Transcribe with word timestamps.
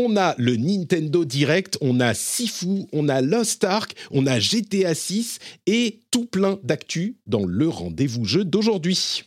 On 0.00 0.16
a 0.16 0.36
le 0.38 0.54
Nintendo 0.54 1.24
Direct, 1.24 1.76
on 1.80 1.98
a 1.98 2.14
Sifu, 2.14 2.86
on 2.92 3.08
a 3.08 3.20
Lost 3.20 3.64
Ark, 3.64 3.96
on 4.12 4.28
a 4.28 4.38
GTA 4.38 4.94
6 4.94 5.40
et 5.66 6.02
tout 6.12 6.24
plein 6.24 6.60
d'actu 6.62 7.16
dans 7.26 7.44
le 7.44 7.68
rendez-vous 7.68 8.24
jeu 8.24 8.44
d'aujourd'hui. 8.44 9.24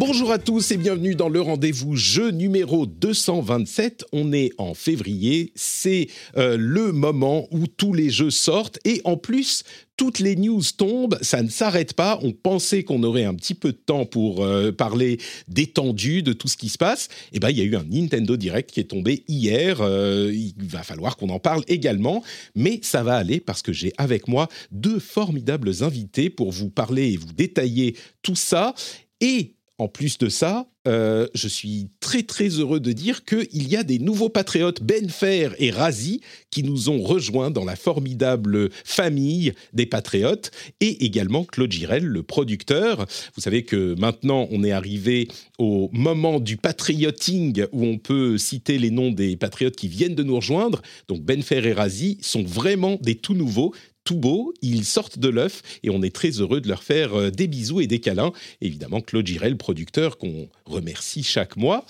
Bonjour 0.00 0.32
à 0.32 0.38
tous 0.38 0.70
et 0.70 0.78
bienvenue 0.78 1.14
dans 1.14 1.28
le 1.28 1.42
rendez-vous 1.42 1.94
jeu 1.94 2.30
numéro 2.30 2.86
227. 2.86 4.06
On 4.12 4.32
est 4.32 4.50
en 4.56 4.72
février, 4.72 5.52
c'est 5.56 6.08
euh, 6.38 6.56
le 6.58 6.92
moment 6.92 7.46
où 7.50 7.66
tous 7.66 7.92
les 7.92 8.08
jeux 8.08 8.30
sortent 8.30 8.78
et 8.86 9.02
en 9.04 9.18
plus 9.18 9.62
toutes 10.00 10.18
les 10.18 10.34
news 10.34 10.62
tombent, 10.78 11.18
ça 11.20 11.42
ne 11.42 11.50
s'arrête 11.50 11.92
pas. 11.92 12.18
On 12.22 12.32
pensait 12.32 12.84
qu'on 12.84 13.02
aurait 13.02 13.26
un 13.26 13.34
petit 13.34 13.52
peu 13.52 13.70
de 13.70 13.76
temps 13.76 14.06
pour 14.06 14.42
euh, 14.42 14.72
parler 14.72 15.18
d'étendue 15.46 16.22
de 16.22 16.32
tout 16.32 16.48
ce 16.48 16.56
qui 16.56 16.70
se 16.70 16.78
passe. 16.78 17.08
Et 17.34 17.38
ben, 17.38 17.50
il 17.50 17.58
y 17.58 17.60
a 17.60 17.64
eu 17.64 17.76
un 17.76 17.84
Nintendo 17.84 18.38
Direct 18.38 18.70
qui 18.70 18.80
est 18.80 18.84
tombé 18.84 19.24
hier. 19.28 19.82
Euh, 19.82 20.32
il 20.32 20.54
va 20.56 20.82
falloir 20.82 21.18
qu'on 21.18 21.28
en 21.28 21.38
parle 21.38 21.64
également, 21.68 22.24
mais 22.54 22.80
ça 22.82 23.02
va 23.02 23.16
aller 23.16 23.40
parce 23.40 23.60
que 23.60 23.74
j'ai 23.74 23.92
avec 23.98 24.26
moi 24.26 24.48
deux 24.72 25.00
formidables 25.00 25.70
invités 25.82 26.30
pour 26.30 26.50
vous 26.50 26.70
parler 26.70 27.12
et 27.12 27.18
vous 27.18 27.34
détailler 27.34 27.94
tout 28.22 28.36
ça. 28.36 28.74
Et 29.20 29.56
en 29.80 29.88
plus 29.88 30.18
de 30.18 30.28
ça, 30.28 30.66
euh, 30.86 31.26
je 31.34 31.48
suis 31.48 31.88
très 32.00 32.22
très 32.22 32.48
heureux 32.48 32.80
de 32.80 32.92
dire 32.92 33.24
qu'il 33.24 33.66
y 33.66 33.76
a 33.76 33.82
des 33.82 33.98
nouveaux 33.98 34.28
patriotes, 34.28 34.82
Benfer 34.82 35.54
et 35.58 35.70
Razi, 35.70 36.20
qui 36.50 36.62
nous 36.62 36.90
ont 36.90 37.02
rejoints 37.02 37.50
dans 37.50 37.64
la 37.64 37.76
formidable 37.76 38.68
famille 38.84 39.54
des 39.72 39.86
patriotes, 39.86 40.50
et 40.80 41.06
également 41.06 41.44
Claude 41.44 41.72
Girel, 41.72 42.04
le 42.04 42.22
producteur. 42.22 43.06
Vous 43.34 43.40
savez 43.40 43.62
que 43.62 43.98
maintenant 43.98 44.48
on 44.50 44.64
est 44.64 44.72
arrivé 44.72 45.28
au 45.58 45.88
moment 45.92 46.40
du 46.40 46.58
patrioting 46.58 47.64
où 47.72 47.84
on 47.86 47.96
peut 47.96 48.36
citer 48.36 48.76
les 48.76 48.90
noms 48.90 49.12
des 49.12 49.36
patriotes 49.36 49.76
qui 49.76 49.88
viennent 49.88 50.14
de 50.14 50.22
nous 50.22 50.36
rejoindre. 50.36 50.82
Donc 51.08 51.22
Benfer 51.22 51.64
et 51.64 51.72
Razi 51.72 52.18
sont 52.20 52.42
vraiment 52.42 52.98
des 53.00 53.14
tout 53.14 53.34
nouveaux 53.34 53.72
tout 54.04 54.16
beau, 54.16 54.54
ils 54.62 54.84
sortent 54.84 55.18
de 55.18 55.28
l'œuf 55.28 55.62
et 55.82 55.90
on 55.90 56.02
est 56.02 56.14
très 56.14 56.40
heureux 56.40 56.60
de 56.60 56.68
leur 56.68 56.82
faire 56.82 57.14
euh, 57.14 57.30
des 57.30 57.46
bisous 57.46 57.80
et 57.80 57.86
des 57.86 58.00
câlins. 58.00 58.32
Évidemment, 58.60 59.00
Claude 59.00 59.26
Girel, 59.26 59.56
producteur 59.56 60.18
qu'on 60.18 60.48
remercie 60.64 61.22
chaque 61.22 61.56
mois. 61.56 61.84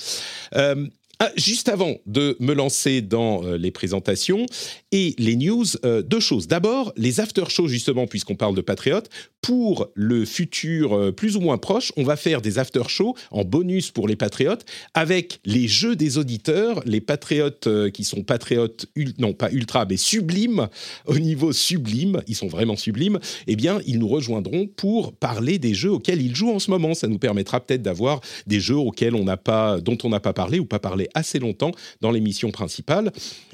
Euh, 0.54 0.86
ah, 1.22 1.30
juste 1.36 1.68
avant 1.68 1.96
de 2.06 2.36
me 2.40 2.54
lancer 2.54 3.02
dans 3.02 3.44
euh, 3.44 3.56
les 3.58 3.70
présentations 3.70 4.46
et 4.90 5.14
les 5.18 5.36
news, 5.36 5.66
deux 5.84 6.20
choses. 6.20 6.48
D'abord, 6.48 6.92
les 6.96 7.20
after-shows, 7.20 7.68
justement, 7.68 8.06
puisqu'on 8.06 8.36
parle 8.36 8.56
de 8.56 8.62
Patriotes. 8.62 9.10
Pour 9.42 9.88
le 9.94 10.24
futur 10.24 10.94
euh, 10.94 11.12
plus 11.12 11.36
ou 11.36 11.40
moins 11.40 11.58
proche, 11.58 11.92
on 11.96 12.02
va 12.02 12.16
faire 12.16 12.42
des 12.42 12.58
after-shows 12.58 13.14
en 13.30 13.44
bonus 13.44 13.90
pour 13.90 14.06
les 14.06 14.16
Patriotes 14.16 14.64
avec 14.94 15.40
les 15.44 15.66
jeux 15.66 15.96
des 15.96 16.18
auditeurs, 16.18 16.82
les 16.84 17.00
Patriotes 17.00 17.68
qui 17.92 18.04
sont 18.04 18.22
Patriotes, 18.22 18.86
non 19.18 19.32
pas 19.32 19.50
ultra, 19.50 19.86
mais 19.86 19.96
sublimes, 19.96 20.68
au 21.06 21.18
niveau 21.18 21.52
sublime, 21.52 22.22
ils 22.26 22.34
sont 22.36 22.48
vraiment 22.48 22.76
sublimes, 22.76 23.18
eh 23.46 23.56
bien, 23.56 23.80
ils 23.86 23.98
nous 23.98 24.08
rejoindront 24.08 24.66
pour 24.66 25.12
parler 25.14 25.58
des 25.58 25.74
jeux 25.74 25.90
auxquels 25.90 26.22
ils 26.22 26.34
jouent 26.34 26.52
en 26.52 26.58
ce 26.58 26.70
moment. 26.70 26.94
Ça 26.94 27.08
nous 27.08 27.18
permettra 27.18 27.60
peut-être 27.60 27.82
d'avoir 27.82 28.20
des 28.46 28.60
jeux 28.60 28.76
auxquels 28.76 29.14
on 29.14 29.24
n'a 29.24 29.36
pas, 29.36 29.80
dont 29.80 29.98
on 30.04 30.08
n'a 30.08 30.20
pas 30.20 30.32
parlé 30.32 30.58
ou 30.58 30.66
pas 30.66 30.78
parlé 30.78 31.08
assez 31.14 31.38
longtemps 31.38 31.72
dans 32.00 32.10
l'émission 32.10 32.50
principale. 32.50 33.12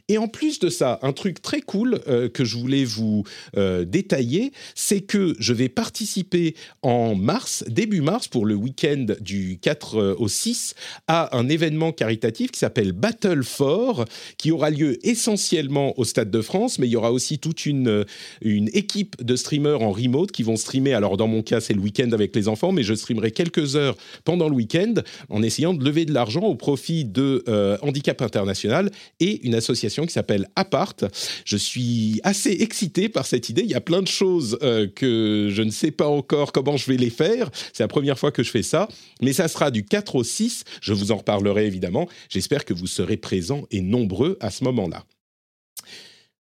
Et 0.09 0.19
en 0.19 0.29
plus 0.29 0.61
de 0.61 0.69
ça, 0.69 1.01
un 1.03 1.13
truc 1.13 1.43
très 1.43 1.61
cool 1.61 2.01
euh, 2.07 2.29
que 2.29 2.45
je 2.45 2.57
voulais 2.57 2.85
vous 2.85 3.25
euh, 3.57 3.85
détailler, 3.85 4.53
c'est 4.77 5.01
que 5.01 5.35
je 5.41 5.53
vais 5.53 5.69
participer 5.69 6.55
en 6.83 7.17
mars, 7.17 7.65
début 7.67 8.03
mars, 8.03 8.29
pour 8.29 8.47
le 8.47 8.55
week-end 8.55 9.07
du 9.21 9.59
4 9.61 9.97
euh, 9.97 10.15
au 10.19 10.29
6, 10.29 10.77
à 11.09 11.37
un 11.37 11.49
événement 11.49 11.91
caritatif 11.91 12.53
qui 12.53 12.61
s'appelle 12.61 12.93
Battle 12.93 13.43
for, 13.43 14.05
qui 14.39 14.53
aura 14.53 14.71
lieu 14.71 14.97
essentiellement 15.05 15.99
au 15.99 16.05
Stade 16.05 16.31
de 16.31 16.41
France, 16.41 16.79
mais 16.79 16.87
il 16.87 16.91
y 16.91 16.97
aura 16.97 17.11
aussi 17.11 17.41
toute 17.41 17.67
une, 17.67 18.05
une 18.43 18.71
équipe 18.75 19.21
de 19.25 19.35
streamers 19.35 19.83
en 19.83 19.91
remote 19.91 20.31
qui 20.31 20.45
vont 20.45 20.55
streamer. 20.57 20.95
Alors 20.95 21.17
dans 21.17 21.27
mon 21.27 21.43
cas, 21.43 21.61
c'est 21.61 21.75
le 21.75 21.81
week-end 21.81 22.13
avec 22.13 22.37
les 22.37 22.47
enfants, 22.47 22.71
mais 22.71 22.85
je 22.85 22.95
streamerai 22.95 23.33
quelques 23.33 23.75
heures 23.75 23.97
pendant 24.23 24.49
le 24.49 24.55
week-end 24.55 24.95
en 25.31 25.43
essayant 25.43 25.75
de 25.75 25.85
lever 25.85 26.05
de 26.05 26.13
l'argent 26.15 26.43
au 26.43 26.55
profit 26.55 27.05
de 27.05 27.45
Handicap 27.83 28.23
International 28.23 28.91
et 29.19 29.45
une 29.45 29.55
association 29.55 29.96
qui 30.05 30.13
s'appelle 30.13 30.49
Apart. 30.57 30.97
Je 31.45 31.57
suis 31.57 32.21
assez 32.25 32.51
excité 32.61 33.09
par 33.09 33.27
cette 33.27 33.49
idée. 33.49 33.63
Il 33.63 33.71
y 33.71 33.75
a 33.75 33.81
plein 33.81 34.03
de 34.03 34.09
choses 34.09 34.59
euh, 34.63 34.87
que 34.87 35.49
je 35.51 35.63
ne 35.63 35.71
sais 35.71 35.91
pas 35.91 36.09
encore 36.09 36.53
comment 36.53 36.77
je 36.77 36.91
vais 36.91 36.97
les 36.97 37.11
faire. 37.11 37.51
C'est 37.73 37.83
la 37.83 37.89
première 37.89 38.19
fois 38.19 38.33
que 38.33 38.43
je 38.43 38.51
fais 38.51 38.63
ça. 38.63 38.89
Mais 39.23 39.33
ça 39.33 39.49
sera 39.49 39.71
du 39.71 39.85
4 39.85 40.17
au 40.17 40.25
6. 40.25 40.65
Je 40.81 40.93
vous 40.93 41.13
en 41.13 41.17
reparlerai 41.17 41.67
évidemment. 41.67 42.09
J'espère 42.29 42.65
que 42.65 42.75
vous 42.75 42.87
serez 42.87 43.17
présents 43.17 43.67
et 43.71 43.81
nombreux 43.81 44.37
à 44.41 44.51
ce 44.51 44.65
moment-là. 44.65 45.05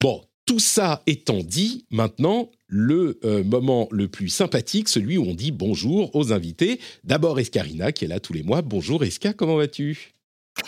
Bon, 0.00 0.22
tout 0.46 0.58
ça 0.58 1.02
étant 1.06 1.40
dit, 1.40 1.86
maintenant, 1.90 2.50
le 2.66 3.20
euh, 3.24 3.44
moment 3.44 3.88
le 3.90 4.08
plus 4.08 4.28
sympathique, 4.28 4.88
celui 4.88 5.16
où 5.16 5.24
on 5.24 5.34
dit 5.34 5.52
bonjour 5.52 6.14
aux 6.16 6.32
invités. 6.32 6.80
D'abord 7.04 7.38
Escarina, 7.38 7.92
qui 7.92 8.06
est 8.06 8.08
là 8.08 8.18
tous 8.18 8.32
les 8.32 8.42
mois. 8.42 8.62
Bonjour 8.62 9.04
Esca, 9.04 9.32
comment 9.32 9.56
vas-tu? 9.56 10.11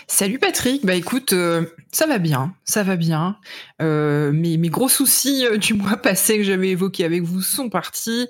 Salut 0.06 0.38
Patrick, 0.38 0.84
bah 0.84 0.94
écoute, 0.94 1.32
euh, 1.32 1.66
ça 1.90 2.06
va 2.06 2.18
bien, 2.18 2.54
ça 2.64 2.82
va 2.82 2.96
bien. 2.96 3.36
Euh, 3.82 4.32
mes, 4.32 4.56
gros 4.68 4.88
soucis 4.88 5.44
euh, 5.44 5.56
du 5.56 5.74
mois 5.74 5.96
passé 6.02 6.38
que 6.38 6.44
j'avais 6.44 6.70
évoqués 6.70 7.04
avec 7.04 7.22
vous 7.22 7.42
sont 7.42 7.68
partis. 7.68 8.28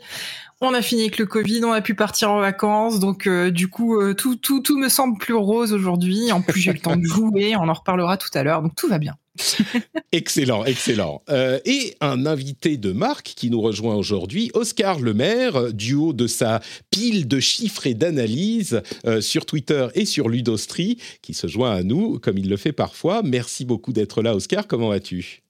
On 0.66 0.74
a 0.74 0.82
fini 0.82 1.02
avec 1.02 1.18
le 1.18 1.26
Covid, 1.26 1.64
on 1.64 1.72
a 1.72 1.80
pu 1.80 1.94
partir 1.94 2.30
en 2.30 2.40
vacances, 2.40 2.98
donc 2.98 3.28
du 3.28 3.68
coup 3.68 3.98
tout, 4.14 4.36
tout, 4.36 4.60
tout 4.60 4.78
me 4.78 4.88
semble 4.88 5.18
plus 5.18 5.34
rose 5.34 5.72
aujourd'hui. 5.72 6.32
En 6.32 6.40
plus 6.40 6.60
j'ai 6.60 6.72
le 6.72 6.78
temps 6.78 6.96
de 6.96 7.04
jouer, 7.04 7.54
on 7.56 7.68
en 7.68 7.72
reparlera 7.72 8.16
tout 8.16 8.30
à 8.34 8.42
l'heure, 8.42 8.62
donc 8.62 8.74
tout 8.74 8.88
va 8.88 8.98
bien. 8.98 9.16
excellent, 10.12 10.64
excellent. 10.64 11.22
Euh, 11.28 11.58
et 11.64 11.96
un 12.00 12.26
invité 12.26 12.76
de 12.76 12.92
marque 12.92 13.32
qui 13.36 13.50
nous 13.50 13.60
rejoint 13.60 13.94
aujourd'hui, 13.94 14.50
Oscar 14.54 15.00
Lemaire, 15.00 15.72
du 15.72 15.94
haut 15.94 16.12
de 16.12 16.26
sa 16.26 16.60
pile 16.90 17.26
de 17.26 17.40
chiffres 17.40 17.86
et 17.86 17.94
d'analyses 17.94 18.82
euh, 19.06 19.20
sur 19.20 19.46
Twitter 19.46 19.88
et 19.94 20.04
sur 20.04 20.28
Ludostri, 20.28 20.98
qui 21.22 21.34
se 21.34 21.46
joint 21.46 21.74
à 21.74 21.82
nous 21.82 22.18
comme 22.20 22.38
il 22.38 22.48
le 22.48 22.56
fait 22.56 22.72
parfois. 22.72 23.22
Merci 23.24 23.64
beaucoup 23.64 23.92
d'être 23.92 24.22
là, 24.22 24.34
Oscar. 24.34 24.66
Comment 24.66 24.88
vas-tu? 24.88 25.42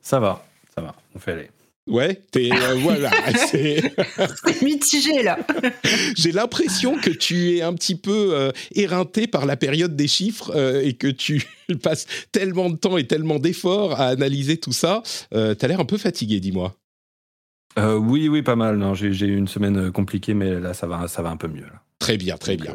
Ça 0.00 0.18
va, 0.18 0.44
ça 0.74 0.80
va, 0.80 0.94
on 1.14 1.18
fait 1.18 1.32
aller. 1.32 1.50
Ouais, 1.88 2.20
t'es 2.30 2.50
euh, 2.52 2.74
voilà. 2.80 3.10
C'est 3.50 3.82
mitigé 4.62 5.22
là. 5.22 5.38
J'ai 6.16 6.32
l'impression 6.32 6.98
que 6.98 7.10
tu 7.10 7.56
es 7.56 7.62
un 7.62 7.72
petit 7.72 7.96
peu 7.96 8.30
euh, 8.32 8.52
éreinté 8.74 9.26
par 9.26 9.46
la 9.46 9.56
période 9.56 9.96
des 9.96 10.08
chiffres 10.08 10.52
euh, 10.54 10.82
et 10.82 10.94
que 10.94 11.08
tu 11.08 11.42
passes 11.82 12.06
tellement 12.30 12.68
de 12.68 12.76
temps 12.76 12.98
et 12.98 13.06
tellement 13.06 13.38
d'efforts 13.38 13.98
à 13.98 14.06
analyser 14.08 14.58
tout 14.58 14.72
ça. 14.72 15.02
T'as 15.30 15.66
l'air 15.66 15.80
un 15.80 15.84
peu 15.84 15.98
fatigué, 15.98 16.40
dis-moi. 16.40 16.76
oui, 17.76 18.28
oui, 18.28 18.42
pas 18.42 18.56
mal. 18.56 18.82
J'ai 18.94 19.26
eu 19.26 19.36
une 19.36 19.48
semaine 19.48 19.90
compliquée, 19.90 20.34
mais 20.34 20.60
là, 20.60 20.74
ça 20.74 20.86
va, 20.86 21.08
ça 21.08 21.22
va 21.22 21.30
un 21.30 21.36
peu 21.36 21.48
mieux. 21.48 21.66
Très 21.98 22.16
bien, 22.16 22.36
très 22.36 22.56
bien. 22.56 22.74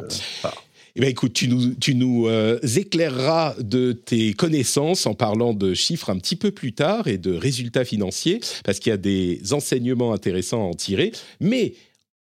Eh 0.96 1.00
bien, 1.00 1.08
écoute, 1.08 1.32
tu 1.32 1.48
nous, 1.48 1.74
tu 1.74 1.96
nous 1.96 2.28
euh, 2.28 2.60
éclaireras 2.76 3.56
de 3.58 3.90
tes 3.90 4.32
connaissances 4.32 5.06
en 5.06 5.14
parlant 5.14 5.52
de 5.52 5.74
chiffres 5.74 6.08
un 6.08 6.18
petit 6.18 6.36
peu 6.36 6.52
plus 6.52 6.72
tard 6.72 7.08
et 7.08 7.18
de 7.18 7.34
résultats 7.34 7.84
financiers, 7.84 8.38
parce 8.64 8.78
qu'il 8.78 8.90
y 8.90 8.92
a 8.92 8.96
des 8.96 9.52
enseignements 9.52 10.12
intéressants 10.12 10.62
à 10.64 10.68
en 10.68 10.74
tirer. 10.74 11.10
Mais 11.40 11.74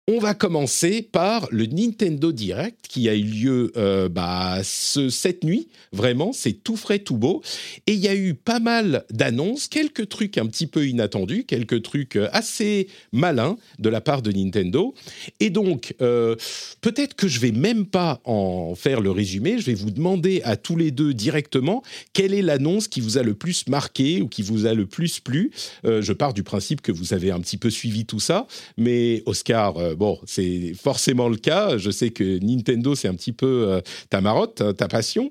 On 0.06 0.18
va 0.18 0.34
commencer 0.34 1.00
par 1.00 1.48
le 1.50 1.64
Nintendo 1.64 2.30
Direct 2.30 2.88
qui 2.90 3.08
a 3.08 3.14
eu 3.14 3.22
lieu 3.22 3.72
euh, 3.78 4.10
bah, 4.10 4.58
ce, 4.62 5.08
cette 5.08 5.44
nuit. 5.44 5.68
Vraiment, 5.92 6.34
c'est 6.34 6.52
tout 6.52 6.76
frais, 6.76 6.98
tout 6.98 7.16
beau. 7.16 7.40
Et 7.86 7.94
il 7.94 8.00
y 8.00 8.08
a 8.08 8.14
eu 8.14 8.34
pas 8.34 8.60
mal 8.60 9.06
d'annonces, 9.10 9.66
quelques 9.66 10.10
trucs 10.10 10.36
un 10.36 10.44
petit 10.44 10.66
peu 10.66 10.86
inattendus, 10.86 11.44
quelques 11.44 11.82
trucs 11.82 12.16
euh, 12.16 12.28
assez 12.32 12.88
malins 13.12 13.56
de 13.78 13.88
la 13.88 14.02
part 14.02 14.20
de 14.20 14.30
Nintendo. 14.30 14.94
Et 15.40 15.48
donc, 15.48 15.94
euh, 16.02 16.36
peut-être 16.82 17.14
que 17.14 17.26
je 17.26 17.40
vais 17.40 17.52
même 17.52 17.86
pas 17.86 18.20
en 18.24 18.74
faire 18.74 19.00
le 19.00 19.10
résumé. 19.10 19.58
Je 19.58 19.64
vais 19.64 19.74
vous 19.74 19.90
demander 19.90 20.42
à 20.44 20.58
tous 20.58 20.76
les 20.76 20.90
deux 20.90 21.14
directement 21.14 21.82
quelle 22.12 22.34
est 22.34 22.42
l'annonce 22.42 22.88
qui 22.88 23.00
vous 23.00 23.16
a 23.16 23.22
le 23.22 23.32
plus 23.32 23.66
marqué 23.68 24.20
ou 24.20 24.28
qui 24.28 24.42
vous 24.42 24.66
a 24.66 24.74
le 24.74 24.84
plus 24.84 25.18
plu. 25.20 25.50
je 25.82 26.12
pars 26.12 26.34
du 26.34 26.42
principe 26.42 26.82
que 26.82 26.92
vous 26.92 27.14
avez 27.14 27.30
un 27.30 27.40
petit 27.40 27.56
peu 27.56 27.70
suivi 27.70 28.04
tout 28.04 28.20
ça. 28.20 28.46
Mais 28.76 29.22
Oscar 29.24 29.93
bon, 29.94 30.18
c'est 30.26 30.74
forcément 30.74 31.28
le 31.28 31.36
cas. 31.36 31.78
Je 31.78 31.90
sais 31.90 32.10
que 32.10 32.38
Nintendo, 32.44 32.94
c'est 32.94 33.08
un 33.08 33.14
petit 33.14 33.32
peu 33.32 33.68
euh, 33.68 33.80
ta 34.10 34.20
marotte, 34.20 34.60
hein, 34.60 34.74
ta 34.74 34.88
passion. 34.88 35.30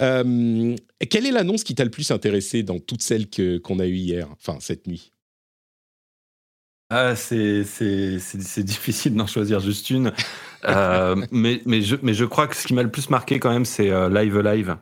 Euh, 0.00 0.74
quelle 1.10 1.26
est 1.26 1.30
l'annonce 1.30 1.64
qui 1.64 1.74
t'a 1.74 1.84
le 1.84 1.90
plus 1.90 2.10
intéressé 2.10 2.62
dans 2.62 2.78
toutes 2.78 3.02
celles 3.02 3.26
qu'on 3.60 3.78
a 3.78 3.86
eues 3.86 3.96
hier, 3.96 4.28
enfin 4.32 4.58
cette 4.60 4.86
nuit? 4.86 5.12
Ah, 6.90 7.16
c'est 7.16 7.64
difficile 8.58 9.14
d'en 9.14 9.26
choisir 9.26 9.60
juste 9.60 9.90
une. 9.90 10.12
Euh, 10.66 11.16
mais, 11.30 11.60
mais, 11.66 11.82
je, 11.82 11.96
mais 12.02 12.14
je 12.14 12.24
crois 12.24 12.46
que 12.46 12.56
ce 12.56 12.66
qui 12.66 12.74
m'a 12.74 12.82
le 12.82 12.90
plus 12.90 13.10
marqué 13.10 13.40
quand 13.40 13.52
même, 13.52 13.64
c'est 13.64 13.90
Live 14.10 14.38
Live. 14.38 14.76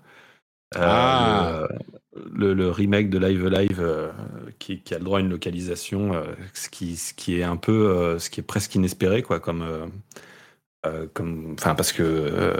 ah 0.74 1.68
le, 1.70 1.91
remake 2.14 3.10
de 3.10 3.18
Live 3.18 3.46
Live 3.48 3.80
euh, 3.80 4.10
qui, 4.58 4.82
a 4.90 4.98
le 4.98 5.04
droit 5.04 5.18
à 5.18 5.20
une 5.20 5.30
localisation, 5.30 6.14
euh, 6.14 6.24
ce, 6.52 6.68
qui, 6.68 7.40
est 7.40 7.42
un 7.42 7.56
peu, 7.56 7.88
euh, 7.88 8.18
ce 8.18 8.30
qui 8.30 8.40
est 8.40 8.44
presque 8.44 8.74
inespéré, 8.74 9.22
quoi, 9.22 9.40
comme, 9.40 9.64
comme, 11.14 11.54
enfin, 11.58 11.74
parce 11.74 11.92
que 11.92 12.54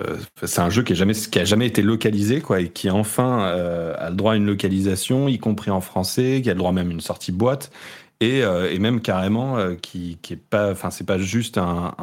c'est 0.45 0.61
un 0.61 0.71
jeu 0.71 0.83
qui 0.83 0.93
a 0.93 0.97
jamais, 0.97 1.15
qui 1.15 1.39
a 1.39 1.45
jamais 1.45 1.67
été 1.67 1.83
localisé, 1.83 2.41
quoi, 2.41 2.61
et 2.61 2.69
qui 2.69 2.89
enfin 2.89 3.41
a 3.41 4.11
le 4.11 4.17
droit 4.17 4.35
à 4.35 4.37
une 4.37 4.47
localisation, 4.47 5.29
y 5.29 5.39
compris 5.39 5.71
en 5.71 5.81
français, 5.81 6.41
qui 6.43 6.49
a 6.49 6.55
le 6.55 6.59
droit 6.59 6.73
même 6.73 6.89
à 6.89 6.93
une 6.93 7.01
sortie 7.01 7.33
boîte, 7.33 7.73
et, 8.21 8.39
et 8.41 8.79
même 8.79 9.01
carrément 9.01 9.75
qui, 9.77 10.19
qui 10.23 10.35
est 10.35 10.37
pas, 10.37 10.71
enfin, 10.71 10.91
c'est 10.91 11.07
pas 11.07 11.19
juste 11.19 11.59
un, 11.59 11.95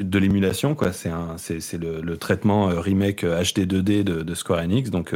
de 0.00 0.18
l'émulation, 0.18 0.74
quoi, 0.74 0.92
c'est 0.92 1.12
c'est 1.38 1.78
le, 1.78 2.00
le, 2.00 2.16
traitement 2.16 2.66
remake 2.66 3.24
HD 3.24 3.60
2D 3.60 4.02
de, 4.02 4.22
de 4.22 4.34
Square 4.34 4.64
Enix, 4.64 4.90
donc 4.90 5.14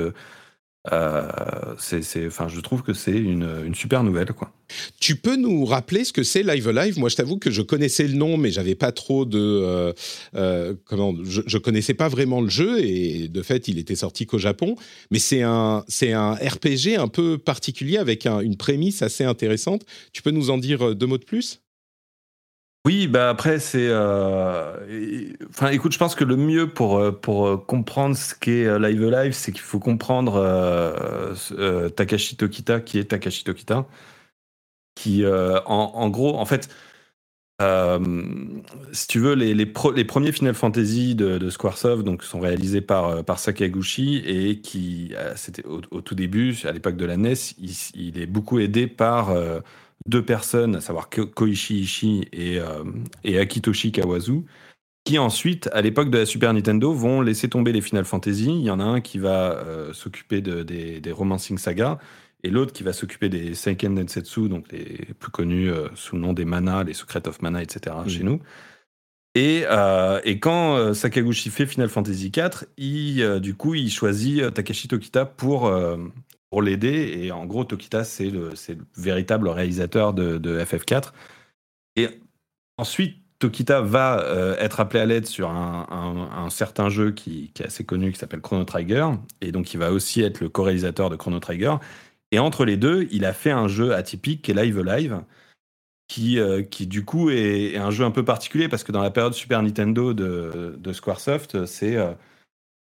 euh, 0.92 1.74
c'est, 1.78 2.26
enfin, 2.26 2.48
je 2.48 2.60
trouve 2.60 2.82
que 2.82 2.92
c'est 2.92 3.16
une, 3.16 3.74
super 3.74 4.04
nouvelle, 4.04 4.32
quoi. 4.32 4.52
Tu 5.00 5.16
peux 5.16 5.36
nous 5.36 5.64
rappeler 5.64 6.04
ce 6.04 6.12
que 6.12 6.22
c'est 6.22 6.42
Live 6.42 6.68
Live 6.70 6.98
Moi, 6.98 7.08
je 7.08 7.16
t'avoue 7.16 7.38
que 7.38 7.50
je 7.50 7.62
connaissais 7.62 8.06
le 8.06 8.14
nom, 8.14 8.36
mais 8.36 8.50
j'avais 8.50 8.74
pas 8.74 8.92
trop 8.92 9.24
de 9.24 9.38
euh, 9.38 9.92
euh, 10.34 10.74
comment. 10.84 11.14
Je, 11.24 11.42
je, 11.46 11.58
connaissais 11.58 11.94
pas 11.94 12.08
vraiment 12.08 12.40
le 12.40 12.50
jeu 12.50 12.80
et 12.80 13.28
de 13.28 13.42
fait, 13.42 13.68
il 13.68 13.78
était 13.78 13.94
sorti 13.94 14.26
qu'au 14.26 14.38
Japon. 14.38 14.76
Mais 15.10 15.18
c'est 15.18 15.42
un 15.42 15.84
c'est 15.88 16.12
un 16.12 16.32
RPG 16.34 16.96
un 16.98 17.08
peu 17.08 17.38
particulier 17.38 17.96
avec 17.96 18.26
une 18.26 18.56
prémisse 18.56 19.00
assez 19.02 19.24
intéressante. 19.24 19.84
Tu 20.12 20.22
peux 20.22 20.30
nous 20.30 20.50
en 20.50 20.58
dire 20.58 20.94
deux 20.94 21.06
mots 21.06 21.18
de 21.18 21.24
plus? 21.24 21.63
Oui, 22.86 23.08
bah 23.08 23.30
après 23.30 23.60
c'est, 23.60 23.88
euh, 23.88 24.76
enfin 25.48 25.70
écoute, 25.70 25.92
je 25.92 25.98
pense 25.98 26.14
que 26.14 26.22
le 26.24 26.36
mieux 26.36 26.68
pour 26.68 26.98
euh, 26.98 27.12
pour 27.12 27.46
euh, 27.46 27.56
comprendre 27.56 28.14
ce 28.14 28.34
qu'est 28.34 28.78
Live 28.78 29.02
Live, 29.08 29.32
c'est 29.32 29.52
qu'il 29.52 29.62
faut 29.62 29.78
comprendre 29.78 30.34
Takashi 31.96 32.36
Tokita, 32.36 32.80
qui 32.80 32.98
est 32.98 33.04
Takashi 33.04 33.44
Tokita, 33.44 33.86
qui 34.94 35.24
en, 35.26 36.10
gros, 36.10 36.36
en 36.36 36.44
fait, 36.44 36.68
si 38.92 39.06
tu 39.08 39.18
veux, 39.18 39.34
les, 39.34 39.54
les, 39.54 39.64
premiers 39.66 40.32
Final 40.32 40.54
Fantasy 40.54 41.14
de, 41.14 41.38
de, 41.38 41.50
Squaresoft 41.50 42.04
donc 42.04 42.22
sont 42.22 42.40
réalisés 42.40 42.82
par 42.82 43.24
par 43.24 43.38
Sakaguchi 43.38 44.18
et 44.26 44.60
qui 44.60 45.14
c'était 45.36 45.64
au, 45.64 45.80
tout 45.80 46.14
début, 46.14 46.54
à 46.64 46.72
l'époque 46.72 46.96
de 46.96 47.06
la 47.06 47.16
NES, 47.16 47.34
il, 47.94 48.18
est 48.20 48.26
beaucoup 48.26 48.58
aidé 48.58 48.86
par 48.88 49.34
deux 50.06 50.24
personnes, 50.24 50.76
à 50.76 50.80
savoir 50.80 51.08
Koichi 51.08 51.80
Ishii 51.80 52.28
et, 52.32 52.58
euh, 52.58 52.84
et 53.22 53.38
Akitoshi 53.38 53.92
Kawazu, 53.92 54.44
qui 55.04 55.18
ensuite, 55.18 55.68
à 55.72 55.82
l'époque 55.82 56.10
de 56.10 56.18
la 56.18 56.26
Super 56.26 56.52
Nintendo, 56.52 56.92
vont 56.92 57.20
laisser 57.20 57.48
tomber 57.48 57.72
les 57.72 57.80
Final 57.80 58.04
Fantasy. 58.04 58.46
Il 58.46 58.64
y 58.64 58.70
en 58.70 58.80
a 58.80 58.84
un 58.84 59.00
qui 59.00 59.18
va 59.18 59.52
euh, 59.52 59.92
s'occuper 59.92 60.40
de, 60.40 60.62
des, 60.62 61.00
des, 61.00 61.12
Romancing 61.12 61.58
Saga, 61.58 61.98
et 62.42 62.50
l'autre 62.50 62.72
qui 62.72 62.82
va 62.82 62.92
s'occuper 62.92 63.28
des 63.28 63.54
Seiken 63.54 63.94
Densetsu, 63.94 64.48
donc 64.48 64.70
les 64.72 65.14
plus 65.18 65.30
connus 65.30 65.70
euh, 65.70 65.88
sous 65.94 66.16
le 66.16 66.22
nom 66.22 66.32
des 66.32 66.44
Mana, 66.44 66.84
les 66.84 66.94
Secrets 66.94 67.26
of 67.26 67.40
Mana, 67.40 67.62
etc. 67.62 67.96
chez 68.06 68.22
nous. 68.22 68.40
Et, 69.36 69.64
et, 70.24 70.38
quand 70.38 70.94
Sakaguchi 70.94 71.50
fait 71.50 71.66
Final 71.66 71.88
Fantasy 71.88 72.30
IV, 72.36 72.66
il, 72.76 73.40
du 73.40 73.56
coup, 73.56 73.74
il 73.74 73.90
choisit 73.90 74.54
Takashi 74.54 74.86
Tokita 74.86 75.24
pour, 75.24 75.68
l'aider. 76.62 77.20
Et 77.22 77.32
en 77.32 77.46
gros, 77.46 77.64
Tokita, 77.64 78.04
c'est 78.04 78.30
le, 78.30 78.50
le, 78.50 78.76
véritable 78.96 79.48
réalisateur 79.48 80.14
de, 80.14 80.60
FF4. 80.60 81.12
Et 81.96 82.08
ensuite, 82.76 83.18
Tokita 83.38 83.80
va 83.80 84.20
euh, 84.20 84.56
être 84.58 84.80
appelé 84.80 85.00
à 85.00 85.06
l'aide 85.06 85.26
sur 85.26 85.50
un, 85.50 86.48
certain 86.50 86.88
jeu 86.88 87.12
qui, 87.12 87.52
est 87.58 87.64
assez 87.64 87.84
connu, 87.84 88.12
qui 88.12 88.18
s'appelle 88.18 88.40
Chrono 88.40 88.64
Trigger. 88.64 89.08
Et 89.40 89.52
donc, 89.52 89.74
il 89.74 89.78
va 89.78 89.92
aussi 89.92 90.22
être 90.22 90.40
le 90.40 90.48
co-réalisateur 90.48 91.10
de 91.10 91.16
Chrono 91.16 91.40
Trigger. 91.40 91.76
Et 92.32 92.38
entre 92.38 92.64
les 92.64 92.76
deux, 92.76 93.06
il 93.10 93.24
a 93.24 93.32
fait 93.32 93.50
un 93.50 93.68
jeu 93.68 93.94
atypique 93.94 94.42
qui 94.42 94.50
est 94.50 94.54
Live 94.54 94.80
Live, 94.80 95.22
qui, 96.08 96.38
euh, 96.38 96.62
qui 96.62 96.86
du 96.86 97.04
coup 97.04 97.30
est, 97.30 97.76
un 97.76 97.90
jeu 97.90 98.04
un 98.04 98.10
peu 98.10 98.24
particulier 98.24 98.68
parce 98.68 98.84
que 98.84 98.92
dans 98.92 99.02
la 99.02 99.10
période 99.10 99.34
Super 99.34 99.62
Nintendo 99.62 100.14
de, 100.14 100.74
de 100.76 100.92
Squaresoft, 100.92 101.64
c'est 101.66 101.96
euh, 101.96 102.12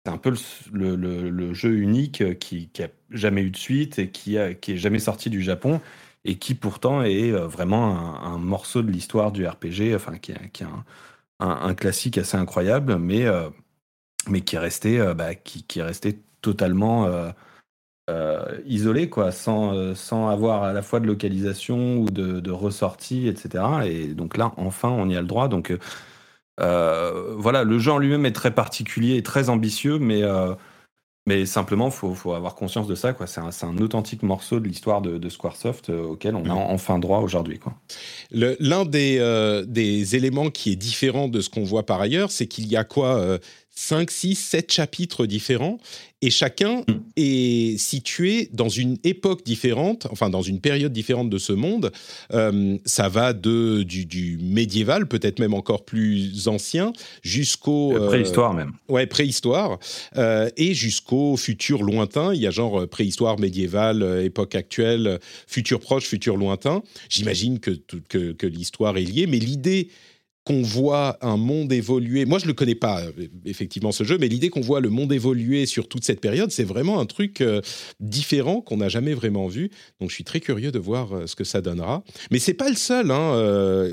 c'est 0.05 0.13
un 0.13 0.19
peu 0.19 0.35
le, 0.73 1.55
jeu 1.55 1.77
unique 1.77 2.39
qui, 2.39 2.69
qui 2.69 2.83
a 2.83 2.89
jamais 3.11 3.43
eu 3.43 3.51
de 3.51 3.57
suite 3.57 3.99
et 3.99 4.11
qui, 4.11 4.39
a, 4.39 4.55
qui 4.55 4.73
est 4.73 4.77
jamais 4.77 4.99
sorti 4.99 5.31
du 5.31 5.43
Japon 5.43 5.81
et 6.25 6.39
qui 6.39 6.55
pourtant 6.55 7.03
est 7.03 7.33
euh, 7.33 7.47
vraiment 7.47 8.23
un, 8.23 8.39
morceau 8.39 8.83
de 8.83 8.91
l'histoire 8.91 9.33
du 9.33 9.47
RPG, 9.47 9.95
enfin 9.95 10.19
qui, 10.19 10.33
est 10.33 10.65
un, 11.41 11.75
classique 11.75 12.19
assez 12.19 12.37
incroyable, 12.37 12.97
mais, 12.97 13.27
euh, 13.27 13.49
mais 14.29 14.43
qui 14.43 14.57
est 14.57 14.59
resté, 14.59 15.01
euh, 15.01 15.15
bah, 15.15 15.35
qui, 15.35 15.79
est 15.79 15.83
resté 15.83 16.21
totalement 16.43 17.09
isolé, 18.67 19.11
sans, 19.31 20.29
avoir 20.29 20.65
à 20.65 20.73
la 20.73 20.83
fois 20.83 21.01
de 21.01 21.07
localisation 21.07 21.99
ou 21.99 22.11
de, 22.11 22.51
ressortie, 22.51 23.29
etc. 23.29 23.65
Et 23.87 24.09
donc 24.09 24.37
là, 24.37 24.53
enfin, 24.57 24.89
on 24.91 25.09
y 25.09 25.17
a 25.17 25.21
le 25.21 25.27
droit. 25.27 25.49
Euh, 26.61 27.35
voilà, 27.37 27.65
le 27.65 27.79
jeu 27.79 27.93
en 27.93 27.99
lui-même 27.99 28.27
est 28.27 28.33
très 28.33 28.51
particulier 28.51 29.17
et 29.17 29.23
très 29.23 29.49
ambitieux, 29.49 29.99
mais, 29.99 30.23
euh, 30.23 30.55
mais 31.27 31.47
simplement, 31.47 31.89
il 31.89 32.15
faut, 32.15 32.33
avoir 32.33 32.55
conscience 32.55 32.87
de 32.87 32.95
ça. 32.95 33.15
C'est 33.27 33.41
un, 33.41 33.51
un, 33.69 33.79
authentique 33.79 34.23
morceau 34.23 34.61
de 34.61 34.69
l'histoire 34.69 35.01
de, 35.01 35.29
Squaresoft 35.29 35.91
euh, 35.91 36.03
auquel 36.03 36.35
on 36.35 36.45
a 36.47 36.53
enfin 36.53 36.99
droit 36.99 37.21
aujourd'hui. 37.21 37.61
L'un 38.33 38.85
des, 38.85 39.65
des 39.67 40.17
éléments 40.17 40.51
qui 40.51 40.73
est 40.73 40.77
différent 40.77 41.29
de 41.29 41.41
ce 41.41 41.49
qu'on 41.49 41.65
voit 41.65 41.87
par 41.87 42.01
ailleurs, 42.01 42.31
c'est 42.31 42.47
qu'il 42.47 42.67
y 42.67 42.77
a 42.77 42.85
quoi 42.85 43.39
5, 43.75 44.11
6, 44.11 44.35
7 44.35 44.73
chapitres 44.73 45.27
différents 45.27 45.79
et 46.23 46.31
chacun 46.31 46.81
mm. 46.81 46.95
est 47.17 47.79
situé 47.79 48.51
dans 48.53 48.69
une 48.69 48.99
époque 49.05 49.45
différente, 49.45 50.07
enfin 50.11 50.29
dans 50.29 50.43
une 50.43 50.61
période 50.61 50.93
différente 50.93 51.31
de 51.31 51.39
ce 51.39 51.53
monde. 51.53 51.93
Euh, 52.33 52.77
ça 52.85 53.09
va 53.09 53.33
de, 53.33 53.83
du, 53.83 54.39
médiéval, 54.43 55.07
peut-être 55.07 55.39
même 55.39 55.55
encore 55.55 55.85
plus 55.85 56.47
ancien, 56.49 56.93
jusqu'au... 57.23 57.97
Euh, 57.97 58.09
préhistoire 58.09 58.53
même. 58.53 58.73
Ouais, 58.89 59.07
préhistoire. 59.07 59.79
Euh, 60.17 60.51
et 60.57 60.75
jusqu'au 60.75 61.37
futur 61.37 61.83
lointain. 61.83 62.35
Il 62.35 62.41
y 62.41 62.47
a 62.47 62.51
genre 62.51 62.87
préhistoire, 62.87 63.39
médiéval, 63.39 64.23
époque 64.23 64.55
actuelle, 64.55 65.19
futur 65.47 65.81
proche, 65.81 66.05
futur 66.05 66.37
lointain. 66.37 66.83
J'imagine 67.09 67.61
que, 67.61 67.71
que, 68.09 68.33
que 68.33 68.47
l'histoire 68.47 68.97
est 68.99 69.05
liée, 69.05 69.27
mais 69.27 69.39
l'idée 69.39 69.89
qu'on 70.45 70.63
voit 70.63 71.19
un 71.21 71.37
monde 71.37 71.73
évoluer. 71.73 72.25
Moi, 72.25 72.39
je 72.39 72.47
le 72.47 72.55
connais 72.55 72.75
pas 72.75 73.03
euh, 73.03 73.13
effectivement 73.45 73.93
ce 73.93 74.05
jeu, 74.05 74.17
mais 74.19 74.29
l'idée 74.29 74.49
qu'on 74.49 74.63
voit 74.63 74.81
le 74.81 74.89
monde 74.89 75.13
évoluer 75.13 75.67
sur 75.67 75.87
toute 75.87 76.05
cette 76.05 76.21
période, 76.21 76.51
c'est 76.51 76.65
vraiment 76.65 76.99
un 76.99 77.07
truc 77.07 77.43
euh, 77.43 77.61
différent 78.01 78.63
qu'on 78.63 78.79
n'a 78.79 78.89
jamais 78.89 79.13
vraiment 79.13 79.49
vu. 79.49 79.71
Donc, 80.01 80.09
je 80.09 80.15
suis 80.15 80.25
très 80.25 80.41
curieux 80.41 80.73
de 80.73 80.79
voir 80.79 81.13
euh, 81.13 81.27
ce 81.27 81.37
que 81.37 81.45
ça 81.45 81.61
donnera. 81.61 82.03
Mais 82.31 82.39
c'est 82.39 82.55
pas 82.55 82.71
le 82.71 82.77
seul 82.77 83.11
hein, 83.11 83.91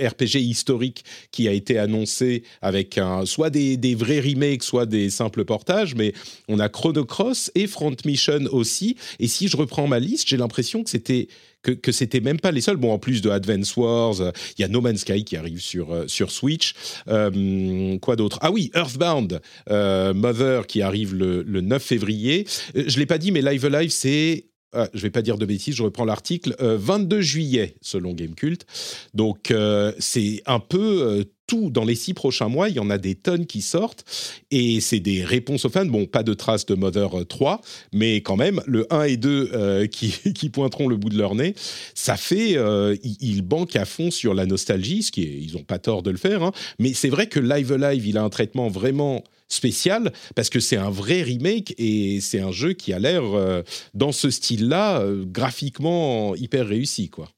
RPG 0.00 0.36
historique 0.36 1.04
qui 1.30 1.48
a 1.48 1.52
été 1.52 1.78
annoncé 1.78 2.42
avec 2.60 3.00
soit 3.24 3.50
des, 3.50 3.76
des, 3.76 3.94
vrais 3.94 4.20
remakes, 4.20 4.62
soit 4.62 4.86
des 4.86 5.08
simples 5.10 5.44
portages. 5.44 5.94
Mais 5.94 6.12
on 6.48 6.58
a 6.58 6.68
Chrono 6.68 7.04
Cross 7.04 7.50
et 7.54 7.66
Front 7.66 7.96
Mission 8.04 8.40
aussi. 8.52 8.96
Et 9.20 9.28
si 9.28 9.48
je 9.48 9.56
reprends 9.56 9.86
ma 9.86 9.98
liste, 9.98 10.28
j'ai 10.28 10.36
l'impression 10.36 10.82
que 10.84 10.90
c'était 10.90 11.28
que, 11.62 11.72
que 11.72 11.92
c'était 11.92 12.20
même 12.20 12.40
pas 12.40 12.50
les 12.50 12.60
seuls. 12.60 12.76
Bon, 12.76 12.92
en 12.92 12.98
plus 12.98 13.22
de 13.22 13.30
Advance 13.30 13.76
Wars, 13.76 14.20
euh, 14.20 14.30
il 14.56 14.62
y 14.62 14.64
a 14.64 14.68
No 14.68 14.80
Man's 14.80 15.00
Sky 15.00 15.24
qui 15.24 15.36
arrive 15.36 15.60
sur, 15.60 15.92
euh, 15.92 16.06
sur 16.06 16.30
Switch. 16.30 16.74
Euh, 17.08 17.98
quoi 17.98 18.16
d'autre? 18.16 18.38
Ah 18.42 18.50
oui, 18.50 18.70
Earthbound, 18.74 19.40
Mother 19.68 20.66
qui 20.66 20.82
arrive 20.82 21.14
le, 21.14 21.42
le 21.42 21.60
9 21.60 21.82
février. 21.82 22.46
je 22.74 22.98
l'ai 22.98 23.06
pas 23.06 23.18
dit, 23.18 23.32
mais 23.32 23.42
Live 23.42 23.66
Live, 23.66 23.90
c'est 23.90 24.46
je 24.92 25.00
vais 25.00 25.10
pas 25.10 25.22
dire 25.22 25.38
de 25.38 25.46
bêtises, 25.46 25.74
je 25.74 25.82
reprends 25.82 26.04
l'article, 26.04 26.54
22 26.60 27.22
juillet 27.22 27.76
selon 27.80 28.12
Gamecult. 28.12 28.66
Donc 29.14 29.52
c'est 29.98 30.42
un 30.46 30.60
peu 30.60 31.24
tout 31.48 31.70
dans 31.70 31.84
les 31.84 31.96
six 31.96 32.14
prochains 32.14 32.48
mois, 32.48 32.68
il 32.68 32.76
y 32.76 32.78
en 32.78 32.90
a 32.90 32.98
des 32.98 33.16
tonnes 33.16 33.46
qui 33.46 33.62
sortent 33.62 34.04
et 34.52 34.80
c'est 34.80 35.00
des 35.00 35.24
réponses 35.24 35.64
aux 35.64 35.70
fans. 35.70 35.86
Bon, 35.86 36.06
pas 36.06 36.22
de 36.22 36.34
traces 36.34 36.66
de 36.66 36.76
Mother 36.76 37.26
3, 37.26 37.60
mais 37.92 38.16
quand 38.16 38.36
même, 38.36 38.62
le 38.66 38.86
1 38.92 39.02
et 39.04 39.16
2 39.16 39.50
euh, 39.52 39.86
qui, 39.86 40.50
pointeront 40.50 40.86
le 40.86 40.96
bout 40.96 41.08
de 41.08 41.18
leur 41.18 41.34
nez, 41.34 41.54
ça 41.94 42.16
fait. 42.16 42.56
Euh, 42.56 42.96
ils, 43.02 43.42
banquent 43.42 43.76
à 43.76 43.86
fond 43.86 44.10
sur 44.10 44.34
la 44.34 44.44
nostalgie, 44.44 45.02
ce 45.02 45.10
qui 45.10 45.22
est, 45.22 45.40
ils 45.40 45.54
n'ont 45.54 45.64
pas 45.64 45.78
tort 45.78 46.02
de 46.02 46.10
le 46.10 46.18
faire, 46.18 46.42
hein. 46.42 46.52
mais 46.78 46.92
c'est 46.92 47.08
vrai 47.08 47.28
que 47.28 47.40
Live 47.40 47.72
Alive, 47.72 48.06
il 48.06 48.18
a 48.18 48.22
un 48.22 48.28
traitement 48.28 48.68
vraiment 48.68 49.24
spécial 49.48 50.12
parce 50.34 50.50
que 50.50 50.60
c'est 50.60 50.76
un 50.76 50.90
vrai 50.90 51.22
remake 51.22 51.74
et 51.78 52.20
c'est 52.20 52.40
un 52.40 52.52
jeu 52.52 52.74
qui 52.74 52.92
a 52.92 52.98
l'air 52.98 53.22
euh, 53.24 53.62
dans 53.94 54.12
ce 54.12 54.28
style-là 54.28 55.02
graphiquement 55.24 56.34
hyper 56.34 56.66
réussi 56.66 57.08
quoi. 57.08 57.30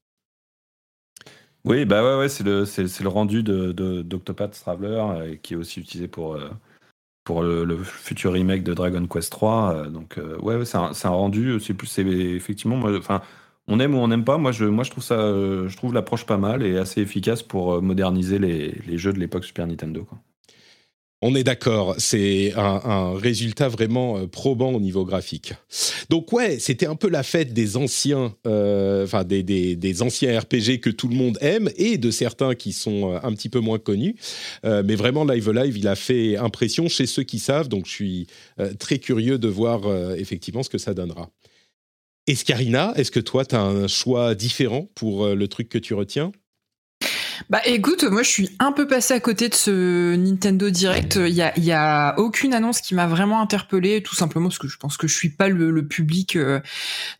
Oui, 1.65 1.85
bah 1.85 2.03
ouais, 2.03 2.19
ouais 2.19 2.29
c'est 2.29 2.45
le, 2.45 2.65
le 2.65 3.09
rendu 3.09 3.43
de, 3.43 3.73
d'Octopath 4.03 4.53
Traveler 4.53 4.89
euh, 4.89 5.37
qui 5.37 5.55
est 5.55 5.57
aussi 5.57 5.81
utilisé 5.81 6.09
pour, 6.09 6.35
euh, 6.35 6.49
pour 7.25 7.43
le, 7.43 7.77
futur 7.85 8.33
remake 8.33 8.65
de 8.65 8.75
Dragon 8.75 9.07
Quest 9.07 9.31
3. 9.33 9.75
Euh, 9.75 9.91
donc, 9.91 10.19
ouais, 10.43 10.65
c'est, 10.65 10.77
un, 10.79 11.11
rendu. 11.11 11.61
C'est 11.61 11.75
plus, 11.75 11.99
effectivement, 11.99 12.81
enfin, 12.99 13.23
on 13.69 13.81
aime 13.81 13.95
ou 13.95 13.99
on 13.99 14.09
n'aime 14.09 14.25
pas. 14.25 14.39
Moi, 14.39 14.53
je, 14.53 14.65
moi, 14.65 14.85
je 14.85 14.91
trouve 14.91 15.05
ça, 15.05 15.17
je 15.19 15.77
trouve 15.77 15.95
l'approche 15.95 16.27
pas 16.27 16.39
mal 16.39 16.63
et 16.63 16.79
assez 16.79 17.03
efficace 17.03 17.43
pour 17.43 17.83
moderniser 17.83 18.39
les, 18.39 18.73
les 18.87 18.99
jeux 18.99 19.13
de 19.13 19.19
l'époque 19.21 19.45
Super 19.45 19.67
Nintendo. 19.67 20.05
Quoi. 20.05 20.19
On 21.23 21.35
est 21.35 21.45
d'accord, 21.45 21.97
c'est 21.99 22.55
un, 22.57 23.13
résultat 23.15 23.69
vraiment 23.69 24.17
euh, 24.17 24.27
probant 24.27 24.73
au 24.73 24.81
niveau 24.81 25.05
graphique. 25.05 25.53
Donc 26.09 26.33
ouais, 26.33 26.59
c'était 26.59 26.87
un 26.87 26.97
peu 26.97 27.11
la 27.11 27.23
fête 27.23 27.53
des 27.53 27.77
anciens, 27.77 28.35
euh, 28.47 29.05
enfin 29.05 29.25
des, 29.25 29.43
des, 29.43 30.03
anciens 30.03 30.41
RPG 30.41 30.81
que 30.81 30.89
tout 30.89 31.09
le 31.09 31.15
monde 31.15 31.37
aime 31.43 31.69
et 31.77 31.99
de 31.99 32.11
certains 32.11 32.55
qui 32.55 32.73
sont 32.73 33.13
euh, 33.13 33.19
un 33.23 33.35
petit 33.35 33.51
peu 33.51 33.61
moins 33.61 33.79
connus. 33.79 34.17
mais 34.65 34.95
vraiment, 34.95 35.25
Live 35.25 35.51
Live, 35.51 35.77
il 35.77 35.89
a 35.89 35.97
fait 35.97 36.39
impression 36.39 36.89
chez 36.89 37.05
ceux 37.07 37.23
qui 37.23 37.39
savent. 37.39 37.69
Donc 37.69 37.87
je 37.87 37.91
suis 37.91 38.27
très 38.79 38.99
curieux 38.99 39.39
de 39.39 39.49
voir 39.49 39.81
effectivement 40.17 40.63
ce 40.63 40.71
que 40.71 40.79
ça 40.79 40.95
donnera. 40.95 41.31
Escarina, 42.27 42.93
est-ce 42.97 43.11
que 43.11 43.21
toi, 43.21 43.45
tu 43.45 43.55
as 43.55 43.63
un 43.63 43.89
choix 43.89 44.35
différent 44.35 44.89
pour 44.95 45.27
le 45.29 45.49
truc 45.49 45.69
que 45.69 45.79
tu 45.79 45.95
retiens? 45.95 46.33
Bah 47.49 47.61
écoute, 47.65 48.05
moi 48.05 48.23
je 48.23 48.29
suis 48.29 48.51
un 48.59 48.73
peu 48.73 48.87
passé 48.87 49.15
à 49.15 49.21
côté 49.21 49.49
de 49.49 49.55
ce 49.55 50.15
Nintendo 50.17 50.71
Direct. 50.71 51.17
Il 51.17 51.35
y 51.35 51.43
a, 51.43 51.59
y 51.59 51.73
a 51.73 52.15
aucune 52.19 52.55
annonce 52.55 52.81
qui 52.81 52.95
m'a 52.95 53.07
vraiment 53.07 53.41
interpellée, 53.41 54.03
tout 54.03 54.15
simplement 54.15 54.49
parce 54.49 54.59
que 54.59 54.69
je 54.69 54.77
pense 54.77 54.97
que 54.97 55.07
je 55.09 55.15
suis 55.15 55.31
pas 55.31 55.49
le, 55.49 55.71
le 55.71 55.87
public 55.87 56.37
euh, 56.37 56.61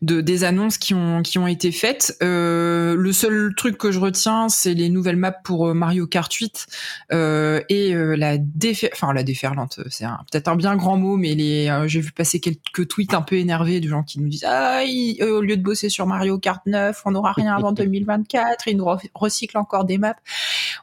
de 0.01 0.21
des 0.21 0.43
annonces 0.43 0.77
qui 0.77 0.93
ont 0.93 1.21
qui 1.21 1.37
ont 1.37 1.47
été 1.47 1.71
faites. 1.71 2.17
Euh, 2.21 2.95
le 2.95 3.13
seul 3.13 3.53
truc 3.55 3.77
que 3.77 3.91
je 3.91 3.99
retiens, 3.99 4.49
c'est 4.49 4.73
les 4.73 4.89
nouvelles 4.89 5.15
maps 5.15 5.31
pour 5.31 5.67
euh, 5.67 5.73
Mario 5.73 6.07
Kart 6.07 6.31
8 6.31 6.67
euh, 7.11 7.61
et 7.69 7.93
euh, 7.93 8.15
la 8.15 8.37
défer, 8.37 8.89
enfin 8.93 9.13
la 9.13 9.23
déferlante, 9.23 9.79
c'est 9.89 10.05
peut-être 10.31 10.47
un 10.47 10.55
bien 10.55 10.75
grand 10.75 10.97
mot, 10.97 11.17
mais 11.17 11.35
les 11.35 11.71
j'ai 11.85 12.01
vu 12.01 12.11
passer 12.11 12.39
quelques 12.39 12.87
tweets 12.87 13.13
un 13.13 13.21
peu 13.21 13.35
énervés 13.35 13.79
de 13.79 13.87
gens 13.87 14.03
qui 14.03 14.19
nous 14.19 14.29
disent 14.29 14.45
ah 14.47 14.81
au 15.21 15.41
lieu 15.41 15.57
de 15.57 15.63
bosser 15.63 15.89
sur 15.89 16.05
Mario 16.05 16.37
Kart 16.37 16.61
9, 16.65 17.01
on 17.05 17.11
n'aura 17.11 17.33
rien 17.33 17.55
avant 17.55 17.71
2024, 17.81 18.67
ils 18.67 18.77
nous 18.77 18.87
recyclent 19.15 19.57
encore 19.57 19.85
des 19.85 19.97
maps 19.97 20.10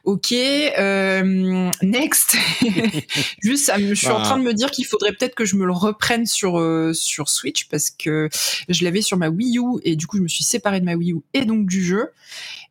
Ok, 0.03 0.31
euh, 0.31 1.69
next. 1.81 2.35
Juste, 3.41 3.71
je 3.77 3.93
suis 3.93 4.07
en 4.07 4.21
train 4.21 4.37
de 4.37 4.43
me 4.43 4.53
dire 4.53 4.71
qu'il 4.71 4.85
faudrait 4.85 5.11
peut-être 5.13 5.35
que 5.35 5.45
je 5.45 5.55
me 5.55 5.65
le 5.65 5.71
reprenne 5.71 6.25
sur 6.25 6.59
euh, 6.59 6.93
sur 6.93 7.29
Switch 7.29 7.67
parce 7.69 7.89
que 7.89 8.29
je 8.67 8.83
l'avais 8.83 9.01
sur 9.01 9.17
ma 9.17 9.29
Wii 9.29 9.59
U 9.59 9.79
et 9.83 9.95
du 9.95 10.07
coup 10.07 10.17
je 10.17 10.23
me 10.23 10.27
suis 10.27 10.43
séparée 10.43 10.79
de 10.79 10.85
ma 10.85 10.95
Wii 10.95 11.13
U 11.13 11.21
et 11.33 11.45
donc 11.45 11.65
du 11.65 11.83
jeu. 11.83 12.09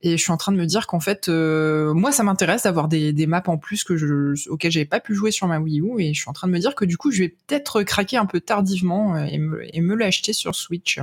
Et 0.02 0.16
je 0.16 0.22
suis 0.22 0.30
en 0.30 0.36
train 0.36 0.52
de 0.52 0.56
me 0.56 0.66
dire 0.66 0.86
qu'en 0.86 1.00
fait, 1.00 1.28
euh, 1.28 1.92
moi, 1.92 2.12
ça 2.12 2.22
m'intéresse 2.22 2.62
d'avoir 2.62 2.86
des, 2.86 3.12
des, 3.12 3.26
maps 3.26 3.42
en 3.46 3.58
plus 3.58 3.82
que 3.82 3.96
je, 3.96 4.48
auxquelles 4.48 4.70
j'avais 4.70 4.84
pas 4.84 5.00
pu 5.00 5.12
jouer 5.12 5.32
sur 5.32 5.48
ma 5.48 5.58
Wii 5.58 5.80
U. 5.80 6.00
Et 6.00 6.14
je 6.14 6.20
suis 6.20 6.30
en 6.30 6.32
train 6.32 6.46
de 6.46 6.52
me 6.52 6.60
dire 6.60 6.76
que 6.76 6.84
du 6.84 6.96
coup, 6.96 7.10
je 7.10 7.24
vais 7.24 7.28
peut-être 7.30 7.82
craquer 7.82 8.16
un 8.16 8.26
peu 8.26 8.40
tardivement 8.40 9.16
et 9.16 9.38
me, 9.38 9.64
et 9.74 9.80
me 9.80 9.96
l'acheter 9.96 10.32
sur 10.32 10.54
Switch. 10.54 11.00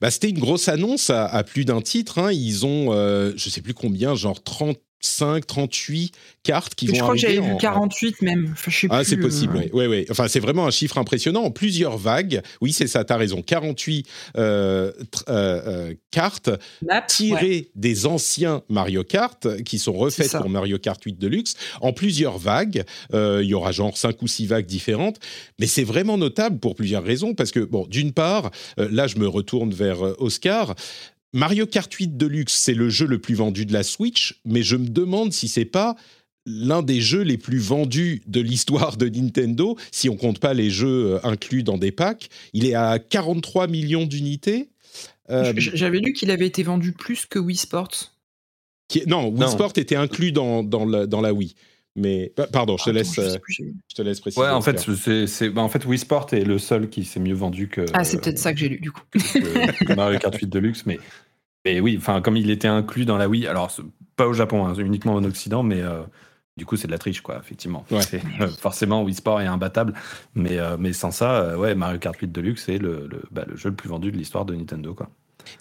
Bah, 0.00 0.10
c'était 0.10 0.30
une 0.30 0.38
grosse 0.38 0.68
annonce 0.68 1.10
à, 1.10 1.42
plus 1.44 1.64
d'un 1.64 1.80
titre. 1.80 2.18
Hein. 2.18 2.32
Ils 2.32 2.64
ont, 2.66 2.92
euh, 2.92 3.32
je 3.36 3.50
sais 3.50 3.60
plus 3.60 3.74
combien, 3.74 4.14
genre 4.14 4.42
30 4.42 4.78
5, 5.00 5.46
38 5.46 6.12
cartes 6.42 6.74
qui 6.74 6.86
vont 6.86 6.94
Je 6.94 7.00
crois 7.00 7.14
que 7.14 7.20
j'avais 7.20 7.40
vu 7.40 7.56
48 7.58 8.22
même. 8.22 8.54
ah, 8.90 9.04
c'est 9.04 9.16
possible, 9.16 9.56
oui. 9.56 9.70
Ouais, 9.72 9.86
ouais. 9.86 10.06
Enfin, 10.10 10.28
c'est 10.28 10.40
vraiment 10.40 10.66
un 10.66 10.70
chiffre 10.70 10.98
impressionnant. 10.98 11.42
En 11.42 11.50
plusieurs 11.50 11.96
vagues, 11.96 12.42
oui, 12.60 12.72
c'est 12.72 12.86
ça, 12.86 13.04
tu 13.04 13.12
as 13.12 13.16
raison. 13.16 13.42
48 13.42 14.06
euh, 14.36 14.92
euh, 15.28 15.62
euh, 15.66 15.94
cartes 16.10 16.50
tirées 17.08 17.70
des 17.74 18.06
anciens 18.06 18.62
Mario 18.68 19.04
Kart 19.04 19.62
qui 19.64 19.78
sont 19.78 19.92
refaites 19.92 20.32
pour 20.32 20.50
Mario 20.50 20.78
Kart 20.78 21.02
8 21.02 21.18
Deluxe 21.18 21.54
en 21.80 21.92
plusieurs 21.92 22.38
vagues. 22.38 22.84
Il 23.12 23.46
y 23.46 23.54
aura 23.54 23.72
genre 23.72 23.96
5 23.96 24.20
ou 24.22 24.26
6 24.26 24.46
vagues 24.46 24.66
différentes. 24.66 25.18
Mais 25.58 25.66
c'est 25.66 25.84
vraiment 25.84 26.18
notable 26.18 26.58
pour 26.58 26.74
plusieurs 26.74 27.04
raisons. 27.04 27.34
Parce 27.34 27.50
que, 27.50 27.60
bon, 27.60 27.86
d'une 27.86 28.12
part, 28.12 28.50
là, 28.76 29.06
je 29.06 29.16
me 29.16 29.26
retourne 29.26 29.72
vers 29.72 30.00
Oscar. 30.20 30.74
Mario 31.32 31.66
Kart 31.66 31.92
8 31.92 32.16
Deluxe, 32.16 32.54
c'est 32.54 32.74
le 32.74 32.88
jeu 32.88 33.06
le 33.06 33.20
plus 33.20 33.34
vendu 33.34 33.64
de 33.66 33.72
la 33.72 33.82
Switch, 33.82 34.40
mais 34.44 34.62
je 34.62 34.76
me 34.76 34.88
demande 34.88 35.32
si 35.32 35.48
c'est 35.48 35.64
pas 35.64 35.96
l'un 36.46 36.82
des 36.82 37.00
jeux 37.00 37.22
les 37.22 37.38
plus 37.38 37.58
vendus 37.58 38.22
de 38.26 38.40
l'histoire 38.40 38.96
de 38.96 39.08
Nintendo, 39.08 39.76
si 39.92 40.08
on 40.08 40.16
compte 40.16 40.38
pas 40.38 40.54
les 40.54 40.70
jeux 40.70 41.14
euh, 41.14 41.26
inclus 41.26 41.62
dans 41.62 41.78
des 41.78 41.92
packs. 41.92 42.28
Il 42.52 42.66
est 42.66 42.74
à 42.74 42.98
43 42.98 43.68
millions 43.68 44.06
d'unités. 44.06 44.70
Euh, 45.30 45.52
j'avais 45.56 46.00
lu 46.00 46.12
qu'il 46.12 46.30
avait 46.30 46.46
été 46.46 46.62
vendu 46.62 46.92
plus 46.92 47.26
que 47.26 47.38
Wii 47.38 47.56
Sports. 47.56 48.12
non, 49.06 49.28
Wii 49.28 49.48
Sports 49.48 49.72
était 49.76 49.96
inclus 49.96 50.32
dans, 50.32 50.64
dans, 50.64 50.84
la, 50.84 51.32
Wii. 51.32 51.54
Mais 51.96 52.32
pardon, 52.52 52.76
je 52.76 52.84
te 52.84 52.90
laisse, 52.90 53.18
euh, 53.18 53.36
je, 53.48 53.94
te 53.94 54.02
laisse 54.02 54.20
préciser. 54.20 54.40
Ouais, 54.40 54.50
en 54.50 54.60
fait, 54.60 54.78
c'est, 55.26 55.50
bah, 55.50 55.62
en 55.62 55.68
fait, 55.68 55.84
Wii 55.84 55.98
Sport 55.98 56.28
est 56.32 56.44
le 56.44 56.58
seul 56.58 56.88
qui 56.88 57.04
s'est 57.04 57.20
mieux 57.20 57.34
vendu 57.34 57.68
que. 57.68 57.84
Ah, 57.92 58.04
c'est 58.04 58.20
peut-être 58.20 58.38
ça 58.38 58.52
que 58.52 58.60
j'ai 58.60 58.68
lu 58.68 58.78
du 58.78 58.92
coup. 58.92 59.02
Mario 59.96 60.18
Kart 60.18 60.34
8 60.34 60.46
Deluxe, 60.46 60.86
mais 60.86 60.98
mais 61.64 61.80
oui, 61.80 61.96
enfin, 61.98 62.20
comme 62.20 62.36
il 62.36 62.50
était 62.50 62.68
inclus 62.68 63.04
dans 63.04 63.18
la 63.18 63.28
Wii, 63.28 63.46
alors 63.46 63.70
pas 64.16 64.26
au 64.26 64.32
Japon, 64.32 64.66
hein, 64.66 64.74
uniquement 64.74 65.14
en 65.14 65.24
Occident, 65.24 65.62
mais 65.62 65.82
euh, 65.82 66.02
du 66.56 66.64
coup, 66.64 66.76
c'est 66.76 66.86
de 66.86 66.92
la 66.92 66.98
triche, 66.98 67.20
quoi, 67.20 67.38
effectivement. 67.38 67.84
Euh, 67.92 68.48
forcément, 68.48 69.02
Wii 69.02 69.14
Sport 69.14 69.40
est 69.42 69.46
imbattable, 69.46 69.94
mais, 70.34 70.58
euh, 70.58 70.76
mais 70.78 70.92
sans 70.92 71.10
ça, 71.10 71.58
ouais, 71.58 71.74
Mario 71.74 71.98
Kart 71.98 72.16
8 72.18 72.32
Deluxe, 72.32 72.64
c'est 72.64 72.78
le, 72.78 73.06
le, 73.10 73.22
bah, 73.30 73.44
le, 73.46 73.56
jeu 73.56 73.68
le 73.68 73.76
plus 73.76 73.88
vendu 73.88 74.10
de 74.10 74.16
l'histoire 74.16 74.44
de 74.44 74.54
Nintendo, 74.54 74.94
quoi. 74.94 75.10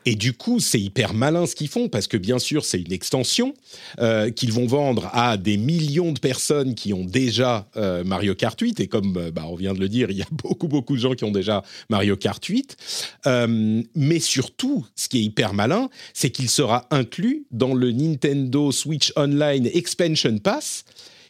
Et 0.06 0.16
du 0.16 0.34
coup, 0.34 0.60
c'est 0.60 0.80
hyper 0.80 1.14
malin 1.14 1.46
ce 1.46 1.56
qu'ils 1.56 1.68
font 1.68 1.90
parce 1.90 2.08
que 2.08 2.18
bien 2.18 2.40
sûr, 2.40 2.66
c'est 2.66 2.80
une 2.80 2.92
extension 2.92 3.54
euh, 4.00 4.30
qu'ils 4.32 4.52
vont 4.52 4.66
vendre 4.66 5.10
à 5.14 5.38
des 5.38 5.58
millions 5.58 6.12
de 6.12 6.20
personnes 6.20 6.76
qui 6.76 6.94
ont 6.94 7.06
déjà 7.06 7.68
euh, 7.78 8.04
Mario 8.04 8.36
Kart 8.36 8.60
8. 8.60 8.80
Et 8.80 8.88
comme 8.88 9.18
euh, 9.18 9.32
bah, 9.32 9.44
on 9.48 9.56
vient 9.56 9.74
de 9.74 9.80
le 9.80 9.90
dire, 9.90 10.10
il 10.12 10.18
y 10.18 10.22
a 10.22 10.28
beaucoup, 10.32 10.68
beaucoup 10.68 10.96
de 10.96 11.02
gens 11.02 11.14
qui 11.14 11.24
ont 11.24 11.32
déjà 11.32 11.64
Mario 11.90 12.16
Kart 12.16 12.44
8. 12.44 12.78
mais 13.96 14.20
surtout, 14.20 14.86
ce 14.96 15.10
qui 15.10 15.20
est 15.20 15.24
hyper 15.24 15.54
malin, 15.54 15.90
c'est 16.14 16.30
qu'il 16.30 16.50
sera 16.50 16.88
inclus 16.92 17.46
dans 17.52 17.74
le 17.74 17.92
Nintendo 17.92 18.72
Switch 18.72 19.12
Online 19.16 19.68
Expansion 19.74 20.38
Pass 20.40 20.86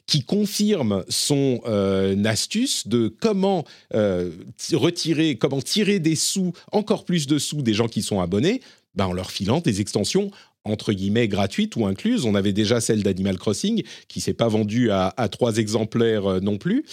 qui 0.09 0.23
confirme 0.23 1.05
son 1.07 1.61
euh, 1.67 2.23
astuce 2.23 2.87
de 2.87 3.09
comment 3.09 3.63
euh, 3.93 4.31
retirer, 4.73 5.35
comment 5.35 5.61
tirer 5.61 5.99
des 5.99 6.15
sous, 6.15 6.51
encore 6.71 7.05
plus 7.05 7.27
de 7.27 7.37
sous 7.37 7.61
des 7.61 7.75
gens 7.75 7.87
qui 7.87 8.01
sont 8.01 8.19
abonnés, 8.19 8.61
ben 8.95 9.05
en 9.05 9.13
leur 9.13 9.29
filant 9.29 9.59
des 9.59 9.81
extensions 9.81 10.31
entre 10.63 10.93
guillemets 10.93 11.27
gratuites 11.27 11.75
ou 11.75 11.85
incluses. 11.85 12.25
On 12.25 12.33
avait 12.33 12.53
déjà 12.53 12.81
celle 12.81 13.03
d'Animal 13.03 13.37
Crossing 13.37 13.83
qui 14.07 14.19
s'est 14.19 14.33
pas 14.33 14.47
vendue 14.47 14.89
à, 14.89 15.13
trois 15.31 15.57
exemplaires 15.57 16.25
euh, 16.25 16.39
non 16.39 16.57
plus. 16.57 16.85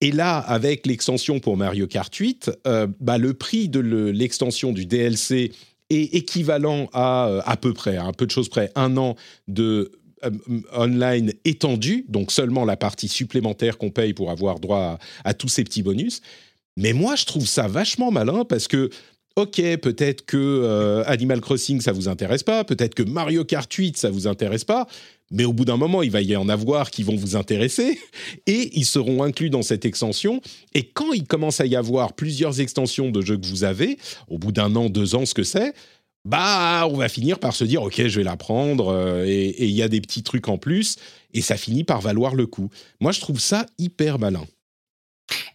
Et 0.00 0.10
là, 0.10 0.38
avec 0.38 0.84
l'extension 0.84 1.38
pour 1.38 1.56
Mario 1.56 1.86
Kart 1.86 2.12
8, 2.12 2.50
bah, 2.98 3.18
le 3.18 3.34
prix 3.34 3.68
de 3.68 3.78
l'extension 3.78 4.72
du 4.72 4.84
DLC 4.84 5.52
est 5.90 6.14
équivalent 6.14 6.90
à 6.92 7.40
à 7.46 7.56
peu 7.56 7.72
près, 7.72 7.98
à 7.98 8.04
un 8.06 8.12
peu 8.12 8.26
de 8.26 8.32
choses 8.32 8.48
près, 8.48 8.72
un 8.74 8.96
an 8.96 9.14
de 9.46 9.92
online 10.74 11.32
étendu, 11.44 12.04
donc 12.08 12.32
seulement 12.32 12.64
la 12.64 12.76
partie 12.76 13.08
supplémentaire 13.08 13.78
qu'on 13.78 13.90
paye 13.90 14.12
pour 14.12 14.30
avoir 14.30 14.60
droit 14.60 14.98
à, 15.24 15.34
tous 15.34 15.48
ces 15.48 15.64
petits 15.64 15.82
bonus. 15.82 16.20
Mais 16.76 16.92
moi, 16.92 17.16
je 17.16 17.26
trouve 17.26 17.46
ça 17.46 17.68
vachement 17.68 18.10
malin 18.10 18.44
parce 18.44 18.68
que 18.68 18.90
ok, 19.36 19.60
peut-être 19.78 20.26
que 20.26 20.36
euh, 20.36 21.04
Animal 21.06 21.40
Crossing, 21.40 21.80
ça 21.80 21.92
vous 21.92 22.08
intéresse 22.08 22.42
pas, 22.42 22.64
peut-être 22.64 22.94
que 22.94 23.02
Mario 23.02 23.44
Kart 23.44 23.72
8, 23.72 23.96
ça 23.96 24.10
vous 24.10 24.26
intéresse 24.26 24.64
pas, 24.64 24.86
mais 25.30 25.44
au 25.44 25.52
bout 25.52 25.64
d'un 25.64 25.78
moment, 25.78 26.02
il 26.02 26.10
va 26.10 26.20
y 26.20 26.36
en 26.36 26.48
avoir 26.48 26.90
qui 26.90 27.02
vont 27.02 27.16
vous 27.16 27.36
intéresser 27.36 27.98
et 28.46 28.78
ils 28.78 28.84
seront 28.84 29.22
inclus 29.22 29.50
dans 29.50 29.62
cette 29.62 29.84
extension. 29.84 30.40
Et 30.74 30.84
quand 30.84 31.12
il 31.12 31.24
commence 31.24 31.60
à 31.60 31.66
y 31.66 31.76
avoir 31.76 32.12
plusieurs 32.12 32.60
extensions 32.60 33.10
de 33.10 33.22
jeux 33.22 33.38
que 33.38 33.46
vous 33.46 33.64
avez, 33.64 33.98
au 34.28 34.38
bout 34.38 34.52
d'un 34.52 34.76
an, 34.76 34.90
deux 34.90 35.14
ans, 35.14 35.26
ce 35.26 35.34
que 35.34 35.42
c'est, 35.42 35.72
bah, 36.24 36.86
on 36.88 36.96
va 36.96 37.08
finir 37.08 37.38
par 37.38 37.54
se 37.54 37.64
dire, 37.64 37.82
ok, 37.82 38.06
je 38.06 38.18
vais 38.18 38.24
la 38.24 38.36
prendre, 38.36 38.88
euh, 38.88 39.24
et 39.26 39.66
il 39.66 39.72
y 39.72 39.82
a 39.82 39.88
des 39.88 40.00
petits 40.00 40.22
trucs 40.22 40.48
en 40.48 40.58
plus, 40.58 40.96
et 41.34 41.40
ça 41.40 41.56
finit 41.56 41.84
par 41.84 42.00
valoir 42.00 42.34
le 42.34 42.46
coup. 42.46 42.70
Moi, 43.00 43.12
je 43.12 43.20
trouve 43.20 43.40
ça 43.40 43.66
hyper 43.78 44.18
malin. 44.18 44.44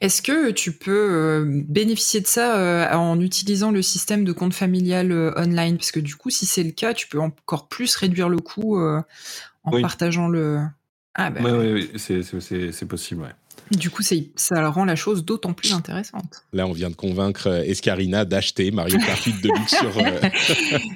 Est-ce 0.01 0.21
que 0.21 0.51
tu 0.51 0.71
peux 0.71 1.43
bénéficier 1.67 2.21
de 2.21 2.27
ça 2.27 2.97
en 2.97 3.19
utilisant 3.19 3.71
le 3.71 3.81
système 3.81 4.23
de 4.23 4.31
compte 4.31 4.53
familial 4.53 5.11
online? 5.35 5.77
Parce 5.77 5.91
que 5.91 5.99
du 5.99 6.15
coup, 6.15 6.29
si 6.29 6.45
c'est 6.45 6.63
le 6.63 6.71
cas, 6.71 6.93
tu 6.93 7.07
peux 7.07 7.19
encore 7.19 7.67
plus 7.67 7.95
réduire 7.95 8.29
le 8.29 8.39
coût 8.39 8.79
en 8.79 9.81
partageant 9.81 10.27
le. 10.27 10.61
Ah, 11.13 11.29
bah, 11.29 11.41
oui, 11.43 11.89
oui, 11.91 11.91
c'est 11.97 12.87
possible, 12.87 13.21
ouais. 13.21 13.35
Du 13.71 13.89
coup, 13.89 14.01
ça 14.35 14.69
rend 14.69 14.85
la 14.85 14.95
chose 14.95 15.25
d'autant 15.25 15.53
plus 15.53 15.73
intéressante. 15.73 16.45
Là, 16.53 16.67
on 16.67 16.71
vient 16.71 16.89
de 16.89 16.95
convaincre 16.95 17.47
euh, 17.47 17.63
Escarina 17.63 18.23
d'acheter 18.23 18.71
Mario 18.71 18.97
Kart 18.97 19.21
8 19.21 19.41
Deluxe 19.41 19.75
sur. 19.77 19.97
Euh, 19.97 20.29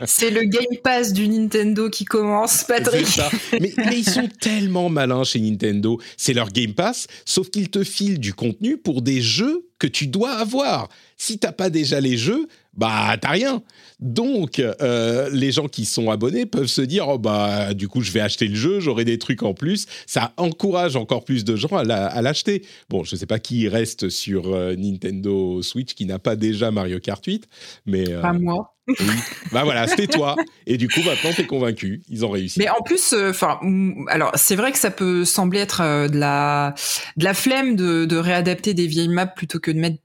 c'est 0.05 0.29
le 0.29 0.43
Game 0.43 0.77
Pass 0.83 1.11
du 1.11 1.27
Nintendo 1.27 1.89
qui 1.89 2.05
commence, 2.05 2.63
Patrick. 2.63 3.07
Ça. 3.07 3.29
Mais, 3.59 3.73
mais, 3.77 3.99
ils 3.99 4.09
sont 4.09 4.29
tellement 4.39 4.89
malins 4.89 5.23
chez 5.23 5.39
Nintendo. 5.39 5.99
C'est 6.15 6.33
leur 6.33 6.49
Game 6.49 6.73
Pass, 6.73 7.07
sauf 7.25 7.49
qu'ils 7.49 7.69
te 7.69 7.83
filent 7.83 8.19
du 8.19 8.33
contenu 8.33 8.77
pour 8.77 9.01
des 9.01 9.21
jeux 9.21 9.70
que 9.81 9.87
tu 9.87 10.05
dois 10.05 10.33
avoir. 10.33 10.89
Si 11.17 11.39
t'as 11.39 11.51
pas 11.51 11.71
déjà 11.71 11.99
les 11.99 12.15
jeux, 12.15 12.47
bah 12.75 13.17
t'as 13.19 13.31
rien. 13.31 13.63
Donc 13.99 14.59
euh, 14.59 15.27
les 15.33 15.51
gens 15.51 15.67
qui 15.67 15.85
sont 15.85 16.11
abonnés 16.11 16.45
peuvent 16.45 16.67
se 16.67 16.81
dire 16.81 17.07
oh 17.07 17.17
bah 17.17 17.73
du 17.73 17.87
coup 17.87 18.01
je 18.01 18.11
vais 18.11 18.19
acheter 18.19 18.47
le 18.47 18.53
jeu, 18.53 18.79
j'aurai 18.79 19.05
des 19.05 19.17
trucs 19.17 19.41
en 19.41 19.55
plus. 19.55 19.87
Ça 20.05 20.33
encourage 20.37 20.95
encore 20.95 21.25
plus 21.25 21.43
de 21.43 21.55
gens 21.55 21.75
à 21.75 22.21
l'acheter. 22.21 22.63
Bon, 22.89 23.03
je 23.03 23.15
sais 23.15 23.25
pas 23.25 23.39
qui 23.39 23.67
reste 23.67 24.09
sur 24.09 24.53
euh, 24.53 24.75
Nintendo 24.75 25.63
Switch 25.63 25.95
qui 25.95 26.05
n'a 26.05 26.19
pas 26.19 26.35
déjà 26.35 26.69
Mario 26.69 26.99
Kart 26.99 27.25
8, 27.25 27.47
mais 27.87 28.07
euh, 28.07 28.21
pas 28.21 28.33
moi. 28.33 28.75
Oui. 28.99 29.15
bah 29.51 29.63
voilà, 29.63 29.87
c'était 29.87 30.07
toi. 30.07 30.35
Et 30.67 30.77
du 30.77 30.87
coup, 30.87 31.01
maintenant, 31.03 31.31
t'es 31.35 31.45
convaincu. 31.45 32.01
Ils 32.09 32.25
ont 32.25 32.29
réussi. 32.29 32.59
Mais 32.59 32.69
en 32.69 32.81
plus, 32.81 33.13
enfin, 33.13 33.59
alors 34.07 34.31
c'est 34.35 34.55
vrai 34.55 34.71
que 34.71 34.77
ça 34.77 34.91
peut 34.91 35.25
sembler 35.25 35.59
être 35.59 36.07
de 36.07 36.17
la 36.17 36.73
de 37.17 37.23
la 37.23 37.33
flemme 37.33 37.75
de, 37.75 38.05
de 38.05 38.17
réadapter 38.17 38.73
des 38.73 38.87
vieilles 38.87 39.07
maps 39.07 39.25
plutôt 39.25 39.59
que 39.59 39.71
de 39.71 39.79
mettre 39.79 39.97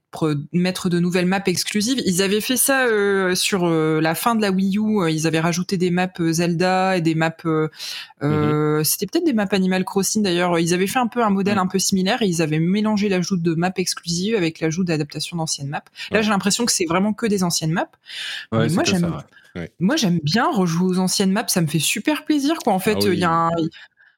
mettre 0.51 0.89
de 0.89 0.99
nouvelles 0.99 1.25
maps 1.25 1.43
exclusives. 1.45 2.01
Ils 2.05 2.21
avaient 2.21 2.41
fait 2.41 2.57
ça 2.57 2.85
euh, 2.85 3.35
sur 3.35 3.65
euh, 3.65 3.99
la 4.01 4.15
fin 4.15 4.35
de 4.35 4.41
la 4.41 4.51
Wii 4.51 4.77
U. 4.77 5.01
Euh, 5.01 5.11
ils 5.11 5.27
avaient 5.27 5.39
rajouté 5.39 5.77
des 5.77 5.91
maps 5.91 6.07
Zelda 6.31 6.97
et 6.97 7.01
des 7.01 7.15
maps. 7.15 7.31
Mhm. 8.21 8.83
C'était 8.83 9.05
peut-être 9.05 9.25
des 9.25 9.33
maps 9.33 9.47
Animal 9.51 9.83
Crossing 9.85 10.23
d'ailleurs. 10.23 10.57
Ils 10.59 10.73
avaient 10.73 10.87
fait 10.87 10.99
un 10.99 11.07
peu 11.07 11.23
un 11.23 11.29
modèle 11.29 11.57
un 11.57 11.67
peu 11.67 11.79
similaire 11.79 12.21
et 12.21 12.27
ils 12.27 12.41
avaient 12.41 12.59
mélangé 12.59 13.09
l'ajout 13.09 13.37
de 13.37 13.53
maps 13.53 13.71
exclusives 13.75 14.35
avec 14.35 14.59
l'ajout 14.59 14.83
d'adaptation 14.83 15.37
d'anciennes 15.37 15.69
maps. 15.69 15.83
Là, 16.11 16.21
j'ai 16.21 16.29
l'impression 16.29 16.65
que 16.65 16.71
c'est 16.71 16.85
vraiment 16.85 17.13
que 17.13 17.25
des 17.25 17.43
anciennes 17.43 17.71
maps. 17.71 17.89
moi, 18.51 18.83
j'aime. 18.83 19.17
Moi, 19.79 19.95
j'aime 19.95 20.19
bien 20.21 20.51
rejouer 20.51 20.87
aux 20.87 20.99
anciennes 20.99 21.31
maps. 21.31 21.47
Ça 21.47 21.61
me 21.61 21.67
fait 21.67 21.79
super 21.79 22.25
plaisir. 22.25 22.57
Quoi. 22.63 22.73
En 22.73 22.79
fait, 22.79 22.97
ah 23.01 23.07
il 23.07 23.19
y 23.19 23.23
a 23.23 23.31
un. 23.31 23.49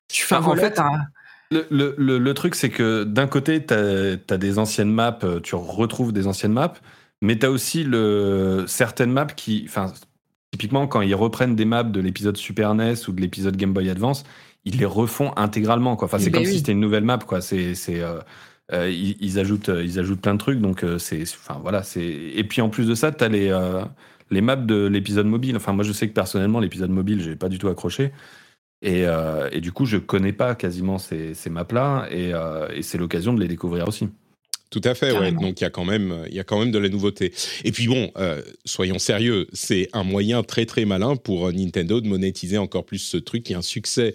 Tu 0.09 0.25
fais, 0.25 0.35
en 0.35 0.55
fait, 0.55 0.79
un 0.79 1.07
le, 1.51 1.95
le, 1.97 2.19
le, 2.19 2.33
truc, 2.33 2.53
c'est 2.53 2.69
que 2.69 3.03
d'un 3.03 3.27
côté, 3.27 3.65
tu 3.65 3.73
as, 3.73 4.37
des 4.37 4.59
anciennes 4.59 4.91
maps, 4.91 5.17
euh, 5.23 5.39
tu 5.39 5.55
retrouves 5.55 6.13
des 6.13 6.27
anciennes 6.27 6.53
maps, 6.53 6.75
mais 7.21 7.39
tu 7.39 7.45
as 7.45 7.51
aussi 7.51 7.83
le, 7.83 8.65
certaines 8.67 9.11
maps 9.11 9.25
qui. 9.25 9.63
Enfin, 9.67 9.91
typiquement, 10.51 10.87
quand 10.87 11.01
ils 11.01 11.15
reprennent 11.15 11.55
des 11.55 11.65
maps 11.65 11.83
de 11.83 11.99
l'épisode 11.99 12.37
Super 12.37 12.75
NES 12.75 12.93
ou 13.07 13.13
de 13.13 13.21
l'épisode 13.21 13.57
Game 13.57 13.73
Boy 13.73 13.89
Advance, 13.89 14.25
ils 14.63 14.77
les 14.77 14.85
refont 14.85 15.31
intégralement. 15.37 15.95
Quoi. 15.95 16.05
Enfin, 16.05 16.19
c'est 16.19 16.29
ben 16.29 16.39
comme 16.39 16.45
si 16.45 16.59
c'était 16.59 16.73
une 16.73 16.79
nouvelle 16.79 17.03
map. 17.03 17.17
Quoi. 17.17 17.41
C'est, 17.41 17.73
euh, 17.89 18.19
euh, 18.71 18.89
ils, 18.91 19.39
ajoutent, 19.39 19.71
ils 19.73 19.97
ajoutent 19.97 20.21
plein 20.21 20.35
de 20.35 20.39
trucs. 20.39 20.59
Donc, 20.59 20.85
c'est, 20.99 21.23
enfin, 21.23 21.59
voilà, 21.61 21.81
c'est... 21.81 22.05
Et 22.05 22.43
puis, 22.43 22.61
en 22.61 22.69
plus 22.69 22.87
de 22.87 22.93
ça, 22.93 23.11
tu 23.11 23.23
as 23.23 23.27
les, 23.27 23.51
les 24.29 24.41
maps 24.41 24.55
de 24.55 24.85
l'épisode 24.85 25.25
mobile. 25.25 25.55
Enfin, 25.55 25.73
moi, 25.73 25.83
je 25.83 25.93
sais 25.93 26.07
que 26.07 26.13
personnellement, 26.13 26.59
l'épisode 26.59 26.91
mobile, 26.91 27.21
j'ai 27.23 27.35
pas 27.35 27.49
du 27.49 27.57
tout 27.57 27.69
accroché. 27.69 28.11
Euh, 28.85 29.49
et, 29.51 29.61
du 29.61 29.71
coup, 29.71 29.85
je 29.85 29.97
connais 29.97 30.33
pas 30.33 30.55
quasiment 30.55 30.97
ces, 30.97 31.35
maps-là, 31.49 32.07
euh, 32.11 32.67
et, 32.73 32.81
c'est 32.81 32.97
l'occasion 32.97 33.33
de 33.33 33.39
les 33.39 33.47
découvrir 33.47 33.87
aussi. 33.87 34.07
Tout 34.69 34.81
à 34.83 34.93
fait, 34.93 35.17
ouais. 35.17 35.31
Donc 35.31 35.59
il 35.59 35.63
y 35.63 35.65
a 35.65 35.71
quand 35.71 35.83
même, 35.83 36.25
il 36.27 36.35
y 36.35 36.39
a 36.39 36.43
quand 36.43 36.59
même 36.59 36.69
de 36.69 36.77
la 36.77 36.89
nouveauté. 36.89 37.33
Et 37.63 37.71
puis 37.71 37.87
bon, 37.87 38.11
euh, 38.19 38.43
soyons 38.65 38.99
sérieux, 38.99 39.47
c'est 39.51 39.89
un 39.93 40.03
moyen 40.03 40.43
très 40.43 40.67
très 40.67 40.85
malin 40.85 41.15
pour 41.15 41.51
Nintendo 41.51 41.99
de 41.99 42.07
monétiser 42.07 42.59
encore 42.59 42.85
plus 42.85 42.99
ce 42.99 43.17
truc 43.17 43.41
qui 43.41 43.53
est 43.53 43.55
un 43.55 43.63
succès 43.63 44.13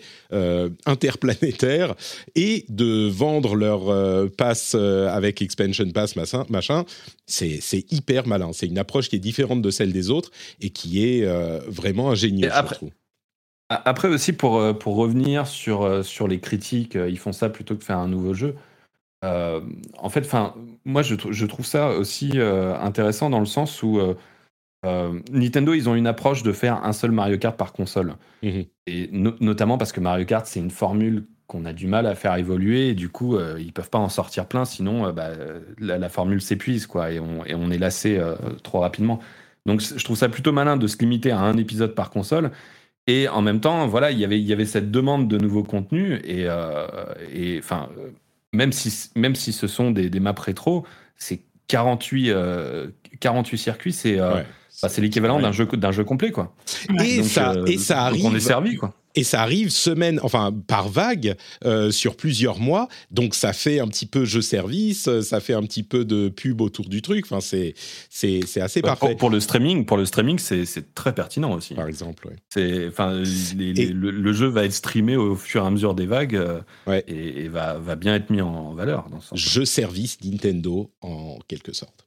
interplanétaire 0.87 1.97
et 2.37 2.67
de 2.69 3.09
vendre 3.09 3.57
leur 3.57 4.31
pass 4.37 4.77
avec 4.77 5.43
expansion 5.43 5.91
pass 5.91 6.15
machin. 6.15 6.45
machin. 6.49 6.85
C'est 7.27 7.93
hyper 7.93 8.29
malin. 8.29 8.53
C'est 8.53 8.67
une 8.67 8.79
approche 8.79 9.09
qui 9.09 9.17
est 9.17 9.19
différente 9.19 9.61
de 9.61 9.73
celle 9.73 9.93
des 9.93 10.09
autres 10.09 10.31
et 10.61 10.71
qui 10.71 11.05
est 11.05 11.27
vraiment 11.67 12.13
ingénieuse. 12.13 12.53
Après, 12.55 12.79
après 13.69 14.09
aussi, 14.09 14.33
pour, 14.33 14.59
euh, 14.59 14.73
pour 14.73 14.97
revenir 14.97 15.47
sur, 15.47 15.83
euh, 15.83 16.03
sur 16.03 16.29
les 16.29 16.41
critiques, 16.41 16.97
euh, 16.97 17.09
ils 17.09 17.19
font 17.19 17.33
ça 17.33 17.49
plutôt 17.49 17.77
que 17.77 17.85
faire 17.85 17.99
un 17.99 18.09
nouveau 18.09 18.35
jeu. 18.35 18.55
en 19.23 20.11
fait, 20.11 20.31
moi, 20.85 21.01
je, 21.01 21.15
je, 21.31 21.47
trouve 21.47 21.65
ça 21.65 21.91
aussi 21.91 22.39
intéressant 22.39 23.31
dans 23.31 23.41
le 23.41 23.47
sens 23.47 23.83
où 23.83 23.99
Nintendo, 25.33 25.73
ils 25.73 25.89
ont 25.89 25.95
une 25.95 26.07
approche 26.07 26.43
de 26.43 26.53
faire 26.53 26.85
un 26.85 26.93
seul 26.93 27.11
Mario 27.11 27.39
Kart 27.39 27.57
par 27.57 27.73
console. 27.73 28.17
Mmh 28.43 28.63
et 28.87 29.09
notamment 29.11 29.79
parce 29.79 29.93
que 29.93 30.01
Mario 30.01 30.27
Kart, 30.27 30.45
c'est 30.45 30.61
une 30.61 30.71
formule 30.71 31.27
qu'on 31.47 31.65
a 31.65 31.73
du 31.73 31.87
mal 31.87 32.07
à 32.07 32.15
faire 32.15 32.37
évoluer 32.37 32.89
et 32.89 32.95
du 32.95 33.09
coup, 33.09 33.39
ils 33.59 33.73
peuvent 33.73 33.89
pas 33.89 33.99
en 33.99 34.11
sortir 34.11 34.45
plein, 34.45 34.67
sinon 34.67 35.11
bah, 35.11 35.31
la, 35.79 36.09
formule 36.11 36.43
s'épuise 36.43 36.87
quoi 36.87 37.11
et 37.11 37.19
on, 37.19 37.47
et 37.47 37.55
on 37.55 37.71
est 37.71 37.79
lassé 37.79 38.21
trop 38.63 38.81
rapidement. 38.81 39.21
Donc, 39.65 39.81
je 39.81 40.05
trouve 40.05 40.19
ça 40.19 40.29
plutôt 40.29 40.53
malin 40.53 40.77
de 40.77 40.87
se 40.87 40.99
limiter 40.99 41.31
à 41.31 41.39
un 41.39 41.57
épisode 41.57 41.95
par 41.95 42.11
console. 42.11 42.51
Et 43.07 43.29
en 43.29 43.43
même 43.43 43.61
temps, 43.61 43.87
voilà, 43.87 44.11
y 44.11 44.23
il 44.23 44.47
y 44.47 44.53
avait 44.53 44.65
cette 44.65 44.91
demande 44.91 45.29
de 45.29 45.37
nouveaux 45.37 45.63
contenus. 45.63 46.21
Et, 46.25 46.45
euh, 46.47 46.87
et 47.33 47.59
enfin, 47.59 47.89
euh, 47.99 48.09
même, 48.53 48.73
si, 48.73 49.11
même 49.15 49.35
si 49.35 49.53
ce 49.53 49.67
sont 49.67 49.91
des, 49.91 50.09
des 50.09 50.21
maps 50.21 50.35
rétro, 50.39 50.87
c'est 51.17 51.43
48, 51.69 52.33
48 53.21 53.59
circuits, 53.59 53.93
c'est 53.93 54.19
euh, 54.19 54.43
bah, 54.83 54.89
l'équivalent 54.99 55.39
d'un 55.39 55.53
jeu, 55.53 55.69
jeu 55.91 56.05
complet. 56.05 56.31
Quoi. 56.31 56.55
Et, 57.03 57.23
ça, 57.23 57.55
et 57.67 57.79
ça 57.79 58.05
arrive. 58.05 58.25
on 58.27 58.35
est 58.35 58.41
servi. 58.41 58.77
Quoi 58.77 58.95
et 59.15 59.25
ça 59.25 59.43
arrive 59.43 59.71
semaine, 59.71 60.19
enfin 60.23 60.53
par 60.67 60.89
vague, 60.89 61.37
euh, 61.65 61.91
sur 61.91 62.17
plusieurs 62.17 62.59
mois. 62.59 62.89
Donc 63.11 63.35
ça 63.35 63.53
fait 63.53 63.81
un 63.81 63.89
petit 63.89 64.07
peu 64.07 64.25
jeu 64.25 64.43
service, 64.43 65.09
ça 65.21 65.41
fait 65.41 65.55
un 65.55 65.63
petit 65.63 65.83
peu 65.83 66.05
de 66.05 66.29
pub 66.29 66.61
autour 66.61 66.89
du 66.89 67.03
truc. 67.03 67.25
Enfin 67.27 67.41
c'est 67.41 67.75
c'est 68.11 68.61
assez 68.61 68.83
parfait. 68.83 69.15
Pour, 69.17 69.31
le 69.31 69.41
streaming, 69.41 69.85
pour 69.85 69.97
le 69.97 70.05
streaming, 70.05 70.39
c'est 70.39 70.95
très 70.95 71.15
pertinent 71.15 71.53
aussi. 71.53 71.75
Par 71.75 71.89
exemple, 71.89 72.29
C'est 72.49 72.89
enfin 72.89 73.23
le, 73.57 74.33
jeu 74.33 74.49
va 74.49 74.65
être 74.65 74.73
streamé 74.73 75.17
au 75.17 75.37
fur 75.37 75.63
et 75.63 75.67
à 75.67 75.71
mesure 75.71 75.95
des 75.95 76.07
vagues 76.07 76.37
euh, 76.37 76.61
et, 77.07 77.49
va 77.49 77.75
va 77.75 77.97
bien 77.97 78.15
être 78.15 78.31
mis 78.31 78.41
en 78.41 78.75
valeur. 78.75 79.09
Dans 79.11 79.21
ce 79.21 79.35
jeu 79.37 79.65
service 79.65 80.19
Nintendo 80.25 80.91
en 81.01 81.39
quelque 81.49 81.73
sorte. 81.73 82.07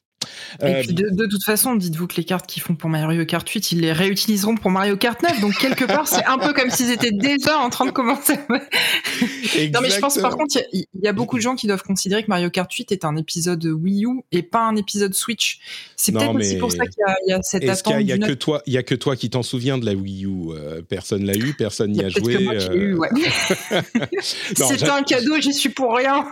Et 0.61 0.65
euh, 0.65 0.81
puis 0.81 0.93
de, 0.93 1.25
toute 1.25 1.43
façon, 1.43 1.75
dites-vous 1.75 2.07
que 2.07 2.15
les 2.15 2.23
cartes 2.23 2.47
qu'ils 2.47 2.61
font 2.61 2.75
pour 2.75 2.89
Mario 2.89 3.25
Kart 3.25 3.47
8, 3.47 3.71
ils 3.71 3.81
les 3.81 3.91
réutiliseront 3.91 4.55
pour 4.55 4.71
Mario 4.71 4.97
Kart 4.97 5.21
9. 5.21 5.41
Donc 5.41 5.57
quelque 5.57 5.85
part, 5.85 6.07
c'est 6.07 6.25
un 6.25 6.37
peu 6.37 6.53
comme 6.53 6.69
s'ils 6.69 6.91
étaient 6.91 7.11
déjà 7.11 7.59
en 7.59 7.69
train 7.69 7.85
de 7.85 7.91
commencer. 7.91 8.35
non 8.49 9.81
mais 9.81 9.89
je 9.89 9.99
pense 9.99 10.17
par 10.17 10.35
contre, 10.35 10.57
il 10.73 10.85
y, 11.01 11.07
a 11.07 11.13
beaucoup 11.13 11.37
de 11.37 11.41
gens 11.41 11.55
qui 11.55 11.67
doivent 11.67 11.83
considérer 11.83 12.23
que 12.23 12.29
Mario 12.29 12.49
Kart 12.49 12.71
8 12.71 12.91
est 12.91 13.05
un 13.05 13.15
épisode 13.17 13.63
Wii 13.65 14.05
U 14.05 14.21
et 14.31 14.43
pas 14.43 14.61
un 14.61 14.75
épisode 14.75 15.13
Switch. 15.13 15.59
C'est 15.95 16.11
peut-être 16.11 16.35
aussi 16.35 16.57
pour 16.57 16.71
ça 16.71 16.85
qu'il 16.85 17.03
y, 17.27 17.33
a 17.33 17.41
cette 17.41 17.67
attente. 17.67 17.95
Il 17.99 18.07
y 18.07 18.11
a, 18.11 18.17
que 18.17 18.33
toi, 18.33 18.61
il 18.65 18.73
y 18.73 18.77
a 18.77 18.83
que 18.83 18.95
toi 18.95 19.15
qui 19.15 19.29
t'en 19.29 19.43
souviens 19.43 19.77
de 19.77 19.85
la 19.85 19.93
Wii 19.93 20.25
U. 20.25 20.51
Euh, 20.51 20.81
personne 20.81 21.25
l'a 21.25 21.35
eu, 21.35 21.53
personne 21.53 21.91
n'y 21.91 22.03
a 22.03 22.09
joué. 22.09 22.35
Euh... 22.35 22.95
ouais. 22.95 23.09
C'était 24.21 24.89
un 24.89 25.03
cadeau, 25.03 25.39
j'y 25.39 25.53
suis 25.53 25.69
pour 25.69 25.95
rien. 25.95 26.25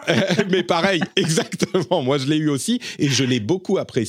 mais 0.50 0.64
pareil, 0.64 1.02
exactement. 1.16 2.02
Moi, 2.02 2.18
je 2.18 2.28
l'ai 2.28 2.38
eu 2.38 2.50
aussi 2.50 2.80
et 3.00 3.10
je 3.10 3.24
l'ai 3.24 3.40
beaucoup 3.40 3.78
apprécié. 3.78 4.05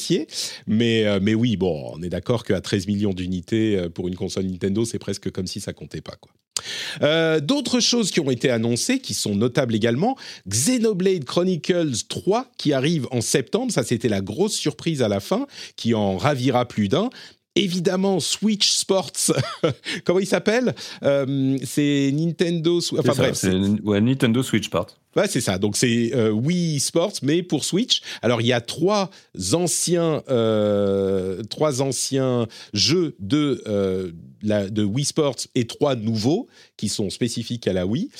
Mais, 0.66 1.04
euh, 1.04 1.18
mais 1.20 1.34
oui, 1.34 1.56
bon, 1.56 1.92
on 1.94 2.02
est 2.02 2.08
d'accord 2.08 2.44
qu'à 2.44 2.60
13 2.60 2.86
millions 2.86 3.12
d'unités 3.12 3.76
euh, 3.76 3.88
pour 3.88 4.08
une 4.08 4.14
console 4.14 4.44
Nintendo, 4.46 4.84
c'est 4.84 4.98
presque 4.98 5.30
comme 5.30 5.46
si 5.46 5.60
ça 5.60 5.72
comptait 5.72 6.00
pas, 6.00 6.16
quoi. 6.20 6.32
Euh, 7.02 7.38
d'autres 7.38 7.80
choses 7.80 8.10
qui 8.10 8.18
ont 8.18 8.30
été 8.30 8.50
annoncées, 8.50 8.98
qui 8.98 9.12
sont 9.12 9.36
notables 9.36 9.74
également, 9.74 10.16
Xenoblade 10.48 11.24
Chronicles 11.24 12.06
3 12.08 12.50
qui 12.56 12.72
arrive 12.72 13.06
en 13.10 13.20
septembre, 13.20 13.70
ça 13.70 13.84
c'était 13.84 14.08
la 14.08 14.22
grosse 14.22 14.54
surprise 14.54 15.02
à 15.02 15.08
la 15.08 15.20
fin, 15.20 15.46
qui 15.76 15.94
en 15.94 16.16
ravira 16.16 16.66
plus 16.66 16.88
d'un. 16.88 17.10
Évidemment, 17.56 18.20
Switch 18.20 18.72
Sports, 18.72 19.12
comment 20.04 20.18
il 20.18 20.26
s'appelle? 20.26 20.74
C'est 21.02 22.10
Nintendo, 22.12 22.78
enfin 22.78 23.12
bref, 23.14 23.34
c'est 23.34 23.52
Nintendo 23.52 24.42
Switch 24.42 24.64
Sports. 24.64 24.96
C'est 25.26 25.40
ça. 25.40 25.58
Donc 25.58 25.76
c'est 25.76 26.14
euh, 26.14 26.30
Wii 26.30 26.78
Sports, 26.80 27.14
mais 27.22 27.42
pour 27.42 27.64
Switch. 27.64 28.02
Alors 28.22 28.40
il 28.40 28.46
y 28.46 28.52
a 28.52 28.60
trois 28.60 29.10
anciens, 29.52 30.22
euh, 30.28 31.42
trois 31.44 31.80
anciens 31.80 32.46
jeux 32.74 33.16
de 33.18 33.62
euh, 33.66 34.12
de 34.42 34.84
Wii 34.84 35.06
Sports 35.06 35.36
et 35.54 35.66
trois 35.66 35.96
nouveaux 35.96 36.46
qui 36.76 36.88
sont 36.88 37.10
spécifiques 37.10 37.66
à 37.66 37.72
la 37.72 37.86
Wii. 37.86 38.10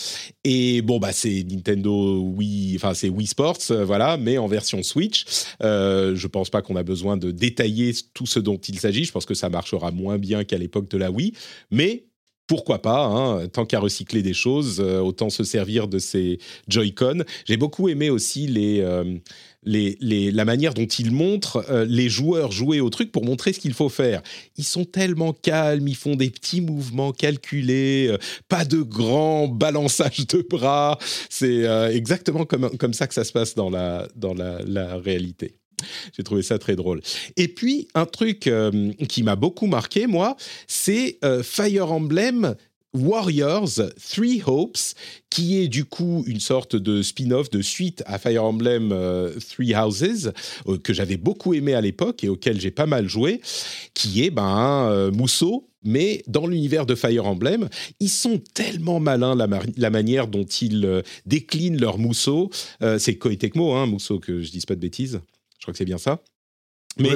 Et 0.44 0.80
bon 0.82 0.98
bah 0.98 1.12
c'est 1.12 1.44
Nintendo 1.44 2.20
Wii, 2.20 2.76
enfin 2.76 2.94
c'est 2.94 3.11
Wii 3.11 3.26
Sports, 3.26 3.59
voilà, 3.85 4.16
mais 4.16 4.38
en 4.38 4.46
version 4.46 4.82
Switch. 4.82 5.24
je 5.61 6.26
pense 6.26 6.50
pas 6.50 6.62
qu'on 6.62 6.76
a 6.76 6.82
besoin 6.82 7.16
de 7.16 7.30
détailler 7.30 7.92
tout 8.14 8.26
ce 8.26 8.40
dont 8.40 8.56
il 8.56 8.80
s'agit. 8.80 9.04
Je 9.04 9.12
pense 9.12 9.26
que 9.26 9.35
ça 9.35 9.50
marchera 9.50 9.90
moins 9.90 10.18
bien 10.18 10.44
qu'à 10.44 10.59
l'époque 10.59 10.88
de 10.88 10.96
la 10.96 11.11
Wii, 11.11 11.32
mais 11.70 12.06
pourquoi 12.46 12.80
pas, 12.80 13.04
hein, 13.04 13.48
tant 13.48 13.66
qu'à 13.66 13.80
recycler 13.80 14.22
des 14.22 14.35
choses, 14.35 14.80
euh, 14.80 15.00
autant 15.00 15.30
se 15.30 15.44
servir 15.44 15.88
de 15.88 15.98
ces 15.98 16.38
Joy-Con. 16.68 17.24
J'ai 17.44 17.56
beaucoup 17.56 17.88
aimé 17.88 18.09
aussi 18.09 18.48
euh, 18.80 19.18
la 19.64 20.44
manière 20.44 20.74
dont 20.74 20.87
ils 20.87 21.11
montrent 21.11 21.64
euh, 21.70 21.85
les 21.85 22.09
joueurs 22.09 22.52
jouer 22.52 22.80
au 22.80 22.88
truc 22.88 23.11
pour 23.11 23.24
montrer 23.24 23.52
ce 23.52 23.59
qu'il 23.59 23.74
faut 23.74 23.88
faire. 23.88 24.22
Ils 24.56 24.64
sont 24.64 24.85
tellement 24.85 25.32
calmes, 25.32 25.88
ils 25.88 25.96
font 25.96 26.14
des 26.14 26.30
petits 26.30 26.61
mouvements 26.61 27.12
calculés, 27.12 28.16
pas 28.48 28.64
de 28.64 28.80
grands 28.80 29.48
balançages 29.48 30.26
de 30.26 30.46
bras. 30.48 30.98
C'est 31.28 31.64
exactement 31.92 32.44
comme, 32.44 32.92
ça 32.92 33.06
que 33.06 33.14
ça 33.14 33.24
se 33.24 33.32
passe 33.32 33.54
dans 33.54 33.70
la 33.70 34.96
réalité. 34.96 35.56
J'ai 36.16 36.22
trouvé 36.22 36.42
ça 36.42 36.58
très 36.58 36.76
drôle. 36.76 37.00
Et 37.36 37.48
puis, 37.48 37.88
un 37.94 38.06
truc 38.06 38.50
qui 39.08 39.22
m'a 39.22 39.36
beaucoup 39.36 39.66
marqué, 39.66 40.06
moi, 40.06 40.36
c'est 40.66 41.18
Fire 41.42 41.92
Emblem 41.92 42.54
Warriors 42.96 43.80
Three 44.10 44.42
Hopes, 44.46 44.94
qui 45.30 45.58
est 45.58 45.68
du 45.68 45.84
coup 45.84 46.24
une 46.26 46.40
sorte 46.40 46.76
de 46.76 47.02
spin-off, 47.02 47.50
de 47.50 47.62
suite 47.62 48.02
à 48.06 48.18
Fire 48.18 48.44
Emblem 48.44 48.90
euh, 48.92 49.32
Three 49.50 49.74
Houses, 49.74 50.32
euh, 50.66 50.78
que 50.78 50.92
j'avais 50.92 51.16
beaucoup 51.16 51.54
aimé 51.54 51.74
à 51.74 51.80
l'époque 51.80 52.24
et 52.24 52.28
auquel 52.28 52.60
j'ai 52.60 52.70
pas 52.70 52.86
mal 52.86 53.08
joué, 53.08 53.40
qui 53.94 54.24
est 54.24 54.30
ben, 54.30 54.88
euh, 54.90 55.10
mousseau 55.10 55.68
mais 55.88 56.24
dans 56.26 56.48
l'univers 56.48 56.84
de 56.84 56.96
Fire 56.96 57.26
Emblem, 57.26 57.68
ils 58.00 58.08
sont 58.08 58.40
tellement 58.54 58.98
malins 58.98 59.36
la, 59.36 59.90
manière 59.90 60.26
dont 60.26 60.42
ils 60.42 61.04
déclinent 61.26 61.80
leur 61.80 61.98
mousseau. 61.98 62.50
c'est 62.98 63.14
Koei 63.18 63.36
Tecmo, 63.36 63.72
hein, 63.72 63.86
mousseau 63.86 64.18
que 64.18 64.42
je 64.42 64.50
dise 64.50 64.66
pas 64.66 64.74
de 64.74 64.80
bêtises. 64.80 65.20
Je 65.66 65.72
crois 65.72 65.72
que 65.72 65.79
c'est 65.79 65.85
bien 65.85 65.98
ça. 65.98 66.22
Mais, 66.98 67.11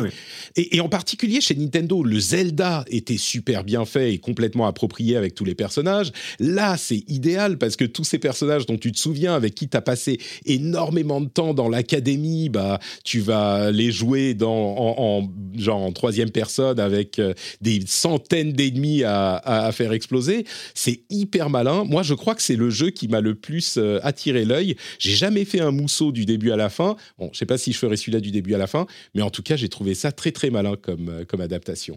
Et, 0.56 0.80
en 0.80 0.90
particulier 0.90 1.40
chez 1.40 1.54
Nintendo, 1.54 2.02
le 2.02 2.20
Zelda 2.20 2.84
était 2.88 3.16
super 3.16 3.64
bien 3.64 3.86
fait 3.86 4.12
et 4.12 4.18
complètement 4.18 4.66
approprié 4.66 5.16
avec 5.16 5.34
tous 5.34 5.44
les 5.44 5.54
personnages. 5.54 6.12
Là, 6.38 6.76
c'est 6.76 7.02
idéal 7.08 7.56
parce 7.56 7.76
que 7.76 7.86
tous 7.86 8.04
ces 8.04 8.18
personnages 8.18 8.66
dont 8.66 8.76
tu 8.76 8.92
te 8.92 8.98
souviens, 8.98 9.34
avec 9.34 9.54
qui 9.54 9.68
tu 9.68 9.76
as 9.76 9.80
passé 9.80 10.18
énormément 10.44 11.22
de 11.22 11.28
temps 11.28 11.54
dans 11.54 11.70
l'académie, 11.70 12.50
bah, 12.50 12.78
tu 13.04 13.20
vas 13.20 13.70
les 13.70 13.90
jouer 13.90 14.34
dans, 14.34 14.50
en, 14.52 15.28
genre 15.56 15.80
en 15.80 15.92
troisième 15.92 16.30
personne 16.30 16.78
avec 16.78 17.18
euh, 17.18 17.32
des 17.62 17.80
centaines 17.86 18.52
d'ennemis 18.52 19.02
à, 19.04 19.36
à, 19.36 19.72
faire 19.72 19.92
exploser. 19.92 20.44
C'est 20.74 21.04
hyper 21.08 21.48
malin. 21.48 21.84
Moi, 21.84 22.02
je 22.02 22.12
crois 22.12 22.34
que 22.34 22.42
c'est 22.42 22.56
le 22.56 22.68
jeu 22.68 22.90
qui 22.90 23.08
m'a 23.08 23.22
le 23.22 23.34
plus 23.34 23.78
euh, 23.78 23.98
attiré 24.02 24.44
l'œil. 24.44 24.76
J'ai 24.98 25.12
jamais 25.12 25.46
fait 25.46 25.60
un 25.60 25.70
mousseau 25.70 26.12
du 26.12 26.26
début 26.26 26.50
à 26.50 26.56
la 26.56 26.68
fin. 26.68 26.96
Bon, 27.18 27.30
je 27.32 27.38
sais 27.38 27.46
pas 27.46 27.56
si 27.56 27.72
je 27.72 27.78
ferai 27.78 27.96
celui-là 27.96 28.20
du 28.20 28.30
début 28.30 28.54
à 28.54 28.58
la 28.58 28.66
fin, 28.66 28.86
mais 29.14 29.22
en 29.22 29.30
tout 29.30 29.42
cas, 29.42 29.56
j'ai 29.56 29.69
trouvé 29.70 29.94
ça 29.94 30.12
très 30.12 30.32
très 30.32 30.50
malin 30.50 30.76
comme, 30.76 31.08
euh, 31.08 31.24
comme 31.24 31.40
adaptation. 31.40 31.96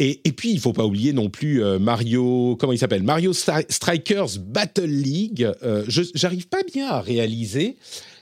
Et, 0.00 0.20
et, 0.24 0.32
puis, 0.32 0.50
il 0.50 0.60
faut 0.60 0.72
pas 0.72 0.84
oublier 0.84 1.12
non 1.12 1.28
plus 1.28 1.62
euh, 1.62 1.80
Mario, 1.80 2.56
comment 2.58 2.72
il 2.72 2.78
s'appelle? 2.78 3.02
Mario 3.02 3.32
Strikers 3.32 4.38
Battle 4.40 4.84
League. 4.84 5.50
Euh, 5.62 5.84
je 5.88 6.02
J'arrive 6.14 6.48
pas 6.48 6.62
bien 6.72 6.86
à 6.88 7.00
réaliser 7.00 7.76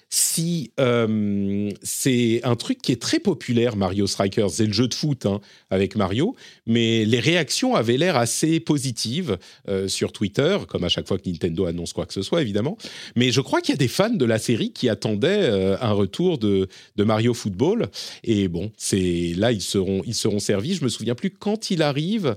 si 0.08 0.70
euh, 0.78 1.70
c'est 1.82 2.40
un 2.44 2.54
truc 2.54 2.80
qui 2.80 2.92
est 2.92 3.00
très 3.00 3.18
populaire, 3.18 3.76
Mario 3.76 4.06
Strikers, 4.06 4.50
c'est 4.50 4.66
le 4.66 4.72
jeu 4.72 4.86
de 4.86 4.94
foot 4.94 5.26
hein, 5.26 5.40
avec 5.68 5.96
Mario, 5.96 6.36
mais 6.66 7.04
les 7.04 7.18
réactions 7.18 7.74
avaient 7.74 7.96
l'air 7.96 8.16
assez 8.16 8.60
positives 8.60 9.36
euh, 9.68 9.88
sur 9.88 10.12
Twitter, 10.12 10.58
comme 10.68 10.84
à 10.84 10.88
chaque 10.88 11.08
fois 11.08 11.18
que 11.18 11.28
Nintendo 11.28 11.66
annonce 11.66 11.92
quoi 11.92 12.06
que 12.06 12.12
ce 12.12 12.22
soit, 12.22 12.40
évidemment. 12.40 12.78
Mais 13.16 13.32
je 13.32 13.40
crois 13.40 13.60
qu'il 13.60 13.74
y 13.74 13.74
a 13.74 13.78
des 13.78 13.88
fans 13.88 14.10
de 14.10 14.24
la 14.24 14.38
série 14.38 14.72
qui 14.72 14.88
attendaient 14.88 15.50
euh, 15.50 15.76
un 15.80 15.92
retour 15.92 16.38
de, 16.38 16.68
de, 16.94 17.04
Mario 17.04 17.34
Football. 17.34 17.88
Et 18.22 18.48
bon, 18.48 18.70
c'est 18.76 19.32
là 19.36 19.50
ils 19.52 19.62
seront 19.62 20.02
ils 20.06 20.14
seront 20.14 20.38
servis. 20.38 20.74
Je 20.74 20.84
me 20.84 20.88
souviens 20.88 21.14
plus 21.14 21.30
quand 21.30 21.70
il 21.70 21.82
arrive. 21.82 22.36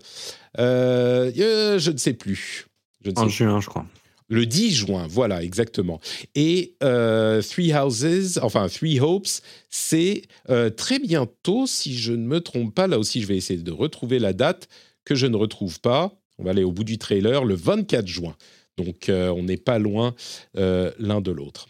je 0.57 1.91
ne 1.91 1.97
sais 1.97 2.13
plus. 2.13 2.65
Je 3.05 3.11
en 3.15 3.29
juin, 3.29 3.61
je 3.61 3.67
crois. 3.67 3.85
Le 4.29 4.45
10 4.45 4.71
juin, 4.71 5.07
voilà, 5.09 5.43
exactement. 5.43 5.99
Et 6.35 6.75
euh, 6.83 7.41
Three 7.41 7.73
Houses, 7.73 8.39
enfin 8.43 8.67
Three 8.67 8.99
Hopes, 8.99 9.27
c'est 9.69 10.21
euh, 10.49 10.69
très 10.69 10.99
bientôt, 10.99 11.65
si 11.65 11.95
je 11.95 12.13
ne 12.13 12.25
me 12.25 12.39
trompe 12.39 12.75
pas. 12.75 12.85
Là 12.87 12.99
aussi, 12.99 13.21
je 13.21 13.27
vais 13.27 13.37
essayer 13.37 13.61
de 13.61 13.71
retrouver 13.71 14.19
la 14.19 14.33
date 14.33 14.69
que 15.03 15.15
je 15.15 15.25
ne 15.25 15.35
retrouve 15.35 15.79
pas. 15.79 16.13
On 16.37 16.43
va 16.43 16.51
aller 16.51 16.63
au 16.63 16.71
bout 16.71 16.83
du 16.83 16.99
trailer, 16.99 17.43
le 17.43 17.55
24 17.55 18.07
juin. 18.07 18.35
Donc, 18.77 19.09
euh, 19.09 19.29
on 19.29 19.43
n'est 19.43 19.57
pas 19.57 19.79
loin 19.79 20.13
l'un 20.55 21.21
de 21.21 21.31
l'autre. 21.31 21.67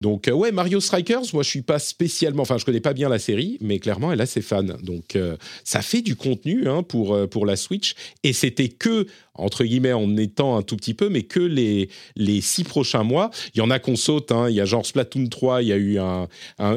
Donc, 0.00 0.30
ouais, 0.32 0.52
Mario 0.52 0.80
Strikers, 0.80 1.22
moi, 1.32 1.42
je 1.42 1.48
suis 1.48 1.62
pas 1.62 1.78
spécialement. 1.78 2.42
Enfin, 2.42 2.58
je 2.58 2.64
connais 2.64 2.80
pas 2.80 2.92
bien 2.92 3.08
la 3.08 3.18
série, 3.18 3.56
mais 3.60 3.78
clairement, 3.78 4.12
elle 4.12 4.20
a 4.20 4.26
ses 4.26 4.42
fans. 4.42 4.62
Donc, 4.62 5.18
ça 5.64 5.80
fait 5.82 6.02
du 6.02 6.16
contenu 6.16 6.68
hein, 6.68 6.82
pour, 6.82 7.28
pour 7.28 7.46
la 7.46 7.56
Switch. 7.56 7.94
Et 8.22 8.32
c'était 8.32 8.68
que 8.68 9.06
entre 9.38 9.64
guillemets, 9.64 9.92
en 9.92 10.16
étant 10.16 10.56
un 10.56 10.62
tout 10.62 10.76
petit 10.76 10.94
peu, 10.94 11.08
mais 11.08 11.22
que 11.22 11.40
les, 11.40 11.88
les 12.16 12.40
six 12.40 12.64
prochains 12.64 13.02
mois. 13.02 13.30
Il 13.54 13.58
y 13.58 13.60
en 13.60 13.70
a 13.70 13.78
qu'on 13.78 13.96
saute, 13.96 14.32
hein. 14.32 14.48
il 14.48 14.56
y 14.56 14.60
a 14.60 14.64
genre 14.64 14.84
Splatoon 14.84 15.28
3, 15.28 15.62
il 15.62 15.68
y 15.68 15.72
a 15.72 15.76
eu 15.76 15.98
un, 15.98 16.28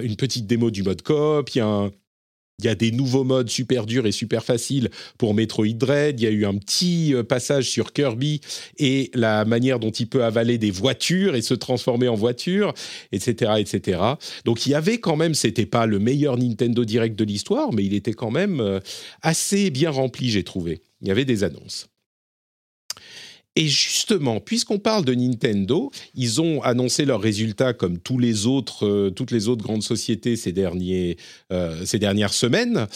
une 0.02 0.16
petite 0.16 0.48
démo 0.48 0.72
du 0.72 0.84
mode 0.84 1.02
coop, 1.02 1.50
il 1.56 1.58
y 1.58 1.62
a 1.62 1.90
il 2.60 2.66
y 2.66 2.68
a 2.68 2.76
des 2.76 2.92
nouveaux 2.92 3.24
modes 3.24 3.50
super 3.50 3.86
durs 3.86 4.06
et 4.06 4.12
super 4.12 4.44
faciles 4.44 4.90
pour 5.18 5.34
Metroid 5.34 5.74
Dread. 5.74 6.20
Il 6.20 6.24
y 6.24 6.28
a 6.28 6.32
eu 6.32 6.46
un 6.46 6.56
petit 6.56 7.14
euh, 7.14 7.24
passage 7.24 7.70
sur 7.70 7.94
Kirby 7.94 8.42
et 8.78 9.10
la 9.14 9.46
manière 9.46 9.80
dont 9.80 9.92
il 9.92 10.08
peut 10.08 10.24
avaler 10.24 10.58
des 10.58 10.72
voitures 10.72 11.36
et 11.36 11.42
se 11.42 11.54
transformer 11.54 12.08
en 12.08 12.16
voiture, 12.16 12.74
etc., 13.12 13.54
etc. 13.58 14.02
Donc 14.46 14.66
il 14.66 14.72
y 14.72 14.76
avait 14.76 15.00
quand 15.00 15.16
même, 15.16 15.34
c'était 15.34 15.66
pas 15.66 15.86
le 15.86 16.00
meilleur 16.00 16.38
Nintendo 16.38 16.86
Direct 16.86 17.18
de 17.18 17.24
l'histoire, 17.24 17.74
mais 17.74 17.84
il 17.84 17.94
était 17.94 18.14
quand 18.14 18.32
même 18.32 18.60
euh, 18.60 18.80
assez 19.22 19.70
bien 19.70 19.90
rempli, 19.90 20.30
j'ai 20.30 20.44
trouvé. 20.44 20.82
Il 21.02 21.08
y 21.08 21.12
avait 21.12 21.26
des 21.26 21.44
annonces. 21.44 21.88
Et 23.56 23.68
justement, 23.68 24.40
puisqu'on 24.40 24.78
parle 24.78 25.04
de 25.04 25.14
Nintendo, 25.14 25.92
ils 26.14 26.40
ont 26.40 26.62
annoncé 26.62 27.04
leurs 27.04 27.20
résultats 27.20 27.74
comme 27.74 27.98
tous 27.98 28.20
les 28.20 28.46
autres, 28.46 28.86
euh, 28.86 29.10
toutes 29.10 29.32
les 29.32 29.48
autres 29.48 29.64
grandes 29.64 29.84
sociétés 29.84 30.36
ces, 30.36 30.52
derniers, 30.52 31.18
euh, 31.52 31.84
ces 31.84 31.98
dernières 31.98 32.34
semaines. 32.34 32.88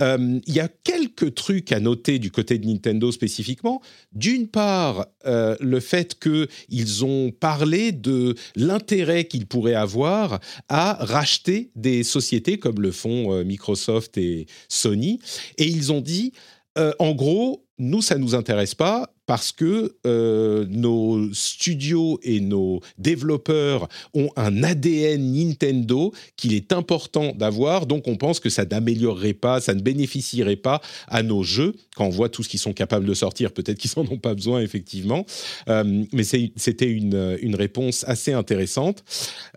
Euh, 0.00 0.38
il 0.46 0.54
y 0.54 0.60
a 0.60 0.68
quelques 0.68 1.34
trucs 1.34 1.72
à 1.72 1.80
noter 1.80 2.18
du 2.18 2.30
côté 2.30 2.58
de 2.58 2.66
Nintendo 2.66 3.10
spécifiquement. 3.10 3.80
D'une 4.12 4.48
part, 4.48 5.06
le 5.24 5.80
fait 5.80 6.18
qu'ils 6.18 7.04
ont 7.04 7.30
parlé 7.30 7.92
de 7.92 8.34
l'intérêt 8.54 9.24
qu'ils 9.24 9.46
pourraient 9.46 9.74
avoir 9.74 10.40
à 10.68 10.94
racheter 11.04 11.70
des 11.74 12.02
sociétés 12.02 12.58
comme 12.58 12.80
le 12.80 12.90
font 12.90 13.44
Microsoft 13.44 14.18
et 14.18 14.46
Sony. 14.68 15.20
Et 15.58 15.66
ils 15.66 15.92
ont 15.92 16.00
dit, 16.00 16.32
en 16.76 17.12
gros, 17.12 17.64
nous, 17.82 18.00
ça 18.00 18.14
ne 18.14 18.20
nous 18.20 18.34
intéresse 18.36 18.74
pas 18.76 19.12
parce 19.26 19.52
que 19.52 19.96
euh, 20.06 20.66
nos 20.68 21.32
studios 21.32 22.18
et 22.22 22.40
nos 22.40 22.80
développeurs 22.98 23.88
ont 24.14 24.30
un 24.36 24.62
ADN 24.62 25.32
Nintendo 25.32 26.12
qu'il 26.36 26.54
est 26.54 26.72
important 26.72 27.32
d'avoir. 27.32 27.86
Donc, 27.86 28.08
on 28.08 28.16
pense 28.16 28.40
que 28.40 28.50
ça 28.50 28.64
n'améliorerait 28.64 29.32
pas, 29.32 29.60
ça 29.60 29.74
ne 29.74 29.80
bénéficierait 29.80 30.56
pas 30.56 30.80
à 31.08 31.22
nos 31.22 31.42
jeux. 31.42 31.74
Quand 31.96 32.06
on 32.06 32.10
voit 32.10 32.28
tout 32.28 32.42
ce 32.42 32.48
qu'ils 32.48 32.60
sont 32.60 32.72
capables 32.72 33.06
de 33.06 33.14
sortir, 33.14 33.52
peut-être 33.52 33.78
qu'ils 33.78 33.90
n'en 33.96 34.10
ont 34.10 34.18
pas 34.18 34.34
besoin, 34.34 34.60
effectivement. 34.60 35.24
Euh, 35.68 36.04
mais 36.12 36.24
c'était 36.24 36.90
une, 36.90 37.54
réponse 37.54 38.04
assez 38.08 38.32
intéressante. 38.32 39.04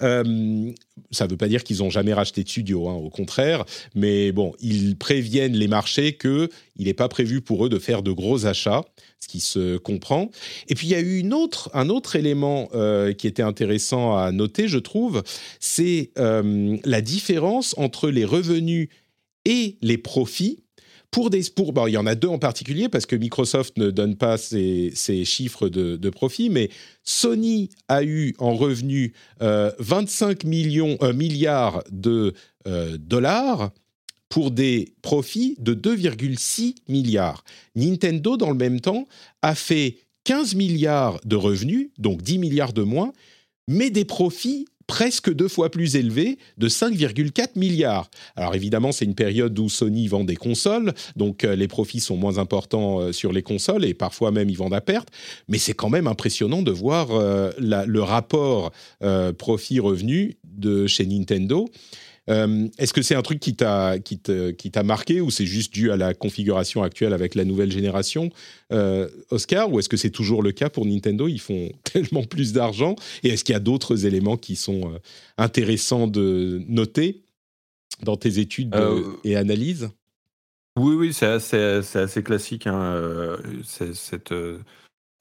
Euh, 0.02 0.72
ça 1.12 1.26
ne 1.26 1.32
veut 1.32 1.38
pas 1.38 1.48
dire 1.48 1.64
qu'ils 1.64 1.78
n'ont 1.78 1.90
jamais 1.90 2.14
racheté 2.14 2.44
de 2.44 2.50
studio, 2.50 2.88
hein, 2.90 2.94
au 2.94 3.10
contraire. 3.10 3.66
Mais 3.96 4.32
bon, 4.32 4.54
ils 4.60 4.96
préviennent 4.98 5.56
les 5.56 5.68
marchés 5.68 6.18
qu'il 6.18 6.50
n'est 6.78 6.94
pas 6.94 7.08
prévu 7.08 7.42
pour 7.42 7.66
eux 7.66 7.70
de 7.70 7.80
faire 7.80 8.04
de 8.04 8.12
gros 8.16 8.48
achats 8.48 8.84
ce 9.26 9.28
qui 9.28 9.40
se 9.40 9.78
comprend. 9.78 10.30
Et 10.68 10.76
puis 10.76 10.88
il 10.88 10.92
y 10.92 10.96
a 10.96 11.00
eu 11.00 11.18
une 11.20 11.34
autre, 11.34 11.70
un 11.74 11.90
autre 11.90 12.16
élément 12.16 12.70
euh, 12.74 13.14
qui 13.14 13.28
était 13.28 13.44
intéressant 13.44 14.16
à 14.16 14.32
noter, 14.32 14.68
je 14.68 14.78
trouve, 14.78 15.24
c'est 15.60 16.12
euh, 16.18 16.78
la 16.86 17.02
différence 17.02 17.76
entre 17.78 18.10
les 18.10 18.26
revenus 18.26 18.90
et 19.46 19.78
les 19.82 19.98
profits. 19.98 20.60
Pour 21.12 21.30
des, 21.30 21.44
pour, 21.56 21.72
bon, 21.72 21.88
il 21.88 21.94
y 21.94 21.98
en 21.98 22.06
a 22.06 22.16
deux 22.16 22.28
en 22.28 22.40
particulier 22.40 22.90
parce 22.90 23.06
que 23.06 23.16
Microsoft 23.16 23.78
ne 23.78 23.90
donne 23.90 24.18
pas 24.18 24.38
ses, 24.38 24.92
chiffres 25.24 25.70
de, 25.70 25.96
de, 25.96 26.10
profit, 26.10 26.50
mais 26.50 26.70
Sony 27.04 27.70
a 27.88 28.04
eu 28.04 28.36
en 28.38 28.54
revenus 28.56 29.14
25 29.40 30.44
euh, 30.44 30.48
millions, 30.48 30.98
milliards 31.14 31.84
de 31.90 32.34
dollars 32.98 33.72
pour 34.36 34.52
des 34.52 34.92
profits 35.02 35.56
de 35.60 35.74
2,6 35.74 36.76
milliards. 36.90 37.46
Nintendo, 37.74 38.36
dans 38.36 38.50
le 38.50 38.58
même 38.58 38.82
temps, 38.82 39.08
a 39.42 39.56
fait 39.56 40.00
15 40.26 40.56
milliards 40.56 41.22
de 41.24 41.38
revenus, 41.38 41.88
donc 42.00 42.22
10 42.22 42.40
milliards 42.40 42.74
de 42.74 42.82
moins, 42.82 43.14
mais 43.70 43.90
des 43.90 44.04
profits 44.04 44.66
presque 44.88 45.34
deux 45.34 45.48
fois 45.48 45.72
plus 45.72 45.96
élevés 45.96 46.38
de 46.58 46.68
5,4 46.68 47.58
milliards. 47.58 48.12
Alors 48.36 48.56
évidemment, 48.56 48.92
c'est 48.92 49.06
une 49.06 49.16
période 49.16 49.58
où 49.58 49.70
Sony 49.70 50.10
vend 50.10 50.26
des 50.26 50.36
consoles, 50.36 50.94
donc 51.16 51.46
euh, 51.46 51.56
les 51.56 51.70
profits 51.70 52.02
sont 52.02 52.18
moins 52.18 52.38
importants 52.38 53.00
euh, 53.00 53.12
sur 53.14 53.32
les 53.32 53.42
consoles 53.42 53.86
et 53.86 53.94
parfois 53.94 54.32
même 54.32 54.50
ils 54.50 54.58
vendent 54.58 54.74
à 54.74 54.82
perte, 54.82 55.08
mais 55.48 55.60
c'est 55.60 55.74
quand 55.74 55.90
même 55.90 56.08
impressionnant 56.08 56.62
de 56.62 56.72
voir 56.72 57.12
euh, 57.12 57.52
le 57.58 58.02
rapport 58.02 58.74
profit-revenu 59.38 60.36
de 60.44 60.88
chez 60.88 61.06
Nintendo. 61.06 61.70
Est-ce 62.28 62.94
que 62.94 63.02
c'est 63.02 63.16
un 63.16 63.22
truc 63.22 63.40
qui 63.40 63.56
t'a 63.56 64.00
qui 64.00 64.18
t'a 64.20 64.84
marqué 64.84 65.22
ou 65.22 65.30
c'est 65.30 65.46
juste 65.46 65.74
dû 65.74 65.92
à 65.92 65.98
la 65.98 66.14
configuration 66.14 66.82
actuelle 66.84 67.14
avec 67.14 67.36
la 67.36 67.46
nouvelle 67.46 67.72
génération, 67.72 68.30
Oscar 69.30 69.72
Ou 69.72 69.80
est-ce 69.80 69.90
que 69.90 69.98
c'est 69.98 70.10
toujours 70.10 70.42
le 70.42 70.52
cas 70.52 70.70
pour 70.70 70.86
Nintendo? 70.86 71.28
Ils 71.28 71.40
font 71.40 71.72
tellement 71.84 72.24
plus 72.24 72.54
d'argent. 72.54 72.96
Et 73.24 73.30
est-ce 73.30 73.44
qu'il 73.44 73.54
y 73.54 73.56
a 73.56 73.60
d'autres 73.60 74.06
éléments 74.06 74.38
qui 74.38 74.56
sont 74.56 75.00
intéressants 75.38 76.08
de 76.08 76.62
noter 76.68 77.22
dans 78.04 78.18
tes 78.18 78.40
études 78.40 78.76
et 79.24 79.36
analyses? 79.36 79.90
oui, 80.78 80.96
oui, 80.96 81.14
c'est 81.14 81.28
assez, 81.28 82.24
classique, 82.24 82.68
hein, 82.68 83.38
cette, 83.64 84.34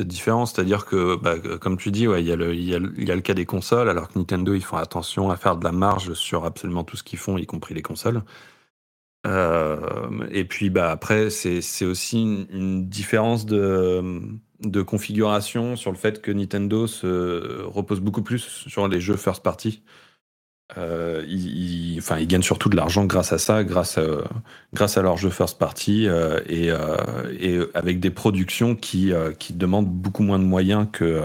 différence. 0.00 0.54
C'est-à-dire 0.54 0.86
que, 0.86 1.16
bah, 1.16 1.36
comme 1.60 1.76
tu 1.76 1.90
dis, 1.90 2.04
il 2.04 2.26
y, 2.26 2.32
a 2.32 2.36
le, 2.36 3.20
cas 3.20 3.34
des 3.34 3.46
consoles, 3.46 3.88
alors 3.88 4.08
que 4.08 4.18
Nintendo, 4.18 4.54
ils 4.54 4.64
font 4.64 4.76
attention 4.76 5.30
à 5.30 5.36
faire 5.36 5.56
de 5.56 5.64
la 5.64 5.72
marge 5.72 6.14
sur 6.14 6.44
absolument 6.44 6.84
tout 6.84 6.96
ce 6.96 7.02
qu'ils 7.02 7.18
font, 7.18 7.38
y 7.38 7.46
compris 7.46 7.74
les 7.74 7.82
consoles. 7.82 8.22
et 9.24 10.44
puis, 10.44 10.70
bah, 10.70 10.90
après, 10.90 11.30
c'est 11.30 11.84
aussi 11.84 12.22
une, 12.22 12.88
différence 12.88 13.46
de, 13.46 14.02
de 14.60 14.82
configuration 14.82 15.76
sur 15.76 15.90
le 15.90 15.96
fait 15.96 16.20
que 16.20 16.30
Nintendo 16.30 16.86
se 16.86 17.62
repose 17.62 18.00
beaucoup 18.00 18.22
plus 18.22 18.40
sur 18.68 18.88
les 18.88 19.00
jeux 19.00 19.16
first 19.16 19.42
party. 19.42 19.82
Euh, 20.78 21.24
ils, 21.28 21.98
enfin, 21.98 22.18
ils 22.18 22.26
gagnent 22.26 22.42
surtout 22.42 22.68
de 22.68 22.76
l'argent 22.76 23.04
grâce 23.04 23.32
à 23.32 23.38
ça, 23.38 23.64
grâce 23.64 23.98
à, 23.98 24.02
grâce 24.72 24.96
à 24.96 25.02
leur 25.02 25.16
jeu 25.18 25.30
first 25.30 25.58
party 25.58 26.06
euh, 26.08 26.40
et, 26.46 26.70
euh, 26.70 27.70
avec 27.74 28.00
des 28.00 28.10
productions 28.10 28.74
qui, 28.74 29.12
demandent 29.50 29.88
beaucoup 29.88 30.22
moins 30.22 30.38
de 30.38 30.44
moyens 30.44 30.88
que, 30.90 31.22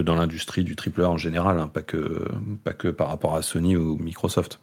dans 0.00 0.14
l'industrie 0.14 0.64
du 0.64 0.76
AAA 0.76 1.08
en 1.08 1.16
général, 1.16 1.58
hein, 1.58 1.68
pas 1.68 1.82
que 1.82 2.90
par 2.90 3.08
rapport 3.08 3.34
à 3.34 3.42
Sony 3.42 3.76
ou 3.76 3.96
Microsoft 3.96 4.60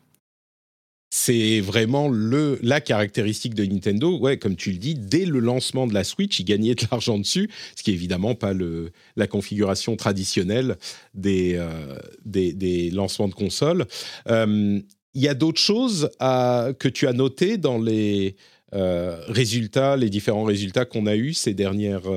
c'est 1.09 1.61
vraiment 1.61 2.09
le, 2.09 2.59
la 2.61 2.81
caractéristique 2.81 3.53
de 3.53 3.65
Nintendo. 3.65 4.17
Ouais, 4.17 4.37
comme 4.37 4.55
tu 4.55 4.71
le 4.71 4.77
dis, 4.77 4.95
dès 4.95 5.25
le 5.25 5.39
lancement 5.39 5.87
de 5.87 5.93
la 5.93 6.03
Switch, 6.03 6.39
ils 6.39 6.45
gagnaient 6.45 6.75
de 6.75 6.83
l'argent 6.91 7.17
dessus, 7.17 7.49
ce 7.75 7.83
qui 7.83 7.91
est 7.91 7.93
évidemment 7.93 8.35
pas 8.35 8.53
le, 8.53 8.91
la 9.15 9.27
configuration 9.27 9.95
traditionnelle 9.95 10.77
des, 11.13 11.55
euh, 11.55 11.97
des, 12.25 12.89
lancements 12.91 13.29
de 13.29 13.33
consoles. 13.33 13.85
Euh, 14.29 14.79
il 15.13 15.21
y 15.21 15.27
a 15.27 15.33
d'autres 15.33 15.61
choses 15.61 16.09
que 16.19 16.87
tu 16.87 17.07
as 17.07 17.13
notées 17.13 17.57
dans 17.57 17.79
les 17.79 18.35
euh, 18.75 19.19
résultats, 19.29 19.95
les 19.95 20.09
différents 20.09 20.43
résultats 20.43 20.85
qu'on 20.85 21.07
a 21.07 21.15
eus 21.15 21.33
ces 21.33 21.53
dernières 21.53 22.11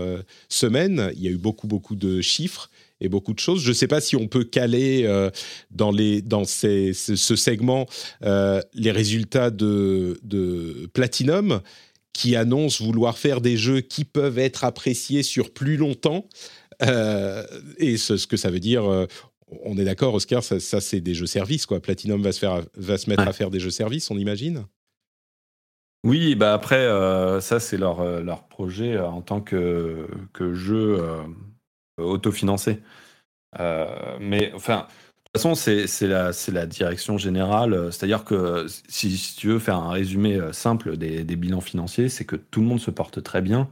semaines? 0.49 1.11
Il 1.15 1.23
y 1.23 1.29
a 1.29 1.31
eu 1.31 1.39
beaucoup, 1.39 1.67
beaucoup 1.67 1.95
de 1.95 2.21
chiffres 2.21 2.71
et 3.01 3.09
beaucoup 3.09 3.33
de 3.33 3.39
choses. 3.39 3.63
Je 3.63 3.69
ne 3.69 3.75
sais 3.75 3.87
pas 3.87 4.01
si 4.01 4.17
on 4.17 4.29
peut 4.29 4.45
caler 4.45 5.05
euh, 5.05 5.31
dans, 5.71 5.91
les, 5.91 6.23
dans 6.23 6.45
ces, 6.45 6.93
ce, 6.93 7.37
segment 7.37 7.87
euh, 8.23 8.61
les 8.75 8.91
résultats 8.91 9.51
de, 9.51 10.21
de 10.23 10.89
Platinum 10.93 11.61
qui 12.13 12.37
annonce 12.37 12.81
vouloir 12.81 13.19
faire 13.19 13.41
des 13.41 13.57
jeux 13.57 13.81
qui 13.81 14.05
peuvent 14.05 14.39
être 14.39 14.65
appréciés 14.65 15.23
sur 15.23 15.53
plus 15.53 15.77
longtemps. 15.77 16.27
Euh, 16.83 17.45
et 17.79 17.97
ce, 17.97 18.27
que 18.27 18.37
ça 18.37 18.51
veut 18.51 18.61
dire, 18.61 18.85
on 19.63 19.79
est 19.79 19.85
d'accord, 19.85 20.15
Oscar, 20.15 20.43
ça, 20.43 20.81
c'est 20.81 21.01
des 21.01 21.15
jeux 21.15 21.27
services, 21.27 21.67
quoi. 21.67 21.81
Platinum 21.81 22.23
va 22.23 22.33
se, 22.33 22.39
faire, 22.39 22.63
va 22.77 22.99
se 22.99 23.09
mettre 23.09 23.27
à 23.27 23.33
faire 23.33 23.51
des 23.51 23.61
jeux 23.61 23.71
services, 23.71 24.11
on 24.11 24.19
imagine? 24.19 24.65
Oui, 26.03 26.35
bah 26.35 26.55
après, 26.55 26.87
ça 27.41 27.61
c'est 27.61 27.77
leur, 27.77 28.23
leur 28.23 28.49
projet 28.49 28.99
en 28.99 29.23
tant 29.23 29.41
que, 29.41 30.09
que 30.33 30.55
jeu 30.55 30.99
autofinancé. 32.01 32.81
Euh, 33.59 34.17
mais 34.21 34.53
enfin, 34.55 34.87
de 35.35 35.41
toute 35.41 35.43
façon, 35.43 35.55
c'est 35.55 36.07
la, 36.07 36.31
la, 36.53 36.67
direction 36.67 37.19
générale. 37.19 37.93
C'est-à-dire 37.93 38.25
que 38.25 38.67
si, 38.89 39.35
tu 39.37 39.49
veux 39.49 39.59
faire 39.59 39.77
un 39.77 39.91
résumé 39.91 40.37
euh, 40.37 40.53
simple 40.53 40.97
des, 40.97 41.25
des 41.25 41.37
bilans 41.37 41.61
financiers, 41.61 42.09
c'est 42.09 42.25
que 42.25 42.37
tout 42.37 42.61
le 42.61 42.67
monde 42.67 42.81
se 42.81 42.91
porte 42.91 43.23
très 43.23 43.43
bien. 43.43 43.69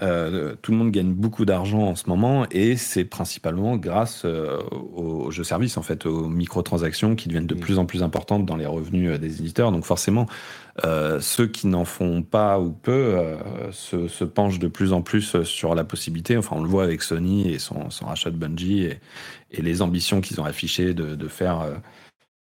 Euh, 0.00 0.54
tout 0.62 0.70
le 0.70 0.78
monde 0.78 0.92
gagne 0.92 1.12
beaucoup 1.12 1.44
d'argent 1.44 1.80
en 1.80 1.96
ce 1.96 2.08
moment 2.08 2.46
et 2.52 2.76
c'est 2.76 3.04
principalement 3.04 3.76
grâce 3.76 4.24
aux, 4.24 5.32
jeux 5.32 5.42
services, 5.42 5.76
en 5.76 5.82
fait, 5.82 6.06
aux 6.06 6.28
microtransactions 6.28 7.16
qui 7.16 7.26
deviennent 7.26 7.48
de 7.48 7.56
mmh. 7.56 7.60
plus 7.60 7.78
en 7.80 7.86
plus 7.86 8.04
importantes 8.04 8.46
dans 8.46 8.56
les 8.56 8.66
revenus 8.66 9.18
des 9.18 9.40
éditeurs. 9.40 9.72
Donc 9.72 9.84
forcément, 9.84 10.26
euh, 10.84 11.20
ceux 11.20 11.46
qui 11.46 11.66
n'en 11.66 11.84
font 11.84 12.22
pas 12.22 12.60
ou 12.60 12.70
peu 12.70 13.16
euh, 13.16 13.36
se, 13.72 14.24
penchent 14.24 14.58
de 14.58 14.68
plus 14.68 14.92
en 14.92 15.02
plus 15.02 15.42
sur 15.42 15.74
la 15.74 15.84
possibilité. 15.84 16.36
Enfin, 16.36 16.56
on 16.56 16.62
le 16.62 16.68
voit 16.68 16.84
avec 16.84 17.02
Sony 17.02 17.52
et 17.52 17.58
son, 17.58 17.88
rachat 18.02 18.30
de 18.30 18.36
Bungie 18.36 18.84
et, 18.84 19.00
les 19.50 19.82
ambitions 19.82 20.20
qu'ils 20.20 20.40
ont 20.40 20.44
affichées 20.44 20.92
de, 20.94 21.28
faire. 21.28 21.66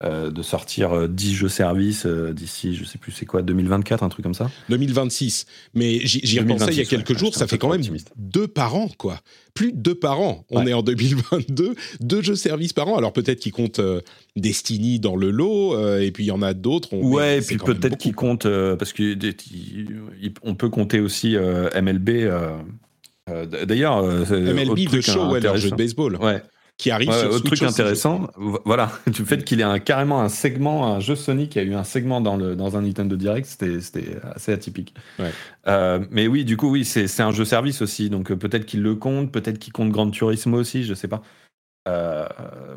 Euh, 0.01 0.31
de 0.31 0.41
sortir 0.41 1.09
10 1.09 1.33
jeux 1.33 1.49
services 1.49 2.05
d'ici, 2.05 2.73
je 2.73 2.85
sais 2.85 2.97
plus 2.97 3.11
c'est 3.11 3.25
quoi, 3.25 3.41
2024, 3.41 4.01
un 4.01 4.07
truc 4.07 4.23
comme 4.23 4.33
ça 4.33 4.49
2026. 4.69 5.45
Mais 5.73 5.99
j'y 6.05 6.39
repensais 6.39 6.71
il 6.71 6.77
y 6.77 6.81
a 6.81 6.85
quelques 6.85 7.17
jours, 7.17 7.35
ça 7.35 7.47
fait 7.47 7.57
quand 7.57 7.69
même 7.69 7.83
deux 8.15 8.47
par 8.47 8.75
an, 8.75 8.87
quoi 8.97 9.19
plus 9.59 9.73
de 9.73 9.77
deux 9.77 9.95
par 9.95 10.21
an. 10.21 10.45
On 10.51 10.65
est 10.65 10.71
en 10.71 10.81
2022, 10.81 11.75
deux 11.99 12.21
jeux 12.21 12.35
services 12.35 12.71
par 12.71 12.87
an. 12.87 12.97
Alors 12.97 13.11
peut-être 13.11 13.39
qu'ils 13.39 13.51
comptent 13.51 13.79
euh, 13.79 13.99
Destiny 14.37 15.01
dans 15.01 15.17
le 15.17 15.31
lot, 15.31 15.75
euh, 15.75 15.99
et 15.99 16.11
puis 16.11 16.23
il 16.23 16.27
y 16.27 16.31
en 16.31 16.41
a 16.41 16.53
d'autres. 16.53 16.95
Ouais, 16.95 17.39
et 17.39 17.41
puis 17.41 17.57
peut-être 17.57 17.97
qu'ils 17.97 18.15
comptent, 18.15 18.45
euh, 18.45 18.77
parce 18.77 18.93
qu'on 18.93 20.55
peut 20.55 20.69
compter 20.69 21.01
aussi 21.01 21.35
MLB. 21.35 22.29
D'ailleurs, 23.65 24.01
MLB 24.03 24.89
de 24.89 25.01
Show, 25.01 25.29
ouais, 25.29 25.41
leur 25.41 25.57
jeu 25.57 25.71
de 25.71 25.75
baseball. 25.75 26.15
Ouais 26.15 26.41
qui 26.79 26.91
arrive 26.91 27.11
sur 27.11 27.29
autre 27.29 27.43
truc 27.43 27.61
intéressant, 27.61 28.29
voilà, 28.63 28.89
du 29.07 29.25
fait 29.25 29.43
qu'il 29.43 29.59
ait 29.59 29.63
un, 29.63 29.79
carrément 29.79 30.21
un 30.21 30.29
segment, 30.29 30.87
un 30.87 31.01
jeu 31.01 31.15
Sonic 31.15 31.51
qui 31.51 31.59
a 31.59 31.63
eu 31.63 31.75
un 31.75 31.83
segment 31.83 32.21
dans, 32.21 32.37
le, 32.37 32.55
dans 32.55 32.77
un 32.77 32.83
Nintendo 32.83 33.17
Direct, 33.17 33.45
c'était 33.45 34.15
assez 34.33 34.53
atypique. 34.53 34.95
Euh, 35.67 35.99
mais 36.09 36.27
oui, 36.27 36.45
du 36.45 36.55
coup, 36.55 36.71
oui, 36.71 36.85
c'est 36.85 37.19
un 37.19 37.31
jeu 37.31 37.43
service 37.43 37.81
aussi, 37.81 38.09
donc 38.09 38.31
euh, 38.31 38.37
peut-être 38.37 38.65
qu'il 38.65 38.81
le 38.81 38.95
compte, 38.95 39.29
peut-être 39.29 39.59
qu'il 39.59 39.73
compte 39.73 39.89
Grand 39.89 40.09
Turismo 40.09 40.57
aussi, 40.57 40.85
je 40.85 40.93
sais 40.93 41.09
pas. 41.09 41.21
Euh, 41.89 42.25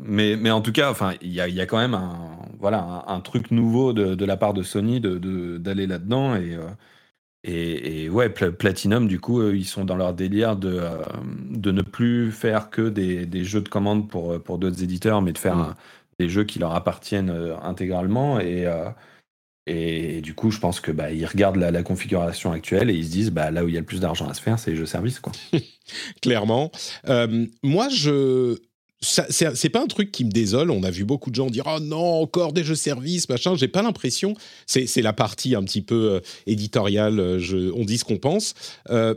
mais, 0.01 0.35
mais 0.35 0.51
en 0.51 0.59
tout 0.59 0.73
cas, 0.73 0.91
enfin, 0.91 1.13
il 1.21 1.31
y 1.31 1.39
a, 1.39 1.47
y 1.47 1.61
a, 1.61 1.65
quand 1.65 1.77
même 1.77 1.93
un, 1.93 2.37
voilà, 2.59 3.05
un, 3.07 3.21
truc 3.21 3.51
nouveau 3.51 3.93
de, 3.93 4.15
de, 4.15 4.25
la 4.25 4.35
part 4.35 4.53
de 4.53 4.63
Sony 4.63 4.99
d'aller 4.99 5.19
de, 5.19 5.57
d'aller 5.59 5.87
là-dedans 5.87 6.35
et 6.35 6.57
et, 7.45 8.09
ouais, 8.09 8.29
Platinum, 8.29 9.07
du 9.07 9.19
coup, 9.19 9.49
ils 9.49 9.65
sont 9.65 9.83
dans 9.83 9.97
leur 9.97 10.13
délire 10.13 10.55
de, 10.55 10.79
euh, 10.79 11.03
de 11.49 11.71
ne 11.71 11.81
plus 11.81 12.31
faire 12.31 12.69
que 12.69 12.87
des, 12.87 13.25
des, 13.25 13.43
jeux 13.43 13.59
de 13.59 13.67
commande 13.67 14.09
pour, 14.09 14.33
euh, 14.33 14.39
pour 14.39 14.57
d'autres 14.57 14.81
éditeurs, 14.81 15.21
mais 15.21 15.33
de 15.33 15.37
faire 15.37 15.57
mm. 15.57 15.75
des 16.19 16.29
jeux 16.29 16.45
qui 16.45 16.59
leur 16.59 16.73
appartiennent 16.73 17.29
euh, 17.29 17.57
intégralement. 17.61 18.39
Et, 18.39 18.65
et, 19.67 20.21
du 20.21 20.33
coup, 20.33 20.51
je 20.51 20.59
pense 20.59 20.79
que 20.79 20.91
bah, 20.91 21.11
ils 21.11 21.25
regardent 21.25 21.57
la, 21.57 21.83
configuration 21.83 22.53
actuelle 22.53 22.89
et 22.89 22.93
ils 22.93 23.05
se 23.05 23.11
disent 23.11 23.31
bah, 23.31 23.51
là 23.51 23.65
où 23.65 23.67
il 23.67 23.73
y 23.73 23.77
a 23.77 23.81
le 23.81 23.85
plus 23.85 23.99
d'argent 23.99 24.29
à 24.29 24.33
se 24.33 24.41
faire, 24.41 24.57
c'est 24.57 24.71
les 24.71 24.77
jeux 24.77 24.85
services. 24.85 25.19
Quoi. 25.19 25.33
Clairement. 26.21 26.71
moi, 27.61 27.89
je 27.89 28.57
c'est 29.03 29.69
pas 29.69 29.81
un 29.81 29.87
truc 29.87 30.11
qui 30.11 30.25
me 30.25 30.31
désole. 30.31 30.71
On 30.71 30.83
a 30.83 30.89
vu 30.89 31.05
beaucoup 31.05 31.29
de 31.29 31.35
gens 31.35 31.47
dire 31.47 31.65
oh 31.67 31.79
non 31.79 32.21
encore 32.21 32.53
des 32.53 32.63
jeux 32.63 32.75
services 32.75 33.29
machin. 33.29 33.55
J'ai 33.55 33.67
pas 33.67 33.81
l'impression. 33.81 34.35
C'est 34.65 35.01
la 35.01 35.13
partie 35.13 35.55
un 35.55 35.63
petit 35.63 35.81
peu 35.81 36.13
euh, 36.13 36.19
éditoriale. 36.47 37.19
Euh, 37.19 37.71
on 37.75 37.83
dit 37.83 37.97
ce 37.97 38.05
qu'on 38.05 38.17
pense. 38.17 38.53
Euh, 38.89 39.13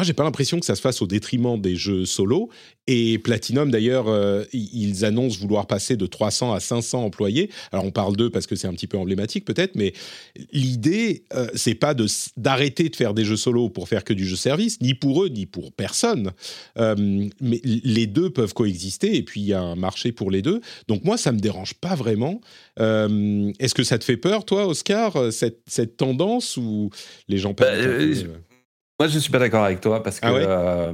moi, 0.00 0.06
j'ai 0.06 0.14
pas 0.14 0.24
l'impression 0.24 0.58
que 0.58 0.64
ça 0.64 0.76
se 0.76 0.80
fasse 0.80 1.02
au 1.02 1.06
détriment 1.06 1.60
des 1.60 1.76
jeux 1.76 2.06
solo. 2.06 2.48
Et 2.86 3.18
Platinum, 3.18 3.70
d'ailleurs, 3.70 4.08
euh, 4.08 4.44
ils 4.54 5.04
annoncent 5.04 5.38
vouloir 5.38 5.66
passer 5.66 5.98
de 5.98 6.06
300 6.06 6.54
à 6.54 6.60
500 6.60 7.04
employés. 7.04 7.50
Alors, 7.70 7.84
on 7.84 7.90
parle 7.90 8.16
d'eux 8.16 8.30
parce 8.30 8.46
que 8.46 8.56
c'est 8.56 8.66
un 8.66 8.72
petit 8.72 8.86
peu 8.86 8.96
emblématique, 8.96 9.44
peut-être, 9.44 9.74
mais 9.74 9.92
l'idée, 10.54 11.24
euh, 11.34 11.48
c'est 11.54 11.74
pas 11.74 11.94
d'arrêter 12.38 12.88
de, 12.88 12.96
faire 12.96 13.12
des 13.12 13.26
jeux 13.26 13.36
solo 13.36 13.68
pour 13.68 13.90
faire 13.90 14.02
que 14.02 14.14
du 14.14 14.26
jeu 14.26 14.36
service, 14.36 14.80
ni 14.80 14.94
pour 14.94 15.22
eux, 15.22 15.28
ni 15.28 15.44
pour 15.44 15.70
personne. 15.70 16.30
Euh, 16.78 17.28
mais 17.42 17.60
les 17.62 18.06
deux 18.06 18.30
peuvent 18.30 18.54
coexister, 18.54 19.14
et 19.14 19.22
puis 19.22 19.42
il 19.42 19.48
y 19.48 19.52
a 19.52 19.60
un 19.60 19.76
marché 19.76 20.12
pour 20.12 20.30
les 20.30 20.40
deux. 20.40 20.62
Donc, 20.88 21.04
moi, 21.04 21.18
ça 21.18 21.30
me 21.30 21.40
dérange 21.40 21.74
pas 21.74 21.94
vraiment. 21.94 22.40
Est-ce 22.78 23.74
que 23.74 23.84
ça 23.84 23.98
te 23.98 24.04
fait 24.04 24.16
peur, 24.16 24.46
toi, 24.46 24.66
Oscar, 24.66 25.30
cette, 25.30 25.60
cette 25.66 25.98
tendance 25.98 26.56
ou 26.56 26.88
les 27.28 27.36
gens 27.36 27.52
bah, 27.52 27.66
moi, 29.00 29.08
je 29.08 29.14
ne 29.14 29.20
suis 29.20 29.32
pas 29.32 29.38
d'accord 29.38 29.64
avec 29.64 29.80
toi 29.80 30.02
parce 30.02 30.20
ah 30.20 30.28
que. 30.28 30.34
Euh, 30.36 30.92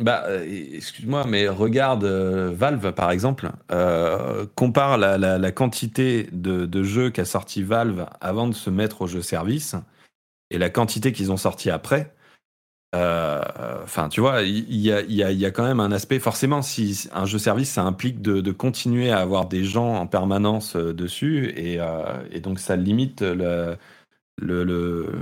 bah, 0.00 0.24
euh, 0.26 0.44
excuse-moi, 0.74 1.24
mais 1.28 1.46
regarde 1.46 2.02
euh, 2.02 2.50
Valve 2.52 2.90
par 2.92 3.12
exemple, 3.12 3.48
compare 4.56 4.98
la, 4.98 5.52
quantité 5.52 6.28
de, 6.32 6.82
jeux 6.82 7.10
qu'a 7.10 7.24
sorti 7.24 7.62
Valve 7.62 8.06
avant 8.20 8.48
de 8.48 8.54
se 8.54 8.70
mettre 8.70 9.02
au 9.02 9.06
jeu 9.06 9.22
service 9.22 9.76
et 10.50 10.58
la 10.58 10.68
quantité 10.68 11.12
qu'ils 11.12 11.30
ont 11.30 11.36
sorti 11.36 11.70
après. 11.70 12.12
Enfin, 12.92 14.08
tu 14.08 14.20
vois, 14.20 14.42
il 14.42 14.80
y, 14.80 14.92
a, 15.44 15.50
quand 15.52 15.64
même 15.64 15.78
un 15.78 15.92
aspect. 15.92 16.18
Forcément, 16.18 16.60
si 16.60 17.08
un 17.14 17.24
jeu 17.24 17.38
service, 17.38 17.70
ça 17.70 17.84
implique 17.84 18.20
de, 18.20 18.50
continuer 18.50 19.12
à 19.12 19.20
avoir 19.20 19.46
des 19.46 19.62
gens 19.62 19.94
en 19.94 20.08
permanence 20.08 20.74
dessus 20.74 21.54
et, 21.56 21.78
et 22.32 22.40
donc 22.40 22.58
ça 22.58 22.74
limite 22.74 23.22
le, 23.22 23.76
le, 24.36 25.12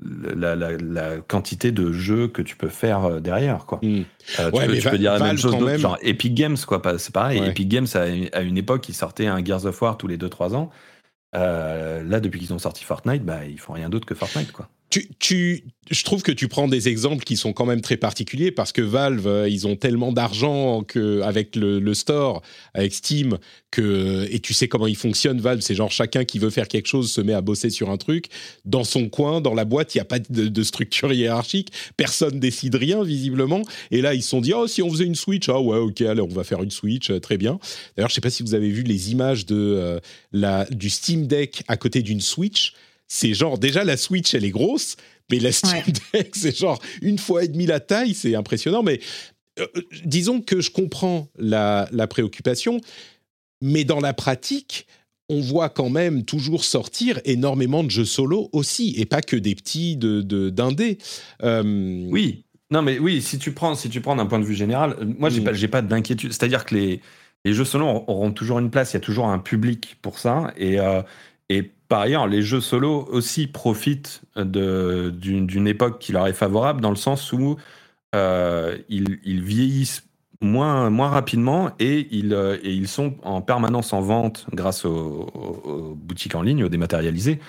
la, 0.00 1.18
quantité 1.20 1.72
de 1.72 1.92
jeux 1.92 2.28
que 2.28 2.42
tu 2.42 2.56
peux 2.56 2.68
faire 2.68 3.20
derrière. 3.20 3.66
Quoi. 3.66 3.78
Hmm. 3.82 4.02
tu, 4.26 4.88
peux, 4.88 4.98
dire 4.98 5.12
la 5.12 5.20
même 5.20 5.38
chose 5.38 5.56
d'autre, 5.56 5.76
genre 5.76 5.98
Epic 6.02 6.34
Games, 6.34 6.58
quoi. 6.66 6.82
C'est 6.98 7.12
pareil. 7.12 7.42
Epic 7.44 7.68
Games, 7.68 7.86
à, 7.94 8.40
une 8.40 8.58
époque, 8.58 8.88
ils 8.88 8.94
sortaient 8.94 9.26
un 9.26 9.44
Gears 9.44 9.66
of 9.66 9.80
War 9.80 9.96
tous 9.96 10.08
les 10.08 10.18
2-3 10.18 10.54
ans. 10.54 10.70
là, 11.32 12.20
depuis 12.20 12.40
qu'ils 12.40 12.52
ont 12.52 12.58
sorti 12.58 12.84
Fortnite, 12.84 13.24
bah, 13.24 13.44
ils 13.44 13.60
font 13.60 13.72
rien 13.72 13.88
d'autre 13.88 14.06
que 14.06 14.14
Fortnite, 14.14 14.52
quoi. 14.52 14.68
Je 14.92 16.04
trouve 16.04 16.22
que 16.22 16.32
tu 16.32 16.48
prends 16.48 16.68
des 16.68 16.88
exemples 16.88 17.24
qui 17.24 17.36
sont 17.36 17.52
quand 17.52 17.66
même 17.66 17.80
très 17.80 17.96
particuliers 17.96 18.50
parce 18.50 18.72
que 18.72 18.82
Valve, 18.82 19.26
euh, 19.26 19.48
ils 19.48 19.66
ont 19.66 19.76
tellement 19.76 20.12
d'argent 20.12 20.82
que 20.82 21.20
avec 21.22 21.56
le, 21.56 21.94
store, 21.94 22.42
avec 22.74 22.92
Steam, 22.92 23.38
que 23.70 24.26
et 24.30 24.40
tu 24.40 24.52
sais 24.54 24.68
comment 24.68 24.86
ils 24.86 24.96
fonctionnent. 24.96 25.40
Valve, 25.40 25.60
c'est 25.60 25.74
genre 25.74 25.90
chacun 25.90 26.24
qui 26.24 26.38
veut 26.38 26.50
faire 26.50 26.68
quelque 26.68 26.86
chose 26.86 27.10
se 27.10 27.20
met 27.20 27.32
à 27.32 27.40
bosser 27.40 27.70
sur 27.70 27.90
un 27.90 27.96
truc 27.96 28.26
dans 28.64 28.84
son 28.84 29.08
coin, 29.08 29.40
dans 29.40 29.54
la 29.54 29.64
boîte. 29.64 29.94
Il 29.94 29.98
n'y 29.98 30.02
a 30.02 30.06
pas 30.06 30.18
de, 30.18 30.62
structure 30.62 31.12
hiérarchique. 31.12 31.72
Personne 31.96 32.40
décide 32.40 32.74
rien 32.74 33.02
visiblement. 33.02 33.62
Et 33.90 34.00
là, 34.00 34.14
ils 34.14 34.22
se 34.22 34.28
sont 34.30 34.40
dit 34.40 34.52
oh 34.54 34.66
si 34.66 34.82
on 34.82 34.90
faisait 34.90 35.06
une 35.06 35.14
Switch, 35.14 35.48
ah 35.48 35.60
ouais 35.60 35.78
ok 35.78 36.00
allez 36.02 36.20
on 36.20 36.28
va 36.28 36.44
faire 36.44 36.62
une 36.62 36.70
Switch, 36.70 37.10
euh, 37.10 37.20
très 37.20 37.36
bien. 37.36 37.58
D'ailleurs, 37.96 38.10
je 38.10 38.14
sais 38.14 38.20
pas 38.20 38.30
si 38.30 38.42
vous 38.42 38.54
avez 38.54 38.70
vu 38.70 38.82
les 38.82 39.12
images 39.12 39.46
de 39.46 39.56
euh, 39.56 40.00
la 40.32 40.66
du 40.66 40.90
Steam 40.90 41.26
Deck 41.26 41.62
à 41.68 41.76
côté 41.76 42.02
d'une 42.02 42.20
Switch 42.20 42.74
c'est 43.12 43.34
genre 43.34 43.58
déjà 43.58 43.82
la 43.82 43.96
Switch 43.96 44.34
elle 44.34 44.44
est 44.44 44.50
grosse, 44.50 44.96
mais 45.30 45.40
la 45.40 45.50
Steam 45.50 45.82
Deck 46.14 46.30
c'est 46.34 46.56
genre 46.56 46.80
une 47.02 47.18
fois 47.18 47.44
et 47.44 47.48
demie 47.48 47.66
la 47.66 47.80
taille, 47.80 48.14
c'est 48.14 48.36
impressionnant. 48.36 48.84
Mais 48.84 49.00
euh, 49.58 49.66
disons 50.04 50.40
que 50.40 50.60
je 50.60 50.70
comprends 50.70 51.28
la, 51.36 51.88
préoccupation, 52.08 52.80
mais 53.60 53.82
dans 53.82 53.98
la 53.98 54.14
pratique, 54.14 54.86
on 55.28 55.40
voit 55.40 55.68
quand 55.70 55.90
même 55.90 56.24
toujours 56.24 56.64
sortir 56.64 57.20
énormément 57.24 57.82
de 57.82 57.90
jeux 57.90 58.04
solo 58.04 58.48
aussi, 58.52 58.94
et 58.96 59.06
pas 59.06 59.22
que 59.22 59.36
des 59.36 59.56
petits 59.56 59.96
de 59.96 60.48
d'indés. 60.48 60.98
Euh, 61.42 62.06
oui, 62.10 62.44
non 62.70 62.82
mais 62.82 63.00
oui, 63.00 63.20
si 63.22 63.40
tu 63.40 63.52
prends 63.52 63.74
si 63.74 63.90
tu 63.90 64.00
prends 64.00 64.14
d'un 64.14 64.26
point 64.26 64.38
de 64.38 64.44
vue 64.44 64.54
général, 64.54 64.94
euh, 65.00 65.04
moi 65.18 65.30
j'ai 65.30 65.40
mm. 65.40 65.44
pas 65.44 65.52
j'ai 65.52 65.68
pas 65.68 65.82
d'inquiétude. 65.82 66.32
C'est-à-dire 66.32 66.64
que 66.64 66.76
les 66.76 67.00
les 67.44 67.54
jeux 67.54 67.64
solo 67.64 67.86
auront 68.06 68.30
toujours 68.30 68.60
une 68.60 68.70
place, 68.70 68.92
il 68.92 68.94
y 68.94 68.96
a 68.98 69.00
toujours 69.00 69.26
un 69.26 69.38
public 69.38 69.96
pour 70.00 70.18
ça, 70.18 70.52
et 70.56 70.78
et 71.50 71.68
par 71.88 72.02
ailleurs, 72.02 72.28
les 72.28 72.42
jeux 72.42 72.60
solo 72.60 73.08
aussi 73.10 73.48
profitent 73.48 74.22
d'une 74.36 75.66
époque 75.66 75.98
qui 75.98 76.12
leur 76.12 76.28
est 76.28 76.32
favorable 76.32 76.80
dans 76.80 76.90
le 76.90 76.96
sens 76.96 77.32
où 77.32 77.56
euh, 78.14 78.78
ils, 78.88 79.42
vieillissent 79.42 80.04
moins, 80.40 80.90
moins 80.90 81.08
rapidement 81.08 81.72
et 81.80 82.06
ils, 82.12 82.34
euh, 82.34 82.56
et 82.62 82.72
ils 82.72 82.86
sont 82.86 83.16
en 83.24 83.40
permanence 83.42 83.92
en 83.92 84.00
vente 84.00 84.46
grâce 84.54 84.84
aux, 84.84 85.96
boutiques 85.96 86.36
en 86.36 86.42
ligne, 86.42 86.62
aux 86.62 86.68
dématérialisés. 86.68 87.40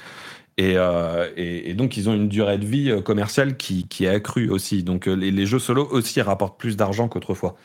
Euh, 0.60 1.30
et, 1.38 1.70
et, 1.70 1.74
donc, 1.76 1.96
ils 1.96 2.10
ont 2.10 2.16
une 2.16 2.28
durée 2.28 2.58
de 2.58 2.66
vie 2.66 3.04
commerciale 3.04 3.56
qui, 3.56 3.88
qui 3.88 4.06
est 4.06 4.10
accrue 4.10 4.50
aussi. 4.50 4.82
Donc, 4.82 5.06
les, 5.06 5.30
les 5.30 5.46
jeux 5.46 5.60
solo 5.60 5.88
aussi 5.92 6.20
rapportent 6.22 6.60
plus 6.60 6.76
d'argent 6.76 7.08
qu'autrefois. 7.08 7.56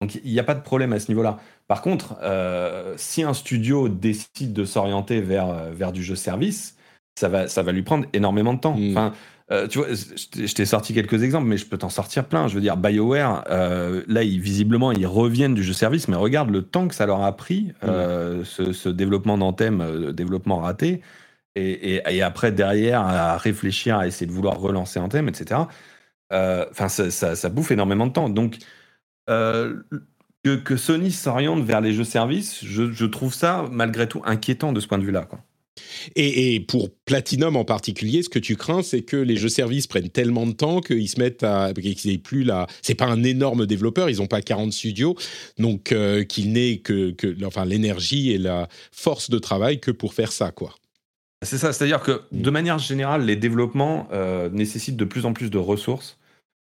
Donc, 0.00 0.20
il 0.22 0.30
n'y 0.30 0.38
a 0.38 0.44
pas 0.44 0.54
de 0.54 0.60
problème 0.60 0.92
à 0.92 1.00
ce 1.00 1.08
niveau-là. 1.08 1.38
Par 1.68 1.80
contre, 1.80 2.16
euh, 2.22 2.94
si 2.96 3.22
un 3.22 3.32
studio 3.32 3.88
décide 3.88 4.52
de 4.52 4.64
s'orienter 4.64 5.20
vers, 5.20 5.48
euh, 5.48 5.70
vers 5.72 5.92
du 5.92 6.02
jeu 6.02 6.14
service, 6.14 6.76
ça 7.18 7.28
va, 7.28 7.48
ça 7.48 7.62
va 7.62 7.72
lui 7.72 7.82
prendre 7.82 8.06
énormément 8.12 8.52
de 8.52 8.60
temps. 8.60 8.76
Hmm. 8.76 8.90
Enfin, 8.90 9.12
euh, 9.50 9.66
tu 9.68 9.78
vois, 9.78 9.88
je 9.88 10.52
t'ai 10.52 10.66
sorti 10.66 10.92
quelques 10.92 11.22
exemples, 11.22 11.46
mais 11.46 11.56
je 11.56 11.64
peux 11.64 11.78
t'en 11.78 11.88
sortir 11.88 12.26
plein. 12.26 12.46
Je 12.46 12.54
veux 12.54 12.60
dire, 12.60 12.76
BioWare, 12.76 13.44
là, 13.48 14.22
ils, 14.22 14.38
visiblement, 14.38 14.92
ils 14.92 15.06
reviennent 15.06 15.54
du 15.54 15.62
jeu 15.62 15.72
service, 15.72 16.08
mais 16.08 16.16
regarde 16.16 16.50
le 16.50 16.62
temps 16.62 16.88
que 16.88 16.94
ça 16.94 17.06
leur 17.06 17.22
a 17.22 17.34
pris, 17.34 17.72
hmm. 17.82 18.44
ce, 18.44 18.88
développement 18.90 19.38
d'Anthem, 19.38 20.12
développement 20.12 20.58
raté, 20.58 21.00
et, 21.54 22.02
et, 22.06 22.20
après, 22.20 22.52
derrière, 22.52 23.00
à 23.00 23.38
réfléchir, 23.38 23.96
à 23.96 24.06
essayer 24.06 24.26
de 24.26 24.32
vouloir 24.32 24.58
relancer 24.58 25.00
Anthem, 25.00 25.26
etc. 25.26 25.60
Enfin, 26.30 26.88
ça, 26.88 27.10
ça, 27.10 27.34
ça, 27.34 27.48
bouffe 27.48 27.70
énormément 27.70 28.06
de 28.06 28.12
temps. 28.12 28.28
Donc, 28.28 28.58
que, 29.26 30.76
Sony 30.76 31.10
s'oriente 31.10 31.64
vers 31.64 31.80
les 31.80 31.92
jeux 31.92 32.04
services, 32.04 32.64
je, 32.64 33.04
trouve 33.04 33.34
ça 33.34 33.68
malgré 33.70 34.08
tout 34.08 34.22
inquiétant 34.24 34.72
de 34.72 34.80
ce 34.80 34.86
point 34.86 34.98
de 34.98 35.04
vue-là. 35.04 35.28
Et, 36.14 36.60
pour 36.60 36.90
Platinum 37.04 37.56
en 37.56 37.64
particulier, 37.64 38.22
ce 38.22 38.28
que 38.28 38.38
tu 38.38 38.56
crains, 38.56 38.82
c'est 38.82 39.02
que 39.02 39.16
les 39.16 39.36
jeux 39.36 39.48
services 39.48 39.86
prennent 39.86 40.08
tellement 40.08 40.46
de 40.46 40.52
temps 40.52 40.80
qu'ils 40.80 41.08
se 41.08 41.18
mettent 41.18 41.42
à. 41.42 41.72
qu'ils 41.74 42.10
n'aient 42.10 42.18
plus 42.18 42.44
la. 42.44 42.66
C'est 42.82 42.94
pas 42.94 43.06
un 43.06 43.22
énorme 43.24 43.66
développeur, 43.66 44.08
ils 44.08 44.18
n'ont 44.18 44.26
pas 44.26 44.40
40 44.40 44.72
studios, 44.72 45.16
donc 45.58 45.92
euh, 45.92 46.24
qu'ils 46.24 46.52
n'aient 46.52 46.78
que, 46.78 47.14
enfin, 47.44 47.64
l'énergie 47.64 48.30
et 48.30 48.38
la 48.38 48.68
force 48.92 49.30
de 49.30 49.38
travail 49.38 49.80
que 49.80 49.90
pour 49.90 50.14
faire 50.14 50.32
ça, 50.32 50.50
quoi. 50.50 50.74
C'est 51.42 51.58
ça, 51.58 51.72
c'est-à-dire 51.72 52.00
que 52.00 52.22
de 52.32 52.50
manière 52.50 52.78
générale, 52.78 53.24
les 53.24 53.36
développements 53.36 54.08
euh, 54.12 54.48
nécessitent 54.48 54.96
de 54.96 55.04
plus 55.04 55.26
en 55.26 55.34
plus 55.34 55.50
de 55.50 55.58
ressources, 55.58 56.18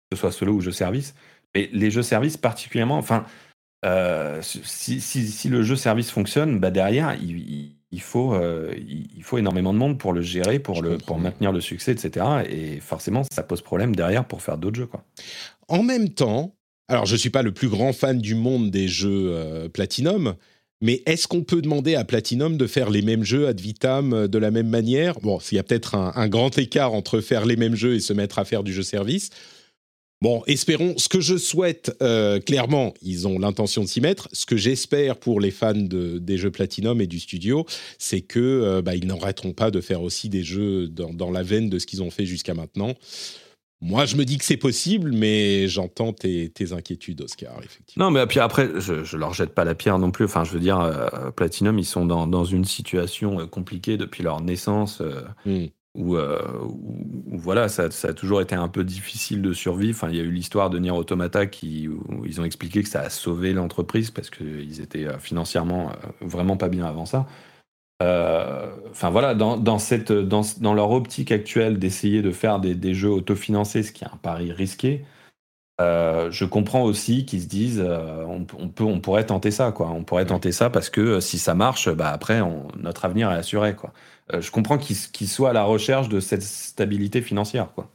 que 0.09 0.17
ce 0.17 0.21
soit 0.21 0.31
solo 0.31 0.53
ou 0.53 0.61
jeux 0.61 0.71
services, 0.71 1.13
mais 1.55 1.69
les 1.73 1.89
jeux 1.89 2.03
services 2.03 2.37
particulièrement. 2.37 2.97
Enfin, 2.97 3.25
euh, 3.85 4.41
si, 4.41 5.49
le 5.49 5.63
jeu 5.63 5.75
service 5.75 6.11
fonctionne, 6.11 6.59
bah 6.59 6.71
derrière, 6.71 7.15
il, 7.21 8.01
faut, 8.01 8.33
euh, 8.33 8.73
il 8.77 9.23
faut 9.23 9.37
énormément 9.37 9.73
de 9.73 9.79
monde 9.79 9.97
pour 9.97 10.11
le 10.11 10.21
gérer, 10.21 10.59
pour, 10.59 10.81
le, 10.81 10.97
pour 10.97 11.17
maintenir 11.17 11.51
le 11.51 11.61
succès, 11.61 11.91
etc. 11.91 12.25
Et 12.49 12.79
forcément, 12.79 13.23
ça 13.31 13.43
pose 13.43 13.61
problème 13.61 13.95
derrière 13.95 14.25
pour 14.25 14.41
faire 14.41 14.57
d'autres 14.57 14.77
jeux. 14.77 14.87
Quoi. 14.87 15.03
En 15.67 15.83
même 15.83 16.09
temps, 16.09 16.55
alors 16.87 17.05
je 17.05 17.13
ne 17.13 17.17
suis 17.17 17.29
pas 17.29 17.41
le 17.41 17.51
plus 17.51 17.69
grand 17.69 17.93
fan 17.93 18.19
du 18.19 18.35
monde 18.35 18.69
des 18.69 18.87
jeux 18.87 19.29
euh, 19.29 19.69
Platinum, 19.69 20.35
mais 20.81 21.03
est-ce 21.05 21.27
qu'on 21.27 21.43
peut 21.43 21.61
demander 21.61 21.95
à 21.95 22.03
Platinum 22.03 22.57
de 22.57 22.67
faire 22.67 22.89
les 22.89 23.01
mêmes 23.01 23.23
jeux 23.23 23.47
ad 23.47 23.59
vitam 23.59 24.27
de 24.27 24.37
la 24.37 24.51
même 24.51 24.67
manière? 24.67 25.19
Bon, 25.19 25.39
s'il 25.39 25.55
y 25.55 25.59
a 25.59 25.63
peut-être 25.63 25.95
un, 25.95 26.11
un, 26.15 26.27
grand 26.27 26.57
écart 26.57 26.93
entre 26.93 27.21
faire 27.21 27.45
les 27.45 27.55
mêmes 27.55 27.75
jeux 27.75 27.95
et 27.95 27.99
se 27.99 28.13
mettre 28.13 28.39
à 28.39 28.45
faire 28.45 28.63
du 28.63 28.73
jeu 28.73 28.83
service. 28.83 29.29
Bon, 30.25 30.41
espérons. 30.47 30.95
Ce 30.97 31.07
que 31.07 31.21
je 31.21 31.37
souhaite, 31.37 31.95
euh, 32.01 32.39
clairement, 32.39 32.95
ils 33.03 33.27
ont 33.27 33.37
l'intention 33.37 33.83
de 33.83 33.87
s'y 33.87 34.01
mettre. 34.01 34.27
Ce 34.31 34.47
que 34.47 34.57
j'espère 34.57 35.17
pour 35.17 35.39
les 35.39 35.51
fans 35.51 35.75
des 35.75 36.37
jeux 36.39 36.49
Platinum 36.49 36.99
et 36.99 37.05
du 37.05 37.19
studio, 37.19 37.63
c'est 37.99 38.21
que 38.21 38.39
euh, 38.39 38.81
bah, 38.81 38.95
ils 38.95 39.05
n'arrêteront 39.05 39.53
pas 39.53 39.69
de 39.69 39.81
faire 39.81 40.01
aussi 40.01 40.27
des 40.27 40.41
jeux 40.41 40.87
dans, 40.87 41.29
la 41.29 41.43
veine 41.43 41.69
de 41.69 41.77
ce 41.77 41.85
qu'ils 41.85 42.01
ont 42.01 42.09
fait 42.09 42.25
jusqu'à 42.25 42.55
maintenant. 42.55 42.95
Moi, 43.81 44.07
je 44.07 44.15
me 44.15 44.25
dis 44.25 44.39
que 44.39 44.45
c'est 44.45 44.57
possible, 44.57 45.11
mais 45.11 45.67
j'entends 45.67 46.11
tes, 46.11 46.51
inquiétudes, 46.71 47.21
Oscar, 47.21 47.59
effectivement. 47.63 48.05
Non, 48.05 48.09
mais 48.09 48.25
puis 48.25 48.39
après, 48.39 48.67
je, 48.79 48.93
ne 48.93 49.19
leur 49.19 49.35
jette 49.35 49.53
pas 49.53 49.63
la 49.63 49.75
pierre 49.75 49.99
non 49.99 50.09
plus. 50.09 50.25
Enfin, 50.25 50.43
je 50.43 50.53
veux 50.53 50.59
dire, 50.59 50.79
euh, 50.79 51.29
Platinum, 51.35 51.77
ils 51.77 51.85
sont 51.85 52.03
dans, 52.03 52.45
une 52.45 52.65
situation 52.65 53.45
compliquée 53.45 53.97
depuis 53.97 54.23
leur 54.23 54.41
naissance. 54.41 55.03
Hmm 55.45 55.65
où, 55.95 56.17
euh, 56.17 56.39
voilà, 57.31 57.69
ça, 57.69 57.85
a 57.85 58.13
toujours 58.13 58.41
été 58.41 58.53
un 58.55 58.67
peu 58.67 58.83
difficile 58.83 59.41
de 59.41 59.53
survivre. 59.53 59.97
Enfin, 59.97 60.09
il 60.09 60.17
y 60.17 60.19
a 60.19 60.23
eu 60.23 60.31
l'histoire 60.31 60.69
de 60.69 60.77
Nier 60.77 60.91
Automata 60.91 61.45
qui, 61.45 61.87
où 61.87 62.25
ils 62.25 62.41
ont 62.41 62.45
expliqué 62.45 62.83
que 62.83 62.89
ça 62.89 63.01
a 63.01 63.09
sauvé 63.09 63.53
l'entreprise 63.53 64.11
parce 64.11 64.29
qu'ils 64.29 64.81
étaient 64.81 65.07
euh, 65.07 65.17
financièrement 65.19 65.91
euh, 65.91 65.93
vraiment 66.21 66.57
pas 66.57 66.69
bien 66.69 66.85
avant 66.85 67.05
ça. 67.05 67.25
enfin 68.01 69.09
voilà, 69.09 69.33
dans, 69.35 69.79
cette, 69.79 70.11
dans, 70.11 70.73
leur 70.73 70.91
optique 70.91 71.31
actuelle 71.31 71.79
d'essayer 71.79 72.21
de 72.21 72.31
faire 72.31 72.59
des, 72.59 72.93
jeux 72.93 73.09
autofinancés, 73.09 73.83
ce 73.83 73.91
qui 73.91 74.03
est 74.03 74.07
un 74.07 74.17
pari 74.17 74.51
risqué, 74.51 75.05
je 75.79 76.45
comprends 76.45 76.83
aussi 76.83 77.25
qu'ils 77.25 77.41
se 77.41 77.47
disent 77.47 77.83
on, 78.27 78.45
peut, 78.45 78.83
on 78.83 78.99
pourrait 78.99 79.25
tenter 79.25 79.51
ça, 79.51 79.71
quoi. 79.71 79.89
On 79.89 80.03
pourrait 80.03 80.25
tenter 80.25 80.51
ça 80.51 80.69
parce 80.69 80.89
que 80.89 81.19
si 81.19 81.37
ça 81.37 81.53
marche, 81.55 81.89
bah 81.89 82.09
après 82.09 82.41
notre 82.77 83.05
avenir 83.05 83.31
est 83.31 83.35
assuré, 83.35 83.75
quoi. 83.75 83.93
Euh, 84.33 84.41
je 84.41 84.51
comprends 84.51 84.77
qu'ils 84.77 85.27
soient 85.27 85.51
à 85.51 85.53
la 85.53 85.63
recherche 85.63 86.09
de 86.09 86.19
cette 86.19 86.41
stabilité 86.41 87.21
financière. 87.21 87.69
Quoi. 87.73 87.89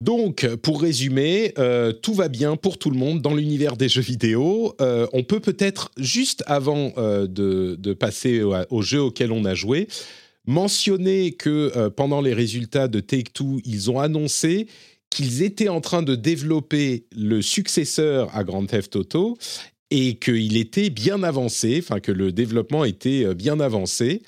Donc, 0.00 0.46
pour 0.56 0.80
résumer, 0.80 1.52
euh, 1.58 1.92
tout 1.92 2.14
va 2.14 2.28
bien 2.28 2.56
pour 2.56 2.78
tout 2.78 2.90
le 2.90 2.98
monde 2.98 3.20
dans 3.20 3.34
l'univers 3.34 3.76
des 3.76 3.88
jeux 3.88 4.02
vidéo. 4.02 4.74
Euh, 4.80 5.06
on 5.12 5.22
peut 5.22 5.40
peut-être, 5.40 5.90
juste 5.98 6.42
avant 6.46 6.92
de, 6.96 7.92
passer 7.94 8.42
au, 8.42 8.82
jeu 8.82 9.00
auquel 9.00 9.30
on 9.32 9.44
a 9.44 9.54
joué, 9.54 9.88
mentionner 10.46 11.32
que 11.32 11.88
pendant 11.88 12.20
les 12.20 12.34
résultats 12.34 12.88
de 12.88 13.00
Take-Two, 13.00 13.60
ils 13.64 13.90
ont 13.90 14.00
annoncé 14.00 14.66
qu'ils 15.14 15.42
étaient 15.42 15.68
en 15.68 15.80
train 15.80 16.02
de 16.02 16.14
développer 16.14 17.06
le 17.16 17.40
successeur 17.40 18.34
à 18.36 18.44
Grand 18.44 18.66
Theft 18.66 18.96
Auto 18.96 19.38
et 19.90 20.16
qu'il 20.16 20.56
était 20.56 20.90
bien 20.90 21.22
avancé, 21.22 21.78
enfin 21.82 22.00
que 22.00 22.10
le 22.10 22.32
développement 22.32 22.84
était 22.84 23.34
bien 23.34 23.60
avancé. 23.60 24.22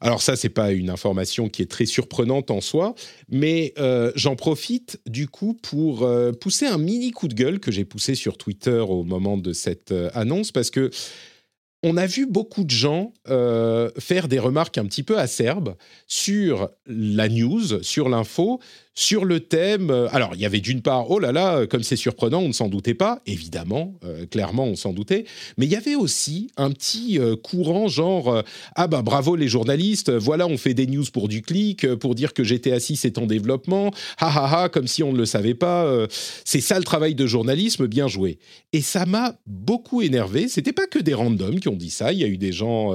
Alors 0.00 0.22
ça, 0.22 0.36
c'est 0.36 0.48
pas 0.48 0.72
une 0.72 0.90
information 0.90 1.48
qui 1.48 1.62
est 1.62 1.70
très 1.70 1.86
surprenante 1.86 2.50
en 2.50 2.60
soi, 2.60 2.94
mais 3.28 3.72
euh, 3.78 4.12
j'en 4.14 4.36
profite 4.36 5.00
du 5.06 5.28
coup 5.28 5.54
pour 5.54 6.02
euh, 6.02 6.32
pousser 6.32 6.66
un 6.66 6.78
mini 6.78 7.12
coup 7.12 7.28
de 7.28 7.34
gueule 7.34 7.60
que 7.60 7.70
j'ai 7.70 7.84
poussé 7.84 8.14
sur 8.14 8.36
Twitter 8.36 8.84
au 8.88 9.04
moment 9.04 9.36
de 9.36 9.52
cette 9.52 9.92
euh, 9.92 10.10
annonce 10.14 10.52
parce 10.52 10.70
que 10.70 10.90
on 11.82 11.96
a 11.96 12.06
vu 12.06 12.26
beaucoup 12.26 12.64
de 12.64 12.70
gens 12.70 13.12
faire 13.98 14.28
des 14.28 14.38
remarques 14.40 14.76
un 14.78 14.86
petit 14.86 15.04
peu 15.04 15.18
acerbes 15.18 15.76
sur 16.08 16.70
la 16.86 17.28
news, 17.28 17.82
sur 17.82 18.08
l'info, 18.08 18.60
sur 18.96 19.26
le 19.26 19.40
thème. 19.40 19.90
Euh, 19.90 20.08
alors, 20.10 20.30
il 20.34 20.40
y 20.40 20.46
avait 20.46 20.60
d'une 20.60 20.80
part, 20.80 21.10
oh 21.10 21.20
là 21.20 21.30
là, 21.30 21.66
comme 21.66 21.82
c'est 21.82 21.96
surprenant, 21.96 22.40
on 22.40 22.48
ne 22.48 22.52
s'en 22.52 22.68
doutait 22.68 22.94
pas, 22.94 23.20
évidemment, 23.26 23.94
euh, 24.04 24.24
clairement, 24.26 24.64
on 24.64 24.74
s'en 24.74 24.92
doutait, 24.92 25.26
mais 25.58 25.66
il 25.66 25.72
y 25.72 25.76
avait 25.76 25.94
aussi 25.94 26.50
un 26.56 26.70
petit 26.70 27.18
euh, 27.20 27.36
courant 27.36 27.88
genre, 27.88 28.42
ah 28.74 28.86
ben 28.88 29.02
bravo 29.02 29.36
les 29.36 29.48
journalistes, 29.48 30.10
voilà, 30.10 30.46
on 30.46 30.56
fait 30.56 30.72
des 30.72 30.86
news 30.86 31.04
pour 31.12 31.28
du 31.28 31.42
clic, 31.42 31.86
pour 31.96 32.14
dire 32.14 32.32
que 32.32 32.42
GTA 32.42 32.80
6 32.80 33.04
est 33.04 33.18
en 33.18 33.26
développement, 33.26 33.90
ha 34.18 34.28
ha 34.28 34.62
ha, 34.62 34.68
comme 34.70 34.86
si 34.86 35.02
on 35.02 35.12
ne 35.12 35.18
le 35.18 35.26
savait 35.26 35.54
pas, 35.54 36.06
c'est 36.44 36.62
ça 36.62 36.78
le 36.78 36.84
travail 36.84 37.14
de 37.14 37.26
journalisme, 37.26 37.86
bien 37.86 38.08
joué. 38.08 38.38
Et 38.72 38.80
ça 38.80 39.04
m'a 39.04 39.36
beaucoup 39.46 40.00
énervé, 40.00 40.48
c'était 40.48 40.72
pas 40.72 40.86
que 40.86 40.98
des 40.98 41.12
randoms 41.12 41.60
qui 41.60 41.68
ont 41.68 41.76
dit 41.76 41.90
ça, 41.90 42.12
il 42.12 42.18
y 42.18 42.24
a 42.24 42.28
eu 42.28 42.38
des 42.38 42.52
gens 42.52 42.92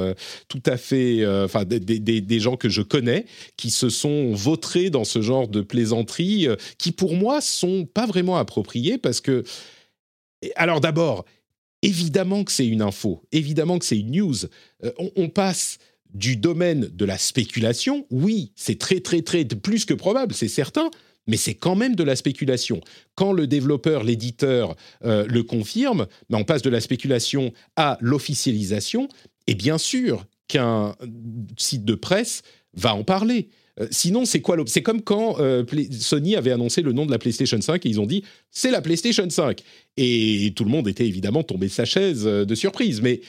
tout 0.47 0.63
à 0.65 0.77
fait, 0.77 1.23
enfin, 1.43 1.63
des, 1.63 1.79
des, 1.79 2.21
des, 2.21 2.39
gens 2.39 2.57
que 2.57 2.69
je 2.69 2.81
connais 2.81 3.25
qui 3.55 3.69
se 3.69 3.89
sont 3.89 4.33
vautrés 4.33 4.89
dans 4.89 5.03
ce 5.03 5.21
genre 5.21 5.47
de 5.47 5.61
plaisir 5.61 5.90
euh, 5.93 6.55
qui 6.77 6.91
pour 6.91 7.15
moi 7.15 7.41
sont 7.41 7.85
pas 7.85 8.05
vraiment 8.05 8.37
appropriées 8.37 8.97
parce 8.97 9.21
que 9.21 9.43
alors 10.55 10.81
d'abord 10.81 11.25
évidemment 11.81 12.43
que 12.43 12.51
c'est 12.51 12.67
une 12.67 12.81
info, 12.81 13.23
évidemment 13.31 13.79
que 13.79 13.85
c'est 13.85 13.99
une 13.99 14.11
news. 14.11 14.35
Euh, 14.83 14.91
on, 15.15 15.29
passe 15.29 15.79
du 16.13 16.35
domaine 16.35 16.89
de 16.93 17.05
la 17.05 17.17
spéculation, 17.17 18.05
oui, 18.11 18.51
c'est 18.55 18.77
très 18.77 18.99
très 18.99 19.21
très 19.21 19.45
plus 19.45 19.85
que 19.85 19.93
probable, 19.93 20.33
c'est 20.33 20.47
certain, 20.47 20.89
mais 21.27 21.37
c'est 21.37 21.55
quand 21.55 21.75
même 21.75 21.95
de 21.95 22.03
la 22.03 22.15
spéculation. 22.15 22.81
Quand 23.15 23.31
le 23.31 23.47
développeur, 23.47 24.03
l'éditeur 24.03 24.75
euh, 25.03 25.25
le 25.27 25.43
confirme, 25.43 26.07
ben, 26.29 26.39
on 26.39 26.43
passe 26.43 26.61
de 26.61 26.69
la 26.69 26.81
spéculation 26.81 27.53
à 27.75 27.97
l'officialisation, 28.01 29.07
et 29.47 29.55
bien 29.55 29.77
sûr 29.77 30.25
qu'un 30.47 30.95
site 31.57 31.85
de 31.85 31.95
presse 31.95 32.41
va 32.73 32.93
en 32.93 33.03
parler. 33.03 33.49
Euh, 33.79 33.87
sinon, 33.91 34.25
c'est 34.25 34.41
quoi 34.41 34.57
C'est 34.65 34.81
comme 34.81 35.01
quand 35.01 35.39
euh, 35.39 35.63
Sony 35.91 36.35
avait 36.35 36.51
annoncé 36.51 36.81
le 36.81 36.93
nom 36.93 37.05
de 37.05 37.11
la 37.11 37.19
PlayStation 37.19 37.59
5 37.59 37.85
et 37.85 37.89
ils 37.89 37.99
ont 37.99 38.05
dit 38.05 38.23
c'est 38.49 38.71
la 38.71 38.81
PlayStation 38.81 39.29
5. 39.29 39.61
Et 39.97 40.53
tout 40.55 40.63
le 40.63 40.69
monde 40.69 40.87
était 40.87 41.07
évidemment 41.07 41.43
tombé 41.43 41.67
de 41.67 41.71
sa 41.71 41.85
chaise 41.85 42.23
euh, 42.25 42.45
de 42.45 42.55
surprise. 42.55 43.01
Mais 43.01 43.21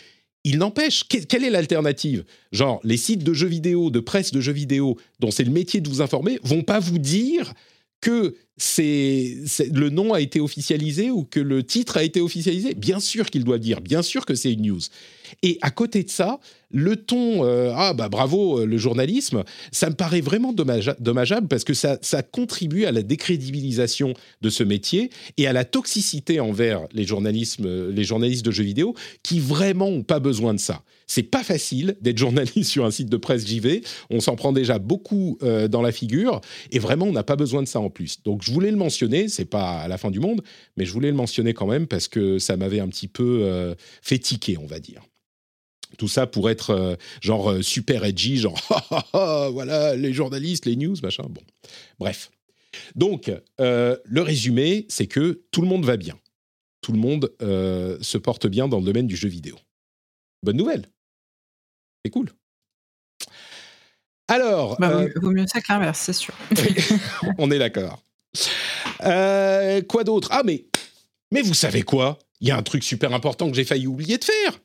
il 0.45 0.59
n'empêche, 0.59 1.05
quelle 1.05 1.45
est 1.45 1.51
l'alternative? 1.51 2.25
Genre, 2.51 2.81
les 2.83 2.97
sites 2.97 3.23
de 3.23 3.33
jeux 3.33 3.47
vidéo, 3.47 3.91
de 3.91 4.01
presse 4.01 4.33
de 4.33 4.41
jeux 4.41 4.53
vidéo, 4.53 4.99
dont 5.21 5.31
c'est 5.31 5.45
le 5.45 5.53
métier 5.53 5.81
de 5.81 5.89
vous 5.89 6.03
informer, 6.03 6.41
vont 6.43 6.63
pas 6.63 6.81
vous 6.81 6.99
dire 6.99 7.53
que 8.01 8.35
le 8.77 9.89
nom 9.89 10.13
a 10.13 10.21
été 10.21 10.41
officialisé 10.41 11.11
ou 11.11 11.25
que 11.25 11.41
le 11.41 11.63
titre 11.63 11.97
a 11.97 12.03
été 12.03 12.21
officialisé? 12.21 12.75
Bien 12.75 13.01
sûr 13.01 13.31
qu'il 13.31 13.45
doit 13.45 13.59
dire, 13.59 13.81
bien 13.81 14.03
sûr 14.03 14.27
que 14.27 14.35
c'est 14.35 14.53
une 14.53 14.63
news. 14.63 14.81
Et 15.43 15.59
à 15.63 15.71
côté 15.71 16.03
de 16.03 16.11
ça, 16.11 16.39
le 16.73 16.97
ton, 16.97 17.45
euh, 17.45 17.73
ah 17.75 17.93
bah 17.95 18.09
bravo 18.09 18.61
euh, 18.61 18.67
le 18.67 18.79
journalisme, 18.79 19.45
ça 19.71 19.91
me 19.91 19.95
paraît 19.95 20.21
vraiment 20.21 20.53
dommageable 20.53 21.49
parce 21.49 21.65
que 21.65 21.75
ça, 21.75 21.99
ça 22.01 22.23
contribue 22.23 22.85
à 22.87 22.93
la 22.93 23.03
décrédibilisation 23.03 24.15
de 24.41 24.51
ce 24.51 24.65
métier 24.65 25.11
et 25.37 25.47
à 25.47 25.53
la 25.53 25.65
toxicité 25.65 26.41
envers 26.41 26.87
les, 26.93 27.07
euh, 27.13 27.93
les 27.93 28.05
journalistes 28.05 28.45
de 28.45 28.51
jeux 28.51 28.65
vidéo 28.65 28.95
qui 29.23 29.39
vraiment 29.39 29.91
n'ont 29.91 30.03
pas 30.03 30.19
besoin 30.19 30.55
de 30.55 30.61
ça. 30.61 30.83
C'est 31.07 31.23
pas 31.23 31.43
facile 31.43 31.97
d'être 32.01 32.17
journaliste 32.19 32.71
sur 32.71 32.87
un 32.87 32.91
site 32.91 33.11
de 33.11 33.17
presse 33.19 33.47
JV. 33.47 33.83
On 34.09 34.21
s'en 34.21 34.35
prend 34.35 34.53
déjà 34.53 34.79
beaucoup 34.79 35.39
dans 35.69 35.83
la 35.83 35.93
figure 35.93 36.41
et 36.71 36.79
vraiment 36.79 37.07
on 37.07 37.13
n'a 37.13 37.25
pas 37.25 37.37
besoin 37.37 37.63
de 37.63 37.69
ça 37.69 37.81
en 37.81 37.91
plus. 37.91 38.23
Donc 38.23 38.43
je 38.43 38.51
voulais 38.51 38.71
le 38.71 38.79
mentionner, 38.79 39.29
c'est 39.29 39.45
pas 39.45 39.81
à 39.81 39.89
la 39.89 39.99
fin 39.99 40.11
du 40.11 40.21
monde, 40.21 40.41
mais 40.77 40.87
je 40.87 40.93
voulais 40.93 41.11
le 41.11 41.17
mentionner 41.17 41.53
quand 41.53 41.67
même 41.67 41.87
parce 41.87 42.09
que 42.09 42.39
ça 42.39 42.57
m'avait 42.57 42.81
un 42.81 42.89
petit 42.89 43.09
peu 43.09 43.75
fait 44.01 44.19
tiquer, 44.19 44.57
on 44.57 44.67
va 44.67 44.79
dire. 44.79 45.03
Tout 45.99 46.09
ça 46.09 46.27
pour 46.27 46.51
être 46.51 46.71
euh, 46.71 46.97
genre 47.21 47.51
euh, 47.51 47.63
super 47.63 48.05
edgy, 48.05 48.39
genre 48.39 48.61
voilà 49.53 49.95
les 49.97 50.13
journalistes, 50.13 50.67
les 50.67 50.77
news, 50.77 50.97
machin. 51.03 51.25
Bon, 51.29 51.43
bref. 51.99 52.31
Donc 52.95 53.31
euh, 53.61 53.97
le 54.05 54.23
résumé, 54.23 54.87
c'est 54.89 55.07
que 55.07 55.43
tout 55.51 55.61
le 55.61 55.69
monde 55.69 55.85
va 55.85 55.97
bien, 55.97 56.19
tout 56.81 56.93
le 56.93 56.99
monde 56.99 57.33
se 57.41 58.19
porte 58.19 58.47
bien 58.47 58.69
dans 58.69 58.79
le 58.79 58.85
domaine 58.85 59.07
du 59.07 59.17
jeu 59.17 59.29
vidéo. 59.29 59.57
Bonne 60.43 60.57
nouvelle, 60.57 60.89
c'est 62.05 62.11
cool. 62.11 62.31
Alors, 64.29 64.77
bah, 64.79 65.05
vaut 65.17 65.31
mieux 65.31 65.47
ça 65.47 65.61
que 65.61 65.67
l'inverse, 65.71 66.01
c'est 66.01 66.13
sûr. 66.15 66.35
on 67.39 67.51
est 67.51 67.59
d'accord. 67.59 68.03
quoi 68.99 70.05
d'autre? 70.05 70.29
Ah 70.31 70.43
mais 70.45 70.65
mais 71.31 71.43
vous 71.43 71.55
savez 71.55 71.83
quoi? 71.83 72.19
Il 72.41 72.49
y 72.49 72.51
a 72.51 72.57
un 72.57 72.63
truc 72.63 72.83
super 72.83 73.13
important 73.13 73.49
que 73.51 73.57
j'ai 73.57 73.65
failli 73.65 73.87
oublier 73.87 74.19
de 74.19 74.25
faire 74.25 74.59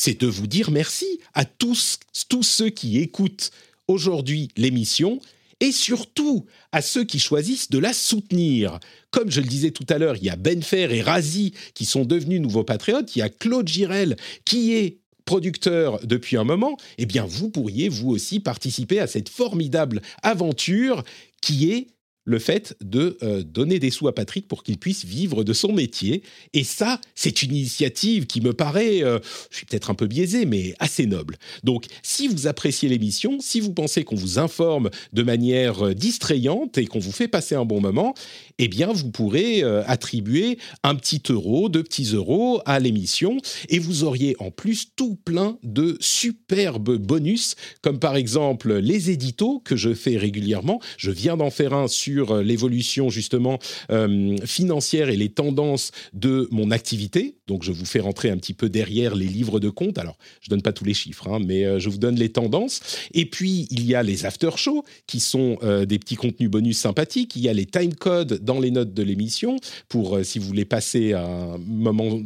c'est 0.00 0.20
de 0.20 0.28
vous 0.28 0.46
dire 0.46 0.70
merci 0.70 1.18
à 1.34 1.44
tous, 1.44 1.98
tous 2.28 2.44
ceux 2.44 2.70
qui 2.70 2.98
écoutent 2.98 3.50
aujourd'hui 3.88 4.48
l'émission 4.56 5.18
et 5.58 5.72
surtout 5.72 6.46
à 6.70 6.82
ceux 6.82 7.02
qui 7.02 7.18
choisissent 7.18 7.68
de 7.68 7.80
la 7.80 7.92
soutenir. 7.92 8.78
Comme 9.10 9.32
je 9.32 9.40
le 9.40 9.48
disais 9.48 9.72
tout 9.72 9.86
à 9.88 9.98
l'heure, 9.98 10.14
il 10.14 10.22
y 10.22 10.30
a 10.30 10.36
Benfer 10.36 10.92
et 10.92 11.02
Razi 11.02 11.52
qui 11.74 11.84
sont 11.84 12.04
devenus 12.04 12.40
nouveaux 12.40 12.62
patriotes, 12.62 13.16
il 13.16 13.18
y 13.18 13.22
a 13.22 13.28
Claude 13.28 13.66
Girel 13.66 14.16
qui 14.44 14.74
est 14.74 14.98
producteur 15.24 15.98
depuis 16.06 16.36
un 16.36 16.44
moment, 16.44 16.76
eh 16.98 17.04
bien 17.04 17.24
vous 17.24 17.50
pourriez 17.50 17.88
vous 17.88 18.10
aussi 18.10 18.38
participer 18.38 19.00
à 19.00 19.08
cette 19.08 19.28
formidable 19.28 20.00
aventure 20.22 21.02
qui 21.40 21.72
est 21.72 21.88
le 22.28 22.38
fait 22.38 22.76
de 22.84 23.16
euh, 23.22 23.42
donner 23.42 23.78
des 23.78 23.90
sous 23.90 24.06
à 24.06 24.14
Patrick 24.14 24.46
pour 24.46 24.62
qu'il 24.62 24.76
puisse 24.76 25.06
vivre 25.06 25.44
de 25.44 25.54
son 25.54 25.72
métier. 25.72 26.22
Et 26.52 26.62
ça, 26.62 27.00
c'est 27.14 27.42
une 27.42 27.54
initiative 27.54 28.26
qui 28.26 28.42
me 28.42 28.52
paraît, 28.52 29.02
euh, 29.02 29.18
je 29.50 29.56
suis 29.56 29.66
peut-être 29.66 29.88
un 29.88 29.94
peu 29.94 30.06
biaisé, 30.06 30.44
mais 30.44 30.74
assez 30.78 31.06
noble. 31.06 31.38
Donc, 31.64 31.86
si 32.02 32.28
vous 32.28 32.46
appréciez 32.46 32.90
l'émission, 32.90 33.38
si 33.40 33.60
vous 33.60 33.72
pensez 33.72 34.04
qu'on 34.04 34.14
vous 34.14 34.38
informe 34.38 34.90
de 35.14 35.22
manière 35.22 35.86
euh, 35.86 35.94
distrayante 35.94 36.76
et 36.76 36.84
qu'on 36.84 36.98
vous 36.98 37.12
fait 37.12 37.28
passer 37.28 37.54
un 37.54 37.64
bon 37.64 37.80
moment, 37.80 38.12
eh 38.58 38.68
bien, 38.68 38.92
vous 38.92 39.10
pourrez 39.10 39.62
attribuer 39.62 40.58
un 40.82 40.94
petit 40.94 41.22
euro, 41.30 41.68
deux 41.68 41.82
petits 41.82 42.12
euros 42.14 42.60
à 42.66 42.78
l'émission, 42.78 43.38
et 43.68 43.78
vous 43.78 44.04
auriez 44.04 44.36
en 44.38 44.50
plus 44.50 44.88
tout 44.96 45.16
plein 45.24 45.58
de 45.62 45.96
superbes 46.00 46.96
bonus, 46.96 47.54
comme 47.82 47.98
par 47.98 48.16
exemple 48.16 48.74
les 48.76 49.10
éditos 49.10 49.60
que 49.64 49.76
je 49.76 49.94
fais 49.94 50.16
régulièrement. 50.16 50.80
Je 50.96 51.10
viens 51.10 51.36
d'en 51.36 51.50
faire 51.50 51.72
un 51.72 51.88
sur 51.88 52.32
euh, 52.32 52.42
l'évolution 52.42 53.10
justement 53.10 53.58
euh, 53.90 54.36
financière 54.44 55.08
et 55.08 55.16
les 55.16 55.28
tendances 55.28 55.90
de 56.12 56.48
mon 56.50 56.70
activité. 56.70 57.36
Donc 57.46 57.62
je 57.62 57.72
vous 57.72 57.84
fais 57.84 58.00
rentrer 58.00 58.30
un 58.30 58.36
petit 58.36 58.54
peu 58.54 58.68
derrière 58.68 59.14
les 59.14 59.26
livres 59.26 59.60
de 59.60 59.70
compte. 59.70 59.98
Alors 59.98 60.16
je 60.40 60.50
donne 60.50 60.62
pas 60.62 60.72
tous 60.72 60.84
les 60.84 60.94
chiffres, 60.94 61.28
hein, 61.28 61.40
mais 61.44 61.64
euh, 61.64 61.78
je 61.78 61.88
vous 61.88 61.98
donne 61.98 62.16
les 62.16 62.30
tendances. 62.30 62.80
Et 63.12 63.26
puis 63.26 63.66
il 63.70 63.84
y 63.86 63.94
a 63.94 64.02
les 64.02 64.26
after 64.26 64.50
shows 64.56 64.84
qui 65.06 65.20
sont 65.20 65.58
des 65.86 65.98
petits 65.98 66.16
contenus 66.16 66.50
bonus 66.50 66.78
sympathiques. 66.78 67.34
Il 67.36 67.42
y 67.42 67.48
a 67.48 67.52
les 67.52 67.66
time 67.66 67.94
codes 67.94 68.44
dans 68.48 68.58
les 68.58 68.70
notes 68.70 68.94
de 68.94 69.02
l'émission 69.02 69.56
pour 69.88 70.18
si 70.24 70.38
vous 70.38 70.46
voulez 70.46 70.64
passer 70.64 71.12
un 71.12 71.58
moment 71.58 72.18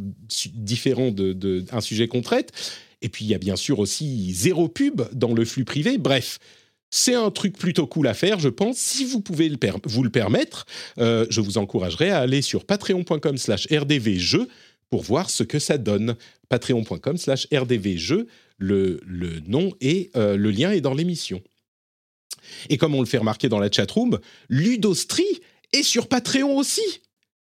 différent 0.53 1.11
d'un 1.11 1.33
de, 1.33 1.65
un 1.71 1.81
sujet 1.81 2.07
qu'on 2.07 2.21
traite. 2.21 2.51
Et 3.01 3.09
puis 3.09 3.25
il 3.25 3.27
y 3.27 3.35
a 3.35 3.37
bien 3.37 3.57
sûr 3.57 3.79
aussi 3.79 4.33
zéro 4.33 4.69
pub 4.69 5.01
dans 5.11 5.33
le 5.33 5.43
flux 5.43 5.65
privé. 5.65 5.97
Bref, 5.97 6.39
c'est 6.89 7.15
un 7.15 7.31
truc 7.31 7.57
plutôt 7.57 7.85
cool 7.85 8.07
à 8.07 8.13
faire, 8.13 8.39
je 8.39 8.49
pense. 8.49 8.77
Si 8.77 9.03
vous 9.03 9.19
pouvez 9.19 9.51
vous 9.85 10.03
le 10.03 10.09
permettre, 10.09 10.65
euh, 10.99 11.25
je 11.29 11.41
vous 11.41 11.57
encouragerai 11.57 12.11
à 12.11 12.19
aller 12.19 12.41
sur 12.41 12.65
patreon.com 12.65 13.37
slash 13.37 13.67
rdvjeux 13.71 14.47
pour 14.89 15.01
voir 15.01 15.29
ce 15.29 15.43
que 15.43 15.59
ça 15.59 15.77
donne. 15.77 16.15
Patreon.com 16.49 17.17
slash 17.17 17.47
rdvjeux, 17.51 18.27
le, 18.57 19.01
le 19.05 19.41
nom 19.47 19.73
et 19.81 20.11
euh, 20.15 20.37
le 20.37 20.51
lien 20.51 20.71
est 20.71 20.81
dans 20.81 20.93
l'émission. 20.93 21.41
Et 22.69 22.77
comme 22.77 22.93
on 22.95 22.99
le 23.01 23.07
fait 23.07 23.17
remarquer 23.17 23.49
dans 23.49 23.59
la 23.59 23.71
chatroom, 23.71 24.19
Ludostri 24.49 25.25
est 25.73 25.83
sur 25.83 26.07
Patreon 26.07 26.57
aussi. 26.57 27.01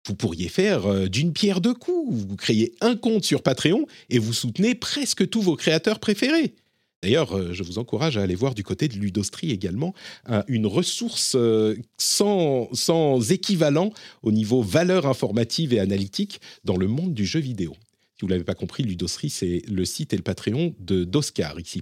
Vous 0.08 0.16
pourriez 0.16 0.50
faire 0.50 0.86
euh, 0.88 1.08
d'une 1.08 1.34
pierre 1.34 1.62
deux 1.62 1.74
coups. 1.74 2.14
Vous 2.14 2.36
créez 2.36 2.74
un 2.82 2.96
compte 2.96 3.24
sur 3.24 3.44
Patreon 3.44 3.86
et 4.10 4.20
vous 4.20 4.34
soutenez 4.34 4.76
presque 4.76 5.30
tous 5.30 5.42
vos 5.42 5.56
créateurs 5.56 6.00
préférés. 6.00 6.56
D'ailleurs, 7.04 7.38
euh, 7.38 7.54
je 7.54 7.64
vous 7.64 7.80
encourage 7.80 8.18
à 8.18 8.24
aller 8.24 8.36
voir 8.36 8.56
du 8.56 8.64
côté 8.64 8.88
de 8.88 8.96
Ludostri 8.96 9.52
également 9.52 9.94
une 10.48 10.66
ressource 10.66 11.34
euh, 11.36 11.76
sans, 11.98 13.32
équivalent 13.32 13.92
au 14.24 14.32
niveau 14.32 14.62
valeur 14.62 15.06
informative 15.06 15.74
et 15.74 15.80
analytique 15.80 16.42
dans 16.64 16.78
le 16.78 16.88
monde 16.88 17.14
du 17.14 17.26
jeu 17.26 17.40
vidéo. 17.40 17.74
Si 18.16 18.22
vous 18.22 18.28
ne 18.28 18.34
l'avez 18.34 18.44
pas 18.44 18.56
compris, 18.56 18.84
Ludostri, 18.84 19.30
c'est 19.30 19.62
le 19.70 19.86
site 19.86 20.14
et 20.14 20.18
le 20.18 20.24
Patreon 20.24 20.76
de 20.80 21.06
d'Oscar, 21.06 21.58
ici. 21.60 21.82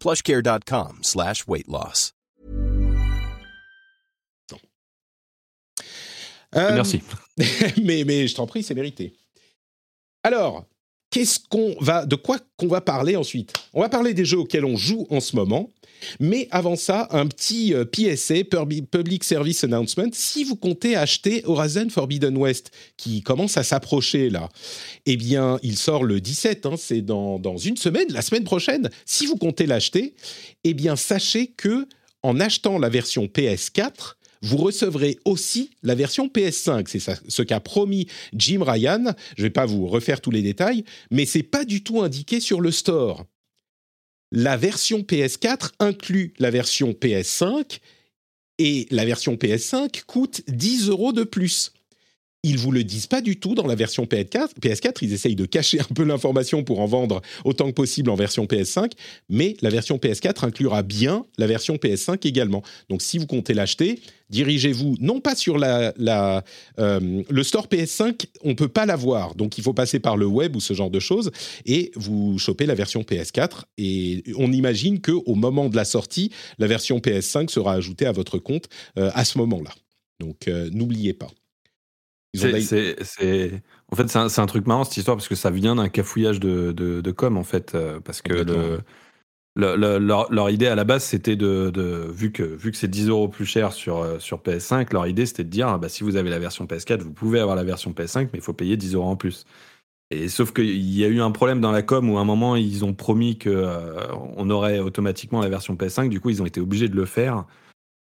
plushcare.com 0.00 0.98
slash 1.02 1.46
weight 1.46 1.68
loss. 1.68 2.12
Euh, 6.56 6.74
Merci. 6.74 7.02
mais, 7.82 8.04
mais 8.04 8.26
je 8.26 8.34
t'en 8.34 8.46
prie, 8.46 8.62
c'est 8.62 8.74
mérité. 8.74 9.14
Alors, 10.22 10.66
qu'est-ce 11.10 11.38
qu'on 11.48 11.74
va, 11.80 12.06
de 12.06 12.16
quoi 12.16 12.38
qu'on 12.56 12.68
va 12.68 12.80
parler 12.80 13.16
ensuite? 13.16 13.52
On 13.74 13.80
va 13.80 13.88
parler 13.88 14.14
des 14.14 14.24
jeux 14.24 14.38
auxquels 14.38 14.64
on 14.64 14.76
joue 14.76 15.06
en 15.10 15.20
ce 15.20 15.36
moment. 15.36 15.70
Mais 16.18 16.48
avant 16.50 16.76
ça, 16.76 17.08
un 17.10 17.26
petit 17.26 17.74
euh, 17.74 17.84
PSA, 17.84 18.44
Public 18.90 19.22
Service 19.22 19.64
Announcement. 19.64 20.08
Si 20.12 20.44
vous 20.44 20.56
comptez 20.56 20.96
acheter 20.96 21.42
Horizon 21.44 21.88
Forbidden 21.90 22.36
West, 22.38 22.70
qui 22.96 23.20
commence 23.22 23.58
à 23.58 23.62
s'approcher 23.62 24.30
là, 24.30 24.48
eh 25.04 25.16
bien, 25.16 25.58
il 25.62 25.76
sort 25.76 26.04
le 26.04 26.20
17, 26.20 26.66
hein, 26.66 26.74
c'est 26.78 27.02
dans, 27.02 27.38
dans 27.38 27.58
une 27.58 27.76
semaine, 27.76 28.10
la 28.10 28.22
semaine 28.22 28.44
prochaine. 28.44 28.88
Si 29.04 29.26
vous 29.26 29.36
comptez 29.36 29.66
l'acheter, 29.66 30.14
eh 30.64 30.72
bien, 30.72 30.96
sachez 30.96 31.48
que 31.48 31.86
en 32.22 32.40
achetant 32.40 32.78
la 32.78 32.88
version 32.88 33.26
PS4, 33.26 34.14
vous 34.42 34.56
recevrez 34.56 35.18
aussi 35.24 35.70
la 35.82 35.94
version 35.94 36.28
PS5. 36.28 36.86
C'est 36.88 37.20
ce 37.28 37.42
qu'a 37.42 37.60
promis 37.60 38.06
Jim 38.32 38.62
Ryan. 38.62 39.14
Je 39.36 39.42
ne 39.42 39.46
vais 39.46 39.50
pas 39.50 39.66
vous 39.66 39.86
refaire 39.86 40.20
tous 40.20 40.30
les 40.30 40.42
détails, 40.42 40.84
mais 41.10 41.26
c'est 41.26 41.42
pas 41.42 41.64
du 41.64 41.82
tout 41.82 42.00
indiqué 42.00 42.40
sur 42.40 42.60
le 42.60 42.70
store. 42.70 43.26
La 44.32 44.56
version 44.56 45.00
PS4 45.00 45.72
inclut 45.80 46.34
la 46.38 46.50
version 46.50 46.92
PS5 46.92 47.80
et 48.58 48.86
la 48.90 49.04
version 49.04 49.34
PS5 49.34 50.04
coûte 50.04 50.42
10 50.48 50.88
euros 50.88 51.12
de 51.12 51.24
plus. 51.24 51.72
Ils 52.42 52.56
vous 52.56 52.72
le 52.72 52.84
disent 52.84 53.06
pas 53.06 53.20
du 53.20 53.38
tout 53.38 53.54
dans 53.54 53.66
la 53.66 53.74
version 53.74 54.04
PS4. 54.04 54.58
PS4, 54.62 54.98
ils 55.02 55.12
essayent 55.12 55.36
de 55.36 55.44
cacher 55.44 55.80
un 55.80 55.94
peu 55.94 56.04
l'information 56.04 56.64
pour 56.64 56.80
en 56.80 56.86
vendre 56.86 57.20
autant 57.44 57.66
que 57.66 57.74
possible 57.74 58.08
en 58.08 58.14
version 58.14 58.46
PS5, 58.46 58.92
mais 59.28 59.56
la 59.60 59.68
version 59.68 59.98
PS4 59.98 60.46
inclura 60.46 60.82
bien 60.82 61.26
la 61.36 61.46
version 61.46 61.76
PS5 61.76 62.26
également. 62.26 62.62
Donc 62.88 63.02
si 63.02 63.18
vous 63.18 63.26
comptez 63.26 63.52
l'acheter, 63.52 64.00
dirigez-vous 64.30 64.96
non 65.00 65.20
pas 65.20 65.34
sur 65.34 65.58
euh, 65.62 66.40
le 67.28 67.42
store 67.42 67.66
PS5, 67.66 68.24
on 68.42 68.54
peut 68.54 68.68
pas 68.68 68.86
l'avoir, 68.86 69.34
donc 69.34 69.58
il 69.58 69.64
faut 69.64 69.74
passer 69.74 70.00
par 70.00 70.16
le 70.16 70.24
web 70.24 70.56
ou 70.56 70.60
ce 70.60 70.72
genre 70.72 70.90
de 70.90 71.00
choses, 71.00 71.30
et 71.66 71.92
vous 71.94 72.38
chopez 72.38 72.64
la 72.64 72.74
version 72.74 73.02
PS4. 73.02 73.64
Et 73.76 74.22
on 74.38 74.50
imagine 74.50 75.00
que 75.02 75.12
au 75.12 75.34
moment 75.34 75.68
de 75.68 75.76
la 75.76 75.84
sortie, 75.84 76.30
la 76.58 76.66
version 76.66 77.00
PS5 77.00 77.50
sera 77.50 77.74
ajoutée 77.74 78.06
à 78.06 78.12
votre 78.12 78.38
compte 78.38 78.68
euh, 78.96 79.10
à 79.12 79.26
ce 79.26 79.36
moment-là. 79.36 79.74
Donc 80.20 80.48
euh, 80.48 80.70
n'oubliez 80.72 81.12
pas. 81.12 81.28
C'est, 82.34 83.62
En 83.92 83.96
fait, 83.96 84.08
c'est 84.08 84.40
un, 84.40 84.46
truc 84.46 84.66
marrant 84.66 84.84
cette 84.84 84.96
histoire 84.96 85.16
parce 85.16 85.28
que 85.28 85.34
ça 85.34 85.50
vient 85.50 85.74
d'un 85.76 85.88
cafouillage 85.88 86.38
de, 86.38 86.72
de, 86.72 87.00
de 87.00 87.10
com 87.10 87.36
en 87.36 87.42
fait, 87.44 87.74
euh, 87.74 87.98
parce 88.00 88.22
que 88.22 88.32
Complètement, 88.32 88.62
le, 88.62 88.70
ouais. 88.76 88.78
le- 89.56 89.76
le- 89.76 89.98
leur, 89.98 90.32
leur 90.32 90.48
idée 90.50 90.68
à 90.68 90.76
la 90.76 90.84
base 90.84 91.02
c'était 91.02 91.34
de, 91.36 91.70
de 91.70 92.06
vu 92.12 92.30
que 92.30 92.44
vu 92.44 92.70
que 92.70 92.76
c'est 92.76 92.88
10 92.88 93.08
euros 93.08 93.28
plus 93.28 93.46
cher 93.46 93.72
sur 93.72 93.98
euh, 93.98 94.18
sur 94.20 94.38
PS5, 94.42 94.92
leur 94.92 95.08
idée 95.08 95.26
c'était 95.26 95.42
de 95.44 95.48
dire 95.50 95.68
ah, 95.68 95.78
bah, 95.78 95.88
si 95.88 96.04
vous 96.04 96.14
avez 96.16 96.30
la 96.30 96.38
version 96.38 96.66
PS4, 96.66 97.00
vous 97.00 97.12
pouvez 97.12 97.40
avoir 97.40 97.56
la 97.56 97.64
version 97.64 97.90
PS5, 97.92 98.28
mais 98.32 98.38
il 98.38 98.42
faut 98.42 98.52
payer 98.52 98.76
10 98.76 98.94
euros 98.94 99.08
en 99.08 99.16
plus. 99.16 99.44
Et 100.12 100.28
sauf 100.28 100.52
qu'il 100.52 100.66
y 100.80 101.04
a 101.04 101.08
eu 101.08 101.20
un 101.20 101.30
problème 101.32 101.60
dans 101.60 101.72
la 101.72 101.82
com 101.82 102.10
où 102.10 102.18
à 102.18 102.20
un 102.20 102.24
moment 102.24 102.56
ils 102.56 102.84
ont 102.84 102.94
promis 102.94 103.38
que 103.38 103.50
euh, 103.50 104.06
on 104.36 104.50
aurait 104.50 104.78
automatiquement 104.80 105.40
la 105.40 105.48
version 105.48 105.74
PS5, 105.76 106.08
du 106.10 106.20
coup 106.20 106.30
ils 106.30 106.42
ont 106.42 106.46
été 106.46 106.60
obligés 106.60 106.88
de 106.88 106.96
le 106.96 107.06
faire. 107.06 107.44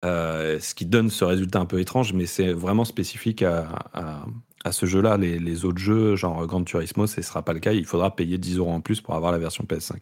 Euh, 0.05 0.59
ce 0.61 0.75
qui 0.75 0.85
donne 0.87 1.09
ce 1.11 1.25
résultat 1.25 1.61
un 1.61 1.67
peu 1.67 1.81
étrange, 1.81 2.13
mais 2.13 2.27
c'est 2.27 2.53
vraiment 2.53 2.85
spécifique 2.85 3.43
à, 3.43 3.69
à- 3.95 4.25
à 4.65 4.73
ce 4.73 4.87
jeu-là. 4.87 5.17
Les, 5.17 5.39
les 5.39 5.65
autres 5.65 5.79
jeux, 5.79 6.17
genre 6.17 6.47
Gran 6.47 6.63
Turismo, 6.65 7.07
ce 7.07 7.21
ne 7.21 7.25
sera 7.25 7.43
pas 7.43 7.53
le 7.53 7.61
cas. 7.61 7.73
Il 7.73 7.85
faudra 7.85 8.15
payer 8.15 8.39
10 8.39 8.59
euros 8.59 8.71
en 8.73 8.81
plus 8.81 9.01
pour 9.01 9.15
avoir 9.15 9.33
la 9.33 9.39
version 9.39 9.65
PS5. 9.65 9.97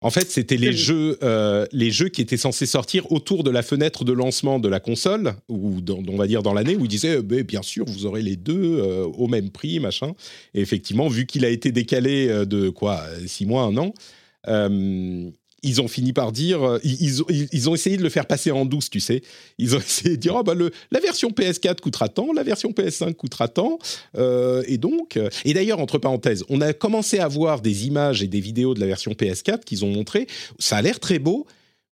En 0.00 0.10
fait, 0.10 0.30
c'était 0.30 0.56
les 0.56 0.72
jeux, 0.72 1.18
euh, 1.24 1.66
les 1.72 1.90
jeux 1.90 2.08
qui 2.08 2.20
étaient 2.22 2.36
censés 2.36 2.66
sortir 2.66 3.10
autour 3.10 3.42
de 3.42 3.50
la 3.50 3.62
fenêtre 3.62 4.04
de 4.04 4.12
lancement 4.12 4.60
de 4.60 4.68
la 4.68 4.78
console, 4.80 5.34
ou 5.48 5.80
dans- 5.80 6.00
on 6.08 6.16
va 6.16 6.26
dire 6.28 6.42
dans 6.44 6.54
l'année, 6.54 6.76
où 6.76 6.84
ils 6.84 6.88
disaient, 6.88 7.16
euh, 7.16 7.22
Ben, 7.22 7.42
bien 7.42 7.62
sûr, 7.62 7.84
vous 7.84 8.06
aurez 8.06 8.22
les 8.22 8.36
deux 8.36 8.78
euh, 8.80 9.04
au 9.04 9.26
même 9.26 9.50
prix, 9.50 9.80
machin. 9.80 10.12
Et 10.54 10.60
effectivement, 10.60 11.08
vu 11.08 11.26
qu'il 11.26 11.44
a 11.44 11.48
été 11.48 11.72
décalé 11.72 12.46
de 12.46 12.68
quoi, 12.70 13.02
six 13.26 13.44
mois, 13.44 13.62
un 13.64 13.76
an, 13.76 13.92
euh, 14.46 15.30
ils 15.62 15.80
ont 15.80 15.88
fini 15.88 16.12
par 16.12 16.32
dire, 16.32 16.62
euh, 16.62 16.78
ils, 16.84 17.68
ont, 17.68 17.74
essayé 17.74 17.96
de 17.96 18.02
le 18.02 18.08
faire 18.08 18.26
passer 18.26 18.50
en 18.50 18.64
douce, 18.64 18.90
tu 18.90 19.00
sais. 19.00 19.22
Ils 19.58 19.74
ont 19.74 19.78
essayé 19.86 20.16
de 20.16 20.20
dire, 20.20 20.36
oh, 20.36 20.42
bah, 20.42 20.54
la 20.90 21.00
version 21.00 21.30
PS4 21.30 21.80
coûtera 21.80 22.08
tant, 22.08 22.32
la 22.32 22.42
version 22.42 22.70
PS5 22.70 23.14
coûtera 23.14 23.48
tant. 23.48 23.78
Euh, 24.16 24.62
et 24.66 24.78
donc, 24.78 25.16
euh, 25.16 25.28
et 25.44 25.54
d'ailleurs, 25.54 25.80
entre 25.80 25.98
parenthèses, 25.98 26.44
on 26.48 26.60
a 26.60 26.72
commencé 26.72 27.18
à 27.18 27.28
voir 27.28 27.60
des 27.60 27.86
images 27.86 28.22
et 28.22 28.28
des 28.28 28.40
vidéos 28.40 28.74
de 28.74 28.80
la 28.80 28.86
version 28.86 29.12
PS4 29.12 29.64
qu'ils 29.64 29.84
ont 29.84 29.90
montré. 29.90 30.26
Ça 30.58 30.76
a 30.76 30.82
l'air 30.82 31.00
très 31.00 31.18
beau. 31.18 31.46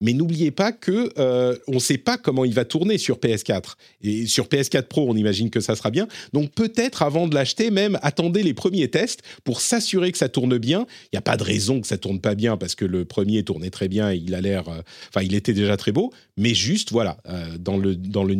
Mais 0.02 0.12
n'oubliez 0.12 0.50
pas 0.50 0.72
que 0.72 1.10
euh, 1.18 1.56
on 1.66 1.74
ne 1.74 1.78
sait 1.78 1.96
pas 1.96 2.18
comment 2.18 2.44
il 2.44 2.52
va 2.52 2.66
tourner 2.66 2.98
sur 2.98 3.16
PS4 3.16 3.76
et 4.02 4.26
sur 4.26 4.46
PS4 4.46 4.82
Pro, 4.82 5.08
on 5.08 5.16
imagine 5.16 5.48
que 5.48 5.60
ça 5.60 5.74
sera 5.74 5.90
bien. 5.90 6.06
Donc 6.34 6.52
peut-être 6.52 7.02
avant 7.02 7.26
de 7.26 7.34
l'acheter, 7.34 7.70
même 7.70 7.98
attendez 8.02 8.42
les 8.42 8.52
premiers 8.52 8.88
tests 8.88 9.22
pour 9.44 9.62
s'assurer 9.62 10.12
que 10.12 10.18
ça 10.18 10.28
tourne 10.28 10.58
bien. 10.58 10.86
Il 11.04 11.14
n'y 11.14 11.18
a 11.18 11.22
pas 11.22 11.38
de 11.38 11.44
raison 11.44 11.80
que 11.80 11.86
ça 11.86 11.96
tourne 11.96 12.20
pas 12.20 12.34
bien 12.34 12.58
parce 12.58 12.74
que 12.74 12.84
le 12.84 13.06
premier 13.06 13.42
tournait 13.42 13.70
très 13.70 13.88
bien 13.88 14.12
et 14.12 14.16
il 14.16 14.34
a 14.34 14.42
l'air, 14.42 14.68
euh, 14.68 14.82
enfin 15.08 15.24
il 15.24 15.34
était 15.34 15.54
déjà 15.54 15.78
très 15.78 15.92
beau. 15.92 16.12
Mais 16.36 16.52
juste 16.52 16.92
voilà, 16.92 17.16
euh, 17.28 17.56
dans 17.58 17.78
le 17.78 18.36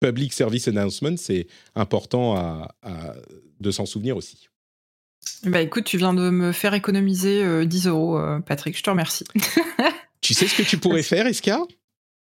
public 0.00 0.32
service 0.32 0.68
announcement, 0.68 1.16
c'est 1.16 1.46
important 1.74 2.66
de 3.60 3.70
s'en 3.70 3.84
souvenir 3.84 4.16
aussi. 4.16 4.48
Bah 5.44 5.60
écoute, 5.60 5.84
tu 5.84 5.96
viens 5.96 6.14
de 6.14 6.30
me 6.30 6.52
faire 6.52 6.74
économiser 6.74 7.42
euh, 7.42 7.64
10 7.64 7.86
euros, 7.86 8.18
euh, 8.18 8.40
Patrick, 8.40 8.76
je 8.76 8.82
te 8.82 8.90
remercie. 8.90 9.24
Tu 10.20 10.34
sais 10.34 10.46
ce 10.46 10.56
que 10.56 10.62
tu 10.62 10.78
pourrais 10.78 11.02
faire, 11.02 11.26
Eska 11.26 11.60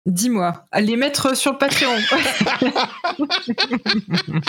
Dis-moi, 0.05 0.65
à 0.71 0.81
les 0.81 0.97
mettre 0.97 1.36
sur 1.38 1.53
le 1.53 1.57
Patreon. 1.57 1.95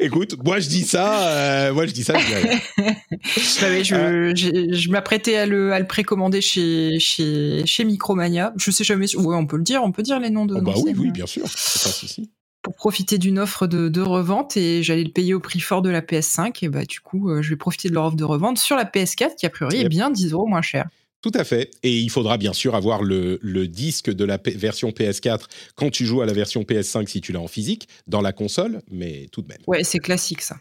Écoute, 0.00 0.36
moi 0.44 0.60
je 0.60 0.68
dis 0.68 0.82
ça, 0.84 1.28
euh, 1.68 1.74
moi 1.74 1.86
je 1.86 1.92
dis 1.92 2.04
ça. 2.04 2.18
je. 2.18 3.60
Bah 3.60 3.66
oui, 3.76 3.84
je, 3.84 3.94
Euh. 3.94 4.32
j'ai- 4.34 4.72
je 4.74 4.90
m'apprêtais 4.90 5.36
à 5.36 5.46
le, 5.46 5.72
à 5.72 5.78
le 5.78 5.86
précommander 5.86 6.40
chez, 6.40 6.98
chez, 6.98 7.62
chez 7.66 7.84
Micromania. 7.84 8.52
Je 8.56 8.70
sais 8.70 8.84
jamais. 8.84 9.06
si- 9.06 9.16
Ouais, 9.16 9.36
on 9.36 9.46
peut 9.46 9.56
le 9.56 9.62
dire, 9.62 9.82
on 9.82 9.92
peut 9.92 10.02
dire 10.02 10.20
les 10.20 10.30
noms 10.30 10.46
de. 10.46 10.54
Oh, 10.56 10.60
bah 10.60 10.72
oui, 10.76 10.94
oui, 10.96 11.08
euh, 11.08 11.12
bien 11.12 11.26
sûr, 11.26 11.44
c'est 11.48 11.82
pas 11.82 11.88
un 11.88 11.92
souci. 11.92 12.30
Pour 12.62 12.74
profiter 12.74 13.16
d'une 13.16 13.38
offre 13.38 13.66
de, 13.66 13.88
de 13.88 14.00
revente 14.02 14.58
et 14.58 14.82
j'allais 14.82 15.04
le 15.04 15.10
payer 15.12 15.32
au 15.32 15.40
prix 15.40 15.60
fort 15.60 15.80
de 15.80 15.88
la 15.88 16.02
PS5 16.02 16.58
et 16.62 16.68
bah 16.68 16.84
du 16.84 17.00
coup, 17.00 17.30
euh, 17.30 17.40
je 17.40 17.48
vais 17.50 17.56
profiter 17.56 17.88
de 17.88 17.94
leur 17.94 18.04
offre 18.04 18.16
de 18.16 18.24
revente 18.24 18.58
sur 18.58 18.76
la 18.76 18.84
PS4 18.84 19.34
qui 19.36 19.46
a 19.46 19.50
priori 19.50 19.80
est 19.80 19.88
bien 19.88 20.10
10 20.10 20.32
euros 20.32 20.46
moins 20.46 20.60
cher. 20.62 20.86
Tout 21.22 21.32
à 21.34 21.44
fait. 21.44 21.70
Et 21.82 21.98
il 21.98 22.08
faudra 22.10 22.38
bien 22.38 22.52
sûr 22.54 22.74
avoir 22.74 23.02
le, 23.02 23.38
le 23.42 23.68
disque 23.68 24.10
de 24.10 24.24
la 24.24 24.38
P- 24.38 24.52
version 24.52 24.90
PS4 24.90 25.48
quand 25.74 25.90
tu 25.90 26.06
joues 26.06 26.22
à 26.22 26.26
la 26.26 26.32
version 26.32 26.62
PS5 26.62 27.08
si 27.08 27.20
tu 27.20 27.32
l'as 27.32 27.40
en 27.40 27.48
physique, 27.48 27.88
dans 28.06 28.22
la 28.22 28.32
console, 28.32 28.80
mais 28.90 29.28
tout 29.30 29.42
de 29.42 29.48
même. 29.48 29.58
Ouais, 29.66 29.84
c'est 29.84 29.98
classique 29.98 30.40
ça. 30.40 30.56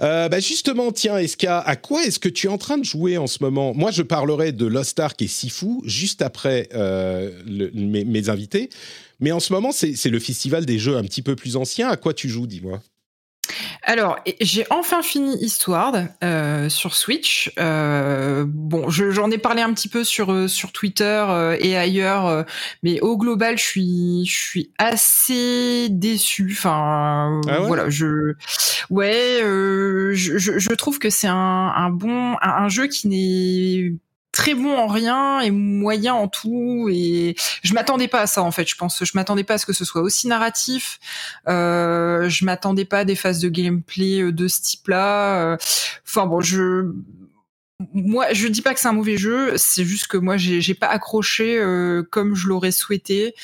Euh, 0.00 0.28
bah 0.30 0.40
justement, 0.40 0.90
tiens, 0.90 1.18
Eska, 1.18 1.58
à 1.60 1.76
quoi 1.76 2.02
est-ce 2.04 2.18
que 2.18 2.30
tu 2.30 2.46
es 2.46 2.50
en 2.50 2.56
train 2.56 2.78
de 2.78 2.84
jouer 2.84 3.18
en 3.18 3.26
ce 3.26 3.42
moment? 3.42 3.74
Moi, 3.74 3.90
je 3.90 4.02
parlerai 4.02 4.52
de 4.52 4.64
Lost 4.64 4.98
Ark 4.98 5.20
et 5.20 5.26
Sifu 5.28 5.80
juste 5.84 6.22
après 6.22 6.68
euh, 6.74 7.30
le- 7.46 7.70
mes, 7.74 8.04
mes 8.04 8.28
invités. 8.30 8.70
Mais 9.20 9.32
en 9.32 9.40
ce 9.40 9.52
moment, 9.52 9.70
c'est 9.70 9.94
c'est 9.94 10.08
le 10.08 10.18
festival 10.18 10.64
des 10.64 10.78
jeux 10.78 10.96
un 10.96 11.02
petit 11.04 11.22
peu 11.22 11.36
plus 11.36 11.56
anciens. 11.56 11.88
À 11.88 11.96
quoi 11.98 12.14
tu 12.14 12.28
joues, 12.30 12.46
dis-moi? 12.46 12.82
Alors, 13.82 14.18
j'ai 14.40 14.64
enfin 14.70 15.02
fini 15.02 15.36
Histoire 15.42 15.94
euh, 16.22 16.68
sur 16.68 16.94
Switch. 16.94 17.52
Euh, 17.58 18.44
bon, 18.46 18.88
je- 18.90 19.10
j'en 19.10 19.30
ai 19.30 19.38
parlé 19.38 19.62
un 19.62 19.72
petit 19.72 19.88
peu 19.88 20.04
sur 20.04 20.32
euh, 20.32 20.48
sur 20.48 20.72
Twitter 20.72 21.24
euh, 21.28 21.56
et 21.60 21.76
ailleurs, 21.76 22.26
euh, 22.26 22.42
mais 22.82 23.00
au 23.00 23.16
global, 23.16 23.58
je 23.58 23.62
suis 23.64 24.24
je 24.26 24.36
suis 24.38 24.70
assez 24.78 25.88
déçu. 25.90 26.48
Enfin, 26.52 27.40
Ah 27.48 27.60
ouais? 27.60 27.66
voilà, 27.66 27.90
je 27.90 28.34
ouais, 28.90 29.40
euh, 29.42 30.12
je, 30.14 30.38
je, 30.38 30.58
je 30.58 30.70
trouve 30.70 30.98
que 30.98 31.10
c'est 31.10 31.28
un, 31.28 31.34
un 31.76 31.90
bon 31.90 32.34
un, 32.42 32.64
un 32.64 32.68
jeu 32.68 32.86
qui 32.86 33.08
n'est 33.08 33.94
très 34.32 34.54
bon 34.54 34.76
en 34.76 34.86
rien 34.86 35.40
et 35.40 35.50
moyen 35.50 36.14
en 36.14 36.28
tout. 36.28 36.88
Et 36.90 37.36
je 37.62 37.74
m'attendais 37.74 38.08
pas 38.08 38.22
à 38.22 38.26
ça 38.26 38.42
en 38.42 38.50
fait 38.50 38.68
je 38.68 38.76
pense. 38.76 39.04
Je 39.04 39.12
m'attendais 39.14 39.44
pas 39.44 39.54
à 39.54 39.58
ce 39.58 39.66
que 39.66 39.72
ce 39.72 39.84
soit 39.84 40.02
aussi 40.02 40.26
narratif. 40.26 40.98
Euh, 41.48 42.28
je 42.28 42.44
m'attendais 42.44 42.84
pas 42.84 43.00
à 43.00 43.04
des 43.04 43.16
phases 43.16 43.40
de 43.40 43.48
gameplay 43.48 44.22
euh, 44.22 44.32
de 44.32 44.48
ce 44.48 44.60
type 44.62 44.88
là 44.88 45.56
enfin 46.06 46.26
bon 46.26 46.40
je 46.40 46.92
moi, 47.94 48.32
je 48.32 48.48
dis 48.48 48.62
pas 48.62 48.74
que 48.74 48.80
c'est 48.80 48.88
un 48.88 48.92
mauvais 48.92 49.16
jeu, 49.16 49.52
c'est 49.56 49.84
juste 49.84 50.06
que 50.06 50.16
moi, 50.16 50.36
j'ai 50.36 50.74
pas 50.74 50.88
accroché 50.88 51.58
euh, 51.58 52.02
comme 52.02 52.34
je 52.34 52.48
l'aurais 52.48 52.72
souhaité. 52.72 53.34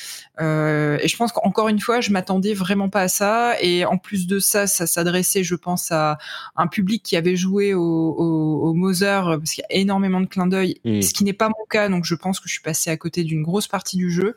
Euh, 0.41 0.97
et 1.01 1.07
je 1.07 1.17
pense 1.17 1.31
qu'encore 1.31 1.67
une 1.67 1.79
fois, 1.79 2.01
je 2.01 2.11
m'attendais 2.11 2.53
vraiment 2.53 2.89
pas 2.89 3.01
à 3.01 3.07
ça. 3.07 3.55
Et 3.61 3.85
en 3.85 3.97
plus 3.97 4.27
de 4.27 4.39
ça, 4.39 4.67
ça 4.67 4.87
s'adressait, 4.87 5.43
je 5.43 5.55
pense, 5.55 5.91
à 5.91 6.17
un 6.55 6.67
public 6.67 7.03
qui 7.03 7.15
avait 7.17 7.35
joué 7.35 7.73
au, 7.73 7.81
au, 7.81 8.69
au 8.69 8.73
Mother, 8.73 9.37
parce 9.37 9.51
qu'il 9.51 9.63
y 9.69 9.73
a 9.73 9.79
énormément 9.79 10.21
de 10.21 10.25
clins 10.25 10.47
d'œil, 10.47 10.79
Mm. 10.85 11.01
ce 11.01 11.13
qui 11.13 11.23
n'est 11.23 11.33
pas 11.33 11.49
mon 11.49 11.65
cas. 11.69 11.89
Donc, 11.89 12.05
je 12.05 12.15
pense 12.15 12.39
que 12.39 12.47
je 12.47 12.53
suis 12.53 12.61
passée 12.61 12.89
à 12.89 12.97
côté 12.97 13.23
d'une 13.23 13.43
grosse 13.43 13.67
partie 13.67 13.97
du 13.97 14.11
jeu. 14.11 14.35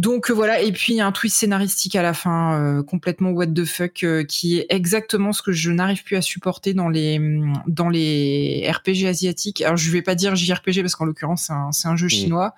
Donc 0.00 0.30
euh, 0.30 0.32
voilà, 0.32 0.62
et 0.62 0.72
puis 0.72 0.94
il 0.94 0.96
y 0.96 1.02
a 1.02 1.06
un 1.06 1.12
twist 1.12 1.36
scénaristique 1.36 1.94
à 1.94 2.00
la 2.00 2.14
fin, 2.14 2.58
euh, 2.58 2.82
complètement 2.82 3.32
what 3.32 3.48
the 3.48 3.66
fuck, 3.66 4.02
euh, 4.02 4.24
qui 4.24 4.56
est 4.56 4.64
exactement 4.70 5.34
ce 5.34 5.42
que 5.42 5.52
je 5.52 5.70
n'arrive 5.70 6.04
plus 6.04 6.16
à 6.16 6.22
supporter 6.22 6.72
dans 6.72 6.88
les 6.88 7.18
hum, 7.18 7.52
dans 7.66 7.90
les 7.90 8.66
RPG 8.66 9.06
asiatiques. 9.06 9.60
Alors 9.60 9.76
je 9.76 9.90
vais 9.90 10.00
pas 10.00 10.14
dire 10.14 10.34
JRPG 10.36 10.80
parce 10.80 10.94
qu'en 10.94 11.04
l'occurrence 11.04 11.42
c'est 11.42 11.52
un, 11.52 11.70
c'est 11.72 11.86
un 11.86 11.96
jeu 11.96 12.08
chinois, 12.08 12.54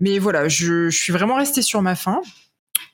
mais 0.00 0.18
voilà, 0.18 0.48
je, 0.48 0.90
je 0.90 0.98
suis 0.98 1.12
vraiment 1.12 1.36
restée 1.36 1.62
sur 1.62 1.80
ma 1.80 1.94
faim. 1.94 2.22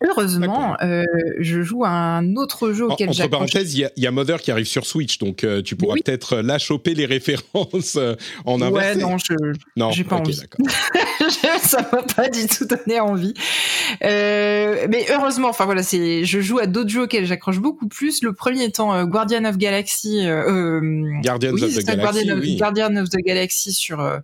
Heureusement, 0.02 0.76
euh, 0.82 1.04
je 1.38 1.62
joue 1.62 1.84
à 1.84 1.90
un 1.90 2.36
autre 2.36 2.72
jeu 2.72 2.84
auquel 2.86 3.08
entre 3.08 3.16
j'accroche. 3.18 3.30
parenthèses, 3.30 3.74
il 3.74 3.80
y, 3.80 3.84
a- 3.84 3.90
il 3.96 4.02
y 4.02 4.06
a 4.06 4.10
Mother 4.10 4.40
qui 4.40 4.50
arrive 4.50 4.66
sur 4.66 4.86
Switch, 4.86 5.18
donc 5.18 5.44
euh, 5.44 5.62
tu 5.62 5.76
pourras 5.76 5.94
Oui. 5.94 6.02
peut-être 6.04 6.36
là 6.36 6.58
choper 6.58 6.94
les 6.94 7.06
références 7.06 7.96
euh, 7.96 8.14
en 8.44 8.60
Ouais, 8.60 8.66
inversé. 8.66 8.98
non, 9.00 9.16
je, 9.18 9.34
Non, 9.76 9.90
j'ai 9.92 10.04
pas 10.04 10.16
envie. 10.16 10.38
ça 11.62 11.88
m'a 11.92 12.02
pas 12.02 12.28
du 12.28 12.46
tout 12.46 12.64
donné 12.66 13.00
envie. 13.00 13.34
Euh, 14.02 14.86
mais 14.88 15.06
heureusement, 15.10 15.48
enfin 15.48 15.64
voilà, 15.64 15.82
c'est, 15.82 16.24
je 16.24 16.40
joue 16.40 16.58
à 16.58 16.66
d'autres 16.66 16.90
jeux 16.90 17.02
auxquels 17.02 17.26
j'accroche 17.26 17.58
beaucoup 17.58 17.88
plus. 17.88 18.22
Le 18.22 18.32
premier 18.32 18.64
étant 18.64 18.94
euh, 18.94 19.04
Guardian 19.04 19.44
of 19.44 19.56
Galaxy, 19.58 20.26
euh, 20.26 20.80
euh, 20.80 21.20
Guardians 21.22 21.52
oui, 21.52 21.64
of 21.64 21.70
the 21.74 21.80
ça, 21.80 21.94
Galaxy, 21.96 22.02
Guardian, 22.26 22.36
of, 22.36 22.40
oui. 22.42 22.56
Guardian 22.56 22.96
of 22.96 23.08
the 23.10 23.18
Galaxy 23.24 23.72
sur 23.72 24.00
euh, 24.00 24.18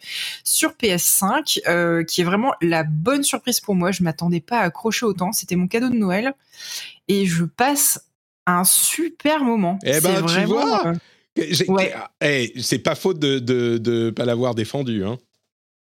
sur 0.44 0.70
PS5, 0.72 1.60
euh, 1.68 2.02
qui 2.04 2.20
est 2.20 2.24
vraiment 2.24 2.52
la 2.62 2.82
bonne 2.84 3.22
surprise 3.22 3.60
pour 3.60 3.74
moi. 3.74 3.90
Je 3.92 4.02
m'attendais 4.02 4.40
pas 4.40 4.58
à 4.58 4.62
accrocher 4.64 5.06
autant. 5.06 5.32
C'était 5.32 5.49
mon 5.56 5.68
cadeau 5.68 5.88
de 5.88 5.96
Noël 5.96 6.34
et 7.08 7.26
je 7.26 7.44
passe 7.44 8.06
un 8.46 8.64
super 8.64 9.44
moment. 9.44 9.78
Eh 9.84 10.00
ben, 10.00 10.14
tu 10.16 10.22
vraiment, 10.22 10.46
vois 10.54 10.86
euh, 10.88 10.94
Ouais. 11.68 11.94
Eh, 12.22 12.52
c'est 12.60 12.78
pas 12.80 12.94
faute 12.94 13.18
de 13.18 13.38
de, 13.38 13.78
de 13.78 14.10
pas 14.10 14.24
l'avoir 14.24 14.54
défendu. 14.54 15.04
Hein. 15.04 15.18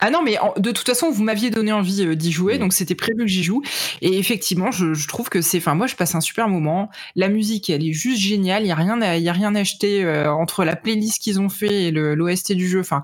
Ah 0.03 0.09
non, 0.11 0.23
mais 0.23 0.39
en- 0.39 0.55
de 0.57 0.71
toute 0.71 0.87
façon, 0.87 1.11
vous 1.11 1.23
m'aviez 1.23 1.51
donné 1.51 1.73
envie 1.73 2.07
euh, 2.07 2.15
d'y 2.17 2.33
jouer, 2.33 2.57
donc 2.57 2.73
c'était 2.73 2.95
prévu 2.95 3.19
que 3.19 3.27
j'y 3.27 3.43
joue. 3.43 3.61
Et 4.01 4.17
effectivement, 4.19 4.71
je, 4.73 4.95
je 4.95 5.07
trouve 5.07 5.29
que 5.29 5.43
c'est, 5.43 5.59
enfin, 5.59 5.75
moi, 5.75 5.87
je 5.87 5.95
passe 5.95 6.15
un 6.15 6.23
super 6.23 6.49
moment. 6.49 6.89
La 7.17 7.29
musique, 7.29 7.69
elle 7.69 7.87
est 7.87 7.93
juste 7.93 8.19
géniale. 8.19 8.65
Il 8.65 8.69
y 8.69 8.71
a 8.71 8.75
rien, 8.77 9.03
à, 9.03 9.19
y 9.19 9.29
a 9.29 9.33
rien 9.35 9.55
à 9.55 9.61
acheter 9.61 10.03
euh, 10.03 10.33
entre 10.33 10.65
la 10.65 10.75
playlist 10.75 11.19
qu'ils 11.21 11.39
ont 11.39 11.51
fait 11.51 11.85
et 11.85 11.91
le- 11.91 12.15
l'OST 12.15 12.53
du 12.55 12.67
jeu. 12.67 12.81
Enfin, 12.81 13.03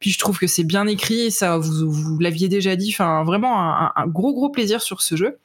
puis 0.00 0.10
je 0.10 0.18
trouve 0.18 0.38
que 0.38 0.46
c'est 0.46 0.64
bien 0.64 0.86
écrit. 0.86 1.30
Ça, 1.30 1.56
vous, 1.56 1.90
vous 1.90 2.18
l'aviez 2.18 2.48
déjà 2.48 2.76
dit. 2.76 2.90
Enfin, 2.92 3.24
vraiment 3.24 3.58
un, 3.58 3.92
un 3.96 4.06
gros, 4.06 4.34
gros 4.34 4.50
plaisir 4.50 4.82
sur 4.82 5.00
ce 5.00 5.16
jeu. 5.16 5.38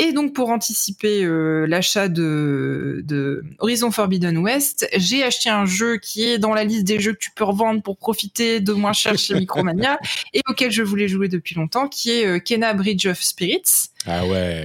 Et 0.00 0.12
donc 0.12 0.32
pour 0.32 0.48
anticiper 0.48 1.22
euh, 1.24 1.66
l'achat 1.66 2.08
de, 2.08 3.02
de 3.04 3.44
Horizon 3.58 3.90
Forbidden 3.90 4.38
West, 4.38 4.88
j'ai 4.96 5.22
acheté 5.22 5.50
un 5.50 5.66
jeu 5.66 5.98
qui 5.98 6.24
est 6.24 6.38
dans 6.38 6.54
la 6.54 6.64
liste 6.64 6.84
des 6.84 6.98
jeux 6.98 7.12
que 7.12 7.18
tu 7.18 7.30
peux 7.32 7.44
revendre 7.44 7.82
pour 7.82 7.98
profiter 7.98 8.60
de 8.60 8.72
moins 8.72 8.94
cher 8.94 9.18
chez 9.18 9.34
Micromania 9.38 9.98
et 10.32 10.40
auquel 10.48 10.72
je 10.72 10.82
voulais 10.82 11.06
jouer 11.06 11.28
depuis 11.28 11.54
longtemps, 11.54 11.86
qui 11.86 12.12
est 12.12 12.26
euh, 12.26 12.38
Kena 12.38 12.72
Bridge 12.72 13.04
of 13.06 13.20
Spirits. 13.20 13.90
Ah 14.06 14.24
ouais. 14.24 14.64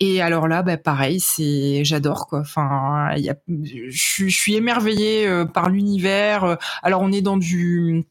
Et 0.00 0.20
alors 0.20 0.48
là, 0.48 0.62
bah, 0.62 0.76
pareil, 0.76 1.20
c'est 1.20 1.84
j'adore 1.84 2.26
quoi. 2.26 2.40
Enfin, 2.40 3.14
je, 3.48 4.26
suis- 4.28 4.56
émerveillée 4.56 5.28
euh, 5.28 5.44
par 5.44 5.70
l'univers. 5.70 6.42
Euh, 6.42 6.56
Alors 6.82 7.02
on 7.02 7.12
est 7.12 7.22
dans 7.22 7.36
du 7.36 8.04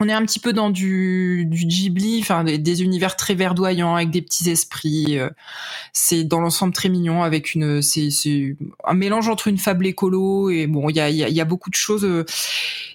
on 0.00 0.08
est 0.08 0.12
un 0.12 0.22
petit 0.24 0.40
peu 0.40 0.52
dans 0.52 0.70
du, 0.70 1.46
du 1.46 1.66
Ghibli, 1.66 2.18
enfin 2.20 2.44
des, 2.44 2.58
des 2.58 2.82
univers 2.82 3.16
très 3.16 3.34
verdoyants 3.34 3.94
avec 3.94 4.10
des 4.10 4.22
petits 4.22 4.50
esprits. 4.50 5.18
euh, 5.18 5.30
C'est 5.92 6.24
dans 6.24 6.40
l'ensemble 6.40 6.72
très 6.72 6.88
mignon 6.88 7.22
avec 7.22 7.54
une, 7.54 7.82
c'est 7.82 8.10
c'est 8.10 8.56
un 8.84 8.94
mélange 8.94 9.28
entre 9.28 9.48
une 9.48 9.58
fable 9.58 9.86
écolo 9.86 10.50
et 10.50 10.66
bon, 10.66 10.88
il 10.90 10.96
y 10.96 11.00
a, 11.00 11.10
il 11.10 11.16
y, 11.16 11.24
a, 11.24 11.28
y 11.28 11.40
a 11.40 11.44
beaucoup 11.44 11.70
de 11.70 11.74
choses. 11.76 12.04
euh, 12.04 12.24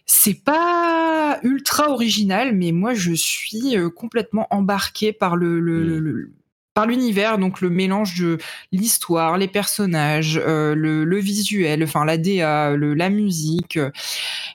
C'est 0.06 0.44
pas 0.44 1.40
ultra 1.44 1.90
original, 1.92 2.56
mais 2.56 2.72
moi 2.72 2.94
je 2.94 3.14
suis 3.14 3.78
euh, 3.78 3.90
complètement 3.90 4.48
embarquée 4.52 5.14
par 5.14 5.36
le, 5.36 5.60
le, 5.60 5.84
le- 5.84 6.00
le- 6.00 6.32
par 6.76 6.86
l'univers, 6.88 7.40
donc 7.40 7.60
le 7.62 7.70
mélange 7.70 8.18
de 8.22 8.38
l'histoire, 8.72 9.38
les 9.38 9.50
personnages, 9.50 10.40
euh, 10.42 10.76
le, 10.76 11.04
le 11.04 11.18
visuel, 11.18 11.84
enfin 11.84 12.06
la 12.06 12.18
DA, 12.18 12.76
le, 12.76 12.94
la 12.94 13.10
musique. 13.10 13.78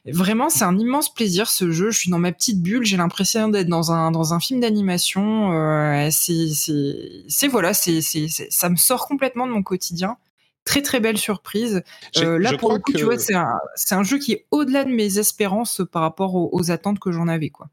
Vraiment, 0.07 0.51
c'est 0.51 0.65
un 0.65 0.79
immense 0.79 1.13
plaisir 1.13 1.49
ce 1.49 1.71
jeu. 1.71 1.91
Je 1.91 1.99
suis 1.99 2.11
dans 2.11 2.19
ma 2.19 2.33
petite 2.33 2.61
bulle. 2.61 2.85
J'ai 2.85 2.99
l'impression 2.99 3.49
d'être 3.49 3.69
dans 3.69 3.91
un 3.91 4.11
dans 4.11 4.35
un 4.35 4.41
film 4.41 4.61
d'animation. 4.61 5.53
Euh, 5.53 6.09
c'est 6.11 7.49
voilà, 7.49 7.73
c'est 7.73 8.01
ça 8.03 8.69
me 8.69 8.77
sort 8.77 9.07
complètement 9.07 9.47
de 9.47 9.53
mon 9.53 9.63
quotidien. 9.63 10.17
Très 10.65 10.83
très 10.83 11.01
belle 11.01 11.19
surprise. 11.19 11.83
Euh, 12.19 12.39
là 12.39 12.57
pour 12.57 12.73
le 12.73 12.81
coup, 12.81 12.93
tu 12.93 13.05
vois, 13.05 13.19
c'est 13.19 13.35
un 13.35 13.59
c'est 13.77 13.95
un 13.95 14.03
jeu 14.03 14.19
qui 14.19 14.33
est 14.33 14.47
au-delà 14.51 14.85
de 14.85 14.91
mes 14.91 15.19
espérances 15.19 15.81
par 15.91 16.03
rapport 16.03 16.35
aux, 16.35 16.51
aux 16.53 16.71
attentes 16.71 16.99
que 16.99 17.11
j'en 17.11 17.29
avais 17.29 17.51
quoi. 17.51 17.69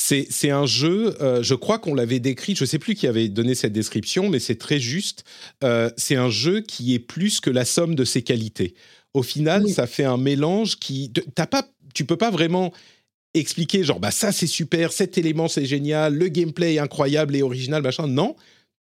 C'est 0.00 0.28
c'est 0.30 0.50
un 0.50 0.64
jeu, 0.64 1.20
euh, 1.20 1.42
je 1.42 1.56
crois 1.56 1.80
qu'on 1.80 1.92
l'avait 1.92 2.20
décrit, 2.20 2.54
je 2.54 2.64
sais 2.64 2.78
plus 2.78 2.94
qui 2.94 3.08
avait 3.08 3.28
donné 3.28 3.56
cette 3.56 3.72
description, 3.72 4.28
mais 4.28 4.38
c'est 4.38 4.54
très 4.54 4.78
juste. 4.78 5.24
Euh, 5.64 5.90
c'est 5.96 6.14
un 6.14 6.30
jeu 6.30 6.60
qui 6.60 6.94
est 6.94 7.00
plus 7.00 7.40
que 7.40 7.50
la 7.50 7.64
somme 7.64 7.96
de 7.96 8.04
ses 8.04 8.22
qualités. 8.22 8.74
Au 9.18 9.22
final, 9.22 9.64
Oui. 9.64 9.72
ça 9.72 9.86
fait 9.88 10.04
un 10.04 10.16
mélange 10.16 10.76
qui... 10.78 11.12
T'as 11.34 11.46
pas, 11.46 11.66
tu 11.92 12.04
peux 12.04 12.16
pas 12.16 12.30
vraiment 12.30 12.72
expliquer 13.34 13.82
genre, 13.84 14.00
bah 14.00 14.10
ça 14.10 14.32
c'est 14.32 14.46
super, 14.46 14.92
cet 14.92 15.18
élément 15.18 15.48
c'est 15.48 15.66
génial, 15.66 16.14
le 16.14 16.28
gameplay 16.28 16.74
est 16.74 16.78
incroyable 16.78 17.34
et 17.36 17.42
original, 17.42 17.82
machin. 17.82 18.06
Non, 18.06 18.36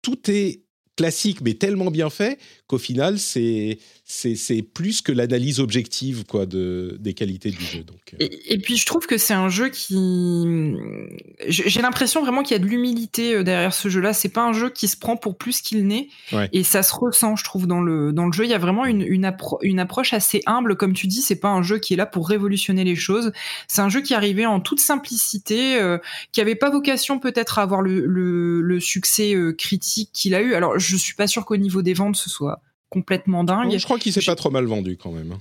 tout 0.03 0.19
est 0.31 0.61
classique, 0.97 1.41
mais 1.41 1.55
tellement 1.55 1.91
bien 1.91 2.11
fait 2.11 2.39
qu'au 2.67 2.79
final, 2.79 3.19
c'est 3.19 3.79
c'est 4.05 4.37
c'est 4.37 4.63
plus 4.63 5.03
que 5.03 5.13
l'analyse 5.13 5.61
objective 5.61 6.25
quoi 6.25 6.47
de 6.47 6.97
des 7.01 7.15
qualités 7.15 7.51
du 7.51 7.63
jeu. 7.65 7.83
Donc, 7.85 8.15
euh, 8.15 8.17
Et, 8.21 8.55
et 8.55 8.59
puis 8.59 8.77
je 8.77 8.87
trouve 8.87 9.07
que 9.07 9.19
c'est 9.19 9.35
un 9.35 9.49
jeu 9.49 9.69
qui, 9.71 10.75
j'ai 11.47 11.83
l'impression 11.83 12.23
vraiment 12.23 12.43
qu'il 12.43 12.57
y 12.57 12.61
a 12.61 12.63
de 12.63 12.67
l'humilité 12.69 13.35
euh, 13.35 13.43
derrière 13.43 13.75
ce 13.75 13.89
jeu-là. 13.89 14.13
C'est 14.13 14.29
pas 14.29 14.43
un 14.45 14.53
jeu 14.53 14.71
qui 14.71 14.89
se 14.89 14.97
prend 14.97 15.17
pour 15.17 15.37
plus 15.37 15.61
qu'il 15.61 15.87
n'est, 15.87 16.09
Ouais. 16.33 16.49
et 16.53 16.63
ça 16.65 16.83
se 16.83 16.95
ressent, 16.95 17.37
je 17.37 17.45
trouve, 17.45 17.67
dans 17.67 17.81
le 17.81 18.13
dans 18.13 18.27
le 18.27 18.33
jeu. 18.33 18.45
Il 18.45 18.51
y 18.51 18.55
a 18.55 18.59
vraiment 18.59 18.87
une 18.87 19.03
une, 19.03 19.27
appro- 19.27 19.59
une 19.63 19.79
approche 19.79 20.13
assez 20.13 20.41
humble, 20.47 20.77
comme 20.77 20.93
tu 20.95 21.07
dis. 21.07 21.23
C'est 21.23 21.37
pas 21.41 21.51
un 21.51 21.63
jeu 21.63 21.79
qui 21.79 21.95
est 21.95 21.97
là 21.97 22.07
pour 22.07 22.29
révolutionner 22.29 22.85
les 22.85 22.97
choses. 22.97 23.33
C'est 23.69 23.83
un 23.83 23.89
jeu 23.89 24.01
qui 24.01 24.15
arrivait 24.15 24.47
en 24.47 24.61
toute 24.61 24.81
simplicité, 24.81 25.77
euh, 25.77 25.99
qui 26.33 26.41
avait 26.41 26.55
pas 26.55 26.71
vocation 26.71 27.19
peut-être 27.19 27.59
à 27.59 27.63
avoir 27.63 27.83
le 27.83 28.07
le, 28.07 28.61
le 28.63 28.81
succès 28.81 29.35
euh, 29.35 29.53
critique 29.53 30.11
qu'il 30.13 30.35
a 30.35 30.41
eu. 30.43 30.55
Alors 30.55 30.79
je 30.79 30.97
suis 30.97 31.15
pas 31.15 31.27
sûr 31.27 31.45
qu'au 31.45 31.57
niveau 31.57 31.83
des 31.83 31.95
ventes 31.95 32.17
ce 32.17 32.31
soit 32.31 32.54
complètement 32.95 33.45
dingue. 33.45 33.77
je 33.77 33.85
crois 33.85 33.99
qu'il 33.99 34.13
s'est 34.13 34.23
pas 34.25 34.37
trop 34.37 34.51
mal 34.51 34.65
vendu 34.65 34.97
quand 34.97 35.11
même. 35.13 35.33
hein. 35.33 35.41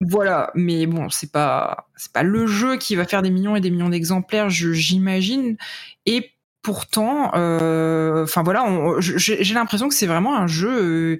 Voilà, 0.00 0.50
mais 0.54 0.86
bon, 0.86 1.08
c'est 1.10 1.30
pas 1.32 1.88
c'est 1.96 2.12
pas 2.12 2.22
le 2.22 2.46
jeu 2.46 2.76
qui 2.76 2.94
va 2.96 3.04
faire 3.06 3.22
des 3.22 3.30
millions 3.30 3.56
et 3.56 3.60
des 3.60 3.70
millions 3.70 3.88
d'exemplaires, 3.88 4.50
j'imagine. 4.50 5.56
Et 6.04 6.30
pourtant, 6.62 7.30
euh, 7.34 8.24
enfin 8.24 8.42
voilà, 8.42 8.66
j'ai 8.98 9.54
l'impression 9.54 9.88
que 9.88 9.94
c'est 9.94 10.06
vraiment 10.06 10.36
un 10.36 10.46
jeu 10.46 10.70
euh, 10.70 11.18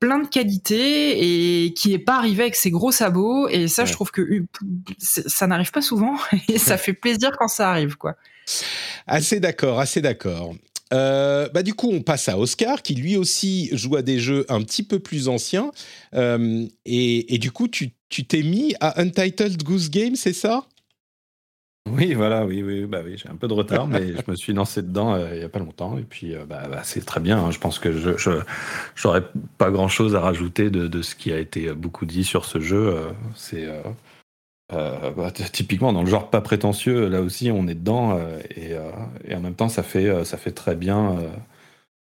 plein 0.00 0.18
de 0.18 0.26
qualité 0.28 1.64
et 1.66 1.72
qui 1.74 1.92
est 1.92 1.98
pas 1.98 2.16
arrivé 2.16 2.42
avec 2.44 2.56
ses 2.56 2.70
gros 2.70 2.90
sabots. 2.92 3.48
Et 3.48 3.68
ça, 3.68 3.82
Ouais. 3.82 3.88
je 3.88 3.92
trouve 3.92 4.10
que 4.10 4.22
euh, 4.22 4.46
ça 4.98 5.46
n'arrive 5.46 5.70
pas 5.70 5.82
souvent 5.82 6.16
et 6.48 6.58
ça 6.58 6.78
fait 6.78 6.94
plaisir 6.94 7.32
quand 7.38 7.48
ça 7.48 7.70
arrive, 7.70 7.96
quoi. 7.96 8.14
Assez 9.06 9.40
d'accord, 9.40 9.78
assez 9.78 10.00
d'accord. 10.00 10.54
Euh, 10.92 11.48
bah 11.52 11.62
du 11.62 11.74
coup, 11.74 11.90
on 11.92 12.00
passe 12.02 12.28
à 12.28 12.38
Oscar, 12.38 12.82
qui 12.82 12.94
lui 12.94 13.16
aussi 13.16 13.68
joue 13.72 13.96
à 13.96 14.02
des 14.02 14.18
jeux 14.18 14.46
un 14.48 14.62
petit 14.62 14.82
peu 14.82 14.98
plus 15.00 15.28
anciens. 15.28 15.72
Euh, 16.14 16.66
et, 16.84 17.34
et 17.34 17.38
du 17.38 17.50
coup, 17.50 17.68
tu 17.68 17.92
tu 18.08 18.24
t'es 18.24 18.42
mis 18.42 18.74
à 18.80 19.00
Untitled 19.00 19.62
Goose 19.64 19.90
Game, 19.90 20.14
c'est 20.14 20.32
ça? 20.32 20.64
Oui, 21.88 22.14
voilà, 22.14 22.44
oui, 22.44 22.62
oui, 22.62 22.84
bah 22.86 23.00
oui, 23.04 23.16
j'ai 23.16 23.28
un 23.28 23.36
peu 23.36 23.46
de 23.48 23.52
retard, 23.52 23.86
mais 23.86 24.08
je 24.26 24.30
me 24.30 24.36
suis 24.36 24.52
lancé 24.52 24.82
dedans 24.82 25.14
euh, 25.14 25.34
il 25.34 25.40
y 25.40 25.44
a 25.44 25.48
pas 25.48 25.58
longtemps, 25.60 25.98
et 25.98 26.02
puis 26.02 26.34
bah, 26.48 26.68
bah, 26.70 26.82
c'est 26.84 27.04
très 27.04 27.20
bien. 27.20 27.38
hein. 27.38 27.50
Je 27.50 27.58
pense 27.58 27.78
que 27.78 27.92
je 27.92 28.10
j'aurais 28.94 29.22
pas 29.58 29.70
grand 29.70 29.88
chose 29.88 30.14
à 30.14 30.20
rajouter 30.20 30.70
de, 30.70 30.86
de 30.88 31.02
ce 31.02 31.14
qui 31.14 31.32
a 31.32 31.38
été 31.38 31.72
beaucoup 31.72 32.06
dit 32.06 32.24
sur 32.24 32.44
ce 32.44 32.60
jeu. 32.60 32.96
C'est 33.34 33.68
euh, 34.72 35.10
bah, 35.12 35.30
typiquement 35.30 35.92
dans 35.92 36.02
le 36.02 36.10
genre 36.10 36.30
pas 36.30 36.40
prétentieux. 36.40 37.08
Là 37.08 37.22
aussi, 37.22 37.50
on 37.50 37.66
est 37.68 37.74
dedans, 37.74 38.16
euh, 38.18 38.38
et, 38.50 38.74
euh, 38.74 38.90
et 39.26 39.34
en 39.34 39.40
même 39.40 39.54
temps, 39.54 39.68
ça 39.68 39.82
fait 39.82 40.06
euh, 40.08 40.24
ça 40.24 40.36
fait 40.38 40.52
très 40.52 40.76
bien. 40.76 41.18
euh, 41.18 41.28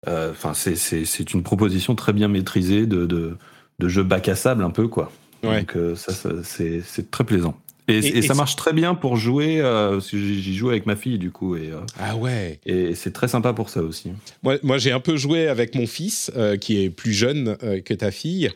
euh, 0.08 0.30
Enfin, 0.32 0.54
c'est 0.54 0.76
c'est 0.76 1.04
c'est 1.04 1.34
une 1.34 1.42
proposition 1.42 1.94
très 1.94 2.12
bien 2.12 2.28
maîtrisée 2.28 2.86
de 2.86 3.06
de, 3.06 3.38
de 3.78 3.88
jeu 3.88 4.02
bac 4.04 4.28
à 4.28 4.36
sable 4.36 4.64
un 4.64 4.70
peu 4.70 4.88
quoi. 4.88 5.12
Ouais. 5.42 5.60
Donc 5.60 5.76
euh, 5.76 5.96
ça, 5.96 6.14
ça, 6.14 6.30
c'est 6.44 6.82
c'est 6.82 7.10
très 7.10 7.24
plaisant. 7.24 7.56
Et, 7.88 8.22
ça 8.22 8.34
marche 8.34 8.56
très 8.56 8.72
bien 8.72 8.94
pour 8.94 9.16
jouer. 9.16 9.60
Euh, 9.60 10.00
J'y 10.00 10.56
joue 10.56 10.70
avec 10.70 10.86
ma 10.86 10.96
fille, 10.96 11.18
du 11.18 11.30
coup. 11.30 11.56
Et, 11.56 11.70
euh, 11.70 11.80
ah 12.00 12.16
ouais. 12.16 12.58
Et 12.66 12.94
c'est 12.94 13.12
très 13.12 13.28
sympa 13.28 13.52
pour 13.52 13.70
ça 13.70 13.82
aussi. 13.82 14.10
Moi, 14.42 14.56
moi 14.62 14.78
j'ai 14.78 14.90
un 14.90 15.00
peu 15.00 15.16
joué 15.16 15.46
avec 15.46 15.74
mon 15.74 15.86
fils, 15.86 16.32
euh, 16.36 16.56
qui 16.56 16.82
est 16.82 16.90
plus 16.90 17.12
jeune 17.12 17.56
euh, 17.62 17.80
que 17.80 17.94
ta 17.94 18.10
fille, 18.10 18.50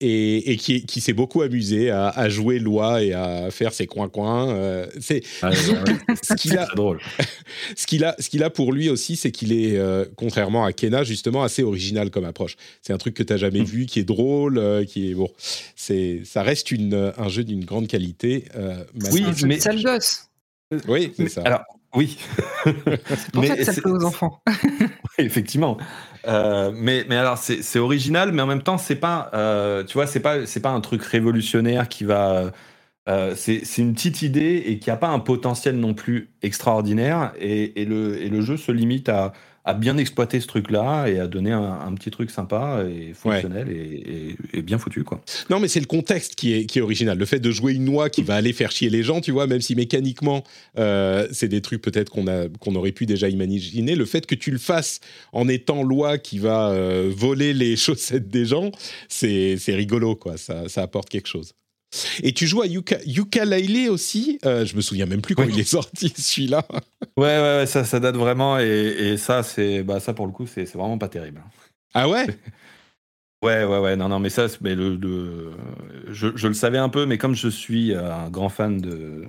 et, 0.00 0.52
et 0.52 0.56
qui, 0.56 0.84
qui 0.84 1.00
s'est 1.00 1.12
beaucoup 1.12 1.42
amusé 1.42 1.90
à, 1.90 2.08
à, 2.08 2.28
jouer 2.28 2.58
loi 2.58 3.02
et 3.02 3.12
à 3.12 3.50
faire 3.50 3.72
ses 3.72 3.86
coins-coins. 3.86 4.86
c'est 5.00 5.22
ah, 5.42 5.52
ce 6.22 6.34
qu'il 6.34 6.58
a. 6.58 6.66
drôle. 6.74 7.00
ce 7.76 7.86
qu'il 7.86 8.04
a, 8.04 8.16
ce 8.18 8.28
qu'il 8.28 8.42
a 8.42 8.50
pour 8.50 8.72
lui 8.72 8.88
aussi, 8.88 9.14
c'est 9.14 9.30
qu'il 9.30 9.52
est, 9.52 9.80
contrairement 10.16 10.64
à 10.64 10.72
Kena, 10.72 11.04
justement, 11.04 11.42
assez 11.44 11.62
original 11.62 12.10
comme 12.10 12.24
approche. 12.24 12.56
C'est 12.80 12.92
un 12.92 12.98
truc 12.98 13.14
que 13.14 13.22
tu 13.22 13.32
n'as 13.32 13.38
jamais 13.38 13.60
mm. 13.60 13.64
vu, 13.64 13.86
qui 13.86 14.00
est 14.00 14.04
drôle, 14.04 14.84
qui 14.88 15.10
est 15.10 15.14
bon. 15.14 15.30
C'est, 15.76 16.22
ça 16.24 16.42
reste 16.42 16.72
une, 16.72 17.12
un 17.16 17.28
jeu 17.28 17.44
d'une 17.44 17.64
grande 17.64 17.86
qualité. 17.86 18.44
Euh, 18.71 18.71
oui, 19.12 19.26
mais 19.44 19.60
sale 19.60 19.82
gosse. 19.82 20.28
Oui, 20.88 21.12
c'est 21.16 21.28
ça. 21.28 21.42
Alors, 21.44 21.62
oui. 21.94 22.18
c'est 22.64 23.30
pour 23.32 23.44
ça 23.44 23.56
que 23.56 23.64
ça 23.64 23.72
plaît 23.72 23.90
aux 23.90 24.04
enfants. 24.04 24.42
effectivement. 25.18 25.76
Euh, 26.26 26.72
mais, 26.74 27.04
mais 27.08 27.16
alors, 27.16 27.36
c'est 27.36 27.78
original, 27.78 28.32
mais 28.32 28.42
en 28.42 28.46
même 28.46 28.62
temps, 28.62 28.78
c'est 28.78 28.96
pas, 28.96 29.30
euh, 29.34 29.84
tu 29.84 29.94
vois, 29.94 30.06
c'est 30.06 30.20
pas, 30.20 30.46
c'est 30.46 30.60
pas 30.60 30.70
un 30.70 30.80
truc 30.80 31.02
révolutionnaire 31.02 31.88
qui 31.88 32.04
va. 32.04 32.52
c'est 33.34 33.78
une 33.78 33.92
petite 33.94 34.22
idée 34.22 34.62
et 34.66 34.78
qui 34.78 34.90
a 34.90 34.96
pas 34.96 35.08
un 35.08 35.18
potentiel 35.18 35.76
non 35.76 35.92
plus 35.92 36.30
extraordinaire. 36.42 37.32
Et, 37.38 37.82
et, 37.82 37.84
le, 37.84 38.22
et 38.22 38.28
le 38.28 38.40
jeu 38.40 38.56
se 38.56 38.72
limite 38.72 39.08
à 39.08 39.32
à 39.64 39.74
bien 39.74 39.96
exploiter 39.96 40.40
ce 40.40 40.46
truc-là 40.46 41.06
et 41.06 41.20
à 41.20 41.28
donner 41.28 41.52
un, 41.52 41.94
petit 41.94 42.10
truc 42.10 42.30
sympa 42.30 42.84
et 42.88 43.12
fonctionnel 43.14 43.68
et, 43.70 44.62
bien 44.62 44.78
foutu, 44.78 45.04
quoi. 45.04 45.20
Non, 45.50 45.60
mais 45.60 45.68
c'est 45.68 45.80
le 45.80 45.86
contexte 45.86 46.34
qui 46.34 46.52
est, 46.52 46.66
qui 46.66 46.78
est 46.78 46.82
original. 46.82 47.16
Le 47.16 47.24
fait 47.26 47.38
de 47.38 47.50
jouer 47.50 47.74
une 47.74 47.84
noix 47.84 48.10
qui 48.10 48.22
va 48.22 48.34
aller 48.34 48.52
faire 48.52 48.70
chier 48.70 48.90
les 48.90 49.02
gens, 49.02 49.20
tu 49.20 49.30
vois, 49.30 49.46
même 49.46 49.60
si 49.60 49.74
mécaniquement, 49.76 50.42
euh, 50.78 51.28
c'est 51.30 51.48
des 51.48 51.60
trucs 51.60 51.82
peut-être 51.82 52.10
qu'on 52.10 52.26
a 52.26 52.48
qu'on 52.60 52.74
aurait 52.74 52.92
pu 52.92 53.06
déjà 53.06 53.28
imaginer. 53.28 53.94
Le 53.94 54.04
fait 54.04 54.26
que 54.26 54.34
tu 54.34 54.50
le 54.50 54.58
fasses 54.58 55.00
en 55.32 55.48
étant 55.48 55.82
loi 55.82 56.18
qui 56.18 56.38
va 56.38 56.70
euh, 56.70 57.12
voler 57.14 57.52
les 57.52 57.76
chaussettes 57.82 58.28
des 58.28 58.46
gens, 58.46 58.72
c'est 59.08 59.58
rigolo, 59.68 60.16
quoi. 60.16 60.36
Ça, 60.36 60.68
ça 60.68 60.82
apporte 60.82 61.08
quelque 61.08 61.28
chose. 61.28 61.54
Et 62.22 62.32
tu 62.32 62.46
joues 62.46 62.62
à 62.62 62.66
Yuka, 62.66 62.98
Yooka-Laylee 63.04 63.88
aussi 63.88 64.38
euh, 64.44 64.64
Je 64.64 64.76
me 64.76 64.80
souviens 64.80 65.06
même 65.06 65.20
plus 65.20 65.34
quand 65.34 65.44
il 65.44 65.58
est 65.58 65.64
sorti 65.64 66.12
celui-là. 66.16 66.66
ouais, 67.16 67.38
ouais, 67.38 67.56
ouais, 67.58 67.66
ça, 67.66 67.84
ça 67.84 68.00
date 68.00 68.16
vraiment. 68.16 68.58
Et, 68.58 68.64
et 68.64 69.16
ça, 69.16 69.42
c'est, 69.42 69.82
bah, 69.82 70.00
ça 70.00 70.14
pour 70.14 70.26
le 70.26 70.32
coup, 70.32 70.46
c'est, 70.46 70.64
vraiment 70.72 70.98
pas 70.98 71.08
terrible. 71.08 71.42
Ah 71.94 72.08
ouais? 72.08 72.26
Ouais, 73.42 73.64
ouais, 73.64 73.78
ouais, 73.78 73.96
non, 73.96 74.08
non, 74.08 74.20
mais 74.20 74.30
ça, 74.30 74.46
mais 74.60 74.76
le, 74.76 74.96
je, 76.12 76.28
je, 76.36 76.46
le 76.46 76.54
savais 76.54 76.78
un 76.78 76.88
peu, 76.88 77.06
mais 77.06 77.18
comme 77.18 77.34
je 77.34 77.48
suis 77.48 77.92
un 77.92 78.30
grand 78.30 78.48
fan 78.48 78.80
de, 78.80 79.24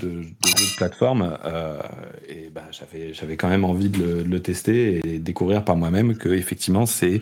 de, 0.00 0.08
de 0.08 0.22
jeux 0.22 0.30
de 0.30 0.76
plateforme, 0.76 1.36
euh, 1.44 1.80
et 2.28 2.50
bah, 2.50 2.66
j'avais, 2.70 3.12
j'avais 3.12 3.36
quand 3.36 3.48
même 3.48 3.64
envie 3.64 3.88
de 3.88 3.98
le, 3.98 4.22
de 4.22 4.28
le, 4.28 4.40
tester 4.40 5.00
et 5.04 5.18
découvrir 5.18 5.64
par 5.64 5.74
moi-même 5.74 6.16
que 6.16 6.28
effectivement 6.28 6.86
c'est 6.86 7.20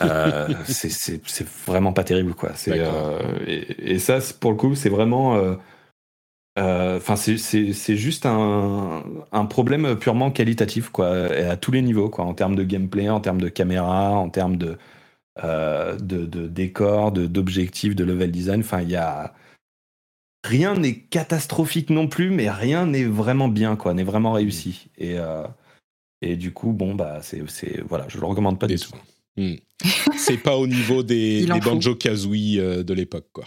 euh, 0.00 0.48
c'est 0.64 1.46
vraiment 1.66 1.92
pas 1.92 2.04
terrible, 2.04 2.34
quoi. 2.34 2.50
Euh, 2.68 3.20
et, 3.46 3.94
et, 3.94 3.98
ça, 3.98 4.18
pour 4.40 4.50
le 4.50 4.56
coup, 4.56 4.74
c'est 4.74 4.88
vraiment. 4.88 5.36
Euh, 6.58 6.96
enfin, 6.96 7.16
c'est 7.16 7.96
juste 7.96 8.26
un, 8.26 9.02
un, 9.32 9.46
problème 9.46 9.96
purement 9.96 10.30
qualitatif, 10.30 10.90
quoi, 10.90 11.08
à 11.08 11.56
tous 11.56 11.72
les 11.72 11.82
niveaux, 11.82 12.10
quoi, 12.10 12.24
en 12.24 12.34
termes 12.34 12.56
de 12.56 12.64
gameplay, 12.64 13.08
en 13.08 13.20
termes 13.20 13.40
de 13.40 13.48
caméra, 13.48 14.10
en 14.10 14.28
termes 14.28 14.56
de, 14.56 14.76
de, 15.42 15.96
de 15.98 16.48
décor, 16.48 17.12
d'objectifs, 17.12 17.94
de, 17.94 18.04
level 18.04 18.30
design. 18.30 18.60
Enfin, 18.60 18.82
il 18.82 18.90
y 18.90 18.96
a 18.96 19.34
rien 20.44 20.74
n'est 20.74 20.98
catastrophique 20.98 21.90
non 21.90 22.08
plus, 22.08 22.30
mais 22.30 22.50
rien 22.50 22.86
n'est 22.86 23.04
vraiment 23.04 23.48
bien, 23.48 23.76
quoi, 23.76 23.94
n'est 23.94 24.04
vraiment 24.04 24.32
réussi. 24.32 24.90
Et, 24.98 25.16
et 26.22 26.36
du 26.36 26.52
coup, 26.52 26.72
bon, 26.72 26.94
bah, 26.94 27.20
c'est, 27.22 27.42
voilà, 27.88 28.06
je 28.08 28.18
le 28.18 28.26
recommande 28.26 28.58
pas 28.58 28.66
du 28.66 28.76
tout. 28.76 28.90
Hmm. 29.38 29.54
c'est 30.16 30.36
pas 30.38 30.56
au 30.56 30.66
niveau 30.66 31.04
des, 31.04 31.46
des 31.52 31.60
Banjo 31.60 31.94
Kazooie 31.94 32.58
euh, 32.58 32.82
de 32.82 32.92
l'époque, 32.92 33.28
quoi. 33.32 33.44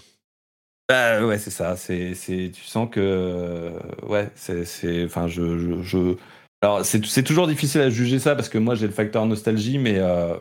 Bah 0.88 1.26
ouais, 1.26 1.38
c'est 1.38 1.52
ça. 1.52 1.76
C'est, 1.76 2.16
c'est, 2.16 2.52
tu 2.54 2.64
sens 2.64 2.90
que, 2.90 3.72
ouais, 4.08 4.30
c'est, 4.36 4.66
c'est, 4.66 5.04
enfin, 5.06 5.28
je, 5.28 5.82
je, 5.82 6.16
alors 6.62 6.86
c'est, 6.86 7.06
c'est 7.06 7.24
toujours 7.24 7.48
difficile 7.48 7.82
à 7.82 7.90
juger 7.90 8.20
ça 8.20 8.36
parce 8.36 8.50
que 8.50 8.58
moi 8.58 8.76
j'ai 8.76 8.88
le 8.88 8.94
facteur 8.94 9.26
nostalgie, 9.26 9.78
mais, 9.78 9.96
euh, 9.98 10.36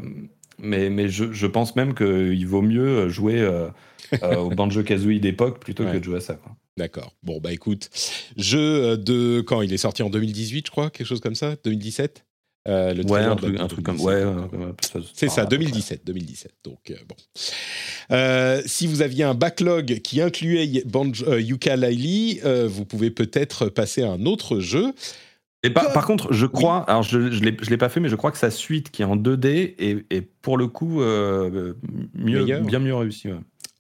mais, 0.59 0.91
mais 0.91 1.09
je, 1.09 1.33
je, 1.33 1.47
pense 1.47 1.77
même 1.77 1.95
qu'il 1.95 2.47
vaut 2.47 2.63
mieux 2.63 3.09
jouer 3.09 3.41
euh, 3.41 3.69
au 4.39 4.51
Banjo 4.51 4.83
Kazooie 4.83 5.19
d'époque 5.19 5.61
plutôt 5.61 5.85
que 5.85 5.97
de 5.97 6.05
jouer 6.05 6.19
à 6.19 6.21
ça. 6.21 6.35
Quoi. 6.35 6.53
D'accord. 6.77 7.15
Bon 7.23 7.41
bah 7.41 7.53
écoute, 7.53 7.91
jeu 8.37 8.97
de 8.97 9.41
quand? 9.41 9.63
Il 9.63 9.73
est 9.73 9.79
sorti 9.79 10.03
en 10.03 10.11
2018, 10.11 10.67
je 10.67 10.71
crois, 10.71 10.91
quelque 10.91 11.07
chose 11.07 11.21
comme 11.21 11.35
ça, 11.35 11.57
2017. 11.65 12.25
Euh, 12.69 12.93
le 12.93 13.05
ouais, 13.07 13.21
un 13.21 13.37
truc, 13.37 13.85
comme. 13.85 14.01
Ouais, 14.01 14.23
c'est 15.15 15.31
ça, 15.31 15.47
2017. 15.47 16.03
2017. 16.05 16.53
Donc, 16.65 16.91
euh, 16.91 16.95
bon. 17.09 17.17
Euh, 18.13 18.61
si 18.67 18.87
vous 18.87 19.03
aviez 19.03 19.25
un 19.25 19.35
backlog 19.35 20.01
qui 20.01 20.21
incluait 20.21 20.67
Yuka 20.67 21.77
Laili, 21.77 22.41
vous 22.67 22.85
pouvez 22.85 23.11
peut-être 23.11 23.67
passer 23.67 24.03
à 24.03 24.11
un 24.11 24.27
autre 24.27 24.61
jeu. 24.61 24.93
Et 25.63 25.71
par, 25.71 26.07
contre, 26.07 26.33
je 26.33 26.47
crois, 26.47 26.85
alors 26.89 27.03
je 27.03 27.19
ne 27.19 27.71
l'ai 27.71 27.77
pas 27.77 27.89
fait, 27.89 28.01
mais 28.01 28.09
je 28.09 28.17
crois 28.17 28.31
que 28.31 28.39
sa 28.39 28.51
suite 28.51 28.91
qui 28.91 29.03
est 29.03 29.07
en 29.07 29.17
2D 29.17 29.75
est, 29.79 30.21
pour 30.43 30.59
le 30.59 30.67
coup 30.67 31.01
mieux, 31.01 32.45
bien 32.45 32.79
mieux 32.79 32.95
réussi. 32.95 33.29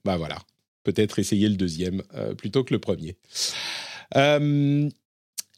Bah 0.07 0.16
voilà, 0.16 0.39
peut-être 0.85 1.18
essayer 1.18 1.49
le 1.49 1.57
deuxième 1.57 2.03
plutôt 2.39 2.64
que 2.64 2.72
le 2.72 2.81
premier. 2.81 3.16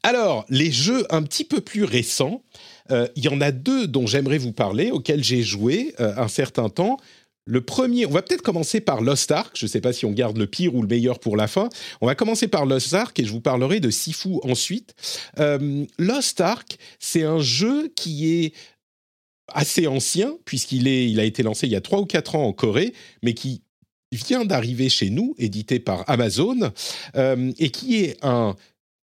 Alors, 0.03 0.45
les 0.49 0.73
jeux 0.73 1.07
un 1.11 1.23
petit 1.23 1.45
peu 1.45 1.61
plus 1.61 1.85
récents, 1.85 2.43
euh, 2.91 3.07
il 3.15 3.25
y 3.25 3.29
en 3.29 3.41
a 3.41 3.53
deux 3.53 3.87
dont 3.87 4.07
j'aimerais 4.07 4.39
vous 4.39 4.53
parler, 4.53 4.91
auxquels 4.91 5.23
j'ai 5.23 5.43
joué 5.43 5.95
euh, 6.01 6.15
un 6.17 6.29
certain 6.29 6.69
temps. 6.69 6.97
Le 7.45 7.61
premier, 7.61 8.07
on 8.07 8.11
va 8.11 8.23
peut-être 8.23 8.43
commencer 8.43 8.81
par 8.81 9.01
Lost 9.01 9.31
Ark. 9.31 9.53
Je 9.57 9.67
ne 9.67 9.69
sais 9.69 9.81
pas 9.81 9.93
si 9.93 10.05
on 10.05 10.13
garde 10.13 10.39
le 10.39 10.47
pire 10.47 10.75
ou 10.75 10.83
le 10.83 10.89
meilleur 10.89 11.19
pour 11.19 11.37
la 11.37 11.47
fin. 11.47 11.69
On 12.01 12.07
va 12.07 12.15
commencer 12.15 12.49
par 12.49 12.67
Lost 12.67 12.95
Ark 12.95 13.19
et 13.19 13.25
je 13.25 13.33
vous 13.33 13.41
parlerai 13.41 13.81
de 13.81 13.91
Sifu 13.91 14.39
ensuite. 14.43 14.95
Euh, 15.39 15.85
Lost 15.99 16.41
Ark, 16.41 16.79
c'est 16.99 17.25
un 17.25 17.41
jeu 17.41 17.93
qui 17.95 18.33
est 18.33 18.55
assez 19.53 19.87
ancien 19.87 20.35
puisqu'il 20.45 20.87
il 20.87 21.19
a 21.21 21.25
été 21.25 21.43
lancé 21.43 21.67
il 21.67 21.73
y 21.73 21.77
a 21.77 21.81
trois 21.81 22.01
ou 22.01 22.07
quatre 22.07 22.37
ans 22.37 22.45
en 22.45 22.53
Corée, 22.53 22.93
mais 23.23 23.35
qui 23.35 23.63
vient 24.13 24.45
d'arriver 24.45 24.89
chez 24.89 25.11
nous, 25.11 25.35
édité 25.39 25.81
par 25.81 26.09
Amazon, 26.09 26.71
et 27.15 27.71
qui 27.71 27.97
est 27.97 28.19
un 28.23 28.55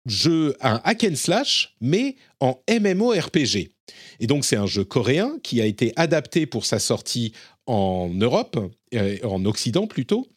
jeu, 0.07 0.55
un 0.61 0.81
hack 0.85 1.05
and 1.05 1.17
slash, 1.17 1.75
mais 1.81 2.17
en 2.41 2.61
MMORPG. 2.69 3.71
Et 4.21 4.27
donc 4.27 4.45
c'est 4.45 4.57
un 4.57 4.67
jeu 4.67 4.85
coréen 4.85 5.37
qui 5.43 5.61
a 5.61 5.67
été 5.67 5.93
adapté 5.97 6.47
pour 6.47 6.65
sa 6.65 6.79
sortie 6.79 7.33
en 7.67 8.11
Europe, 8.15 8.59
euh, 8.95 9.19
en 9.25 9.45
Occident 9.45 9.87
plutôt, 9.87 10.29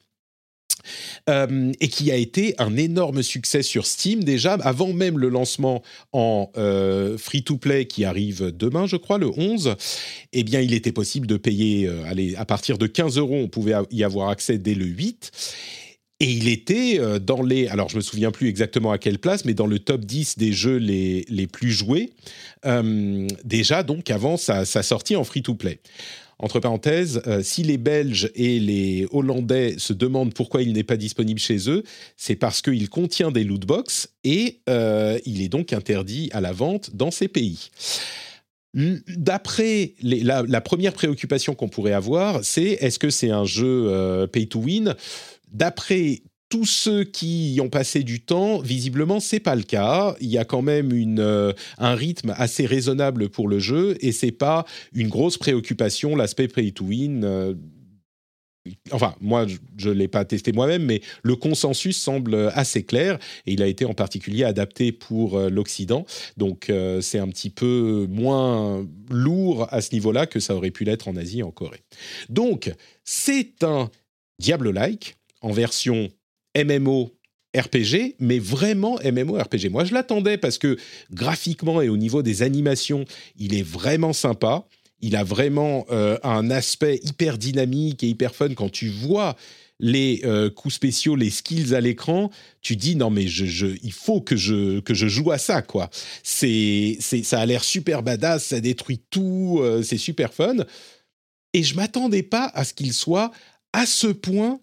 euh, 1.30 1.72
et 1.80 1.88
qui 1.88 2.12
a 2.12 2.16
été 2.16 2.56
un 2.58 2.76
énorme 2.76 3.22
succès 3.22 3.62
sur 3.62 3.86
Steam 3.86 4.24
déjà, 4.24 4.54
avant 4.54 4.94
même 4.94 5.20
le 5.20 5.30
lancement 5.30 5.84
en 6.12 6.52
euh, 6.58 7.18
free-to-play 7.18 7.86
qui 7.86 8.06
arrive 8.06 8.52
demain, 8.56 8.88
je 8.88 8.96
crois, 8.96 9.18
le 9.18 9.30
11. 9.38 9.76
Eh 10.34 10.44
bien, 10.44 10.62
il 10.62 10.74
était 10.74 10.92
possible 10.92 11.28
de 11.28 11.38
payer, 11.38 11.90
à 12.38 12.46
partir 12.46 12.78
de 12.78 12.88
15 12.88 13.18
euros, 13.18 13.36
on 13.36 13.48
pouvait 13.48 13.74
y 13.92 14.04
avoir 14.04 14.30
accès 14.30 14.58
dès 14.58 14.76
le 14.76 14.86
8. 14.86 15.32
Et 16.22 16.32
il 16.32 16.50
était 16.50 17.00
euh, 17.00 17.18
dans 17.18 17.42
les, 17.42 17.68
alors 17.68 17.88
je 17.88 17.96
me 17.96 18.02
souviens 18.02 18.32
plus 18.32 18.50
exactement 18.50 18.92
à 18.92 18.98
quelle 18.98 19.20
place, 19.20 19.46
mais 19.46 19.54
dans 19.54 19.68
le 19.68 19.80
top 19.80 20.04
10 20.04 20.38
des 20.38 20.52
jeux 20.52 20.76
les, 20.76 21.26
les 21.30 21.48
plus 21.48 21.72
joués, 21.72 22.12
euh, 22.66 23.26
déjà 23.46 23.84
donc 23.84 24.12
avant 24.12 24.36
sa, 24.36 24.66
sortie 24.66 25.16
en 25.16 25.24
free-to-play. 25.24 25.80
Entre 26.38 26.60
parenthèses, 26.60 27.22
euh, 27.28 27.42
si 27.42 27.64
les 27.64 27.78
Belges 27.78 28.32
et 28.36 28.60
les 28.60 29.08
Hollandais 29.12 29.76
se 29.78 29.94
demandent 29.94 30.34
pourquoi 30.34 30.62
il 30.62 30.74
n'est 30.74 30.84
pas 30.84 30.98
disponible 30.98 31.40
chez 31.40 31.70
eux, 31.70 31.84
c'est 32.18 32.36
parce 32.36 32.62
qu'il 32.62 32.90
contient 32.90 33.32
des 33.32 33.46
lootbox 33.46 34.10
et 34.26 34.60
il 34.68 35.42
est 35.42 35.50
donc 35.50 35.72
interdit 35.72 36.30
à 36.34 36.42
la 36.42 36.52
vente 36.52 36.96
dans 36.96 37.12
ces 37.12 37.30
pays. 37.30 37.70
D'après 38.74 39.94
la, 40.02 40.44
la, 40.44 40.62
première 40.62 40.94
préoccupation 40.94 41.56
qu'on 41.56 41.70
pourrait 41.70 41.94
avoir, 41.94 42.44
c'est 42.44 42.78
est-ce 42.82 43.00
que 43.00 43.10
c'est 43.10 43.32
un 43.32 43.44
jeu 43.44 44.28
pay 44.32 44.48
to 44.48 44.60
win? 44.60 44.96
D'après 45.52 46.22
tous 46.50 46.66
ceux 46.66 47.04
qui 47.04 47.54
y 47.54 47.62
ont 47.62 47.70
passé 47.70 48.02
du 48.04 48.20
temps, 48.22 48.60
visiblement, 48.60 49.20
c'est 49.20 49.40
pas 49.40 49.56
le 49.56 49.62
cas. 49.62 50.16
Il 50.20 50.30
y 50.30 50.38
a 50.40 50.46
quand 50.46 50.64
même 50.64 50.92
une, 50.92 51.20
euh, 51.20 51.54
un 51.78 51.94
rythme 51.94 52.34
assez 52.38 52.66
raisonnable 52.66 53.30
pour 53.30 53.48
le 53.48 53.60
jeu 53.60 53.96
et 54.02 54.12
c'est 54.12 54.32
pas 54.32 54.66
une 54.94 55.10
grosse 55.10 55.38
préoccupation, 55.38 56.16
l'aspect 56.16 56.48
pay 56.48 56.72
to 56.72 56.86
win. 56.86 57.24
Euh, 57.24 57.54
enfin, 58.92 59.14
moi, 59.22 59.46
je 59.78 59.90
ne 59.90 59.94
l'ai 59.94 60.08
pas 60.08 60.26
testé 60.26 60.52
moi-même, 60.52 60.84
mais 60.84 61.02
le 61.22 61.36
consensus 61.36 61.98
semble 61.98 62.52
assez 62.56 62.84
clair 62.84 63.20
et 63.46 63.54
il 63.54 63.62
a 63.62 63.68
été 63.68 63.86
en 63.86 63.94
particulier 63.94 64.44
adapté 64.44 64.92
pour 64.92 65.38
euh, 65.38 65.50
l'Occident. 65.52 66.06
Donc, 66.38 66.72
c'est 67.02 67.20
un 67.20 67.28
petit 67.28 67.52
peu 67.52 68.08
moins 68.10 68.88
lourd 69.12 69.68
à 69.70 69.82
ce 69.82 69.94
niveau-là 69.94 70.26
que 70.26 70.40
ça 70.40 70.56
aurait 70.56 70.72
pu 70.72 70.84
l'être 70.84 71.08
en 71.08 71.16
Asie 71.16 71.40
et 71.40 71.44
en 71.44 71.52
Corée. 71.52 71.84
Donc, 72.28 72.74
c'est 73.04 73.64
un 73.64 73.92
Diablo-like 74.40 75.19
en 75.42 75.52
version 75.52 76.10
MMO 76.58 77.12
RPG, 77.58 78.16
mais 78.20 78.38
vraiment 78.38 79.00
MMORPG. 79.04 79.70
Moi, 79.72 79.84
je 79.84 79.94
l'attendais 79.94 80.38
parce 80.38 80.58
que 80.58 80.78
graphiquement 81.12 81.82
et 81.82 81.90
au 81.90 81.98
niveau 81.98 82.22
des 82.22 82.44
animations, 82.44 83.06
il 83.38 83.56
est 83.56 83.64
vraiment 83.64 84.14
sympa. 84.14 84.66
Il 85.02 85.16
a 85.16 85.24
vraiment 85.24 85.86
euh, 85.90 86.18
un 86.24 86.52
aspect 86.52 87.00
hyper 87.04 87.38
dynamique 87.38 88.04
et 88.04 88.08
hyper 88.08 88.36
fun 88.36 88.54
quand 88.54 88.70
tu 88.70 88.90
vois 88.90 89.36
les 89.80 90.22
euh, 90.26 90.50
coups 90.50 90.76
spéciaux, 90.76 91.16
les 91.16 91.30
skills 91.30 91.74
à 91.74 91.80
l'écran, 91.80 92.30
tu 92.62 92.76
dis 92.76 92.98
non 92.98 93.10
mais 93.10 93.24
il 93.24 93.94
faut 93.94 94.20
que 94.20 94.36
je 94.36 94.82
que 94.82 94.94
je 94.94 95.08
joue 95.08 95.32
à 95.32 95.38
ça 95.38 95.62
quoi. 95.62 95.90
C'est 96.22 96.98
ça 97.00 97.40
a 97.40 97.46
l'air 97.46 97.64
super 97.64 98.04
badass, 98.04 98.48
ça 98.48 98.60
détruit 98.60 99.02
tout, 99.10 99.60
euh, 99.62 99.82
c'est 99.82 99.98
super 99.98 100.34
fun. 100.34 100.58
Et 101.54 101.64
je 101.64 101.76
m'attendais 101.76 102.24
pas 102.24 102.52
à 102.54 102.66
ce 102.66 102.74
qu'il 102.74 102.94
soit 102.94 103.32
à 103.72 103.86
ce 103.86 104.08
point 104.08 104.60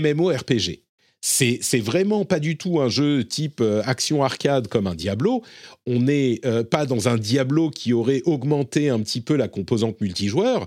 MMORPG. 0.00 0.80
C'est, 1.20 1.58
c'est 1.60 1.78
vraiment 1.78 2.24
pas 2.24 2.40
du 2.40 2.56
tout 2.56 2.80
un 2.80 2.88
jeu 2.88 3.24
type 3.24 3.60
euh, 3.60 3.82
action 3.84 4.24
arcade 4.24 4.66
comme 4.66 4.88
un 4.88 4.94
Diablo. 4.94 5.42
On 5.86 6.00
n'est 6.00 6.40
pas 6.70 6.84
dans 6.86 7.08
un 7.08 7.16
Diablo 7.16 7.70
qui 7.70 7.92
aurait 7.92 8.22
augmenté 8.24 8.88
un 8.88 9.00
petit 9.00 9.20
peu 9.20 9.36
la 9.36 9.48
composante 9.48 10.00
multijoueur 10.00 10.66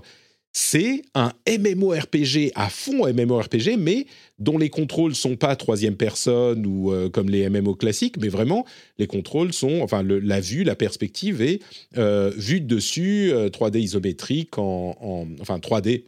c'est 0.58 1.02
un 1.14 1.32
MMORPG 1.46 2.52
à 2.54 2.70
fond 2.70 3.06
MMORPG, 3.12 3.76
mais 3.78 4.06
dont 4.38 4.56
les 4.56 4.70
contrôles 4.70 5.14
sont 5.14 5.36
pas 5.36 5.54
troisième 5.54 5.96
personne 5.96 6.64
ou 6.64 6.92
euh, 6.92 7.10
comme 7.10 7.28
les 7.28 7.46
MMO 7.50 7.74
classiques, 7.74 8.16
mais 8.18 8.28
vraiment 8.28 8.64
les 8.96 9.06
contrôles 9.06 9.52
sont, 9.52 9.82
enfin 9.82 10.02
la 10.02 10.40
vue, 10.40 10.64
la 10.64 10.74
perspective 10.74 11.42
est 11.42 11.60
euh, 11.98 12.32
vue 12.38 12.62
de 12.62 12.74
dessus, 12.74 13.32
3D 13.34 13.76
euh, 13.76 13.80
isométrique, 13.80 14.56
en, 14.56 15.28
enfin 15.42 15.58
3D 15.58 16.04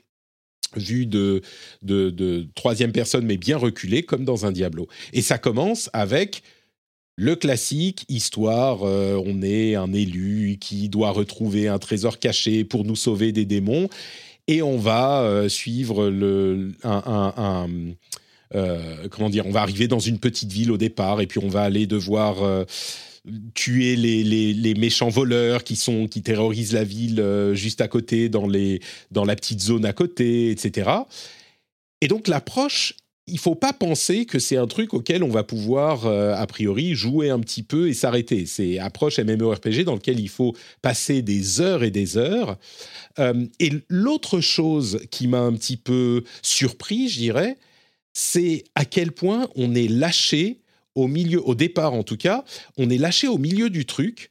vue 0.76 1.06
de, 1.06 1.42
de, 1.82 2.46
troisième 2.54 2.92
personne, 2.92 3.24
mais 3.24 3.36
bien 3.36 3.56
reculée, 3.56 4.02
comme 4.02 4.24
dans 4.24 4.46
un 4.46 4.52
Diablo. 4.52 4.88
Et 5.12 5.22
ça 5.22 5.38
commence 5.38 5.90
avec 5.92 6.42
le 7.16 7.34
classique, 7.34 8.04
histoire, 8.08 8.82
on 8.82 9.42
est 9.42 9.74
un 9.74 9.92
élu 9.92 10.56
qui 10.60 10.88
doit 10.88 11.10
retrouver 11.10 11.66
un 11.66 11.78
trésor 11.78 12.20
caché 12.20 12.62
pour 12.62 12.84
nous 12.84 12.94
sauver 12.94 13.32
des 13.32 13.44
démons 13.44 13.88
et 14.48 14.62
on 14.62 14.78
va 14.78 15.20
euh, 15.20 15.48
suivre 15.48 16.08
le, 16.08 16.72
un, 16.82 17.68
euh, 18.54 19.08
comment 19.10 19.28
dire, 19.28 19.46
on 19.46 19.50
va 19.50 19.60
arriver 19.60 19.86
dans 19.88 19.98
une 19.98 20.18
petite 20.18 20.50
ville 20.50 20.72
au 20.72 20.78
départ 20.78 21.20
et 21.20 21.26
puis 21.26 21.38
on 21.38 21.48
va 21.48 21.62
aller 21.62 21.86
devoir 21.86 22.42
euh, 22.42 22.64
tuer 23.54 23.96
les, 23.96 24.24
les, 24.24 24.74
méchants 24.74 25.08
voleurs 25.08 25.64
qui 25.64 25.76
sont 25.76 26.06
qui 26.06 26.22
terrorisent 26.22 26.72
la 26.72 26.84
ville 26.84 27.22
juste 27.54 27.80
à 27.80 27.88
côté 27.88 28.28
dans 28.28 28.46
les 28.46 28.80
dans 29.10 29.24
la 29.24 29.36
petite 29.36 29.60
zone 29.60 29.84
à 29.84 29.92
côté, 29.92 30.50
etc. 30.50 30.90
Et 32.00 32.08
donc 32.08 32.28
l'approche 32.28 32.94
il 33.28 33.38
faut 33.38 33.54
pas 33.54 33.72
penser 33.72 34.24
que 34.24 34.38
c'est 34.38 34.56
un 34.56 34.66
truc 34.66 34.94
auquel 34.94 35.22
on 35.22 35.28
va 35.28 35.44
pouvoir, 35.44 36.06
euh, 36.06 36.34
a 36.34 36.46
priori, 36.46 36.94
jouer 36.94 37.30
un 37.30 37.38
petit 37.40 37.62
peu 37.62 37.88
et 37.88 37.94
s'arrêter. 37.94 38.46
C'est 38.46 38.78
approche 38.78 39.18
MMORPG 39.18 39.84
dans 39.84 39.94
lequel 39.94 40.18
il 40.18 40.28
faut 40.28 40.56
passer 40.82 41.22
des 41.22 41.60
heures 41.60 41.84
et 41.84 41.90
des 41.90 42.16
heures. 42.16 42.58
Euh, 43.18 43.46
et 43.60 43.72
l'autre 43.88 44.40
chose 44.40 45.00
qui 45.10 45.28
m'a 45.28 45.40
un 45.40 45.52
petit 45.52 45.76
peu 45.76 46.24
surpris, 46.42 47.08
je 47.08 47.18
dirais, 47.18 47.56
c'est 48.12 48.64
à 48.74 48.84
quel 48.84 49.12
point 49.12 49.48
on 49.54 49.74
est 49.74 49.88
lâché 49.88 50.60
au 50.94 51.06
milieu, 51.06 51.46
au 51.46 51.54
départ 51.54 51.92
en 51.92 52.02
tout 52.02 52.16
cas, 52.16 52.44
on 52.76 52.90
est 52.90 52.98
lâché 52.98 53.28
au 53.28 53.38
milieu 53.38 53.70
du 53.70 53.86
truc 53.86 54.30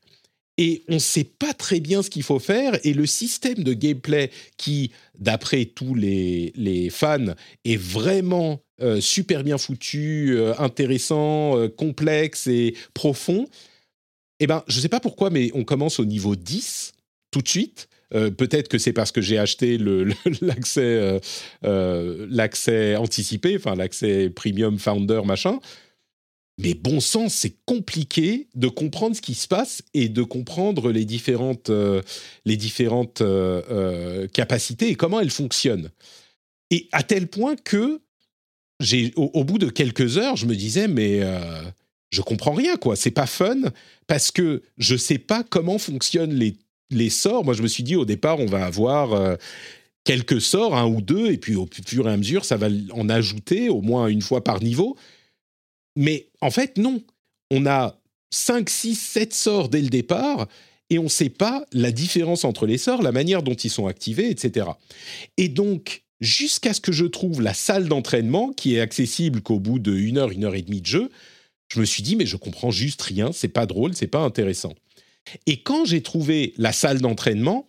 et 0.58 0.84
on 0.90 0.96
ne 0.96 1.00
sait 1.00 1.24
pas 1.24 1.54
très 1.54 1.80
bien 1.80 2.02
ce 2.02 2.10
qu'il 2.10 2.24
faut 2.24 2.40
faire. 2.40 2.78
Et 2.84 2.94
le 2.94 3.06
système 3.06 3.64
de 3.64 3.74
gameplay 3.74 4.32
qui, 4.58 4.92
d'après 5.20 5.66
tous 5.66 5.94
les, 5.94 6.90
fans, 6.92 7.34
est 7.64 7.78
vraiment 7.78 8.60
euh, 8.82 9.00
super 9.00 9.44
bien 9.44 9.58
foutu, 9.58 10.36
euh, 10.36 10.54
intéressant, 10.58 11.58
euh, 11.58 11.68
complexe 11.68 12.48
et 12.48 12.76
profond, 12.94 13.48
eh 14.40 14.48
ben, 14.48 14.64
je 14.68 14.78
ne 14.78 14.82
sais 14.82 14.90
pas 14.90 15.00
pourquoi, 15.00 15.30
mais 15.30 15.52
on 15.54 15.64
commence 15.64 16.00
au 16.00 16.06
niveau 16.06 16.36
10 16.36 16.94
tout 17.32 17.42
de 17.42 17.48
suite. 17.48 17.88
Peut-être 18.10 18.70
que 18.70 18.78
c'est 18.78 18.94
parce 18.94 19.12
que 19.12 19.20
j'ai 19.20 19.38
acheté 19.38 19.78
l'accès 20.42 21.20
l'accès 21.62 22.96
anticipé, 22.96 23.58
enfin 23.58 23.76
l'accès 23.76 24.30
premium 24.30 24.80
founder 24.80 25.24
machin. 25.26 25.60
Mais 26.60 26.74
bon 26.74 27.00
sens, 27.00 27.36
c'est 27.36 27.56
compliqué 27.66 28.48
de 28.56 28.68
comprendre 28.68 29.16
ce 29.16 29.22
qui 29.22 29.36
se 29.36 29.48
passe 29.48 29.84
et 29.94 30.10
de 30.10 30.24
comprendre 30.24 30.92
les 30.92 31.06
différentes, 31.06 31.70
euh, 31.70 32.02
les 32.46 32.58
différentes 32.58 33.22
euh, 33.22 33.62
euh, 33.70 34.28
capacités 34.28 34.90
et 34.90 34.96
comment 34.96 35.20
elles 35.20 35.30
fonctionnent. 35.30 35.92
Et 36.72 36.90
à 36.92 37.04
tel 37.04 37.28
point 37.28 37.56
que, 37.56 38.02
j'ai, 38.80 39.14
au, 39.16 39.44
bout 39.44 39.60
de 39.60 39.70
quelques 39.70 40.18
heures, 40.18 40.36
je 40.36 40.46
me 40.46 40.56
disais, 40.56 40.88
mais 40.88 41.22
je 42.12 42.22
comprends 42.22 42.54
rien, 42.54 42.76
quoi. 42.76 42.96
C'est 42.96 43.10
pas 43.10 43.26
fun 43.26 43.58
parce 44.06 44.30
que 44.30 44.62
je 44.78 44.96
sais 44.96 45.18
pas 45.18 45.44
comment 45.44 45.80
fonctionnent 45.80 46.36
les, 46.36 46.58
les 46.92 47.10
sorts. 47.10 47.46
Moi, 47.46 47.54
je 47.54 47.64
me 47.64 47.68
suis 47.68 47.84
dit, 47.84 47.96
au 47.96 48.06
départ, 48.06 48.40
on 48.40 48.46
va 48.46 48.66
avoir 48.66 49.38
quelques 50.04 50.42
sorts, 50.42 50.76
un 50.76 50.86
ou 50.86 51.02
deux, 51.02 51.32
et 51.32 51.38
puis 51.38 51.56
au 51.56 51.68
fur 51.88 52.08
et 52.08 52.12
à 52.12 52.18
mesure, 52.18 52.46
ça 52.46 52.58
va 52.58 52.68
en 52.92 53.10
ajouter 53.10 53.70
au 53.70 53.82
moins 53.82 54.08
une 54.08 54.22
fois 54.22 54.44
par 54.44 54.62
niveau. 54.62 54.96
Mais 55.98 56.30
en 56.42 56.52
fait, 56.52 56.78
non. 56.78 57.04
On 57.52 57.66
a 57.66 58.00
5, 58.32 58.70
6, 58.70 58.96
7 58.96 59.34
sorts 59.34 59.70
dès 59.70 59.82
le 59.82 59.90
départ 59.90 60.48
et 60.90 61.00
on 61.00 61.04
ne 61.04 61.10
sait 61.10 61.30
pas 61.30 61.66
la 61.74 61.92
différence 61.92 62.46
entre 62.46 62.66
les 62.66 62.78
sorts, 62.78 63.02
la 63.02 63.12
manière 63.12 63.44
dont 63.44 63.56
ils 63.56 63.70
sont 63.70 63.88
activés, 63.88 64.30
etc. 64.30 64.68
Et 65.38 65.50
donc, 65.50 66.04
jusqu'à 66.22 66.74
ce 66.74 66.80
que 66.80 66.92
je 66.92 67.06
trouve 67.06 67.42
la 67.42 67.54
salle 67.54 67.88
d'entraînement 67.88 68.54
qui 68.54 68.76
est 68.76 68.80
accessible 68.80 69.42
qu'au 69.42 69.60
bout 69.60 69.80
de 69.80 69.94
une 69.96 70.18
heure, 70.18 70.32
une 70.32 70.46
heure 70.46 70.56
et 70.56 70.62
demie 70.62 70.82
de 70.82 70.86
jeu, 70.86 71.10
je 71.70 71.80
me 71.80 71.86
suis 71.86 72.04
dit, 72.04 72.16
mais 72.16 72.26
je 72.26 72.38
comprends 72.38 72.72
juste 72.72 73.02
rien, 73.02 73.32
c'est 73.34 73.48
pas 73.50 73.66
drôle, 73.66 73.94
c'est 73.96 74.08
pas 74.08 74.22
intéressant. 74.22 74.74
Et 75.46 75.62
quand 75.62 75.84
j'ai 75.84 76.02
trouvé 76.02 76.54
la 76.58 76.72
salle 76.72 77.02
d'entraînement, 77.02 77.68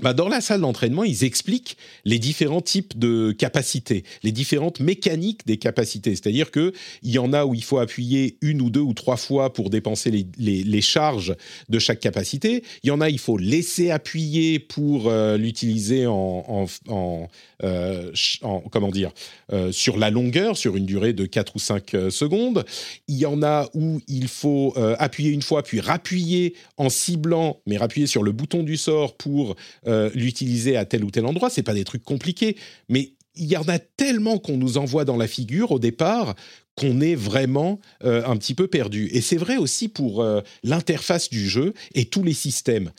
bah, 0.00 0.12
dans 0.12 0.28
la 0.28 0.40
salle 0.40 0.60
d'entraînement, 0.60 1.04
ils 1.04 1.24
expliquent 1.24 1.76
les 2.04 2.18
différents 2.18 2.60
types 2.60 2.98
de 2.98 3.32
capacités, 3.32 4.04
les 4.22 4.32
différentes 4.32 4.80
mécaniques 4.80 5.46
des 5.46 5.56
capacités. 5.56 6.10
C'est-à-dire 6.10 6.50
qu'il 6.50 6.72
y 7.02 7.18
en 7.18 7.32
a 7.32 7.44
où 7.44 7.54
il 7.54 7.62
faut 7.62 7.78
appuyer 7.78 8.38
une 8.40 8.60
ou 8.60 8.70
deux 8.70 8.80
ou 8.80 8.94
trois 8.94 9.16
fois 9.16 9.52
pour 9.52 9.70
dépenser 9.70 10.10
les, 10.10 10.80
charges 10.80 11.34
de 11.68 11.78
chaque 11.78 12.00
capacité. 12.00 12.62
Il 12.82 12.88
y 12.88 12.90
en 12.90 13.00
a, 13.00 13.08
il 13.08 13.18
faut 13.18 13.38
laisser 13.38 13.90
appuyer 13.90 14.58
pour 14.58 15.08
euh, 15.08 15.36
l'utiliser 15.36 16.06
en, 16.06 16.66
euh, 17.62 18.12
en, 18.42 18.60
comment 18.70 18.90
dire, 18.90 19.12
euh, 19.52 19.72
sur 19.72 19.96
la 19.96 20.10
longueur, 20.10 20.56
sur 20.56 20.76
une 20.76 20.86
durée 20.86 21.12
de 21.12 21.24
4 21.24 21.56
ou 21.56 21.58
5 21.58 21.96
secondes. 22.10 22.64
Il 23.08 23.16
y 23.16 23.26
en 23.26 23.42
a 23.42 23.68
où 23.74 24.00
il 24.08 24.28
faut 24.28 24.74
appuyer 24.98 25.30
une 25.30 25.42
fois, 25.42 25.62
puis 25.62 25.80
rappuyer 25.80 26.54
en 26.76 26.88
ciblant, 26.88 27.60
mais 27.66 27.76
rappuyer 27.76 28.06
sur 28.06 28.22
le 28.22 28.32
bouton 28.32 28.62
du 28.62 28.76
sort 28.76 29.16
pour 29.16 29.56
euh, 29.86 30.10
l'utiliser 30.14 30.76
à 30.76 30.84
tel 30.84 31.04
ou 31.04 31.10
tel 31.10 31.26
endroit. 31.26 31.50
C'est 31.50 31.62
pas 31.62 31.74
des 31.74 31.84
trucs 31.84 32.04
compliqués, 32.04 32.56
mais 32.88 33.12
il 33.34 33.46
y 33.46 33.56
en 33.56 33.68
a 33.68 33.78
tellement 33.78 34.38
qu'on 34.38 34.56
nous 34.56 34.78
envoie 34.78 35.04
dans 35.04 35.16
la 35.16 35.26
figure 35.26 35.72
au 35.72 35.78
départ 35.78 36.34
qu'on 36.76 37.00
est 37.00 37.14
vraiment 37.14 37.80
euh, 38.02 38.24
un 38.26 38.36
petit 38.36 38.54
peu 38.54 38.66
perdu. 38.66 39.08
Et 39.12 39.20
c'est 39.20 39.36
vrai 39.36 39.56
aussi 39.56 39.88
pour 39.88 40.22
euh, 40.22 40.40
l'interface 40.62 41.28
du 41.28 41.48
jeu 41.48 41.74
et 41.94 42.06
tous 42.06 42.22
les 42.22 42.32
systèmes. 42.32 42.92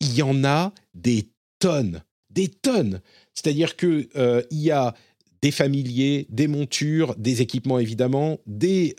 Il 0.00 0.14
y 0.14 0.22
en 0.22 0.44
a 0.44 0.72
des 0.94 1.28
tonnes, 1.58 2.02
des 2.30 2.48
tonnes. 2.48 3.00
C'est-à-dire 3.34 3.76
que 3.76 4.08
il 4.50 4.58
y 4.58 4.70
a 4.70 4.94
des 5.42 5.50
familiers, 5.50 6.26
des 6.30 6.48
montures, 6.48 7.14
des 7.16 7.42
équipements 7.42 7.78
évidemment, 7.78 8.38
des 8.46 8.96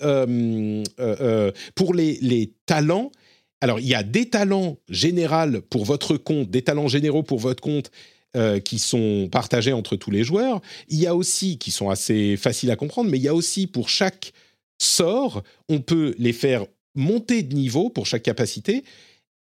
pour 1.76 1.94
les, 1.94 2.18
les 2.22 2.54
talents 2.66 3.12
alors, 3.62 3.80
il 3.80 3.88
y 3.88 3.93
a 3.93 4.01
des 4.01 4.28
talents 4.28 4.78
généraux 4.89 5.62
pour 5.70 5.86
votre 5.86 6.18
compte, 6.18 6.49
des 6.49 6.64
talents 6.64 6.88
généraux 6.88 7.22
pour 7.22 7.38
votre 7.38 7.62
compte 7.62 7.91
euh, 8.36 8.59
qui 8.59 8.80
sont 8.80 9.30
partagés 9.32 9.72
entre 9.72 9.95
tous 9.95 10.09
les 10.09 10.24
joueurs. 10.24 10.62
Il 10.89 10.99
y 10.99 11.05
a 11.05 11.16
aussi, 11.16 11.59
qui 11.59 11.70
sont 11.70 11.91
assez 11.91 12.38
faciles 12.38 12.72
à 12.72 12.76
comprendre, 12.76 13.12
mais 13.12 13.20
il 13.20 13.24
y 13.24 13.28
a 13.28 13.36
aussi 13.36 13.68
pour 13.68 13.88
chaque 13.88 14.34
sort, 14.82 15.43
on 15.70 15.80
peut 15.80 16.16
les 16.18 16.34
faire 16.34 16.66
monter 16.95 17.43
de 17.43 17.53
niveau 17.53 17.91
pour 17.91 18.07
chaque 18.07 18.24
capacité. 18.24 18.84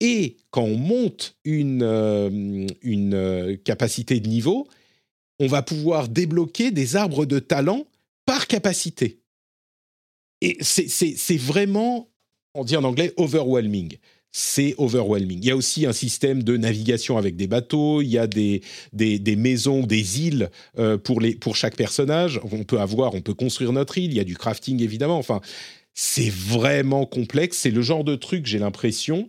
Et 0.01 0.37
quand 0.51 0.65
on 0.65 0.77
monte 0.77 1.37
une, 1.45 1.83
euh, 1.83 2.67
une 2.83 3.15
euh, 3.15 3.57
capacité 3.57 4.21
de 4.21 4.29
niveau, 4.29 4.69
on 5.39 5.47
va 5.47 5.63
pouvoir 5.63 6.09
débloquer 6.09 6.71
des 6.71 6.95
arbres 6.95 7.25
de 7.25 7.39
talent 7.39 7.87
par 8.27 8.47
capacité. 8.47 9.19
Et 10.43 10.59
c'est 10.61 11.37
vraiment 11.37 12.10
on 12.55 12.65
dit 12.65 12.77
en 12.77 12.85
anglais 12.85 13.13
overwhelming. 13.17 13.97
C'est 14.33 14.77
overwhelming. 14.79 15.41
Il 15.43 15.47
y 15.47 15.51
a 15.51 15.57
aussi 15.57 15.87
un 15.87 15.93
système 15.93 16.45
de 16.45 16.57
navigation 16.57 17.19
avec 17.19 17.35
des 17.35 17.49
bateaux, 17.49 18.01
il 18.01 18.09
y 18.09 18.19
a 18.19 18.29
des, 18.29 18.63
des, 18.93 19.37
maisons, 19.37 19.83
des 19.83 20.21
îles 20.21 20.51
euh, 20.79 20.97
pour, 20.97 21.21
les, 21.21 21.35
pour 21.35 21.57
chaque 21.57 21.77
personnage. 21.77 22.41
On 22.53 22.63
peut 22.63 22.79
avoir, 22.79 23.15
on 23.15 23.23
peut 23.23 23.35
construire 23.35 23.73
notre 23.73 23.99
île, 23.99 24.13
il 24.13 24.17
y 24.17 24.21
a 24.21 24.25
du 24.25 24.37
crafting 24.37 24.81
évidemment. 24.83 25.19
Enfin, 25.19 25.41
c'est 25.95 26.31
vraiment 26.31 27.07
complexe. 27.07 27.59
C'est 27.59 27.71
le 27.71 27.83
genre 27.83 28.05
de 28.05 28.15
truc, 28.15 28.47
j'ai 28.47 28.61
l'impression, 28.61 29.29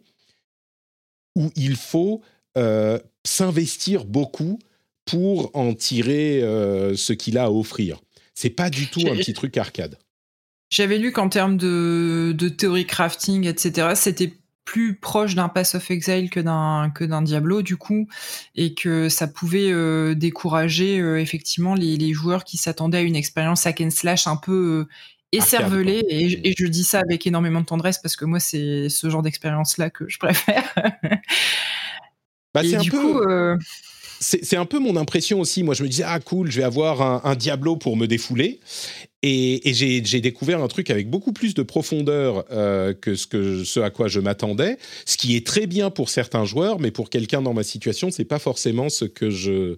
où 1.35 1.49
il 1.55 1.75
faut 1.75 2.21
euh, 2.57 2.99
s'investir 3.25 4.05
beaucoup 4.05 4.59
pour 5.05 5.49
en 5.55 5.73
tirer 5.73 6.43
euh, 6.43 6.95
ce 6.95 7.13
qu'il 7.13 7.39
a 7.39 7.45
à 7.45 7.49
offrir. 7.49 8.01
C'est 8.35 8.51
pas 8.51 8.69
du 8.69 8.87
tout 8.87 9.01
un 9.07 9.15
petit 9.15 9.33
truc 9.33 9.57
arcade. 9.57 9.97
J'avais 10.71 10.97
lu 10.97 11.11
qu'en 11.11 11.29
termes 11.29 11.57
de, 11.57 12.33
de 12.35 12.49
théorie 12.49 12.87
crafting, 12.87 13.45
etc., 13.45 13.89
c'était 13.95 14.33
plus 14.63 14.95
proche 14.95 15.35
d'un 15.35 15.49
Pass 15.49 15.75
of 15.75 15.91
Exile 15.91 16.29
que 16.29 16.39
d'un 16.39 16.91
que 16.95 17.03
d'un 17.03 17.21
Diablo 17.21 17.61
du 17.61 17.75
coup 17.75 18.07
et 18.55 18.73
que 18.73 19.09
ça 19.09 19.27
pouvait 19.27 19.71
euh, 19.71 20.13
décourager 20.15 20.99
euh, 20.99 21.19
effectivement 21.19 21.73
les, 21.73 21.97
les, 21.97 22.13
joueurs 22.13 22.45
qui 22.45 22.55
s'attendaient 22.57 22.99
à 22.99 23.01
une 23.01 23.17
expérience 23.17 23.65
hack 23.65 23.81
and 23.81 23.89
slash 23.89 24.27
un 24.27 24.37
peu 24.37 24.87
euh, 24.87 24.93
écervelée 25.33 26.05
et, 26.07 26.49
et, 26.49 26.53
je 26.57 26.67
dis 26.67 26.83
ça 26.85 26.99
avec 26.99 27.25
énormément 27.27 27.59
de 27.59 27.65
tendresse 27.65 27.97
parce 27.97 28.15
que 28.15 28.23
moi 28.23 28.39
c'est 28.39 28.87
ce 28.87 29.09
genre 29.09 29.23
d'expérience 29.23 29.77
là 29.77 29.89
que 29.89 30.07
je 30.07 30.19
préfère. 30.19 30.73
bah, 32.53 32.61
c'est 32.63 32.75
un 32.75 32.81
du 32.81 32.91
peu... 32.91 33.01
coup 33.01 33.19
c'est 34.23 34.55
un 34.55 34.67
peu 34.67 34.77
mon 34.77 34.97
impression 34.97 35.39
aussi. 35.39 35.63
Moi, 35.63 35.73
je 35.73 35.81
me 35.81 35.89
disais, 35.89 36.03
ah 36.05 36.19
cool, 36.19 36.51
je 36.51 36.57
vais 36.57 36.63
avoir 36.63 37.01
un, 37.01 37.21
un 37.23 37.35
Diablo 37.35 37.75
pour 37.75 37.97
me 37.97 38.05
défouler. 38.05 38.59
Et, 39.23 39.69
et 39.69 39.73
j'ai 39.73 40.21
découvert 40.21 40.63
un 40.63 40.67
truc 40.67 40.89
avec 40.89 41.07
beaucoup 41.09 41.31
plus 41.31 41.53
de 41.53 41.61
profondeur 41.61 42.43
euh, 42.51 42.93
que, 42.93 43.13
ce 43.15 43.27
que 43.27 43.63
ce 43.63 43.79
à 43.79 43.91
quoi 43.91 44.07
je 44.07 44.19
m'attendais, 44.19 44.77
ce 45.05 45.15
qui 45.15 45.35
est 45.35 45.45
très 45.45 45.67
bien 45.67 45.91
pour 45.91 46.09
certains 46.09 46.43
joueurs, 46.43 46.79
mais 46.79 46.89
pour 46.89 47.09
quelqu'un 47.11 47.43
dans 47.43 47.53
ma 47.53 47.63
situation, 47.63 48.09
c'est 48.09 48.25
pas 48.25 48.39
forcément 48.39 48.89
ce 48.89 49.05
que 49.05 49.29
je 49.29 49.75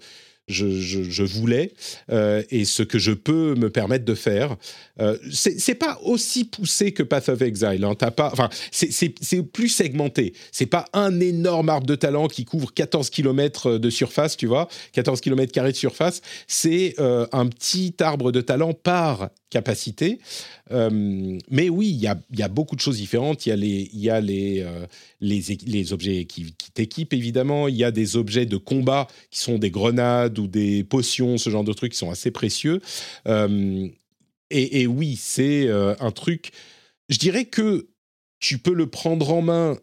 je, 0.48 1.24
voulais 1.24 1.74
euh, 2.12 2.44
et 2.50 2.66
ce 2.66 2.84
que 2.84 3.00
je 3.00 3.12
peux 3.12 3.56
me 3.56 3.70
permettre 3.70 4.06
de 4.06 4.16
faire. 4.16 4.56
Euh, 5.00 5.18
c'est 5.32 5.76
pas 5.76 6.00
aussi 6.04 6.46
poussé 6.46 6.92
que 6.92 7.04
Path 7.04 7.30
of 7.30 7.42
Exile. 7.42 7.84
Hein. 7.84 7.96
enfin, 8.20 8.50
c'est 8.72 9.44
plus 9.44 9.70
segmenté. 9.70 10.34
C'est 10.52 10.66
pas 10.66 10.86
un 10.94 11.20
énorme 11.20 11.70
arbre 11.70 11.88
de 11.88 11.96
talent 11.96 12.28
qui 12.28 12.46
couvre 12.46 12.74
14 12.74 13.10
km 13.10 13.78
de 13.78 13.90
surface, 13.90 14.38
tu 14.38 14.48
vois, 14.48 14.68
14 14.94 15.22
km 15.22 15.64
de 15.64 15.72
surface. 15.72 16.22
C'est 16.48 16.96
euh, 17.00 17.26
un 17.32 17.48
petit 17.48 17.96
arbre 18.00 18.32
de 18.32 18.42
talent 18.42 18.74
par 18.74 19.30
capacité. 19.54 20.20
Euh, 20.72 21.38
mais 21.50 21.70
oui, 21.70 21.90
il 21.90 22.02
y 22.02 22.08
a, 22.08 22.20
y 22.36 22.42
a, 22.42 22.48
beaucoup 22.48 22.76
de 22.76 22.82
choses 22.82 22.98
différentes. 22.98 23.46
Il 23.46 23.50
y 23.50 23.52
a 23.52 23.56
les, 23.56 23.90
y 23.94 24.10
a 24.10 24.20
les, 24.20 24.62
euh, 24.62 24.86
les, 25.22 25.42
les, 25.66 25.94
objets 25.94 26.26
qui, 26.26 26.54
qui 26.58 26.72
t'équipent, 26.72 27.14
évidemment. 27.14 27.68
Il 27.68 27.76
y 27.76 27.84
a 27.84 27.92
des 27.92 28.18
objets 28.18 28.48
de 28.48 28.58
combat 28.58 29.08
qui 29.30 29.40
sont 29.40 29.60
des 29.60 29.70
grenades 29.70 30.40
ou 30.40 30.48
des 30.48 30.84
potions, 30.84 31.38
ce 31.38 31.50
genre 31.50 31.64
de 31.64 31.74
trucs 31.74 31.92
qui 31.92 32.00
sont 32.00 32.10
assez 32.10 32.32
précieux. 32.32 32.82
Euh, 33.28 33.88
et, 34.50 34.82
et, 34.82 34.88
oui, 34.88 35.16
c'est 35.20 35.70
un 35.70 36.12
truc. 36.12 36.52
Je 37.10 37.18
dirais 37.18 37.46
que 37.46 37.88
tu 38.40 38.58
peux 38.58 38.74
le 38.74 38.88
prendre 38.88 39.32
en 39.32 39.42
main 39.42 39.78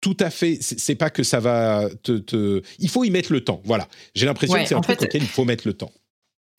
tout 0.00 0.16
à 0.20 0.30
fait. 0.30 0.58
C'est 0.60 0.94
pas 0.94 1.10
que 1.10 1.24
ça 1.24 1.40
va 1.40 1.88
te, 2.02 2.12
te, 2.18 2.62
Il 2.78 2.88
faut 2.88 3.04
y 3.04 3.10
mettre 3.10 3.32
le 3.32 3.42
temps. 3.42 3.60
Voilà. 3.64 3.88
J'ai 4.14 4.26
l'impression 4.26 4.56
que 4.56 4.66
c'est 4.66 4.74
un 4.74 4.80
truc 4.80 5.02
auquel 5.02 5.22
il 5.22 5.28
faut 5.28 5.44
mettre 5.44 5.66
le 5.66 5.74
temps 5.74 5.92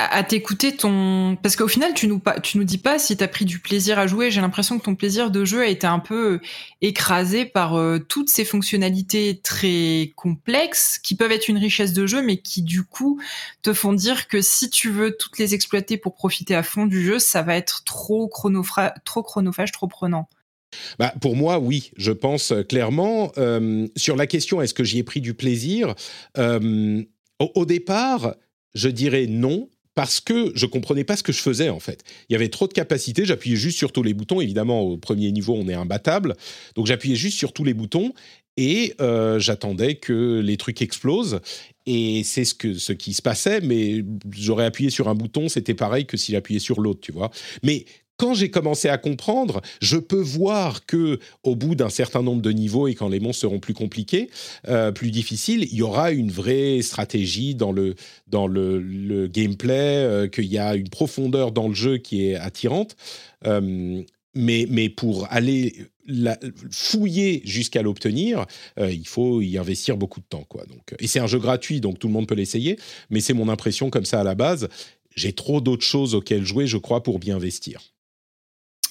à 0.01 0.23
t'écouter 0.23 0.77
ton 0.77 1.37
parce 1.43 1.57
qu'au 1.57 1.67
final 1.67 1.93
tu 1.93 2.07
nous 2.07 2.21
tu 2.41 2.57
nous 2.57 2.63
dis 2.63 2.77
pas 2.77 2.97
si 2.99 3.17
tu 3.17 3.23
as 3.23 3.27
pris 3.27 3.43
du 3.43 3.59
plaisir 3.59 3.99
à 3.99 4.07
jouer. 4.07 4.31
J'ai 4.31 4.39
l'impression 4.39 4.79
que 4.79 4.85
ton 4.85 4.95
plaisir 4.95 5.29
de 5.29 5.43
jeu 5.43 5.61
a 5.61 5.67
été 5.67 5.85
un 5.85 5.99
peu 5.99 6.35
euh, 6.35 6.41
écrasé 6.79 7.45
par 7.45 7.75
euh, 7.75 7.99
toutes 7.99 8.29
ces 8.29 8.45
fonctionnalités 8.45 9.41
très 9.43 10.13
complexes 10.15 10.99
qui 10.99 11.15
peuvent 11.15 11.33
être 11.33 11.49
une 11.49 11.57
richesse 11.57 11.91
de 11.91 12.07
jeu 12.07 12.21
mais 12.21 12.37
qui 12.37 12.61
du 12.61 12.83
coup 12.83 13.19
te 13.61 13.73
font 13.73 13.91
dire 13.91 14.29
que 14.29 14.41
si 14.41 14.69
tu 14.69 14.89
veux 14.89 15.17
toutes 15.17 15.37
les 15.37 15.53
exploiter 15.53 15.97
pour 15.97 16.15
profiter 16.15 16.55
à 16.55 16.63
fond 16.63 16.85
du 16.85 17.05
jeu 17.05 17.19
ça 17.19 17.41
va 17.41 17.57
être 17.57 17.83
trop 17.83 18.31
trop 19.03 19.21
chronophage 19.21 19.73
trop 19.73 19.87
prenant. 19.87 20.29
Bah, 20.97 21.13
pour 21.19 21.35
moi, 21.35 21.57
oui, 21.59 21.91
je 21.97 22.11
pense 22.11 22.51
euh, 22.51 22.63
clairement. 22.63 23.33
sur 23.97 24.15
la 24.15 24.27
question, 24.27 24.61
est-ce 24.61 24.73
que 24.73 24.85
j'y 24.85 24.99
ai 24.99 25.03
pris 25.03 25.19
du 25.19 25.33
plaisir? 25.33 25.93
Au, 26.37 27.65
départ, 27.65 28.35
je 28.73 28.89
dirais 28.89 29.25
non, 29.27 29.69
parce 29.99 30.21
que 30.21 30.53
je 30.55 30.65
comprenais 30.65 31.03
pas 31.03 31.17
ce 31.17 31.23
que 31.23 31.33
je 31.33 31.41
faisais 31.41 31.67
en 31.67 31.81
fait. 31.81 32.05
Il 32.29 32.31
y 32.31 32.35
avait 32.37 32.47
trop 32.47 32.69
de 32.69 32.71
capacité, 32.71 33.25
j'appuyais 33.25 33.57
juste 33.57 33.77
sur 33.77 33.91
tous 33.91 34.01
les 34.01 34.13
boutons. 34.13 34.39
Évidemment, 34.39 34.79
au 34.79 34.95
premier 34.95 35.29
niveau, 35.33 35.55
on 35.55 35.67
est 35.67 35.73
imbattable, 35.73 36.37
donc 36.75 36.85
j'appuyais 36.87 37.17
juste 37.17 37.37
sur 37.37 37.51
tous 37.51 37.65
les 37.65 37.73
boutons 37.73 38.13
et 38.55 38.93
euh, 39.01 39.39
j'attendais 39.39 39.95
que 39.95 40.39
les 40.39 40.55
trucs 40.55 40.81
explosent. 40.81 41.41
Et 41.85 42.23
c'est 42.23 42.45
ce, 42.45 42.55
que, 42.55 42.75
ce 42.75 42.93
qui 42.93 43.11
se 43.11 43.21
passait, 43.21 43.59
mais 43.59 44.05
j'aurais 44.31 44.63
appuyé 44.63 44.89
sur 44.89 45.09
un 45.09 45.15
bouton, 45.15 45.49
c'était 45.49 45.73
pareil 45.73 46.05
que 46.05 46.15
si 46.15 46.31
j'appuyais 46.31 46.61
sur 46.61 46.79
l'autre, 46.79 47.01
tu 47.01 47.11
vois. 47.11 47.29
Mais 47.61 47.83
quand 48.20 48.34
j'ai 48.34 48.51
commencé 48.51 48.89
à 48.89 48.97
comprendre, 48.97 49.61
je 49.82 49.95
peux 49.95 50.20
voir 50.20 50.86
que 50.86 51.20
au 51.43 51.55
bout 51.55 51.74
d'un 51.74 51.89
certain 51.89 52.22
nombre 52.22 52.41
de 52.41 52.51
niveaux 52.51 52.89
et 52.89 52.93
quand 52.93 53.07
les 53.07 53.22
monstres 53.22 53.41
seront 53.41 53.59
plus 53.59 53.74
compliqués, 53.74 54.30
euh, 54.67 54.91
plus 54.91 55.09
difficiles, 55.09 55.63
il 55.72 55.76
y 55.76 55.82
aura 55.82 56.11
une 56.11 56.30
vraie 56.30 56.82
stratégie 56.82 57.55
dans 57.55 57.72
le 57.72 57.95
dans 58.28 58.45
le, 58.45 59.28
gameplay, 59.28 60.03
euh, 60.03 60.28
qu'il 60.28 60.45
y 60.45 60.57
a 60.57 60.76
une 60.76 60.89
profondeur 60.89 61.53
dans 61.53 61.70
le 61.70 61.74
jeu 61.74 61.97
qui 61.97 62.28
est 62.28 62.36
attirante. 62.36 62.97
Euh, 63.47 64.03
mais, 64.36 64.67
mais 64.70 64.89
pour 64.89 65.26
aller 65.32 65.88
fouiller 66.72 67.41
jusqu'à 67.45 67.82
l'obtenir, 67.82 68.45
il 68.80 69.07
faut 69.07 69.41
y 69.41 69.57
investir 69.57 69.97
beaucoup 69.97 70.20
de 70.20 70.26
temps. 70.26 70.45
Quoi. 70.47 70.65
Donc, 70.65 70.95
et 70.99 71.07
c'est 71.07 71.20
un 71.20 71.28
jeu 71.28 71.39
gratuit, 71.39 71.82
donc 71.82 71.99
tout 71.99 72.07
le 72.07 72.13
monde 72.13 72.28
peut 72.28 72.36
l'essayer, 72.36 72.78
mais 73.09 73.22
c'est 73.22 73.34
mon 73.34 73.49
impression 73.49 73.89
comme 73.89 74.05
ça 74.05 74.20
à 74.20 74.24
la 74.24 74.36
base. 74.36 74.70
J'ai 75.15 75.34
trop 75.34 75.61
d'autres 75.61 75.86
choses 75.86 76.15
auxquelles 76.15 76.45
jouer, 76.45 76.67
je 76.67 76.78
crois, 76.78 77.01
pour 77.01 77.20
bien 77.20 77.36
investir. 77.38 77.82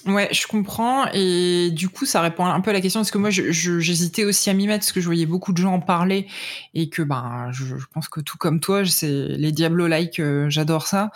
Ouais, 0.09 0.29
je 0.33 0.47
comprends. 0.47 1.07
Et 1.13 1.71
du 1.71 1.91
coup, 1.91 2.07
ça 2.07 2.23
répond 2.23 2.47
un 2.47 2.61
peu 2.63 2.71
à 2.71 2.73
la 2.73 2.81
question 2.81 3.01
parce 3.01 3.11
que 3.11 3.19
moi, 3.19 3.29
j'hésitais 3.31 4.25
aussi 4.25 4.49
à 4.49 4.55
m'y 4.55 4.67
mettre 4.67 4.81
parce 4.81 4.93
que 4.93 5.01
je 5.01 5.07
voyais 5.07 5.27
beaucoup 5.27 5.53
de 5.53 5.59
gens 5.59 5.75
en 5.75 5.81
parler 5.81 6.27
et 6.73 6.89
que 6.89 7.03
ben, 7.03 7.51
je, 7.53 7.75
pense 7.93 8.09
que 8.09 8.21
tout 8.21 8.39
comme 8.39 8.59
toi, 8.59 8.87
c'est 8.87 9.07
les 9.07 9.53
Diablo-like, 9.53 10.19
euh, 10.21 10.49
j'adore 10.49 10.87
ça. 10.87 11.11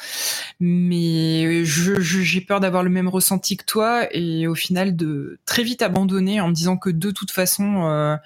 Mais 0.60 1.64
j'ai 1.64 2.40
peur 2.42 2.60
d'avoir 2.60 2.82
le 2.82 2.90
même 2.90 3.08
ressenti 3.08 3.56
que 3.56 3.64
toi 3.64 4.06
et 4.14 4.46
au 4.46 4.54
final 4.54 4.94
de 4.94 5.38
très 5.46 5.62
vite 5.62 5.80
abandonner 5.80 6.42
en 6.42 6.48
me 6.48 6.54
disant 6.54 6.76
que 6.76 6.90
de 6.90 7.10
toute 7.10 7.30
façon, 7.30 7.86
euh, 7.86 8.16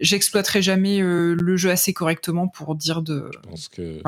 j'exploiterai 0.00 0.60
jamais 0.60 1.00
euh, 1.00 1.34
le 1.40 1.56
jeu 1.56 1.70
assez 1.70 1.94
correctement 1.94 2.46
pour 2.46 2.74
dire 2.74 3.00
de. 3.00 3.30
Je 3.32 3.48
pense 3.48 3.68
que. 3.68 4.02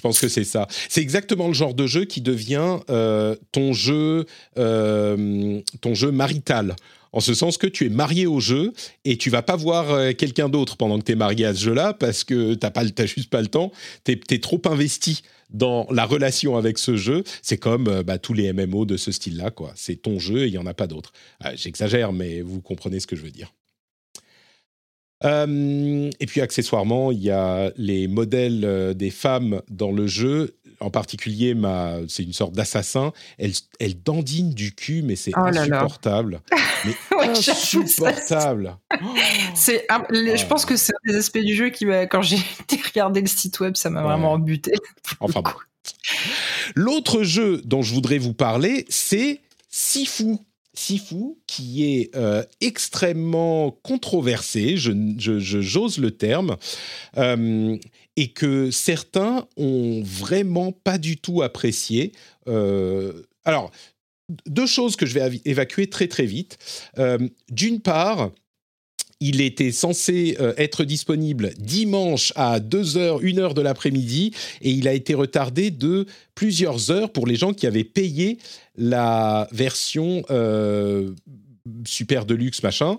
Je 0.00 0.02
pense 0.02 0.18
que 0.18 0.28
c'est 0.28 0.44
ça. 0.44 0.66
C'est 0.88 1.02
exactement 1.02 1.46
le 1.46 1.52
genre 1.52 1.74
de 1.74 1.86
jeu 1.86 2.06
qui 2.06 2.22
devient 2.22 2.78
euh, 2.88 3.36
ton 3.52 3.74
jeu, 3.74 4.24
euh, 4.56 5.60
ton 5.82 5.94
jeu 5.94 6.10
marital. 6.10 6.74
En 7.12 7.20
ce 7.20 7.34
sens 7.34 7.58
que 7.58 7.66
tu 7.66 7.84
es 7.84 7.90
marié 7.90 8.26
au 8.26 8.40
jeu 8.40 8.72
et 9.04 9.18
tu 9.18 9.28
vas 9.28 9.42
pas 9.42 9.56
voir 9.56 9.90
euh, 9.90 10.12
quelqu'un 10.12 10.48
d'autre 10.48 10.78
pendant 10.78 10.98
que 10.98 11.04
tu 11.04 11.12
es 11.12 11.16
marié 11.16 11.44
à 11.44 11.54
ce 11.54 11.60
jeu-là 11.60 11.92
parce 11.92 12.24
que 12.24 12.54
tu 12.54 12.66
n'as 12.66 13.06
juste 13.06 13.28
pas 13.28 13.42
le 13.42 13.48
temps. 13.48 13.72
Tu 14.06 14.18
es, 14.30 14.38
trop 14.38 14.62
investi 14.64 15.20
dans 15.50 15.86
la 15.90 16.06
relation 16.06 16.56
avec 16.56 16.78
ce 16.78 16.96
jeu. 16.96 17.22
C'est 17.42 17.58
comme 17.58 18.00
bah, 18.00 18.16
tous 18.16 18.32
les 18.32 18.50
MMO 18.54 18.86
de 18.86 18.96
ce 18.96 19.12
style-là. 19.12 19.50
quoi. 19.50 19.74
C'est 19.76 19.96
ton 19.96 20.18
jeu 20.18 20.44
et 20.44 20.46
il 20.46 20.52
n'y 20.52 20.56
en 20.56 20.64
a 20.66 20.72
pas 20.72 20.86
d'autre. 20.86 21.12
Ah, 21.40 21.54
j'exagère, 21.54 22.14
mais 22.14 22.40
vous 22.40 22.62
comprenez 22.62 23.00
ce 23.00 23.06
que 23.06 23.16
je 23.16 23.20
veux 23.20 23.30
dire. 23.30 23.52
Euh, 25.24 26.10
et 26.18 26.26
puis 26.26 26.40
accessoirement, 26.40 27.12
il 27.12 27.22
y 27.22 27.30
a 27.30 27.72
les 27.76 28.08
modèles 28.08 28.64
euh, 28.64 28.94
des 28.94 29.10
femmes 29.10 29.60
dans 29.68 29.92
le 29.92 30.06
jeu. 30.06 30.56
En 30.80 30.90
particulier, 30.90 31.54
ma, 31.54 31.96
c'est 32.08 32.22
une 32.22 32.32
sorte 32.32 32.54
d'assassin. 32.54 33.12
Elle, 33.38 33.52
elle 33.80 34.02
dandine 34.02 34.54
du 34.54 34.74
cul, 34.74 35.02
mais 35.02 35.14
c'est 35.14 35.32
oh 35.36 35.40
insupportable. 35.40 36.40
Mais 36.86 36.94
insupportable. 37.28 38.78
c'est, 39.54 39.86
je 40.10 40.46
pense 40.46 40.64
que 40.64 40.76
c'est 40.76 40.94
un 40.94 41.12
des 41.12 41.18
aspects 41.18 41.36
du 41.36 41.54
jeu 41.54 41.68
qui, 41.68 41.84
quand 42.10 42.22
j'ai 42.22 42.38
regardé 42.86 43.20
le 43.20 43.26
site 43.26 43.60
web, 43.60 43.76
ça 43.76 43.90
m'a 43.90 44.02
vraiment 44.02 44.38
buté. 44.38 44.72
Enfin 45.20 45.42
bon. 45.42 45.50
L'autre 46.74 47.22
jeu 47.22 47.60
dont 47.66 47.82
je 47.82 47.92
voudrais 47.92 48.16
vous 48.16 48.32
parler, 48.32 48.86
c'est 48.88 49.40
Sifu. 49.68 50.38
Sifu, 50.72 51.36
qui 51.46 51.84
est 51.84 52.16
euh, 52.16 52.44
extrêmement 52.60 53.72
controversé, 53.82 54.76
je, 54.76 54.92
j'ose 55.18 55.98
le 55.98 56.12
terme, 56.12 56.56
euh, 57.16 57.76
et 58.16 58.32
que 58.32 58.70
certains 58.70 59.48
ont 59.56 60.02
vraiment 60.04 60.72
pas 60.72 60.98
du 60.98 61.16
tout 61.16 61.42
apprécié. 61.42 62.12
Euh, 62.46 63.22
alors, 63.44 63.70
deux 64.46 64.66
choses 64.66 64.94
que 64.94 65.06
je 65.06 65.18
vais 65.18 65.40
évacuer 65.44 65.88
très 65.88 66.06
très 66.06 66.26
vite. 66.26 66.58
D'une 67.50 67.80
part, 67.80 68.30
il 69.20 69.42
était 69.42 69.70
censé 69.70 70.36
euh, 70.40 70.54
être 70.56 70.84
disponible 70.84 71.52
dimanche 71.58 72.32
à 72.36 72.58
2h, 72.58 73.22
1h 73.22 73.54
de 73.54 73.60
l'après-midi, 73.60 74.32
et 74.62 74.70
il 74.70 74.88
a 74.88 74.94
été 74.94 75.14
retardé 75.14 75.70
de 75.70 76.06
plusieurs 76.34 76.90
heures 76.90 77.12
pour 77.12 77.26
les 77.26 77.36
gens 77.36 77.52
qui 77.52 77.66
avaient 77.66 77.84
payé 77.84 78.38
la 78.76 79.46
version 79.52 80.22
euh, 80.30 81.12
super 81.86 82.24
deluxe, 82.24 82.62
machin. 82.62 82.98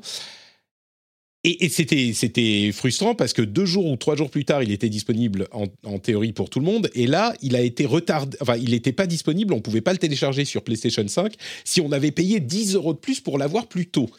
Et, 1.43 1.69
c'était, 1.69 2.71
frustrant 2.71 3.15
parce 3.15 3.33
que 3.33 3.41
deux 3.41 3.65
jours 3.65 3.87
ou 3.87 3.95
trois 3.95 4.15
jours 4.15 4.29
plus 4.29 4.45
tard, 4.45 4.61
il 4.61 4.71
était 4.71 4.89
disponible 4.89 5.47
en, 5.51 5.65
en 5.83 5.97
théorie 5.97 6.33
pour 6.33 6.51
tout 6.51 6.59
le 6.59 6.65
monde. 6.65 6.91
Et 6.93 7.07
là, 7.07 7.33
il 7.41 7.55
a 7.55 7.61
été 7.61 7.87
retardé. 7.87 8.37
Enfin, 8.41 8.57
il 8.57 8.69
n'était 8.69 8.91
pas 8.91 9.07
disponible. 9.07 9.51
On 9.53 9.57
ne 9.57 9.61
pouvait 9.61 9.81
pas 9.81 9.91
le 9.91 9.97
télécharger 9.97 10.45
sur 10.45 10.63
PlayStation 10.63 11.07
5 11.07 11.33
si 11.65 11.81
on 11.81 11.91
avait 11.91 12.11
payé 12.11 12.39
10 12.39 12.75
euros 12.75 12.93
de 12.93 12.99
plus 12.99 13.21
pour 13.21 13.39
l'avoir 13.39 13.65
plus 13.65 13.87
tôt. 13.87 14.11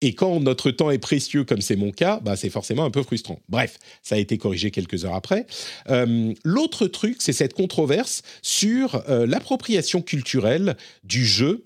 Et 0.00 0.14
quand 0.14 0.38
notre 0.40 0.70
temps 0.70 0.90
est 0.90 0.98
précieux, 0.98 1.44
comme 1.44 1.60
c'est 1.60 1.76
mon 1.76 1.90
cas, 1.90 2.20
bah, 2.20 2.36
c'est 2.36 2.50
forcément 2.50 2.84
un 2.84 2.90
peu 2.90 3.02
frustrant. 3.02 3.40
Bref, 3.48 3.78
ça 4.02 4.14
a 4.14 4.18
été 4.18 4.38
corrigé 4.38 4.70
quelques 4.70 5.04
heures 5.04 5.14
après. 5.14 5.46
Euh, 5.88 6.32
l'autre 6.44 6.86
truc, 6.86 7.16
c'est 7.20 7.32
cette 7.32 7.54
controverse 7.54 8.22
sur 8.42 9.02
euh, 9.08 9.26
l'appropriation 9.26 10.00
culturelle 10.02 10.76
du 11.04 11.24
jeu 11.24 11.62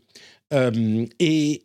et 1.18 1.64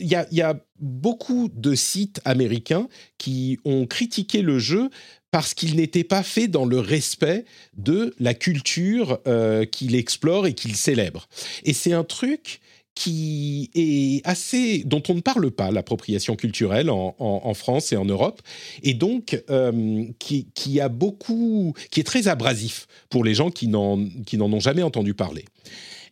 il 0.00 0.08
y, 0.08 0.42
a, 0.42 0.60
beaucoup 0.80 1.48
de 1.54 1.76
sites 1.76 2.20
américains 2.24 2.88
qui 3.18 3.60
ont 3.64 3.86
critiqué 3.86 4.42
le 4.42 4.58
jeu 4.58 4.90
parce 5.30 5.54
qu'il 5.54 5.76
n'était 5.76 6.02
pas 6.02 6.24
fait 6.24 6.48
dans 6.48 6.64
le 6.64 6.80
respect 6.80 7.44
de 7.76 8.12
la 8.18 8.34
culture 8.34 9.20
qu'il 9.70 9.94
explore 9.94 10.48
et 10.48 10.54
qu'il 10.54 10.74
célèbre. 10.74 11.28
Et 11.62 11.72
c'est 11.72 11.92
un 11.92 12.02
truc 12.02 12.60
qui 12.96 13.70
est 13.74 14.26
assez 14.26 14.82
dont 14.84 15.02
on 15.08 15.14
ne 15.14 15.20
parle 15.20 15.50
pas 15.50 15.70
l'appropriation 15.70 16.34
culturelle 16.34 16.88
en, 16.90 17.54
France 17.54 17.92
et 17.92 17.96
en 17.96 18.06
Europe 18.06 18.40
et 18.82 18.94
donc 18.94 19.40
euh, 19.50 20.04
qui, 20.18 20.80
a 20.80 20.88
beaucoup 20.88 21.74
qui 21.90 22.00
est 22.00 22.04
très 22.04 22.26
abrasif 22.26 22.88
pour 23.10 23.22
les 23.22 23.34
gens 23.34 23.50
qui 23.50 23.68
n'en 23.68 24.04
qui 24.24 24.38
n'en 24.38 24.50
ont 24.50 24.60
jamais 24.60 24.82
entendu 24.82 25.12
parler 25.12 25.44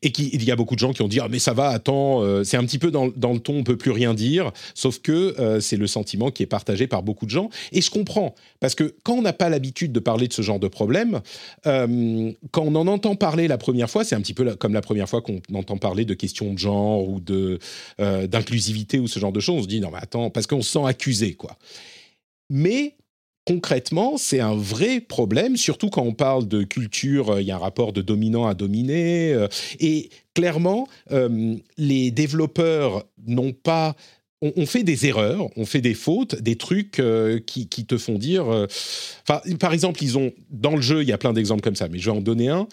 et 0.05 0.13
il 0.19 0.45
y 0.45 0.51
a 0.51 0.57
beaucoup 0.57 0.75
de 0.75 0.81
gens 0.81 0.93
qui 0.93 1.03
ont 1.03 1.09
dit 1.09 1.21
ah 1.21 1.29
mais 1.31 1.39
ça 1.39 1.53
va 1.53 1.69
attends 1.69 2.23
euh, 2.23 2.45
c'est 2.45 2.57
un 2.57 2.65
petit 2.65 2.79
peu 2.79 2.91
dans, 2.91 3.09
dans, 3.17 3.33
le 3.33 3.41
ton 3.41 3.57
on 3.57 3.65
peut 3.65 3.77
plus 3.77 3.91
rien 3.91 4.15
dire. 4.15 4.53
Sauf 4.75 5.01
que 5.01 5.35
euh, 5.41 5.61
c'est 5.61 5.77
le 5.77 5.87
sentiment 5.87 6.31
qui 6.31 6.43
est 6.43 6.47
partagé 6.47 6.87
par 6.87 7.03
beaucoup 7.03 7.25
de 7.25 7.31
gens. 7.31 7.49
Et 7.73 7.81
je 7.81 7.91
comprends. 7.91 8.35
Parce 8.61 8.75
que 8.75 8.95
quand 9.03 9.15
on 9.15 9.23
n'a 9.23 9.33
pas 9.33 9.49
l'habitude 9.49 9.93
de 9.93 10.01
parler 10.01 10.29
de 10.29 10.33
ce 10.33 10.43
genre 10.43 10.59
de 10.59 10.69
problème 10.69 11.21
euh, 11.67 12.33
quand 12.51 12.63
on 12.63 12.75
en 12.75 12.87
entend 12.87 13.17
parler 13.17 13.49
la 13.49 13.59
première 13.59 13.91
fois 13.91 14.05
c'est 14.05 14.15
un 14.15 14.21
petit 14.21 14.35
peu 14.35 14.55
comme 14.57 14.75
la 14.75 14.83
première 14.83 15.09
fois 15.09 15.23
qu'on 15.23 15.41
entend 15.55 15.79
parler 15.79 16.05
de 16.05 16.15
questions 16.15 16.53
de 16.53 16.59
genre 16.59 17.09
ou 17.09 17.21
de 17.21 17.59
d'inclusivité 17.99 18.99
ou 18.99 19.09
ce 19.09 19.19
genre 19.19 19.33
de 19.33 19.41
choses 19.41 19.59
on 19.59 19.63
se 19.63 19.69
dit 19.69 19.81
non 19.81 19.91
mais 19.93 19.99
attends 20.01 20.31
parce 20.31 20.47
qu'on 20.47 20.63
se 20.63 20.71
sent 20.71 20.85
accusé 20.87 21.35
quoi. 21.35 21.57
Mais 22.51 22.97
concrètement, 23.47 24.17
c'est 24.17 24.41
un 24.41 24.55
vrai 24.55 25.01
problème, 25.01 25.57
surtout 25.57 25.91
quand 25.91 26.03
on 26.03 26.15
parle 26.15 26.49
de 26.49 26.63
culture, 26.63 27.31
euh, 27.31 27.43
il 27.43 27.47
y 27.47 27.51
a 27.51 27.57
un 27.57 27.59
rapport 27.59 27.93
de 27.93 28.03
dominant 28.03 28.47
à 28.47 28.55
dominé. 28.55 29.33
Euh, 29.33 29.49
et 29.81 30.11
clairement, 30.35 30.89
euh, 31.13 31.57
les 31.77 32.11
développeurs 32.11 33.05
n'ont 33.27 33.53
pas... 33.53 33.95
On, 34.57 34.67
fait 34.67 34.83
des 34.83 35.07
erreurs, 35.07 35.49
on 35.57 35.65
fait 35.65 35.81
des 35.81 35.95
fautes, 35.95 36.35
des 36.35 36.57
trucs 36.57 37.01
qui, 37.47 37.67
te 37.67 37.97
font 37.97 38.19
dire... 38.19 38.45
par 39.25 39.73
exemple, 39.73 40.03
ils 40.03 40.19
ont... 40.19 40.35
Dans 40.51 40.77
le 40.77 40.83
jeu, 40.83 41.01
il 41.01 41.09
y 41.09 41.13
a 41.13 41.19
plein 41.19 41.33
d'exemples 41.33 41.63
comme 41.63 41.77
ça, 41.77 41.89
mais 41.89 41.99
je 41.99 42.11
vais 42.11 42.17
en 42.19 42.21
donner 42.21 42.51
un 42.51 42.69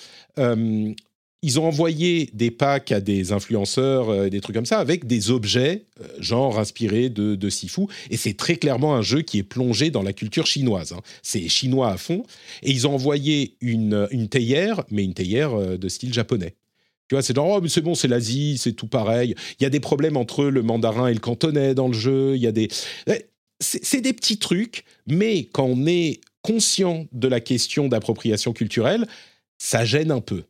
ils 1.44 1.60
ont 1.60 1.66
envoyé 1.66 2.30
des 2.34 2.52
packs 2.52 2.92
à 2.92 3.02
des 3.02 3.32
influenceurs, 3.32 4.10
euh, 4.10 4.30
des 4.30 4.42
trucs 4.42 4.56
comme 4.56 4.66
ça, 4.66 4.80
avec 4.80 5.08
des 5.08 5.32
objets, 5.32 5.86
euh, 6.00 6.08
genre 6.20 6.60
inspirés 6.60 7.10
de, 7.10 7.36
de 7.36 7.50
Sifu. 7.50 7.88
Et 8.12 8.18
c'est 8.18 8.36
très 8.36 8.58
clairement 8.58 8.96
un 8.96 9.02
jeu 9.02 9.22
qui 9.22 9.40
est 9.40 9.44
plongé 9.44 9.90
dans 9.90 10.04
la 10.04 10.14
culture 10.14 10.46
chinoise. 10.46 10.94
Hein. 10.94 11.02
C'est 11.24 11.48
chinois 11.50 11.92
à 11.92 11.98
fond. 11.98 12.24
Et 12.62 12.72
ils 12.72 12.88
ont 12.88 12.94
envoyé 12.94 13.56
une, 13.60 14.08
une 14.12 14.30
théière, 14.30 14.84
mais 14.92 15.04
une 15.04 15.16
théière 15.16 15.54
euh, 15.54 15.78
de 15.78 15.90
style 15.90 16.14
japonais. 16.14 16.56
Tu 17.08 17.16
vois, 17.16 17.24
c'est 17.24 17.36
genre, 17.36 17.60
oh, 17.62 17.68
c'est 17.68 17.82
bon, 17.82 17.96
c'est 17.96 18.08
l'Asie, 18.08 18.58
c'est 18.58 18.74
tout 18.74 18.88
pareil. 18.88 19.36
Il 19.60 19.64
y 19.64 19.66
a 19.66 19.70
des 19.70 19.80
problèmes 19.80 20.18
entre 20.18 20.46
le 20.46 20.62
mandarin 20.62 21.08
et 21.08 21.14
le 21.14 21.20
cantonais 21.20 21.74
dans 21.74 21.88
le 21.88 21.94
jeu. 21.94 22.36
Il 22.36 22.42
y 22.42 22.48
a 22.48 22.52
des. 22.52 22.70
Eh, 23.08 23.26
c'est 23.60 24.02
des 24.02 24.14
petits 24.14 24.38
trucs, 24.38 24.86
mais 25.08 25.44
quand 25.44 25.66
on 25.66 25.86
est 25.86 26.22
conscient 26.42 27.06
de 27.12 27.28
la 27.28 27.40
question 27.40 27.88
d'appropriation 27.88 28.54
culturelle, 28.54 29.08
ça 29.60 29.86
gêne 29.86 30.10
un 30.10 30.22
peu. 30.22 30.44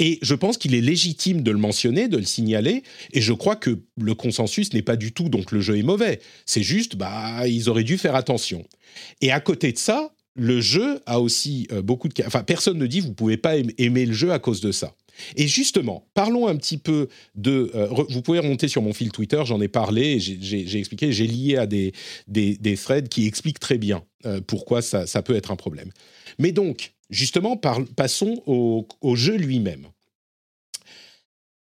Et 0.00 0.18
je 0.22 0.34
pense 0.34 0.56
qu'il 0.56 0.74
est 0.74 0.80
légitime 0.80 1.42
de 1.42 1.50
le 1.52 1.58
mentionner, 1.58 2.08
de 2.08 2.16
le 2.16 2.24
signaler. 2.24 2.82
Et 3.12 3.20
je 3.20 3.32
crois 3.32 3.54
que 3.54 3.78
le 4.00 4.14
consensus 4.14 4.72
n'est 4.72 4.82
pas 4.82 4.96
du 4.96 5.12
tout 5.12 5.28
donc 5.28 5.52
le 5.52 5.60
jeu 5.60 5.78
est 5.78 5.82
mauvais. 5.82 6.20
C'est 6.46 6.62
juste, 6.62 6.96
bah, 6.96 7.46
ils 7.46 7.68
auraient 7.68 7.84
dû 7.84 7.98
faire 7.98 8.16
attention. 8.16 8.64
Et 9.20 9.30
à 9.30 9.40
côté 9.40 9.72
de 9.72 9.78
ça, 9.78 10.12
le 10.34 10.60
jeu 10.60 11.00
a 11.06 11.20
aussi 11.20 11.68
euh, 11.70 11.82
beaucoup 11.82 12.08
de. 12.08 12.14
Enfin, 12.26 12.42
personne 12.42 12.78
ne 12.78 12.86
dit 12.86 13.00
vous 13.00 13.12
pouvez 13.12 13.36
pas 13.36 13.56
aimer 13.78 14.06
le 14.06 14.12
jeu 14.12 14.32
à 14.32 14.38
cause 14.38 14.60
de 14.60 14.72
ça. 14.72 14.94
Et 15.36 15.48
justement, 15.48 16.08
parlons 16.14 16.48
un 16.48 16.56
petit 16.56 16.78
peu 16.78 17.08
de. 17.34 17.70
Euh, 17.74 17.88
vous 18.08 18.22
pouvez 18.22 18.38
remonter 18.38 18.68
sur 18.68 18.80
mon 18.80 18.94
fil 18.94 19.10
Twitter, 19.10 19.42
j'en 19.44 19.60
ai 19.60 19.68
parlé, 19.68 20.18
j'ai 20.18 20.78
expliqué, 20.78 21.12
j'ai 21.12 21.26
lié 21.26 21.56
à 21.56 21.66
des, 21.66 21.92
des, 22.26 22.76
threads 22.76 23.08
qui 23.08 23.26
expliquent 23.26 23.60
très 23.60 23.76
bien 23.76 24.02
euh, 24.24 24.40
pourquoi 24.40 24.80
ça, 24.80 25.06
ça, 25.06 25.22
peut 25.22 25.36
être 25.36 25.50
un 25.50 25.56
problème. 25.56 25.90
Mais 26.38 26.52
donc, 26.52 26.94
justement, 27.10 27.56
passons 27.56 28.42
au, 28.46 29.16
jeu 29.16 29.36
lui-même. 29.36 29.86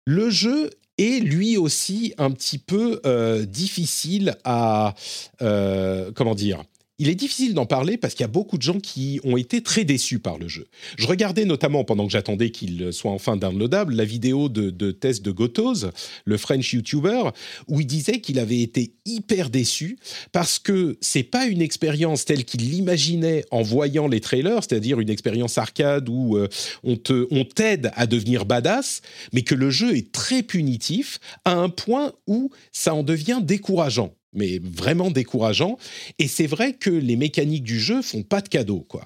Le 0.06 0.30
jeu 0.30 0.70
est 0.98 1.20
lui 1.20 1.58
aussi 1.58 2.14
un 2.18 2.32
petit 2.32 2.58
peu 2.60 3.02
euh, 3.06 3.46
difficile 3.46 4.36
à 4.44 4.96
euh, 5.42 6.12
comment 6.14 6.36
dire 6.36 6.64
il 7.00 7.10
est 7.10 7.16
difficile 7.16 7.54
d'en 7.54 7.66
parler 7.66 7.98
parce 7.98 8.14
qu'il 8.14 8.24
y 8.24 8.26
a 8.26 8.28
beaucoup 8.28 8.58
de 8.58 8.62
gens 8.62 8.80
qui 8.80 9.20
ont 9.24 9.36
été 9.36 9.64
très 9.64 9.84
déçus 9.84 10.20
par 10.20 10.38
le 10.38 10.48
jeu. 10.48 10.68
Je 10.98 11.08
regardais 11.08 11.46
notamment, 11.46 11.84
pendant 11.84 12.06
que 12.06 12.12
j'attendais 12.12 12.52
qu'il 12.52 12.94
soit 12.94 13.12
enfin 13.12 13.36
downloadable, 13.36 13.96
la 13.96 14.06
vidéo 14.06 14.48
de, 14.48 14.70
de 14.70 14.91
test 14.91 15.24
de 15.24 15.32
Gotoz, 15.32 15.91
le 16.26 16.38
French 16.38 16.72
YouTuber, 16.72 17.30
où 17.68 17.82
il 17.82 17.88
disait 17.88 18.22
qu'il 18.22 18.38
avait 18.38 18.62
été 18.62 18.94
hyper 19.06 19.50
déçu 19.50 19.98
parce 20.32 20.60
que 20.60 20.98
c'est 21.02 21.24
pas 21.24 21.46
une 21.48 21.62
expérience 21.62 22.26
telle 22.26 22.46
qu'il 22.46 22.70
l'imaginait 22.70 23.44
en 23.50 23.64
voyant 23.64 24.08
les 24.08 24.20
trailers, 24.20 24.64
c'est-à-dire 24.64 25.00
une 25.00 25.10
expérience 25.10 25.58
arcade 25.58 26.10
où 26.10 26.38
euh, 26.38 26.48
on 26.84 26.98
on 27.32 27.44
t'aide 27.44 27.91
à 27.96 28.08
devenir 28.08 28.46
badass, 28.46 29.02
mais 29.34 29.41
que 29.41 29.56
le 29.56 29.70
jeu 29.70 29.96
est 29.98 30.12
très 30.12 30.41
punitif 30.44 31.20
à 31.44 31.54
un 31.54 31.70
point 31.70 32.14
où 32.28 32.52
ça 32.72 32.94
en 32.94 33.04
devient 33.04 33.39
décourageant 33.41 34.14
mais 34.34 34.60
vraiment 34.64 35.12
décourageant. 35.12 35.78
Et 36.20 36.28
c'est 36.28 36.48
vrai 36.48 36.74
que 36.74 36.90
les 36.90 37.16
mécaniques 37.16 37.64
du 37.64 37.80
jeu 37.80 38.02
font 38.02 38.24
pas 38.24 38.42
de 38.42 38.50
cadeau, 38.50 38.86
quoi. 38.88 39.06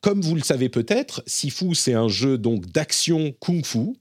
Comme 0.00 0.20
vous 0.20 0.34
le 0.34 0.42
savez 0.42 0.68
peut-être, 0.68 1.22
Sifu 1.26 1.74
c'est 1.74 1.94
un 1.94 2.08
jeu 2.08 2.38
donc 2.38 2.66
d'action 2.66 3.32
kung-fu. 3.40 3.94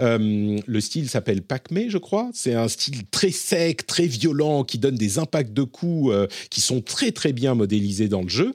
Euh, 0.00 0.58
le 0.66 0.80
style 0.80 1.08
s'appelle 1.08 1.42
Pac-Me, 1.42 1.88
je 1.88 1.98
crois. 1.98 2.30
C'est 2.34 2.54
un 2.54 2.68
style 2.68 3.06
très 3.10 3.30
sec, 3.30 3.86
très 3.86 4.06
violent, 4.06 4.64
qui 4.64 4.78
donne 4.78 4.96
des 4.96 5.18
impacts 5.18 5.52
de 5.52 5.62
coups 5.62 6.12
euh, 6.12 6.26
qui 6.50 6.60
sont 6.60 6.80
très 6.80 7.12
très 7.12 7.32
bien 7.32 7.54
modélisés 7.54 8.08
dans 8.08 8.22
le 8.22 8.28
jeu. 8.28 8.54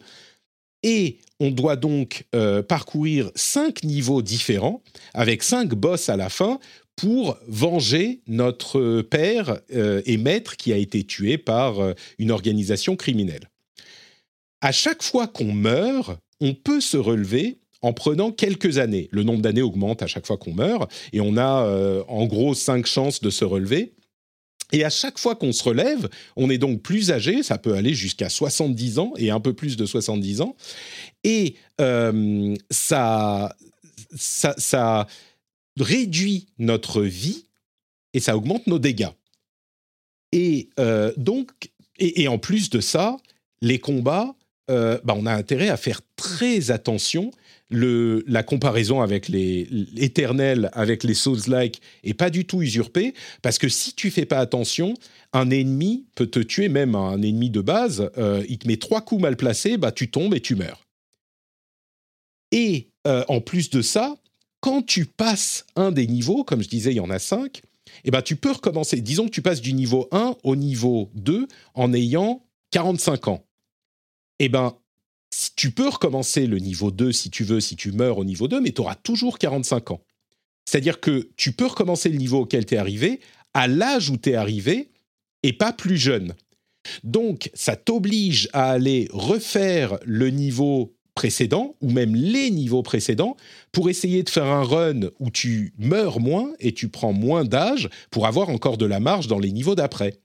Et 0.83 1.19
on 1.39 1.51
doit 1.51 1.75
donc 1.75 2.25
euh, 2.35 2.61
parcourir 2.61 3.31
cinq 3.35 3.83
niveaux 3.83 4.21
différents, 4.21 4.81
avec 5.13 5.43
cinq 5.43 5.73
boss 5.73 6.09
à 6.09 6.17
la 6.17 6.29
fin, 6.29 6.59
pour 6.97 7.37
venger 7.47 8.21
notre 8.27 9.01
père 9.03 9.59
euh, 9.73 10.01
et 10.05 10.17
maître 10.17 10.57
qui 10.57 10.73
a 10.73 10.77
été 10.77 11.05
tué 11.05 11.37
par 11.37 11.79
euh, 11.79 11.93
une 12.17 12.31
organisation 12.31 12.97
criminelle. 12.97 13.49
À 14.61 14.71
chaque 14.71 15.03
fois 15.03 15.27
qu'on 15.27 15.53
meurt, 15.53 16.17
on 16.41 16.55
peut 16.55 16.81
se 16.81 16.97
relever 16.97 17.59
en 17.83 17.93
prenant 17.93 18.31
quelques 18.31 18.79
années. 18.79 19.07
Le 19.11 19.21
nombre 19.21 19.43
d'années 19.43 19.61
augmente 19.61 20.01
à 20.01 20.07
chaque 20.07 20.25
fois 20.25 20.37
qu'on 20.37 20.53
meurt 20.53 20.91
et 21.13 21.21
on 21.21 21.37
a 21.37 21.67
euh, 21.67 22.03
en 22.07 22.25
gros 22.25 22.55
cinq 22.55 22.87
chances 22.87 23.21
de 23.21 23.29
se 23.29 23.45
relever. 23.45 23.93
Et 24.73 24.83
à 24.83 24.89
chaque 24.89 25.19
fois 25.19 25.35
qu'on 25.35 25.53
se 25.53 25.63
relève, 25.63 26.09
on 26.35 26.49
est 26.49 26.57
donc 26.57 26.81
plus 26.81 27.11
âgé, 27.11 27.43
ça 27.43 27.59
peut 27.59 27.75
aller 27.75 27.93
jusqu'à 27.93 28.27
70 28.27 28.99
ans 28.99 29.13
et 29.17 29.29
un 29.29 29.39
peu 29.39 29.53
plus 29.53 29.77
de 29.77 29.85
70 29.85 30.41
ans. 30.41 30.57
Et 31.23 31.55
ça, 31.79 33.55
ça, 34.15 34.55
ça 34.57 35.07
réduit 35.77 36.47
notre 36.57 37.01
vie 37.01 37.45
et 38.13 38.19
ça 38.19 38.35
augmente 38.35 38.67
nos 38.67 38.79
dégâts. 38.79 39.11
Et 40.31 40.69
euh, 40.79 41.13
donc, 41.17 41.51
et, 41.99 42.27
en 42.27 42.37
plus 42.37 42.69
de 42.69 42.79
ça, 42.79 43.17
les 43.61 43.79
combats, 43.79 44.35
euh, 44.69 44.99
bah, 45.03 45.15
on 45.17 45.25
a 45.25 45.33
intérêt 45.33 45.69
à 45.69 45.77
faire 45.77 46.01
très 46.15 46.71
attention. 46.71 47.31
Le, 47.69 48.23
la 48.27 48.43
comparaison 48.43 49.01
avec 49.01 49.27
les 49.27 49.65
l'éternel, 49.69 50.69
avec 50.73 51.03
les 51.03 51.13
Souls-like, 51.13 51.81
est 52.03 52.13
pas 52.13 52.29
du 52.29 52.45
tout 52.45 52.61
usurpée, 52.61 53.13
parce 53.41 53.57
que 53.57 53.67
si 53.67 53.93
tu 53.93 54.09
fais 54.09 54.25
pas 54.25 54.39
attention, 54.39 54.93
un 55.33 55.49
ennemi 55.49 56.05
peut 56.15 56.27
te 56.27 56.39
tuer, 56.39 56.69
même 56.69 56.95
un 56.95 57.21
ennemi 57.21 57.49
de 57.49 57.61
base, 57.61 58.09
euh, 58.17 58.43
il 58.47 58.57
te 58.57 58.67
met 58.67 58.77
trois 58.77 59.01
coups 59.01 59.21
mal 59.21 59.35
placés, 59.35 59.77
bah, 59.77 59.91
tu 59.91 60.09
tombes 60.09 60.33
et 60.33 60.41
tu 60.41 60.55
meurs. 60.55 60.83
Et 62.51 62.89
en 63.29 63.39
plus 63.39 63.69
de 63.69 63.81
ça, 63.81 64.17
quand 64.59 64.81
tu 64.81 65.05
passes 65.05 65.65
un 65.75 65.91
des 65.91 66.07
niveaux, 66.07 66.43
comme 66.43 66.61
je 66.61 66.69
disais, 66.69 66.91
il 66.91 66.97
y 66.97 67.01
en 67.01 67.09
a 67.09 67.19
cinq, 67.19 67.61
eh 68.03 68.11
ben, 68.11 68.21
tu 68.21 68.35
peux 68.35 68.51
recommencer. 68.51 69.01
Disons 69.01 69.25
que 69.25 69.31
tu 69.31 69.41
passes 69.41 69.61
du 69.61 69.73
niveau 69.73 70.07
1 70.11 70.35
au 70.43 70.55
niveau 70.55 71.09
2 71.15 71.47
en 71.73 71.93
ayant 71.93 72.43
45 72.71 73.27
ans. 73.29 73.45
Eh 74.39 74.49
ben, 74.49 74.75
tu 75.55 75.71
peux 75.71 75.87
recommencer 75.87 76.47
le 76.47 76.59
niveau 76.59 76.91
2 76.91 77.11
si 77.11 77.29
tu 77.29 77.43
veux, 77.43 77.59
si 77.59 77.75
tu 77.75 77.91
meurs 77.91 78.17
au 78.17 78.25
niveau 78.25 78.47
2, 78.47 78.61
mais 78.61 78.71
tu 78.71 78.81
auras 78.81 78.95
toujours 78.95 79.39
45 79.39 79.91
ans. 79.91 80.01
C'est-à-dire 80.65 80.99
que 80.99 81.29
tu 81.37 81.53
peux 81.53 81.65
recommencer 81.65 82.09
le 82.09 82.17
niveau 82.17 82.41
auquel 82.41 82.65
tu 82.65 82.75
es 82.75 82.77
arrivé 82.77 83.21
à 83.53 83.67
l'âge 83.67 84.09
où 84.09 84.17
tu 84.17 84.31
es 84.31 84.35
arrivé 84.35 84.89
et 85.43 85.53
pas 85.53 85.73
plus 85.73 85.97
jeune. 85.97 86.33
Donc, 87.03 87.49
ça 87.53 87.75
t'oblige 87.75 88.49
à 88.53 88.71
aller 88.71 89.07
refaire 89.11 89.97
le 90.05 90.29
niveau 90.29 90.96
précédents 91.17 91.75
ou 91.81 91.89
même 91.89 92.15
les 92.15 92.51
niveaux 92.51 92.83
précédents 92.83 93.35
pour 93.71 93.89
essayer 93.89 94.21
de 94.21 94.29
faire 94.29 94.45
un 94.45 94.61
run 94.61 95.09
où 95.19 95.31
tu 95.31 95.73
meurs 95.79 96.19
moins 96.19 96.53
et 96.59 96.75
tu 96.75 96.89
prends 96.89 97.11
moins 97.11 97.43
d'âge 97.43 97.89
pour 98.11 98.27
avoir 98.27 98.49
encore 98.49 98.77
de 98.77 98.85
la 98.85 98.99
marge 98.99 99.25
dans 99.25 99.39
les 99.39 99.51
niveaux 99.51 99.73
d'après. 99.73 100.19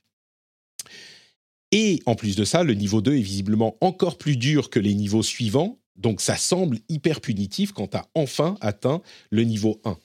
Et 1.71 2.03
en 2.05 2.15
plus 2.15 2.37
de 2.37 2.45
ça, 2.45 2.63
le 2.63 2.75
niveau 2.75 3.01
2 3.01 3.17
est 3.17 3.23
visiblement 3.23 3.79
encore 3.81 4.19
plus 4.19 4.37
dur 4.37 4.69
que 4.69 4.79
les 4.79 4.95
niveaux 4.95 5.23
suivants, 5.23 5.79
donc 5.97 6.21
ça 6.21 6.37
semble 6.37 6.79
hyper 6.91 7.23
punitif 7.23 7.73
quand 7.73 7.89
tu 7.89 7.97
as 7.97 8.07
enfin 8.15 8.59
atteint 8.61 9.01
le 9.31 9.45
niveau 9.45 9.81
1. 9.87 9.97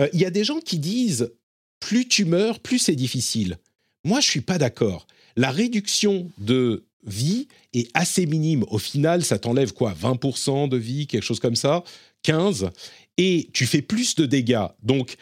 Euh, 0.00 0.08
il 0.12 0.18
y 0.18 0.24
a 0.24 0.30
des 0.30 0.42
gens 0.42 0.58
qui 0.58 0.80
disent 0.80 1.32
plus 1.78 2.08
tu 2.08 2.24
meurs, 2.24 2.58
plus 2.58 2.80
c'est 2.80 2.96
difficile. 2.96 3.58
Moi, 4.02 4.18
je 4.18 4.28
suis 4.28 4.40
pas 4.40 4.58
d'accord. 4.58 5.06
La 5.36 5.52
réduction 5.52 6.28
de 6.38 6.87
vie 7.04 7.48
est 7.72 7.90
assez 7.94 8.26
minime. 8.26 8.64
Au 8.68 8.78
final, 8.78 9.24
ça 9.24 9.38
t'enlève 9.38 9.72
quoi 9.72 9.94
20% 9.94 10.68
de 10.68 10.76
vie, 10.76 11.06
quelque 11.06 11.22
chose 11.22 11.40
comme 11.40 11.56
ça 11.56 11.84
15 12.22 12.70
Et 13.16 13.50
tu 13.52 13.66
fais 13.66 13.82
plus 13.82 14.14
de 14.16 14.26
dégâts. 14.26 14.66
Donc, 14.82 15.16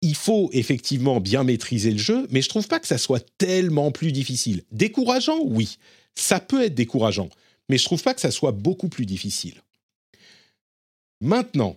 il 0.00 0.14
faut 0.14 0.48
effectivement 0.52 1.20
bien 1.20 1.44
maîtriser 1.44 1.90
le 1.90 1.98
jeu, 1.98 2.26
mais 2.30 2.42
je 2.42 2.48
trouve 2.48 2.68
pas 2.68 2.78
que 2.78 2.86
ça 2.86 2.98
soit 2.98 3.24
tellement 3.36 3.90
plus 3.90 4.12
difficile. 4.12 4.62
Décourageant, 4.70 5.40
oui. 5.44 5.78
Ça 6.14 6.40
peut 6.40 6.62
être 6.62 6.74
décourageant, 6.74 7.28
mais 7.68 7.78
je 7.78 7.84
trouve 7.84 8.02
pas 8.02 8.14
que 8.14 8.20
ça 8.20 8.30
soit 8.30 8.52
beaucoup 8.52 8.88
plus 8.88 9.06
difficile. 9.06 9.62
Maintenant, 11.20 11.76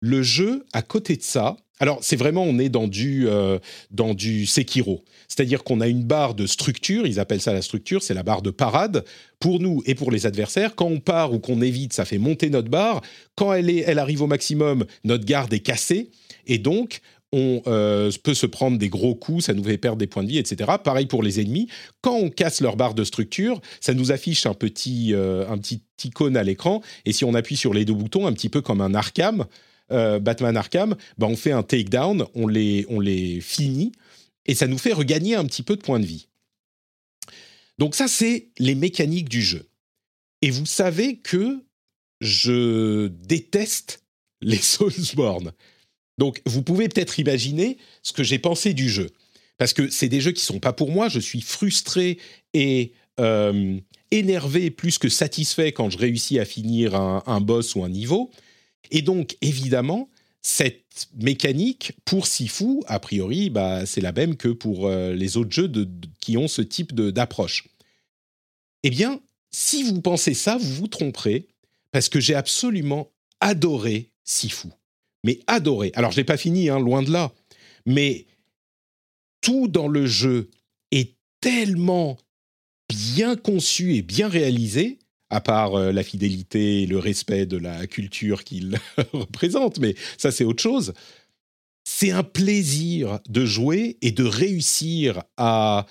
le 0.00 0.22
jeu, 0.22 0.66
à 0.72 0.82
côté 0.82 1.16
de 1.16 1.22
ça, 1.22 1.56
alors 1.82 1.98
c'est 2.00 2.14
vraiment, 2.14 2.44
on 2.44 2.60
est 2.60 2.68
dans 2.68 2.86
du, 2.86 3.26
euh, 3.26 3.58
dans 3.90 4.14
du 4.14 4.46
Sekiro. 4.46 5.04
C'est-à-dire 5.26 5.64
qu'on 5.64 5.80
a 5.80 5.88
une 5.88 6.04
barre 6.04 6.36
de 6.36 6.46
structure, 6.46 7.08
ils 7.08 7.18
appellent 7.18 7.40
ça 7.40 7.52
la 7.52 7.60
structure, 7.60 8.04
c'est 8.04 8.14
la 8.14 8.22
barre 8.22 8.40
de 8.40 8.50
parade, 8.50 9.04
pour 9.40 9.58
nous 9.58 9.82
et 9.84 9.96
pour 9.96 10.12
les 10.12 10.24
adversaires. 10.24 10.76
Quand 10.76 10.86
on 10.86 11.00
part 11.00 11.32
ou 11.32 11.40
qu'on 11.40 11.60
évite, 11.60 11.92
ça 11.92 12.04
fait 12.04 12.18
monter 12.18 12.50
notre 12.50 12.68
barre. 12.68 13.02
Quand 13.34 13.52
elle, 13.52 13.68
est, 13.68 13.82
elle 13.84 13.98
arrive 13.98 14.22
au 14.22 14.28
maximum, 14.28 14.84
notre 15.02 15.24
garde 15.24 15.52
est 15.52 15.58
cassée. 15.58 16.12
Et 16.46 16.58
donc, 16.58 17.00
on 17.32 17.62
euh, 17.66 18.12
peut 18.22 18.34
se 18.34 18.46
prendre 18.46 18.78
des 18.78 18.88
gros 18.88 19.16
coups, 19.16 19.46
ça 19.46 19.52
nous 19.52 19.64
fait 19.64 19.76
perdre 19.76 19.98
des 19.98 20.06
points 20.06 20.22
de 20.22 20.28
vie, 20.28 20.38
etc. 20.38 20.70
Pareil 20.84 21.06
pour 21.06 21.24
les 21.24 21.40
ennemis. 21.40 21.66
Quand 22.00 22.14
on 22.14 22.30
casse 22.30 22.60
leur 22.60 22.76
barre 22.76 22.94
de 22.94 23.02
structure, 23.02 23.60
ça 23.80 23.92
nous 23.92 24.12
affiche 24.12 24.46
un 24.46 24.54
petit, 24.54 25.14
euh, 25.14 25.48
un 25.48 25.58
petit 25.58 25.82
icône 26.04 26.36
à 26.36 26.44
l'écran. 26.44 26.80
Et 27.06 27.12
si 27.12 27.24
on 27.24 27.34
appuie 27.34 27.56
sur 27.56 27.74
les 27.74 27.84
deux 27.84 27.94
boutons, 27.94 28.28
un 28.28 28.32
petit 28.32 28.50
peu 28.50 28.60
comme 28.60 28.80
un 28.80 28.94
Arkham, 28.94 29.46
euh, 29.92 30.18
Batman 30.18 30.56
Arkham, 30.56 30.96
bah 31.18 31.26
on 31.28 31.36
fait 31.36 31.52
un 31.52 31.62
takedown, 31.62 32.26
on 32.34 32.46
les, 32.46 32.86
on 32.88 33.00
les 33.00 33.40
finit, 33.40 33.92
et 34.46 34.54
ça 34.54 34.66
nous 34.66 34.78
fait 34.78 34.92
regagner 34.92 35.34
un 35.34 35.44
petit 35.44 35.62
peu 35.62 35.76
de 35.76 35.82
points 35.82 36.00
de 36.00 36.06
vie. 36.06 36.28
Donc 37.78 37.94
ça, 37.94 38.08
c'est 38.08 38.48
les 38.58 38.74
mécaniques 38.74 39.28
du 39.28 39.42
jeu. 39.42 39.68
Et 40.42 40.50
vous 40.50 40.66
savez 40.66 41.16
que 41.16 41.62
je 42.20 43.08
déteste 43.08 44.02
les 44.42 44.56
Soulsborne. 44.56 45.52
Donc, 46.18 46.42
vous 46.46 46.62
pouvez 46.62 46.88
peut-être 46.88 47.18
imaginer 47.18 47.78
ce 48.02 48.12
que 48.12 48.22
j'ai 48.22 48.38
pensé 48.38 48.74
du 48.74 48.88
jeu. 48.88 49.10
Parce 49.56 49.72
que 49.72 49.88
c'est 49.88 50.08
des 50.08 50.20
jeux 50.20 50.32
qui 50.32 50.44
sont 50.44 50.60
pas 50.60 50.72
pour 50.72 50.90
moi. 50.90 51.08
Je 51.08 51.20
suis 51.20 51.40
frustré 51.40 52.18
et 52.52 52.92
euh, 53.20 53.78
énervé 54.10 54.70
plus 54.70 54.98
que 54.98 55.08
satisfait 55.08 55.72
quand 55.72 55.90
je 55.90 55.98
réussis 55.98 56.38
à 56.38 56.44
finir 56.44 56.94
un, 56.94 57.40
boss 57.40 57.74
ou 57.74 57.84
un 57.84 57.88
niveau. 57.88 58.30
Et 58.90 59.02
donc, 59.02 59.36
évidemment, 59.40 60.08
cette 60.42 61.08
mécanique 61.14 61.92
pour 62.04 62.26
Sifu, 62.26 62.80
a 62.86 62.98
priori, 62.98 63.48
bah, 63.48 63.86
c'est 63.86 64.00
la 64.00 64.12
même 64.12 64.36
que 64.36 64.48
pour 64.48 64.86
euh, 64.86 65.14
les 65.14 65.36
autres 65.36 65.52
jeux 65.52 65.70
qui 66.20 66.36
ont 66.36 66.48
ce 66.48 66.62
type 66.62 66.94
d'approche. 66.94 67.68
Eh 68.82 68.90
bien, 68.90 69.20
si 69.50 69.84
vous 69.84 70.00
pensez 70.00 70.34
ça, 70.34 70.56
vous 70.56 70.74
vous 70.74 70.88
tromperez, 70.88 71.46
parce 71.92 72.08
que 72.08 72.20
j'ai 72.20 72.34
absolument 72.34 73.08
adoré 73.40 74.10
Sifu 74.24 74.68
mais 75.24 75.40
adoré. 75.46 75.92
Alors, 75.94 76.10
je 76.10 76.16
l'ai 76.16 76.24
pas 76.24 76.36
fini, 76.36 76.68
hein, 76.68 76.80
loin 76.80 77.02
de 77.02 77.10
là, 77.10 77.32
mais 77.86 78.26
tout 79.40 79.68
dans 79.68 79.88
le 79.88 80.06
jeu 80.06 80.50
est 80.90 81.14
tellement 81.40 82.18
bien 82.88 83.36
conçu 83.36 83.94
et 83.94 84.02
bien 84.02 84.28
réalisé, 84.28 84.98
à 85.32 85.40
part 85.40 85.74
euh, 85.74 85.92
la 85.92 86.04
fidélité 86.04 86.82
et 86.82 86.86
le 86.86 86.98
respect 86.98 87.46
de 87.46 87.56
la 87.56 87.86
culture 87.86 88.44
qu'il 88.44 88.78
représente, 89.12 89.78
mais 89.78 89.96
ça 90.18 90.30
c'est 90.30 90.44
autre 90.44 90.62
chose. 90.62 90.92
C'est 91.84 92.10
un 92.10 92.22
plaisir 92.22 93.18
de 93.28 93.44
jouer 93.46 93.96
et 94.02 94.12
de 94.12 94.24
réussir 94.24 95.22
à 95.38 95.86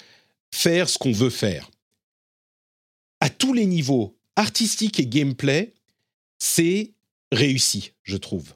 faire 0.54 0.88
ce 0.88 0.98
qu'on 1.00 1.12
veut 1.12 1.32
faire. 1.32 1.72
À 3.20 3.30
tous 3.30 3.54
les 3.54 3.66
niveaux, 3.66 4.16
artistique 4.36 5.00
et 5.00 5.08
gameplay, 5.08 5.74
c'est 6.38 6.92
réussi, 7.32 7.94
je 8.04 8.18
trouve. 8.18 8.54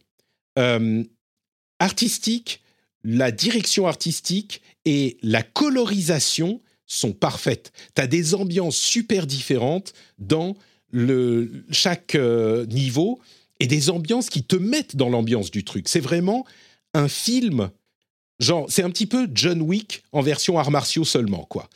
Euh, 0.60 1.04
artistique, 1.80 2.62
la 3.04 3.32
direction 3.32 3.88
artistique 3.88 4.62
et 4.86 5.18
la 5.24 5.42
colorisation 5.42 6.62
sont 6.86 7.14
parfaites. 7.14 7.72
Tu 7.96 8.02
as 8.04 8.08
des 8.08 8.36
ambiances 8.36 8.78
super 8.78 9.26
différentes 9.26 9.94
dans 10.20 10.56
le, 10.96 11.66
chaque 11.72 12.16
euh, 12.16 12.66
niveau 12.68 13.20
et 13.60 13.68
des 13.68 13.90
ambiances 13.90 14.30
qui 14.30 14.44
te 14.44 14.56
mettent 14.56 14.96
dans 14.96 15.10
l'ambiance 15.10 15.52
du 15.52 15.66
truc. 15.66 15.90
C'est 15.90 16.00
vraiment 16.00 16.46
un 16.94 17.10
film, 17.10 17.70
genre, 18.40 18.66
c'est 18.70 18.82
un 18.82 18.90
petit 18.90 19.06
peu 19.06 19.28
John 19.34 19.62
Wick 19.62 20.04
en 20.14 20.22
version 20.22 20.58
arts 20.58 20.72
martiaux 20.72 21.04
seulement, 21.04 21.46
quoi. 21.50 21.70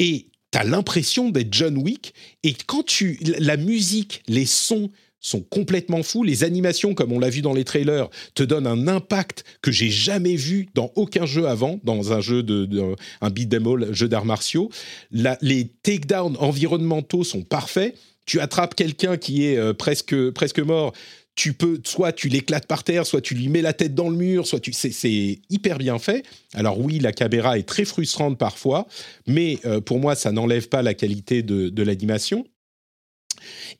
Et 0.00 0.26
tu 0.50 0.58
as 0.58 0.64
l'impression 0.64 1.30
d'être 1.30 1.52
John 1.52 1.78
Wick, 1.78 2.12
et 2.42 2.54
quand 2.66 2.84
tu. 2.84 3.18
La 3.38 3.56
musique, 3.56 4.22
les 4.26 4.46
sons, 4.46 4.90
sont 5.20 5.40
complètement 5.40 6.02
fous. 6.02 6.22
Les 6.22 6.44
animations, 6.44 6.94
comme 6.94 7.12
on 7.12 7.18
l'a 7.18 7.30
vu 7.30 7.42
dans 7.42 7.54
les 7.54 7.64
trailers, 7.64 8.08
te 8.34 8.42
donnent 8.42 8.66
un 8.66 8.86
impact 8.86 9.44
que 9.62 9.72
j'ai 9.72 9.90
jamais 9.90 10.36
vu 10.36 10.68
dans 10.74 10.92
aucun 10.94 11.26
jeu 11.26 11.48
avant, 11.48 11.80
dans 11.84 12.12
un 12.12 12.20
jeu 12.20 12.42
de, 12.42 12.96
un 13.20 13.30
beat 13.30 13.56
jeu 13.92 14.08
d'arts 14.08 14.24
martiaux. 14.24 14.70
les 15.10 15.68
takedowns 15.82 16.36
environnementaux 16.38 17.24
sont 17.24 17.42
parfaits. 17.42 17.96
Tu 18.26 18.40
attrapes 18.40 18.74
quelqu'un 18.74 19.16
qui 19.16 19.46
est 19.46 19.56
euh, 19.56 19.72
presque 19.72 20.30
presque 20.30 20.58
mort. 20.58 20.92
Tu 21.34 21.52
peux, 21.52 21.80
soit 21.84 22.12
tu 22.12 22.28
l'éclates 22.28 22.66
par 22.66 22.82
terre, 22.82 23.06
soit 23.06 23.20
tu 23.20 23.34
lui 23.34 23.48
mets 23.48 23.60
la 23.60 23.74
tête 23.74 23.94
dans 23.94 24.08
le 24.08 24.16
mur, 24.16 24.46
soit 24.46 24.58
tu, 24.58 24.72
c'est 24.72 25.38
hyper 25.50 25.76
bien 25.76 25.98
fait. 25.98 26.24
Alors 26.54 26.80
oui, 26.80 26.98
la 26.98 27.12
caméra 27.12 27.58
est 27.58 27.68
très 27.68 27.84
frustrante 27.84 28.38
parfois, 28.38 28.86
mais 29.26 29.58
euh, 29.66 29.82
pour 29.82 29.98
moi, 29.98 30.14
ça 30.14 30.32
n'enlève 30.32 30.68
pas 30.68 30.80
la 30.80 30.94
qualité 30.94 31.42
de, 31.42 31.68
de 31.68 31.82
l'animation. 31.82 32.46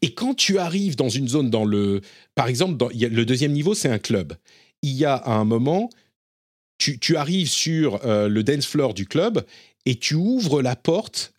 Et 0.03 0.13
quand 0.13 0.35
tu 0.35 0.59
arrives 0.59 0.97
dans 0.97 1.09
une 1.09 1.29
zone, 1.29 1.51
dans 1.51 1.65
le, 1.65 2.01
par 2.35 2.49
exemple, 2.49 2.87
le 2.95 3.25
deuxième 3.25 3.53
niveau, 3.53 3.75
c'est 3.75 3.89
un 3.89 3.99
club. 3.99 4.35
Il 4.83 4.93
y 4.93 5.05
a 5.05 5.23
un 5.27 5.45
moment, 5.45 5.89
tu, 6.79 7.17
arrives 7.17 7.49
sur 7.49 8.05
euh, 8.05 8.29
le 8.29 8.43
dance 8.43 8.67
floor 8.67 8.95
du 8.95 9.07
club 9.07 9.45
et 9.87 9.97
tu 9.97 10.15
ouvres 10.15 10.63
la 10.63 10.77
porte 10.77 11.33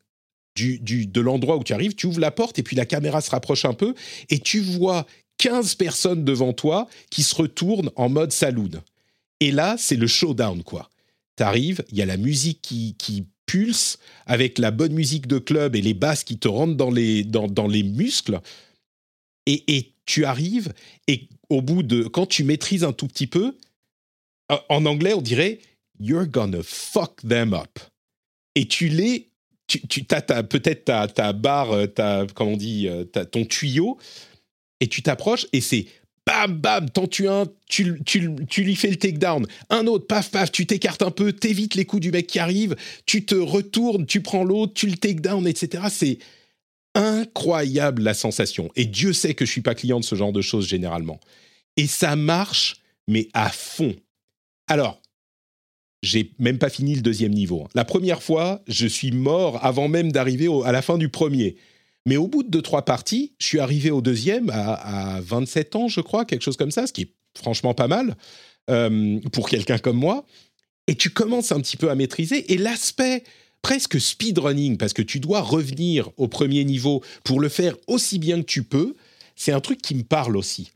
du, 0.66 1.06
de 1.06 1.22
l'endroit 1.22 1.58
où 1.58 1.64
tu 1.64 1.74
arrives, 1.74 1.96
tu 1.96 2.08
ouvres 2.08 2.20
la 2.20 2.32
porte 2.32 2.60
et 2.60 2.64
puis 2.64 2.76
la 2.76 2.86
caméra 2.86 3.22
se 3.22 3.30
rapproche 3.30 3.66
un 3.66 3.74
peu 3.74 3.94
et 4.30 4.40
tu 4.40 4.60
vois 4.60 5.06
15 5.38 5.76
personnes 5.76 6.26
devant 6.26 6.54
toi 6.54 6.88
qui 7.10 7.24
se 7.24 7.36
retournent 7.36 7.92
en 7.96 8.10
mode 8.10 8.32
saloon. 8.32 8.72
Et 9.40 9.52
là, 9.52 9.76
c'est 9.78 9.96
le 9.96 10.08
showdown, 10.08 10.64
quoi. 10.64 10.90
Tu 11.38 11.44
arrives, 11.44 11.84
il 11.92 11.98
y 11.98 12.02
a 12.02 12.06
la 12.06 12.18
musique 12.18 12.62
qui, 12.62 12.96
qui 12.98 13.26
pulse 13.46 14.00
avec 14.26 14.58
la 14.58 14.72
bonne 14.72 14.94
musique 14.94 15.28
de 15.28 15.38
club 15.38 15.76
et 15.76 15.82
les 15.82 15.94
basses 15.94 16.24
qui 16.24 16.40
te 16.40 16.48
rentrent 16.48 16.76
dans 16.76 16.90
les, 16.90 17.24
dans 17.24 17.68
les 17.68 17.84
muscles. 17.84 18.42
Et, 19.46 19.64
et, 19.78 19.94
tu 20.08 20.26
arrives, 20.26 20.74
et 21.08 21.28
au 21.50 21.62
bout 21.62 21.84
de. 21.84 22.04
Quand 22.04 22.26
tu 22.26 22.44
maîtrises 22.44 22.84
un 22.84 22.94
tout 22.94 23.08
petit 23.08 23.28
peu, 23.28 23.56
en 24.70 24.86
anglais, 24.86 25.14
on 25.14 25.22
dirait 25.22 25.60
You're 26.00 26.28
gonna 26.28 26.64
fuck 26.64 27.18
them 27.28 27.54
up. 27.54 27.80
Et 28.56 28.68
tu 28.68 28.88
les. 28.88 29.27
Tu, 29.68 29.86
tu 29.88 30.06
as, 30.12 30.44
peut-être 30.44 30.86
ta, 30.86 31.08
ta 31.08 31.34
barre, 31.34 31.92
ta, 31.94 32.26
comment 32.34 32.52
on 32.52 32.58
dit, 32.58 32.88
euh, 32.88 33.04
ton 33.04 33.44
tuyau, 33.46 33.98
et 34.80 34.88
tu 34.88 35.02
t'approches, 35.02 35.46
et 35.52 35.62
c'est 35.62 35.88
bam, 36.28 36.58
bam, 36.58 36.90
t'en 36.90 37.08
tues 37.08 37.28
un, 37.28 37.46
tu, 37.68 38.02
tu, 38.06 38.30
tu, 38.50 38.64
lui 38.64 38.76
fais 38.76 38.90
le 38.90 38.98
takedown. 38.98 39.46
Un 39.70 39.88
autre, 39.88 40.08
paf, 40.08 40.30
paf, 40.30 40.52
tu 40.52 40.66
t'écartes 40.66 41.02
un 41.02 41.12
peu, 41.12 41.32
t'évites 41.32 41.76
les 41.76 41.86
coups 41.86 42.02
du 42.02 42.12
mec 42.12 42.28
qui 42.28 42.40
arrive, 42.40 42.76
tu 43.06 43.26
te 43.26 43.36
retournes, 43.36 44.06
tu 44.06 44.22
prends 44.22 44.44
l'autre, 44.44 44.74
tu 44.74 44.88
le 44.88 44.98
takedown, 44.98 45.48
etc. 45.48 45.86
C'est 45.90 46.20
incroyable 46.96 48.04
la 48.04 48.14
sensation. 48.14 48.70
Et 48.76 48.86
Dieu 48.86 49.14
sait 49.14 49.36
que 49.36 49.46
je 49.46 49.52
suis 49.52 49.62
pas 49.62 49.76
client 49.76 50.00
de 50.00 50.06
ce 50.06 50.16
genre 50.16 50.34
de 50.34 50.42
choses 50.42 50.68
généralement. 50.68 51.20
Et 51.78 51.88
ça 51.88 52.16
marche, 52.16 52.78
mais 53.08 53.30
à 53.34 53.50
fond. 53.50 53.96
Alors, 54.68 55.02
j'ai 56.04 56.32
même 56.40 56.58
pas 56.58 56.70
fini 56.70 56.96
le 56.96 57.02
deuxième 57.02 57.34
niveau. 57.34 57.68
La 57.74 57.86
première 57.86 58.22
fois, 58.22 58.62
je 58.68 58.88
suis 58.88 59.12
mort 59.12 59.64
avant 59.66 59.88
même 59.88 60.12
d'arriver 60.12 60.48
à 60.66 60.72
la 60.72 60.82
fin 60.82 60.98
du 60.98 61.10
premier. 61.10 61.58
Mais 62.06 62.18
au 62.18 62.28
bout 62.28 62.44
de 62.44 62.50
deux, 62.50 62.62
trois 62.62 62.86
parties, 62.86 63.34
je 63.40 63.46
suis 63.46 63.60
arrivé 63.60 63.92
au 63.92 64.02
deuxième 64.02 64.50
à, 64.50 65.20
27 65.22 65.76
ans, 65.76 65.88
je 65.88 66.00
crois, 66.02 66.24
quelque 66.24 66.44
chose 66.44 66.58
comme 66.58 66.72
ça, 66.72 66.88
ce 66.88 66.94
qui 66.94 67.02
est 67.02 67.12
franchement 67.38 67.74
pas 67.74 67.88
mal 67.88 68.16
euh, 68.70 69.20
pour 69.32 69.50
quelqu'un 69.50 69.78
comme 69.78 69.98
moi. 69.98 70.26
Et 70.88 70.96
tu 70.96 71.10
commences 71.10 71.52
un 71.52 71.60
petit 71.60 71.76
peu 71.76 71.90
à 71.90 71.96
maîtriser. 71.96 72.54
Et 72.54 72.58
l'aspect 72.58 73.24
presque 73.62 74.00
speedrunning, 74.00 74.78
parce 74.78 74.94
que 74.94 75.02
tu 75.02 75.20
dois 75.20 75.42
revenir 75.42 76.10
au 76.16 76.28
premier 76.28 76.64
niveau 76.64 77.04
pour 77.24 77.42
le 77.42 77.50
faire 77.50 77.76
aussi 77.88 78.20
bien 78.20 78.40
que 78.40 78.46
tu 78.46 78.64
peux, 78.64 78.96
c'est 79.36 79.52
un 79.52 79.60
truc 79.60 79.82
qui 79.82 79.96
me 79.96 80.04
parle 80.04 80.38
aussi. 80.38 80.72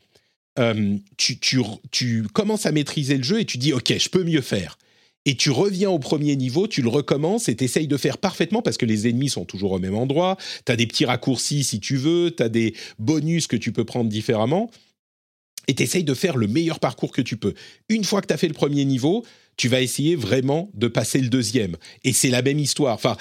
Euh, 0.59 0.97
tu, 1.17 2.23
commences 2.33 2.65
à 2.65 2.73
maîtriser 2.73 3.15
le 3.15 3.23
jeu 3.23 3.39
et 3.39 3.45
tu 3.45 3.57
dis, 3.57 3.71
OK, 3.71 3.93
je 3.97 4.09
peux 4.09 4.23
mieux 4.25 4.41
faire 4.41 4.77
et 5.25 5.35
tu 5.35 5.51
reviens 5.51 5.89
au 5.89 5.99
premier 5.99 6.35
niveau, 6.35 6.67
tu 6.67 6.81
le 6.81 6.89
recommences 6.89 7.47
et 7.47 7.55
tu 7.55 7.63
essayes 7.63 7.87
de 7.87 7.97
faire 7.97 8.17
parfaitement 8.17 8.61
parce 8.61 8.77
que 8.77 8.85
les 8.85 9.07
ennemis 9.07 9.29
sont 9.29 9.45
toujours 9.45 9.73
au 9.73 9.79
même 9.79 9.95
endroit, 9.95 10.37
tu 10.65 10.71
as 10.71 10.75
des 10.75 10.87
petits 10.87 11.05
raccourcis 11.05 11.63
si 11.63 11.79
tu 11.79 11.97
veux, 11.97 12.33
tu 12.35 12.41
as 12.41 12.49
des 12.49 12.73
bonus 12.97 13.47
que 13.47 13.55
tu 13.55 13.71
peux 13.71 13.85
prendre 13.85 14.09
différemment. 14.09 14.71
et 15.67 15.75
tu 15.75 16.03
de 16.03 16.13
faire 16.13 16.37
le 16.37 16.47
meilleur 16.47 16.79
parcours 16.79 17.11
que 17.11 17.21
tu 17.21 17.37
peux. 17.37 17.53
Une 17.87 18.03
fois 18.03 18.21
que 18.21 18.27
tu 18.27 18.33
as 18.33 18.37
fait 18.37 18.47
le 18.47 18.53
premier 18.53 18.83
niveau, 18.83 19.23
tu 19.57 19.67
vas 19.67 19.81
essayer 19.81 20.15
vraiment 20.15 20.71
de 20.73 20.87
passer 20.87 21.19
le 21.19 21.29
deuxième. 21.29 21.77
Et 22.03 22.13
c'est 22.13 22.29
la 22.29 22.41
même 22.41 22.57
histoire. 22.57 22.95
Enfin, 22.95 23.15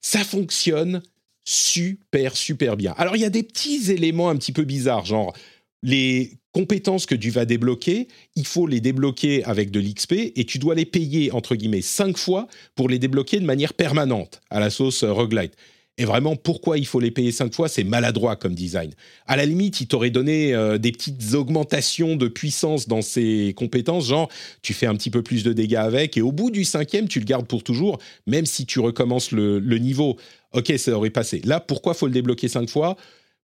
ça 0.00 0.24
fonctionne 0.24 1.02
super, 1.44 2.36
super 2.36 2.76
bien. 2.76 2.94
Alors, 2.96 3.16
il 3.16 3.20
y 3.20 3.26
a 3.26 3.30
des 3.30 3.42
petits 3.42 3.90
éléments 3.90 4.30
un 4.30 4.36
petit 4.36 4.52
peu 4.52 4.64
bizarres, 4.64 5.04
genre 5.04 5.34
les 5.82 6.38
compétences 6.52 7.06
que 7.06 7.14
tu 7.14 7.30
vas 7.30 7.44
débloquer, 7.44 8.08
il 8.36 8.46
faut 8.46 8.66
les 8.66 8.80
débloquer 8.80 9.42
avec 9.44 9.70
de 9.70 9.80
l'XP 9.80 10.12
et 10.36 10.44
tu 10.44 10.58
dois 10.58 10.74
les 10.74 10.84
payer, 10.84 11.32
entre 11.32 11.56
guillemets, 11.56 11.82
cinq 11.82 12.16
fois 12.16 12.46
pour 12.74 12.88
les 12.88 12.98
débloquer 12.98 13.40
de 13.40 13.44
manière 13.44 13.74
permanente 13.74 14.40
à 14.50 14.60
la 14.60 14.70
sauce 14.70 15.02
euh, 15.02 15.12
roguelite. 15.12 15.54
Et 15.98 16.06
vraiment, 16.06 16.36
pourquoi 16.36 16.78
il 16.78 16.86
faut 16.86 17.00
les 17.00 17.10
payer 17.10 17.32
cinq 17.32 17.52
fois? 17.52 17.68
C'est 17.68 17.84
maladroit 17.84 18.36
comme 18.36 18.54
design. 18.54 18.92
À 19.26 19.36
la 19.36 19.44
limite, 19.44 19.80
il 19.82 19.86
t'aurait 19.86 20.10
donné 20.10 20.54
euh, 20.54 20.78
des 20.78 20.90
petites 20.90 21.34
augmentations 21.34 22.16
de 22.16 22.28
puissance 22.28 22.88
dans 22.88 23.02
ses 23.02 23.52
compétences, 23.56 24.06
genre 24.08 24.30
tu 24.62 24.72
fais 24.72 24.86
un 24.86 24.94
petit 24.94 25.10
peu 25.10 25.22
plus 25.22 25.44
de 25.44 25.52
dégâts 25.52 25.76
avec, 25.76 26.16
et 26.16 26.22
au 26.22 26.32
bout 26.32 26.50
du 26.50 26.64
cinquième, 26.64 27.08
tu 27.08 27.18
le 27.18 27.26
gardes 27.26 27.46
pour 27.46 27.62
toujours, 27.62 27.98
même 28.26 28.46
si 28.46 28.64
tu 28.64 28.80
recommences 28.80 29.32
le, 29.32 29.58
le 29.58 29.78
niveau. 29.78 30.16
Ok, 30.54 30.72
ça 30.78 30.92
aurait 30.92 31.10
passé. 31.10 31.42
Là, 31.44 31.60
pourquoi 31.60 31.92
faut 31.92 32.06
le 32.06 32.12
débloquer 32.12 32.48
cinq 32.48 32.70
fois? 32.70 32.96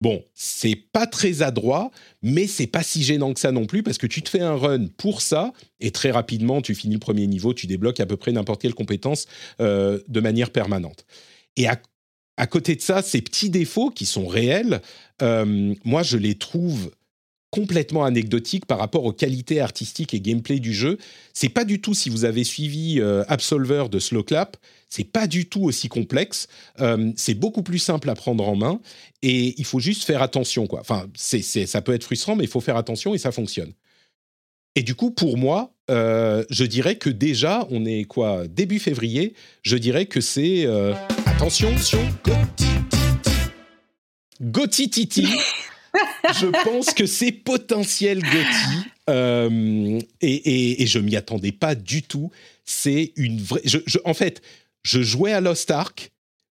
Bon, 0.06 0.24
c'est 0.36 0.76
pas 0.76 1.08
très 1.08 1.42
adroit, 1.42 1.90
mais 2.22 2.46
c'est 2.46 2.68
pas 2.68 2.84
si 2.84 3.04
gênant 3.04 3.34
que 3.34 3.40
ça 3.40 3.52
non 3.52 3.66
plus 3.66 3.82
parce 3.82 3.98
que 3.98 4.06
tu 4.06 4.22
te 4.22 4.30
fais 4.30 4.40
un 4.40 4.56
run 4.56 4.86
pour 4.98 5.20
ça 5.20 5.52
et 5.80 5.90
très 5.90 6.12
rapidement 6.12 6.62
tu 6.62 6.76
finis 6.76 6.94
le 6.94 7.00
premier 7.00 7.26
niveau, 7.26 7.56
tu 7.56 7.66
débloques 7.66 8.00
à 8.00 8.06
peu 8.06 8.16
près 8.16 8.32
n'importe 8.32 8.62
quelle 8.62 8.76
compétence 8.76 9.26
euh, 9.62 9.98
de 10.08 10.20
manière 10.20 10.52
permanente. 10.52 11.08
Et 11.58 11.66
à, 11.66 12.46
côté 12.46 12.76
de 12.76 12.82
ça, 12.82 13.02
ces 13.02 13.20
petits 13.20 13.50
défauts 13.50 13.90
qui 13.90 14.06
sont 14.06 14.28
réels, 14.28 14.80
euh, 15.24 15.74
moi 15.84 16.04
je 16.04 16.18
les 16.18 16.36
trouve 16.36 16.92
complètement 17.50 18.06
anecdotiques 18.06 18.68
par 18.68 18.78
rapport 18.78 19.06
aux 19.06 19.14
qualités 19.14 19.60
artistiques 19.60 20.14
et 20.14 20.20
gameplay 20.20 20.60
du 20.60 20.72
jeu. 20.72 21.00
C'est 21.34 21.50
pas 21.50 21.66
du 21.66 21.82
tout 21.82 21.96
si 21.96 22.12
vous 22.12 22.26
avez 22.26 22.44
suivi 22.44 23.00
euh, 23.00 23.24
Absolver 23.28 23.86
de 23.90 23.98
Slowclap, 23.98 24.58
c'est 24.96 25.04
pas 25.04 25.28
du 25.28 25.48
tout 25.48 25.64
aussi 25.64 25.90
complexe. 25.90 26.48
Euh, 26.80 27.12
c'est 27.18 27.34
beaucoup 27.34 27.64
plus 27.64 27.80
simple 27.80 28.10
à 28.10 28.16
prendre 28.16 28.48
en 28.48 28.56
main 28.56 28.80
et 29.22 29.54
il 29.58 29.66
faut 29.66 29.82
juste 29.82 30.06
faire 30.06 30.22
attention. 30.22 30.68
Quoi. 30.68 30.80
Enfin, 30.80 31.08
c'est, 31.16 31.42
ça 31.42 31.82
peut 31.82 31.94
être 31.94 32.06
frustrant, 32.06 32.38
mais 32.38 32.46
il 32.46 32.50
faut 32.50 32.62
faire 32.62 32.78
attention 32.78 33.14
et 33.14 33.18
ça 33.18 33.34
fonctionne. 33.34 33.74
Et 34.76 34.84
du 34.84 34.96
coup, 34.96 35.12
pour 35.12 35.38
moi, 35.38 35.74
euh, 35.92 36.46
je 36.50 36.64
dirais 36.64 36.96
que 36.96 37.10
déjà, 37.10 37.68
on 37.72 37.86
est 37.86 38.06
quoi 38.06 38.48
Début 38.48 38.80
février, 38.80 39.34
je 39.64 39.76
dirais 39.76 40.06
que 40.06 40.22
c'est. 40.22 40.66
Euh, 40.66 40.94
attention, 41.26 41.70
attention, 41.74 42.00
Gotti 44.42 44.90
Titi. 44.90 45.28
je 46.40 46.48
pense 46.64 46.94
que 46.94 47.06
c'est 47.06 47.34
potentiel 47.34 48.22
Gotti. 48.22 50.06
et, 50.22 50.84
et, 50.84 50.88
je 50.88 51.00
m'y 51.00 51.18
attendais 51.18 51.52
pas 51.52 51.76
du 51.76 52.02
tout. 52.02 52.32
C'est 52.64 53.12
une 53.18 53.42
vraie. 53.42 53.62
en 54.06 54.14
fait, 54.14 54.42
je 54.86 55.02
jouais 55.02 55.34
à 55.34 55.42
Lost 55.42 55.72
Ark, 55.72 56.12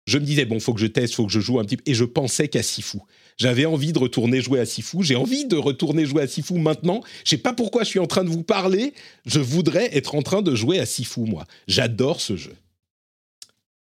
je 0.08 0.18
me 0.18 0.26
disais, 0.26 0.46
bon, 0.46 0.60
faut 0.60 0.74
que 0.74 0.80
je 0.80 0.88
teste, 0.88 1.14
faut 1.14 1.28
que 1.28 1.32
je 1.32 1.40
joue 1.40 1.60
un 1.60 1.66
petit 1.66 1.78
peu, 1.78 1.84
et 1.86 1.94
je 1.94 2.06
pensais 2.06 2.48
qu'à 2.48 2.64
Sifu. 2.64 2.98
J'avais 3.38 3.66
envie 3.66 3.92
de 3.92 4.00
retourner 4.00 4.42
jouer 4.42 4.60
à 4.60 4.66
Sifu, 4.66 5.04
j'ai 5.04 5.16
envie 5.16 5.46
de 5.46 5.58
retourner 5.58 6.06
jouer 6.06 6.24
à 6.24 6.28
Sifu 6.28 6.54
maintenant. 6.54 7.02
Je 7.26 7.32
sais 7.32 7.38
pas 7.38 7.54
pourquoi 7.54 7.84
je 7.84 7.90
suis 7.90 8.00
en 8.00 8.08
train 8.08 8.24
de 8.24 8.30
vous 8.30 8.44
parler, 8.44 8.94
je 9.26 9.40
voudrais 9.40 9.96
être 9.96 10.16
en 10.16 10.22
train 10.22 10.42
de 10.42 10.56
jouer 10.56 10.80
à 10.80 10.86
Sifu, 10.86 11.22
moi. 11.22 11.46
J'adore 11.68 12.22
ce 12.22 12.38
jeu. 12.38 12.56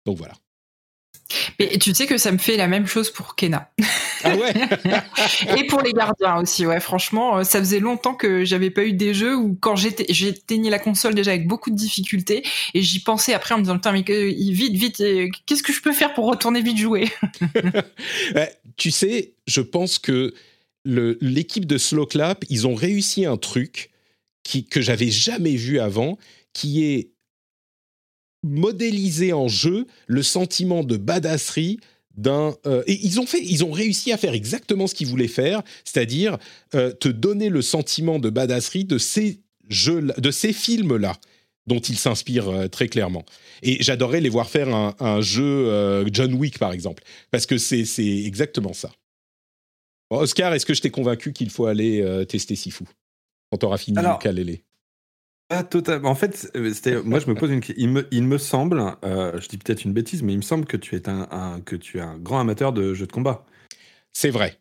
Donc 0.07 0.17
voilà. 0.17 0.35
Mais 1.59 1.79
tu 1.79 1.95
sais 1.95 2.07
que 2.07 2.17
ça 2.17 2.33
me 2.33 2.39
fait 2.39 2.57
la 2.57 2.69
même 2.69 2.87
chose 2.87 3.11
pour 3.11 3.37
Kena. 3.37 3.71
Ah 4.25 4.35
ouais 4.37 4.55
Et 5.59 5.67
pour 5.67 5.83
les 5.83 5.93
gardiens 5.93 6.41
aussi, 6.41 6.67
ouais. 6.67 6.81
Franchement, 6.81 7.39
euh, 7.39 7.45
ça 7.45 7.59
faisait 7.59 7.81
longtemps 7.81 8.15
que 8.15 8.45
j'avais 8.45 8.71
pas 8.71 8.85
eu 8.85 8.93
des 8.93 9.13
jeux 9.15 9.37
où 9.37 9.57
quand 9.61 9.77
j'éteignais 9.77 10.71
la 10.71 10.79
console 10.79 11.15
déjà 11.15 11.33
avec 11.33 11.47
beaucoup 11.47 11.71
de 11.71 11.77
difficultés 11.77 12.43
et 12.75 12.83
j'y 12.83 13.01
pensais 13.01 13.35
après 13.35 13.55
en 13.55 13.59
me 13.59 13.63
disant, 13.63 13.75
putain, 13.75 13.93
mais 13.93 14.03
vite, 14.03 14.75
vite, 14.75 15.01
euh, 15.01 15.29
qu'est-ce 15.47 15.63
que 15.63 15.73
je 15.73 15.83
peux 15.83 15.93
faire 15.93 16.15
pour 16.15 16.27
retourner 16.27 16.63
vite 16.63 16.79
jouer? 16.79 17.09
Tu 18.77 18.93
sais, 18.93 19.35
je 19.49 19.61
pense 19.61 19.99
que 19.99 20.33
l'équipe 20.85 21.67
de 21.67 21.79
Slow 21.79 22.07
Clap, 22.07 22.45
ils 22.49 22.69
ont 22.69 22.77
réussi 22.77 23.27
un 23.27 23.37
truc 23.37 23.91
qui, 24.45 24.65
que 24.65 24.81
j'avais 24.81 25.11
jamais 25.11 25.57
vu 25.57 25.81
avant, 25.81 26.17
qui 26.53 26.85
est 26.85 27.11
modéliser 28.43 29.33
en 29.33 29.49
jeu 29.49 29.87
le 30.07 30.23
sentiment 30.23 30.85
de 30.85 30.97
badasserie 30.97 31.79
d'un 32.17 32.55
euh, 32.67 32.83
et 32.87 32.99
ils 33.05 33.21
ont 33.21 33.27
fait 33.27 33.41
ils 33.43 33.65
ont 33.65 33.71
réussi 33.71 34.13
à 34.13 34.17
faire 34.17 34.35
exactement 34.35 34.87
ce 34.87 34.95
qu'ils 34.95 35.07
voulaient 35.07 35.29
faire 35.29 35.63
c'est-à-dire 35.85 36.37
euh, 36.75 36.93
te 36.93 37.09
donner 37.09 37.49
le 37.49 37.63
sentiment 37.63 38.19
de 38.19 38.29
badasserie 38.29 38.85
de 38.85 38.99
ces 38.99 39.41
jeux 39.69 40.09
de 40.19 40.31
ces 40.31 40.53
films 40.53 40.97
là 40.97 41.17
dont 41.67 41.79
ils 41.79 41.99
s'inspirent 41.99 42.49
euh, 42.49 42.67
très 42.67 42.89
clairement. 42.89 43.27
Et 43.63 43.83
j'adorerais 43.83 44.23
les 44.23 44.31
voir 44.31 44.49
faire 44.49 44.69
un, 44.75 45.21
jeu 45.21 46.05
John 46.11 46.33
Wick 46.35 46.59
par 46.59 46.73
exemple 46.73 47.03
parce 47.31 47.45
que 47.45 47.59
c'est 47.59 47.85
exactement 48.25 48.73
ça. 48.73 48.91
Oscar 50.11 50.55
est-ce 50.55 50.65
que 50.65 50.75
je 50.75 50.81
t'ai 50.81 50.91
convaincu 50.91 51.33
qu'il 51.33 51.51
faut 51.51 51.67
aller 51.67 52.25
tester 52.29 52.57
Sifu? 52.57 52.85
Quand 53.51 53.59
t'auras 53.59 53.79
fini 53.79 53.99
le 53.99 54.19
Kalele 54.19 54.61
pas 55.49 55.65
totalement. 55.65 56.11
En 56.11 56.15
fait, 56.15 56.51
euh, 56.57 57.03
moi, 57.05 57.19
je 57.21 57.27
me 57.27 57.35
pose 57.35 57.51
une 57.51 57.61
question. 57.61 57.83
Il 57.83 57.89
me, 57.89 58.07
il 58.11 58.25
me 58.25 58.39
semble, 58.39 58.83
euh, 59.05 59.41
je 59.41 59.49
dis 59.49 59.59
peut-être 59.59 59.85
une 59.85 59.93
bêtise, 59.93 60.23
mais 60.23 60.35
il 60.35 60.37
me 60.37 60.43
semble 60.43 60.67
que 60.67 60.77
tu 60.77 60.95
es 60.95 61.09
un, 61.09 61.61
que 61.65 61.75
tu 61.75 61.99
es 61.99 62.03
un 62.03 62.19
grand 62.19 62.41
amateur 62.41 62.73
de 62.73 62.95
jeux 62.95 63.07
de 63.07 63.13
combat. 63.13 63.47
C'est 64.13 64.31
vrai. 64.31 64.59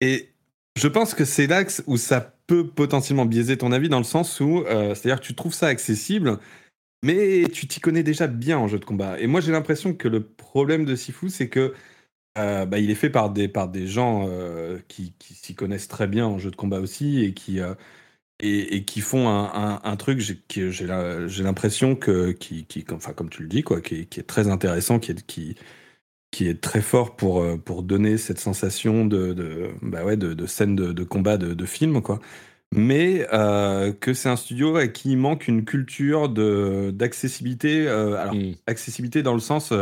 Et 0.00 0.30
je 0.76 0.88
pense 0.88 1.14
que 1.14 1.26
c'est 1.26 1.46
là 1.46 1.64
où 1.86 1.98
ça 1.98 2.34
peut 2.46 2.66
potentiellement 2.66 3.26
biaiser 3.26 3.58
ton 3.58 3.70
avis 3.70 3.90
dans 3.90 3.98
le 3.98 4.04
sens 4.04 4.40
où, 4.40 4.64
euh, 4.64 4.94
c'est-à-dire 4.94 5.20
que 5.20 5.26
tu 5.26 5.34
trouves 5.34 5.54
ça 5.54 5.66
accessible, 5.66 6.38
mais 7.02 7.44
tu 7.52 7.66
t'y 7.66 7.80
connais 7.80 8.02
déjà 8.02 8.26
bien 8.26 8.58
en 8.58 8.66
jeu 8.66 8.78
de 8.78 8.84
combat. 8.84 9.20
Et 9.20 9.26
moi, 9.26 9.40
j'ai 9.42 9.52
l'impression 9.52 9.94
que 9.94 10.08
le 10.08 10.22
problème 10.22 10.86
de 10.86 10.96
Sifu, 10.96 11.28
c'est 11.28 11.48
que 11.48 11.74
bah, 12.36 12.78
il 12.78 12.90
est 12.90 12.94
fait 12.94 13.10
par 13.10 13.28
des, 13.28 13.48
par 13.48 13.68
des 13.68 13.86
gens 13.86 14.26
qui, 14.88 15.12
qui 15.18 15.34
s'y 15.34 15.54
connaissent 15.54 15.88
très 15.88 16.06
bien 16.06 16.26
en 16.26 16.38
jeu 16.38 16.50
de 16.50 16.56
combat 16.56 16.80
aussi 16.80 17.22
et 17.22 17.34
qui 17.34 17.60
et, 18.40 18.84
qui 18.84 19.00
font 19.00 19.28
un, 19.28 19.96
truc 19.96 20.22
que 20.48 20.70
j'ai 20.70 20.86
l'impression 20.86 21.94
que 21.94 22.32
qui, 22.32 22.66
enfin 22.92 23.12
comme 23.12 23.28
tu 23.28 23.42
le 23.42 23.48
dis 23.48 23.62
quoi 23.62 23.80
qui 23.80 23.94
est, 24.00 24.26
très 24.26 24.48
intéressant 24.48 24.98
qui 24.98 25.12
est 25.12 25.26
qui 25.26 25.56
qui 26.30 26.48
est 26.48 26.60
très 26.60 26.80
fort 26.80 27.16
pour 27.16 27.42
euh, 27.42 27.56
pour 27.56 27.82
donner 27.82 28.16
cette 28.16 28.38
sensation 28.38 29.04
de 29.04 29.32
de 29.32 29.70
bah 29.82 30.04
ouais 30.04 30.16
de, 30.16 30.46
scène 30.46 30.76
de, 30.76 31.04
combat 31.04 31.36
de, 31.36 31.66
film 31.66 32.02
quoi 32.02 32.20
mais 32.72 33.26
euh, 33.32 33.92
que 33.92 34.14
c'est 34.14 34.28
un 34.28 34.36
studio 34.36 34.76
à 34.76 34.86
qui 34.86 35.16
manque 35.16 35.48
une 35.48 35.64
culture 35.64 36.28
de 36.28 36.92
d'accessibilité 36.94 37.88
euh, 37.88 38.16
alors 38.16 38.34
mm. 38.34 38.54
accessibilité 38.66 39.22
dans 39.22 39.34
le 39.34 39.40
sens 39.40 39.72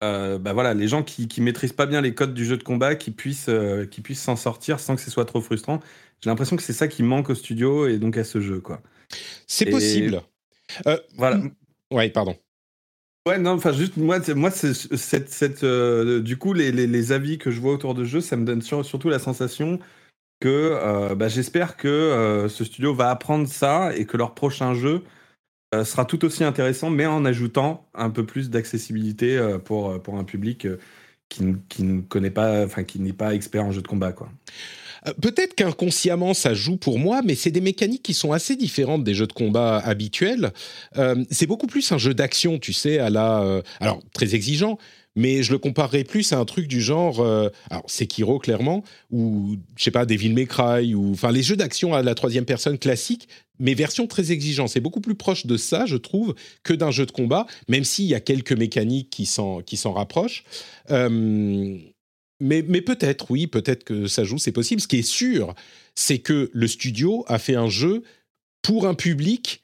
bah 0.00 0.52
voilà 0.52 0.74
les 0.74 0.88
gens 0.88 1.02
qui 1.02 1.26
qui 1.26 1.40
maîtrisent 1.40 1.72
pas 1.72 1.86
bien 1.86 2.00
les 2.00 2.14
codes 2.14 2.34
du 2.34 2.44
jeu 2.44 2.56
de 2.56 2.62
combat 2.62 2.94
qui 2.94 3.10
puissent 3.10 3.50
qui 3.90 4.00
puissent 4.02 4.22
s'en 4.22 4.36
sortir 4.36 4.78
sans 4.78 4.94
que 4.94 5.00
ce 5.00 5.10
soit 5.10 5.24
trop 5.24 5.40
frustrant 5.40 5.80
j'ai 6.22 6.30
l'impression 6.30 6.56
que 6.56 6.62
c'est 6.62 6.72
ça 6.72 6.88
qui 6.88 7.02
manque 7.02 7.30
au 7.30 7.34
studio 7.34 7.86
et 7.86 7.98
donc 7.98 8.16
à 8.16 8.24
ce 8.24 8.40
jeu, 8.40 8.60
quoi. 8.60 8.80
C'est 9.46 9.66
possible. 9.66 10.22
Euh, 10.86 10.98
voilà. 11.16 11.40
Ouais, 11.92 12.10
pardon. 12.10 12.36
Ouais, 13.28 13.38
non, 13.38 13.52
enfin, 13.52 13.72
juste, 13.72 13.96
moi, 13.96 14.18
moi 14.34 14.50
cette, 14.50 15.30
cette, 15.30 15.64
euh, 15.64 16.20
du 16.20 16.36
coup, 16.36 16.52
les, 16.52 16.70
les, 16.72 17.12
avis 17.12 17.38
que 17.38 17.50
je 17.50 17.60
vois 17.60 17.72
autour 17.72 17.94
de 17.94 18.04
jeu, 18.04 18.20
ça 18.20 18.36
me 18.36 18.44
donne 18.44 18.62
surtout 18.62 19.08
la 19.08 19.18
sensation 19.18 19.78
que 20.40 20.48
euh, 20.48 21.14
bah, 21.14 21.28
j'espère 21.28 21.76
que 21.76 22.46
ce 22.48 22.64
studio 22.64 22.94
va 22.94 23.10
apprendre 23.10 23.48
ça 23.48 23.94
et 23.96 24.06
que 24.06 24.16
leur 24.16 24.34
prochain 24.34 24.74
jeu 24.74 25.02
sera 25.72 26.04
tout 26.04 26.24
aussi 26.24 26.44
intéressant, 26.44 26.90
mais 26.90 27.06
en 27.06 27.24
ajoutant 27.24 27.88
un 27.94 28.10
peu 28.10 28.24
plus 28.24 28.50
d'accessibilité 28.50 29.56
pour, 29.64 30.00
pour 30.02 30.16
un 30.16 30.24
public 30.24 30.66
qui, 31.28 31.44
qui 31.68 31.82
ne 31.82 32.00
connaît 32.00 32.30
pas, 32.30 32.64
enfin, 32.64 32.84
qui 32.84 33.00
n'est 33.00 33.12
pas 33.12 33.34
expert 33.34 33.64
en 33.64 33.72
jeu 33.72 33.82
de 33.82 33.88
combat, 33.88 34.12
quoi. 34.12 34.28
Euh, 35.06 35.12
peut-être 35.20 35.54
qu'inconsciemment 35.54 36.34
ça 36.34 36.54
joue 36.54 36.76
pour 36.76 36.98
moi, 36.98 37.22
mais 37.24 37.34
c'est 37.34 37.50
des 37.50 37.60
mécaniques 37.60 38.02
qui 38.02 38.14
sont 38.14 38.32
assez 38.32 38.56
différentes 38.56 39.04
des 39.04 39.14
jeux 39.14 39.26
de 39.26 39.32
combat 39.32 39.78
habituels. 39.78 40.52
Euh, 40.96 41.24
c'est 41.30 41.46
beaucoup 41.46 41.66
plus 41.66 41.90
un 41.92 41.98
jeu 41.98 42.14
d'action, 42.14 42.58
tu 42.58 42.72
sais, 42.72 42.98
à 42.98 43.10
la, 43.10 43.42
euh, 43.42 43.62
alors 43.80 44.00
très 44.12 44.34
exigeant, 44.34 44.78
mais 45.14 45.42
je 45.42 45.52
le 45.52 45.58
comparerais 45.58 46.04
plus 46.04 46.32
à 46.32 46.38
un 46.38 46.44
truc 46.44 46.68
du 46.68 46.82
genre, 46.82 47.26
alors 47.70 47.84
Sekiro 47.86 48.38
clairement, 48.38 48.84
ou 49.10 49.56
je 49.74 49.84
sais 49.84 49.90
pas, 49.90 50.04
Devil 50.04 50.34
May 50.34 50.44
Cry, 50.44 50.94
ou 50.94 51.12
enfin 51.12 51.32
les 51.32 51.42
jeux 51.42 51.56
d'action 51.56 51.94
à 51.94 52.02
la 52.02 52.14
troisième 52.14 52.44
personne 52.44 52.76
classique, 52.76 53.26
mais 53.58 53.74
version 53.74 54.06
très 54.06 54.32
exigeante. 54.32 54.68
C'est 54.68 54.80
beaucoup 54.80 55.00
plus 55.00 55.14
proche 55.14 55.46
de 55.46 55.56
ça, 55.56 55.86
je 55.86 55.96
trouve, 55.96 56.34
que 56.62 56.72
d'un 56.72 56.90
jeu 56.90 57.06
de 57.06 57.12
combat, 57.12 57.46
même 57.68 57.84
s'il 57.84 58.06
y 58.06 58.14
a 58.14 58.20
quelques 58.20 58.52
mécaniques 58.52 59.10
qui 59.10 59.26
s'en 59.26 59.60
qui 59.62 59.76
s'en 59.76 59.92
rapprochent 59.92 60.44
mais, 62.40 62.62
peut-être, 62.82 63.30
oui, 63.30 63.46
peut-être 63.46 63.84
que 63.84 64.06
ça 64.06 64.24
joue, 64.24 64.38
c'est 64.38 64.52
possible. 64.52 64.80
Ce 64.80 64.88
qui 64.88 64.98
est 64.98 65.02
sûr, 65.02 65.54
c'est 65.94 66.18
que 66.18 66.50
le 66.52 66.68
studio 66.68 67.24
a 67.28 67.38
fait 67.38 67.54
un 67.54 67.68
jeu 67.68 68.02
pour 68.62 68.86
un 68.86 68.94
public 68.94 69.62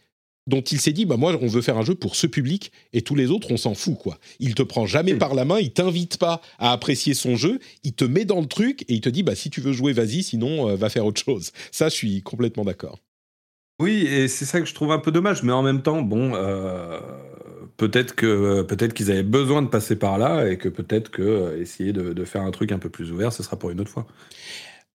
dont 0.49 0.63
il 0.63 0.81
s'est 0.81 0.93
dit 0.93 1.05
bah 1.05 1.17
moi 1.17 1.39
on 1.41 1.47
veut 1.47 1.63
faire 1.63 1.79
un 1.79 1.85
jeu 1.85 1.95
pour 1.95 2.17
ce 2.17 2.27
public 2.27 2.73
et 2.93 3.03
tous 3.03 3.15
les 3.15 3.31
autres 3.31 3.53
on 3.53 3.57
s'en 3.57 3.75
fout 3.75 3.97
quoi. 3.97 4.19
Il 4.41 4.57
te 4.57 4.63
prend 4.65 4.87
jamais 4.87 5.15
par 5.15 5.35
la 5.35 5.45
main, 5.45 5.61
il 5.61 5.73
t'invite 5.73 6.17
pas 6.17 6.41
à 6.59 6.73
apprécier 6.73 7.15
son 7.15 7.37
jeu, 7.37 7.61
il 7.85 7.93
te 7.93 8.05
met 8.05 8.25
dans 8.25 8.41
le 8.41 8.49
truc 8.49 8.83
et 8.89 8.95
il 8.95 9.01
te 9.01 9.09
dit 9.09 9.23
bah 9.23 9.37
si 9.37 9.51
tu 9.51 9.61
veux 9.61 9.73
jouer 9.73 9.93
vas-y 9.93 10.25
sinon 10.25 10.69
euh, 10.69 10.75
va 10.75 10.89
faire 10.89 11.07
autre 11.07 11.23
chose. 11.23 11.53
Ça 11.71 11.89
je 11.89 11.95
suis 11.95 12.23
complètement 12.23 12.65
d'accord. 12.65 12.99
Oui 13.81 14.07
et 14.07 14.29
c'est 14.29 14.45
ça 14.45 14.61
que 14.61 14.67
je 14.67 14.75
trouve 14.75 14.93
un 14.93 14.99
peu 14.99 15.11
dommage 15.11 15.43
mais 15.43 15.53
en 15.53 15.63
même 15.63 15.83
temps 15.83 16.03
bon 16.03 16.33
euh, 16.35 17.01
peut-être 17.77 18.15
que 18.15 18.63
peut-être 18.63 18.95
qu'ils 18.95 19.11
avaient 19.11 19.23
besoin 19.23 19.63
de 19.63 19.69
passer 19.69 19.97
par 19.97 20.19
là 20.19 20.49
et 20.49 20.59
que 20.59 20.69
peut-être 20.69 21.11
que 21.11 21.23
euh, 21.23 21.61
essayer 21.61 21.93
de, 21.93 22.13
de, 22.13 22.25
faire 22.25 22.43
un 22.43 22.51
truc 22.51 22.73
un 22.73 22.79
peu 22.79 22.91
plus 22.91 23.13
ouvert 23.13 23.33
ce 23.33 23.43
sera 23.43 23.59
pour 23.59 23.71
une 23.71 23.81
autre 23.81 23.91
fois. 23.91 24.07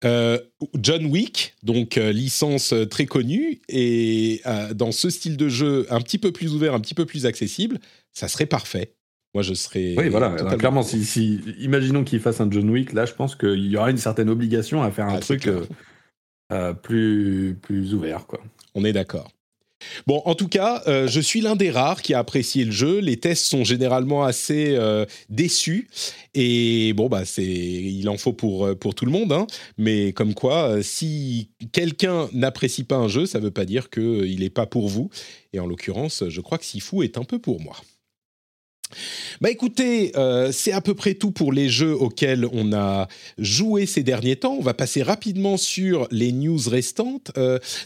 Euh, 0.06 0.38
John 0.76 1.06
Wick, 1.08 1.56
donc 1.64 1.96
licence 1.96 2.74
très 2.92 3.08
connue, 3.08 3.62
et 3.68 4.44
dans 4.76 4.92
ce 4.92 5.10
style 5.10 5.38
de 5.38 5.50
jeu 5.50 5.88
un 5.90 6.02
petit 6.02 6.20
peu 6.20 6.32
plus 6.32 6.54
ouvert, 6.54 6.76
un 6.76 6.80
petit 6.80 6.94
peu 6.94 7.06
plus 7.06 7.26
accessible, 7.26 7.80
ça 8.14 8.28
serait 8.28 8.46
parfait. 8.46 8.94
Moi, 9.34 9.42
je 9.42 9.56
serais. 9.56 9.96
Oui, 9.98 10.10
voilà. 10.10 10.36
clairement, 10.58 10.84
si, 10.84 11.04
si, 11.04 11.42
imaginons 11.60 12.04
qu'il 12.04 12.20
fasse 12.20 12.40
un 12.42 12.52
John 12.52 12.70
Wick, 12.70 12.94
là, 12.94 13.06
je 13.06 13.14
pense 13.14 13.36
qu'il 13.36 13.66
y 13.66 13.76
aura 13.76 13.90
une 13.90 13.98
certaine 13.98 14.30
obligation 14.30 14.84
à 14.84 14.92
faire 14.92 15.08
un 15.08 15.16
ah, 15.16 15.20
truc 15.20 15.50
plus, 16.84 17.58
plus 17.60 17.96
ouvert, 17.96 18.28
quoi. 18.28 18.40
On 18.78 18.86
est 18.86 18.94
d'accord. 18.94 19.32
Bon, 20.06 20.22
en 20.26 20.36
tout 20.36 20.48
cas, 20.48 20.84
euh, 20.86 21.08
je 21.08 21.20
suis 21.20 21.42
l'un 21.42 21.56
des 21.56 21.72
rares 21.72 22.04
qui 22.04 22.14
a 22.14 22.20
apprécié 22.20 22.64
le 22.64 22.72
jeu. 22.72 23.00
Les 23.00 23.18
tests 23.18 23.46
sont 23.46 23.64
généralement 23.64 24.24
assez 24.24 24.76
euh, 24.76 25.06
déçus. 25.30 25.90
Et 26.36 26.94
bon, 26.94 27.10
bah, 27.10 27.26
c'est, 27.26 27.44
il 27.44 28.08
en 28.08 28.18
faut 28.18 28.34
pour, 28.34 28.68
euh, 28.68 28.76
pour 28.76 28.94
tout 28.94 29.06
le 29.06 29.12
monde. 29.12 29.32
Hein. 29.32 29.48
Mais 29.80 30.14
comme 30.14 30.36
quoi, 30.36 30.84
si 30.84 31.50
quelqu'un 31.72 32.30
n'apprécie 32.34 32.84
pas 32.84 32.98
un 32.98 33.08
jeu, 33.08 33.26
ça 33.26 33.40
ne 33.40 33.46
veut 33.46 33.52
pas 33.52 33.66
dire 33.66 33.90
qu'il 33.90 34.40
n'est 34.40 34.52
pas 34.52 34.68
pour 34.68 34.88
vous. 34.88 35.10
Et 35.54 35.60
en 35.60 35.66
l'occurrence, 35.66 36.24
je 36.28 36.42
crois 36.42 36.60
que 36.60 36.66
Sifu 36.66 37.04
est 37.04 37.18
un 37.18 37.24
peu 37.24 37.40
pour 37.40 37.60
moi. 37.60 37.78
Bah 39.42 39.50
écoutez, 39.52 40.12
c'est 40.52 40.72
à 40.72 40.82
peu 40.82 40.94
près 40.94 41.14
tout 41.14 41.32
pour 41.32 41.52
les 41.52 41.70
jeux 41.70 41.94
auxquels 41.94 42.48
on 42.52 42.74
a 42.74 43.08
joué 43.38 43.86
ces 43.86 44.04
derniers 44.04 44.38
temps. 44.38 44.56
On 44.58 44.62
va 44.62 44.74
passer 44.74 45.04
rapidement 45.04 45.58
sur 45.58 46.08
les 46.12 46.32
news 46.32 46.60
restantes. 46.68 47.32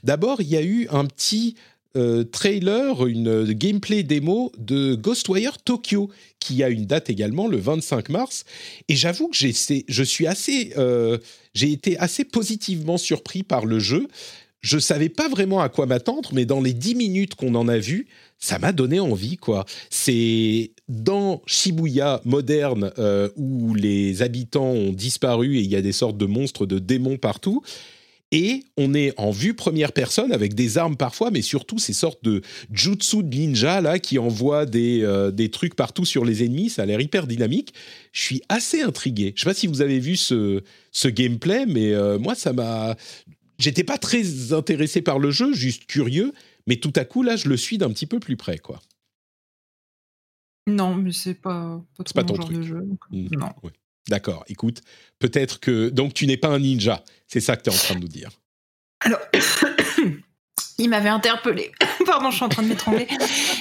D'abord, 0.03 0.41
il 0.41 0.47
y 0.47 0.57
a 0.57 0.61
eu 0.61 0.87
un 0.91 1.05
petit 1.05 1.55
euh, 1.97 2.23
trailer, 2.23 3.05
une 3.05 3.27
euh, 3.27 3.53
gameplay 3.53 4.03
démo 4.03 4.53
de 4.57 4.95
Ghostwire 4.95 5.57
Tokyo, 5.57 6.09
qui 6.39 6.63
a 6.63 6.69
une 6.69 6.85
date 6.85 7.09
également, 7.09 7.47
le 7.47 7.57
25 7.57 8.07
mars. 8.07 8.45
Et 8.87 8.95
j'avoue 8.95 9.27
que 9.27 9.35
je 9.35 10.03
suis 10.03 10.25
assez, 10.25 10.71
euh, 10.77 11.17
j'ai 11.53 11.69
été 11.73 11.99
assez 11.99 12.23
positivement 12.23 12.97
surpris 12.97 13.43
par 13.43 13.65
le 13.65 13.79
jeu. 13.79 14.07
Je 14.61 14.79
savais 14.79 15.09
pas 15.09 15.27
vraiment 15.27 15.59
à 15.59 15.67
quoi 15.67 15.85
m'attendre, 15.85 16.29
mais 16.31 16.45
dans 16.45 16.61
les 16.61 16.73
10 16.73 16.95
minutes 16.95 17.35
qu'on 17.35 17.55
en 17.55 17.67
a 17.67 17.77
vu, 17.77 18.07
ça 18.41 18.59
m'a 18.59 18.73
donné 18.73 18.99
envie, 18.99 19.37
quoi. 19.37 19.65
C'est 19.89 20.71
dans 20.89 21.41
Shibuya 21.45 22.19
moderne 22.25 22.91
où 23.37 23.73
les 23.75 24.21
habitants 24.21 24.71
ont 24.71 24.91
disparu 24.91 25.57
et 25.57 25.61
il 25.61 25.69
y 25.69 25.77
a 25.77 25.81
des 25.81 25.93
sortes 25.93 26.17
de 26.17 26.25
monstres, 26.25 26.65
de 26.65 26.79
démons 26.79 27.17
partout 27.17 27.63
et 28.31 28.63
on 28.77 28.93
est 28.93 29.13
en 29.17 29.31
vue 29.31 29.53
première 29.53 29.91
personne 29.91 30.31
avec 30.31 30.53
des 30.53 30.77
armes 30.77 30.95
parfois, 30.95 31.31
mais 31.31 31.41
surtout 31.41 31.79
ces 31.79 31.93
sortes 31.93 32.23
de 32.23 32.41
jutsu 32.71 33.23
de 33.23 33.35
ninja 33.35 33.81
là 33.81 33.99
qui 33.99 34.19
envoient 34.19 34.65
des, 34.65 35.01
euh, 35.03 35.31
des 35.31 35.51
trucs 35.51 35.75
partout 35.75 36.05
sur 36.05 36.23
les 36.23 36.43
ennemis. 36.43 36.69
Ça 36.69 36.83
a 36.83 36.85
l'air 36.85 37.01
hyper 37.01 37.27
dynamique. 37.27 37.73
Je 38.13 38.21
suis 38.21 38.41
assez 38.47 38.81
intrigué. 38.81 39.33
Je 39.35 39.41
sais 39.41 39.49
pas 39.49 39.53
si 39.53 39.67
vous 39.67 39.81
avez 39.81 39.99
vu 39.99 40.15
ce, 40.15 40.61
ce 40.91 41.07
gameplay, 41.09 41.65
mais 41.65 41.91
euh, 41.91 42.17
moi 42.17 42.35
ça 42.35 42.53
m'a. 42.53 42.95
J'étais 43.59 43.83
pas 43.83 43.97
très 43.97 44.53
intéressé 44.53 45.01
par 45.01 45.19
le 45.19 45.29
jeu, 45.29 45.53
juste 45.53 45.85
curieux, 45.85 46.33
mais 46.67 46.77
tout 46.77 46.93
à 46.95 47.05
coup 47.05 47.23
là 47.23 47.35
je 47.35 47.49
le 47.49 47.57
suis 47.57 47.77
d'un 47.77 47.89
petit 47.89 48.07
peu 48.07 48.19
plus 48.19 48.37
près 48.37 48.57
quoi. 48.57 48.81
Non, 50.67 50.95
mais 50.95 51.11
c'est 51.11 51.33
pas, 51.33 51.81
pas, 51.97 52.03
pas 52.13 52.23
ton 52.23 52.35
genre 52.35 52.45
truc. 52.45 52.57
de 52.57 52.63
jeu. 52.63 52.87
Mmh. 53.11 53.27
non. 53.31 53.49
D'accord, 54.09 54.43
écoute, 54.47 54.81
peut-être 55.19 55.59
que... 55.59 55.89
Donc 55.89 56.13
tu 56.13 56.27
n'es 56.27 56.37
pas 56.37 56.49
un 56.49 56.59
ninja, 56.59 57.03
c'est 57.27 57.39
ça 57.39 57.55
que 57.55 57.63
tu 57.63 57.69
es 57.69 57.73
en 57.73 57.77
train 57.77 57.95
de 57.95 58.01
nous 58.01 58.07
dire. 58.07 58.29
Alors, 58.99 59.19
il 60.77 60.89
m'avait 60.89 61.09
interpellé. 61.09 61.71
Pardon, 62.05 62.31
je 62.31 62.35
suis 62.35 62.45
en 62.45 62.49
train 62.49 62.63
de 62.63 62.67
m'étrangler. 62.67 63.07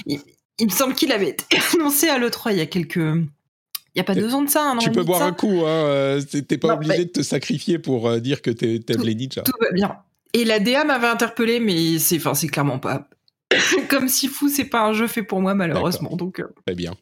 Il, 0.06 0.20
me 0.60 0.70
semble 0.70 0.94
qu'il 0.94 1.12
avait 1.12 1.36
annoncé 1.74 2.08
à 2.08 2.18
l'E3 2.18 2.52
il 2.52 2.58
y 2.58 2.60
a 2.60 2.66
quelques... 2.66 2.96
Il 2.96 3.98
n'y 3.98 4.02
a 4.02 4.04
pas 4.04 4.14
deux 4.14 4.34
ans 4.34 4.42
de 4.42 4.48
ça, 4.48 4.70
un 4.70 4.76
Tu 4.76 4.92
peux 4.92 5.02
boire 5.02 5.22
un 5.22 5.32
coup, 5.32 5.62
hein. 5.66 5.84
Euh, 5.86 6.22
T'es 6.22 6.58
pas 6.58 6.74
obligé 6.74 6.96
bah 6.96 7.04
de 7.04 7.08
te 7.08 7.22
sacrifier 7.22 7.80
pour 7.80 8.08
euh, 8.08 8.20
dire 8.20 8.40
que 8.40 8.50
t'aimes 8.50 9.02
les 9.02 9.16
ninjas. 9.16 9.42
Tout 9.42 9.52
va 9.60 9.72
bien. 9.72 9.96
Et 10.32 10.44
la 10.44 10.60
DA 10.60 10.84
m'avait 10.84 11.08
interpellé, 11.08 11.60
mais 11.60 11.98
c'est 11.98 12.18
clairement 12.48 12.78
pas 12.78 13.08
Comme 13.88 14.08
si 14.08 14.28
fou, 14.28 14.48
c'est 14.48 14.64
pas 14.64 14.86
un 14.86 14.92
jeu 14.92 15.08
fait 15.08 15.22
pour 15.22 15.40
moi 15.40 15.54
malheureusement. 15.54 16.14
Donc 16.16 16.40
euh. 16.40 16.46
très 16.64 16.76
bien. 16.76 16.94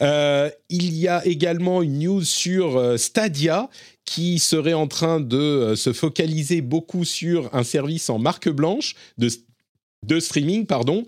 Euh, 0.00 0.48
il 0.68 0.94
y 0.94 1.08
a 1.08 1.24
également 1.26 1.82
une 1.82 1.98
news 1.98 2.22
sur 2.22 2.76
euh, 2.76 2.96
Stadia 2.96 3.68
qui 4.04 4.38
serait 4.38 4.74
en 4.74 4.86
train 4.86 5.20
de 5.20 5.74
se 5.76 5.92
focaliser 5.92 6.60
beaucoup 6.60 7.04
sur 7.04 7.52
un 7.54 7.64
service 7.64 8.10
en 8.10 8.18
marque 8.18 8.48
blanche 8.48 8.94
de, 9.18 9.28
de 10.06 10.20
streaming, 10.20 10.66
pardon. 10.66 11.04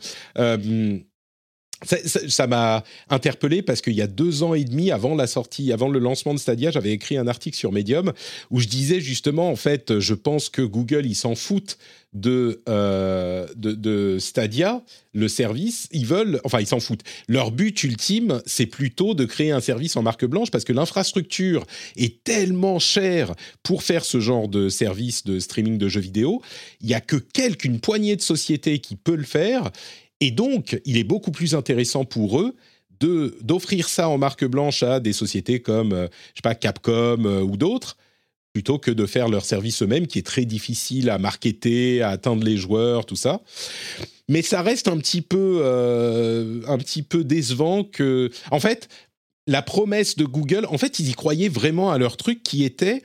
Ça 1.84 2.46
m'a 2.46 2.84
interpellé 3.10 3.62
parce 3.62 3.80
qu'il 3.80 3.94
y 3.94 4.02
a 4.02 4.06
deux 4.06 4.42
ans 4.42 4.54
et 4.54 4.64
demi 4.64 4.90
avant 4.90 5.14
la 5.14 5.26
sortie, 5.26 5.72
avant 5.72 5.88
le 5.88 5.98
lancement 5.98 6.34
de 6.34 6.38
Stadia, 6.38 6.70
j'avais 6.70 6.92
écrit 6.92 7.16
un 7.16 7.26
article 7.26 7.56
sur 7.56 7.72
Medium 7.72 8.12
où 8.50 8.60
je 8.60 8.68
disais 8.68 9.00
justement, 9.00 9.50
en 9.50 9.56
fait, 9.56 9.98
je 9.98 10.14
pense 10.14 10.48
que 10.48 10.62
Google, 10.62 11.06
ils 11.06 11.14
s'en 11.14 11.34
foutent 11.34 11.78
de, 12.14 12.62
euh, 12.68 13.46
de, 13.56 14.18
Stadia, 14.18 14.82
le 15.12 15.28
service. 15.28 15.88
Ils 15.92 16.06
veulent, 16.06 16.40
enfin, 16.44 16.60
ils 16.60 16.66
s'en 16.66 16.80
foutent. 16.80 17.02
Leur 17.28 17.50
but 17.50 17.82
ultime, 17.82 18.40
c'est 18.46 18.66
plutôt 18.66 19.14
de 19.14 19.24
créer 19.24 19.50
un 19.50 19.60
service 19.60 19.96
en 19.96 20.02
marque 20.02 20.24
blanche 20.24 20.50
parce 20.50 20.64
que 20.64 20.72
l'infrastructure 20.72 21.66
est 21.96 22.22
tellement 22.22 22.78
chère 22.78 23.34
pour 23.62 23.82
faire 23.82 24.04
ce 24.04 24.20
genre 24.20 24.48
de 24.48 24.68
service 24.68 25.24
de 25.24 25.40
streaming 25.40 25.76
de 25.76 25.88
jeux 25.88 26.00
vidéo. 26.00 26.40
Il 26.80 26.86
n'y 26.86 26.94
a 26.94 27.00
que 27.00 27.16
quelques, 27.16 27.64
une 27.64 27.80
poignée 27.80 28.16
de 28.16 28.22
sociétés 28.22 28.78
qui 28.78 28.96
peut 28.96 29.16
le 29.16 29.24
faire. 29.24 29.70
Et 30.20 30.30
donc, 30.30 30.80
il 30.84 30.96
est 30.96 31.04
beaucoup 31.04 31.30
plus 31.30 31.54
intéressant 31.54 32.04
pour 32.04 32.40
eux 32.40 32.54
de 33.00 33.36
d'offrir 33.42 33.88
ça 33.88 34.08
en 34.08 34.18
marque 34.18 34.44
blanche 34.44 34.82
à 34.82 35.00
des 35.00 35.12
sociétés 35.12 35.60
comme, 35.60 35.92
euh, 35.92 36.06
je 36.34 36.38
sais 36.38 36.42
pas, 36.42 36.54
Capcom 36.54 37.24
euh, 37.24 37.42
ou 37.42 37.56
d'autres, 37.56 37.96
plutôt 38.52 38.78
que 38.78 38.90
de 38.90 39.04
faire 39.04 39.28
leur 39.28 39.44
service 39.44 39.82
eux-mêmes, 39.82 40.06
qui 40.06 40.18
est 40.18 40.26
très 40.26 40.44
difficile 40.44 41.10
à 41.10 41.18
marketer, 41.18 42.02
à 42.02 42.10
atteindre 42.10 42.44
les 42.44 42.56
joueurs, 42.56 43.04
tout 43.04 43.16
ça. 43.16 43.40
Mais 44.28 44.42
ça 44.42 44.62
reste 44.62 44.88
un 44.88 44.96
petit 44.96 45.22
peu, 45.22 45.60
euh, 45.62 46.62
un 46.68 46.78
petit 46.78 47.02
peu 47.02 47.24
décevant 47.24 47.84
que, 47.84 48.30
en 48.50 48.60
fait, 48.60 48.88
la 49.46 49.60
promesse 49.60 50.16
de 50.16 50.24
Google, 50.24 50.66
en 50.70 50.78
fait, 50.78 50.98
ils 50.98 51.10
y 51.10 51.14
croyaient 51.14 51.48
vraiment 51.48 51.90
à 51.90 51.98
leur 51.98 52.16
truc 52.16 52.42
qui 52.42 52.64
était 52.64 53.02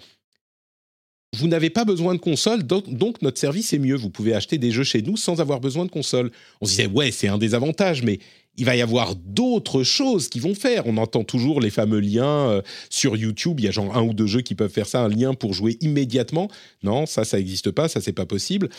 vous 1.37 1.47
n'avez 1.47 1.69
pas 1.69 1.85
besoin 1.85 2.15
de 2.15 2.19
console, 2.19 2.63
donc, 2.63 3.21
notre 3.21 3.37
service 3.37 3.73
est 3.73 3.79
mieux. 3.79 3.95
Vous 3.95 4.09
pouvez 4.09 4.33
acheter 4.33 4.57
des 4.57 4.71
jeux 4.71 4.83
chez 4.83 5.01
nous 5.01 5.15
sans 5.15 5.41
avoir 5.41 5.59
besoin 5.59 5.85
de 5.85 5.91
console. 5.91 6.31
On 6.59 6.65
se 6.65 6.71
disait, 6.71 6.87
ouais, 6.87 7.11
c'est 7.11 7.27
un 7.27 7.37
des 7.37 7.53
avantages, 7.53 8.01
mais 8.01 8.19
il 8.57 8.65
va 8.65 8.75
y 8.75 8.81
avoir 8.81 9.15
d'autres 9.15 9.83
choses 9.83 10.27
qui 10.27 10.39
vont 10.39 10.55
faire. 10.55 10.87
On 10.87 10.97
entend 10.97 11.23
toujours 11.23 11.61
les 11.61 11.69
fameux 11.69 11.99
liens 11.99 12.49
euh, 12.49 12.61
sur 12.89 13.15
YouTube. 13.15 13.59
Il 13.59 13.65
y 13.65 13.67
a 13.67 13.71
genre 13.71 13.95
un 13.95 14.01
ou 14.01 14.13
deux 14.13 14.25
jeux 14.25 14.41
qui 14.41 14.55
peuvent 14.55 14.71
faire 14.71 14.87
ça, 14.87 15.01
un 15.01 15.09
lien 15.09 15.33
pour 15.35 15.53
jouer 15.53 15.77
immédiatement. 15.81 16.49
Non, 16.83 17.05
ça, 17.05 17.23
ça 17.23 17.37
n'existe 17.37 17.71
pas, 17.71 17.87
ça, 17.87 18.01
c'est 18.01 18.11
pas 18.11 18.25
possible. 18.25 18.69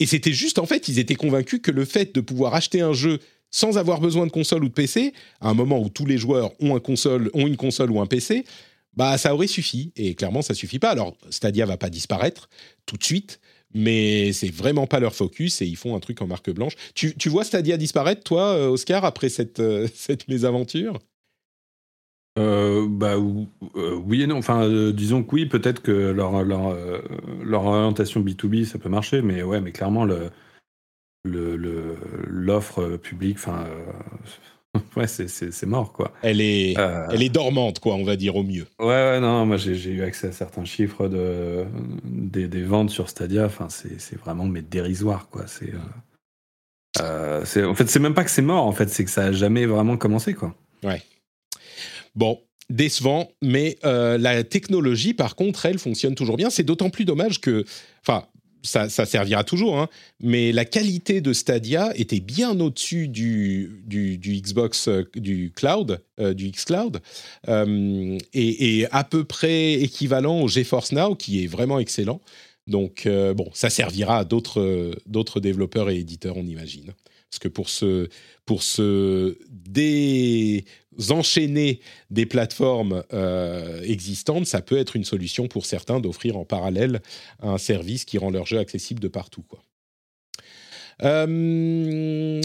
Et 0.00 0.06
c'était 0.06 0.32
juste, 0.32 0.58
en 0.58 0.66
fait, 0.66 0.88
ils 0.88 0.98
étaient 0.98 1.14
convaincus 1.14 1.60
que 1.62 1.70
le 1.70 1.84
fait 1.84 2.14
de 2.14 2.20
pouvoir 2.20 2.54
acheter 2.54 2.80
un 2.80 2.92
jeu 2.92 3.20
sans 3.50 3.78
avoir 3.78 4.00
besoin 4.00 4.26
de 4.26 4.30
console 4.30 4.64
ou 4.64 4.68
de 4.68 4.74
PC, 4.74 5.12
à 5.40 5.50
un 5.50 5.54
moment 5.54 5.80
où 5.80 5.88
tous 5.88 6.06
les 6.06 6.18
joueurs 6.18 6.52
ont, 6.60 6.78
une 7.34 7.56
console 7.56 7.90
ou 7.90 8.00
un 8.00 8.06
PC, 8.06 8.44
bah 8.94 9.18
ça 9.18 9.34
aurait 9.34 9.46
suffi. 9.46 9.92
Et 9.96 10.14
clairement, 10.14 10.42
ça 10.42 10.54
suffit 10.54 10.78
pas. 10.78 10.90
Alors, 10.90 11.16
Stadia 11.30 11.66
va 11.66 11.76
pas 11.76 11.90
disparaître 11.90 12.48
tout 12.86 12.96
de 12.96 13.04
suite, 13.04 13.40
mais 13.74 14.32
c'est 14.32 14.52
vraiment 14.52 14.86
pas 14.86 15.00
leur 15.00 15.14
focus 15.14 15.62
et 15.62 15.66
ils 15.66 15.76
font 15.76 15.96
un 15.96 16.00
truc 16.00 16.20
en 16.22 16.26
marque 16.26 16.50
blanche. 16.50 16.74
Tu, 16.94 17.14
tu 17.16 17.28
vois 17.28 17.44
Stadia 17.44 17.76
disparaître, 17.76 18.22
toi, 18.22 18.54
euh, 18.54 18.68
Oscar, 18.68 19.04
après 19.04 19.28
cette, 19.28 19.60
euh, 19.60 19.88
cette 19.94 20.28
mésaventure? 20.28 20.98
Euh, 22.38 22.86
bah 22.88 23.18
oui 23.18 24.22
et 24.22 24.26
non. 24.26 24.38
Enfin, 24.38 24.68
disons 24.92 25.24
que 25.24 25.34
oui, 25.34 25.46
peut-être 25.46 25.82
que 25.82 25.90
leur, 25.90 26.44
leur, 26.44 27.64
orientation 27.64 28.22
B2B, 28.22 28.64
ça 28.64 28.78
peut 28.78 28.88
marcher, 28.88 29.20
mais 29.20 29.42
ouais, 29.42 29.60
mais 29.60 29.72
clairement, 29.72 30.04
le, 30.04 30.30
l'offre 31.24 32.82
le, 32.82 32.98
publique, 32.98 33.36
enfin, 33.36 33.66
ouais, 34.96 35.06
c'est 35.06 35.66
mort, 35.66 35.92
quoi. 35.92 36.12
Elle 36.22 36.40
est, 36.40 36.78
euh, 36.78 37.08
elle 37.10 37.22
est 37.22 37.28
dormante, 37.28 37.80
quoi, 37.80 37.94
on 37.94 38.04
va 38.04 38.16
dire 38.16 38.36
au 38.36 38.44
mieux. 38.44 38.66
Ouais, 38.78 38.86
ouais, 38.86 39.20
non, 39.20 39.44
moi 39.46 39.56
j'ai 39.56 39.90
eu 39.90 40.02
accès 40.02 40.28
à 40.28 40.32
certains 40.32 40.64
chiffres 40.64 41.08
de, 41.08 41.64
des, 42.04 42.46
des 42.46 42.62
ventes 42.62 42.90
sur 42.90 43.08
Stadia. 43.08 43.46
Enfin, 43.46 43.68
c'est 43.68 44.18
vraiment 44.18 44.46
mais 44.46 44.62
dérisoire, 44.62 45.28
quoi. 45.28 45.46
C'est, 45.46 45.72
euh, 47.00 47.42
euh 47.52 47.66
en 47.66 47.74
fait, 47.74 47.88
c'est 47.88 47.98
même 47.98 48.14
pas 48.14 48.24
que 48.24 48.30
c'est 48.30 48.42
mort, 48.42 48.64
en 48.64 48.72
fait, 48.72 48.88
c'est 48.88 49.04
que 49.04 49.10
ça 49.10 49.26
a 49.26 49.32
jamais 49.32 49.66
vraiment 49.66 49.96
commencé, 49.96 50.34
quoi. 50.34 50.54
Ouais. 50.84 51.02
Bon, 52.14 52.40
décevant, 52.68 53.32
mais 53.42 53.76
euh, 53.84 54.18
la 54.18 54.44
technologie, 54.44 55.14
par 55.14 55.34
contre, 55.34 55.66
elle 55.66 55.78
fonctionne 55.78 56.14
toujours 56.14 56.36
bien. 56.36 56.48
C'est 56.48 56.62
d'autant 56.62 56.90
plus 56.90 57.04
dommage 57.04 57.40
que, 57.40 57.64
enfin, 58.06 58.24
ça, 58.62 58.88
servira 58.88 59.44
toujours, 59.44 59.78
hein. 59.78 59.88
mais 60.20 60.52
la 60.52 60.64
qualité 60.64 61.20
de 61.20 61.32
Stadia 61.32 61.92
était 61.96 62.20
bien 62.20 62.58
au-dessus 62.60 63.08
du, 63.08 63.82
du, 63.86 64.18
Xbox, 64.40 64.88
euh, 64.88 65.04
du 65.14 65.52
cloud, 65.54 66.00
euh, 66.18 66.34
du 66.34 66.50
xCloud, 66.50 67.00
euh, 67.48 68.18
et, 68.32 68.86
à 68.90 69.04
peu 69.04 69.24
près 69.24 69.74
équivalent 69.74 70.42
au 70.42 70.48
GeForce 70.48 70.92
Now, 70.92 71.14
qui 71.14 71.44
est 71.44 71.46
vraiment 71.46 71.78
excellent. 71.78 72.20
Donc, 72.66 73.08
bon, 73.08 73.50
ça 73.52 73.68
servira 73.68 74.18
à 74.18 74.24
d'autres 74.24 75.40
développeurs 75.40 75.90
et 75.90 75.96
éditeurs, 75.96 76.36
on 76.36 76.46
imagine. 76.46 76.92
Parce 77.28 77.40
que 77.40 77.48
pour 77.48 77.68
se, 77.68 78.08
pour 78.44 78.62
se 78.62 79.38
désenchaîner 80.96 81.80
des 82.10 82.26
plateformes 82.26 83.04
euh, 83.12 83.82
existantes, 83.82 84.46
ça 84.46 84.60
peut 84.60 84.78
être 84.78 84.96
une 84.96 85.04
solution 85.04 85.48
pour 85.48 85.66
certains 85.66 86.00
d'offrir 86.00 86.36
en 86.36 86.44
parallèle 86.44 87.00
un 87.40 87.58
service 87.58 88.04
qui 88.04 88.18
rend 88.18 88.30
leur 88.30 88.46
jeu 88.46 88.58
accessible 88.58 89.00
de 89.00 89.08
partout. 89.08 89.42
Quoi. 89.42 89.60
Euh, 91.02 92.42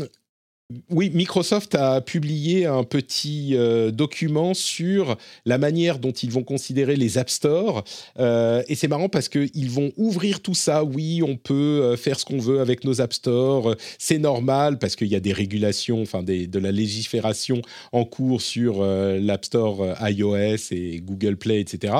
oui, 0.89 1.11
Microsoft 1.13 1.75
a 1.75 2.01
publié 2.01 2.65
un 2.65 2.83
petit 2.83 3.51
euh, 3.55 3.91
document 3.91 4.55
sur 4.55 5.15
la 5.45 5.59
manière 5.59 5.99
dont 5.99 6.11
ils 6.11 6.31
vont 6.31 6.41
considérer 6.41 6.95
les 6.95 7.19
App 7.19 7.29
Store. 7.29 7.83
Euh, 8.17 8.63
et 8.67 8.73
c'est 8.73 8.87
marrant 8.87 9.07
parce 9.07 9.29
qu'ils 9.29 9.69
vont 9.69 9.91
ouvrir 9.95 10.39
tout 10.39 10.55
ça. 10.55 10.83
Oui, 10.83 11.21
on 11.21 11.37
peut 11.37 11.53
euh, 11.53 11.97
faire 11.97 12.19
ce 12.19 12.25
qu'on 12.25 12.39
veut 12.39 12.61
avec 12.61 12.83
nos 12.83 12.99
App 12.99 13.13
Store. 13.13 13.75
C'est 13.99 14.17
normal 14.17 14.79
parce 14.79 14.95
qu'il 14.95 15.07
y 15.07 15.15
a 15.15 15.19
des 15.19 15.33
régulations, 15.33 16.01
enfin 16.01 16.23
de 16.23 16.59
la 16.59 16.71
légifération 16.71 17.61
en 17.91 18.03
cours 18.03 18.41
sur 18.41 18.83
l'App 18.83 19.45
Store 19.45 19.95
iOS 20.01 20.71
et 20.71 20.99
Google 21.01 21.37
Play, 21.37 21.59
etc. 21.59 21.93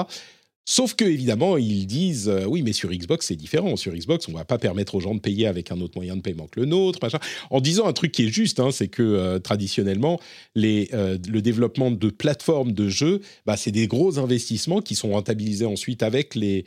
Sauf 0.68 0.96
que 0.96 1.06
évidemment, 1.06 1.58
ils 1.58 1.86
disent 1.86 2.28
euh, 2.28 2.46
oui, 2.46 2.64
mais 2.64 2.74
sur 2.74 2.90
Xbox 2.90 3.28
c'est 3.28 3.36
différent. 3.36 3.76
Sur 3.76 3.94
Xbox, 3.94 4.28
on 4.28 4.32
va 4.32 4.46
pas 4.46 4.58
permettre 4.58 4.96
aux 4.96 5.00
gens 5.00 5.14
de 5.14 5.20
payer 5.20 5.46
avec 5.46 5.72
un 5.72 5.80
autre 5.80 5.94
moyen 5.96 6.16
de 6.16 6.22
paiement 6.22 6.48
que 6.48 6.60
le 6.60 6.66
nôtre, 6.66 6.98
machin. 7.04 7.20
En 7.52 7.62
disant 7.62 7.86
un 7.86 7.94
truc 7.94 8.12
qui 8.12 8.26
est 8.26 8.30
juste, 8.30 8.60
hein, 8.60 8.72
c'est 8.72 8.88
que 8.88 9.04
euh, 9.04 9.38
traditionnellement, 9.38 10.20
les, 10.56 10.90
euh, 10.94 11.20
le 11.30 11.42
développement 11.44 11.92
de 11.92 12.10
plateformes 12.10 12.72
de 12.72 12.90
jeux, 12.90 13.22
bah, 13.46 13.58
c'est 13.58 13.70
des 13.70 13.86
gros 13.86 14.18
investissements 14.18 14.82
qui 14.82 14.96
sont 14.96 15.12
rentabilisés 15.12 15.66
ensuite 15.66 16.02
avec 16.02 16.34
les 16.34 16.66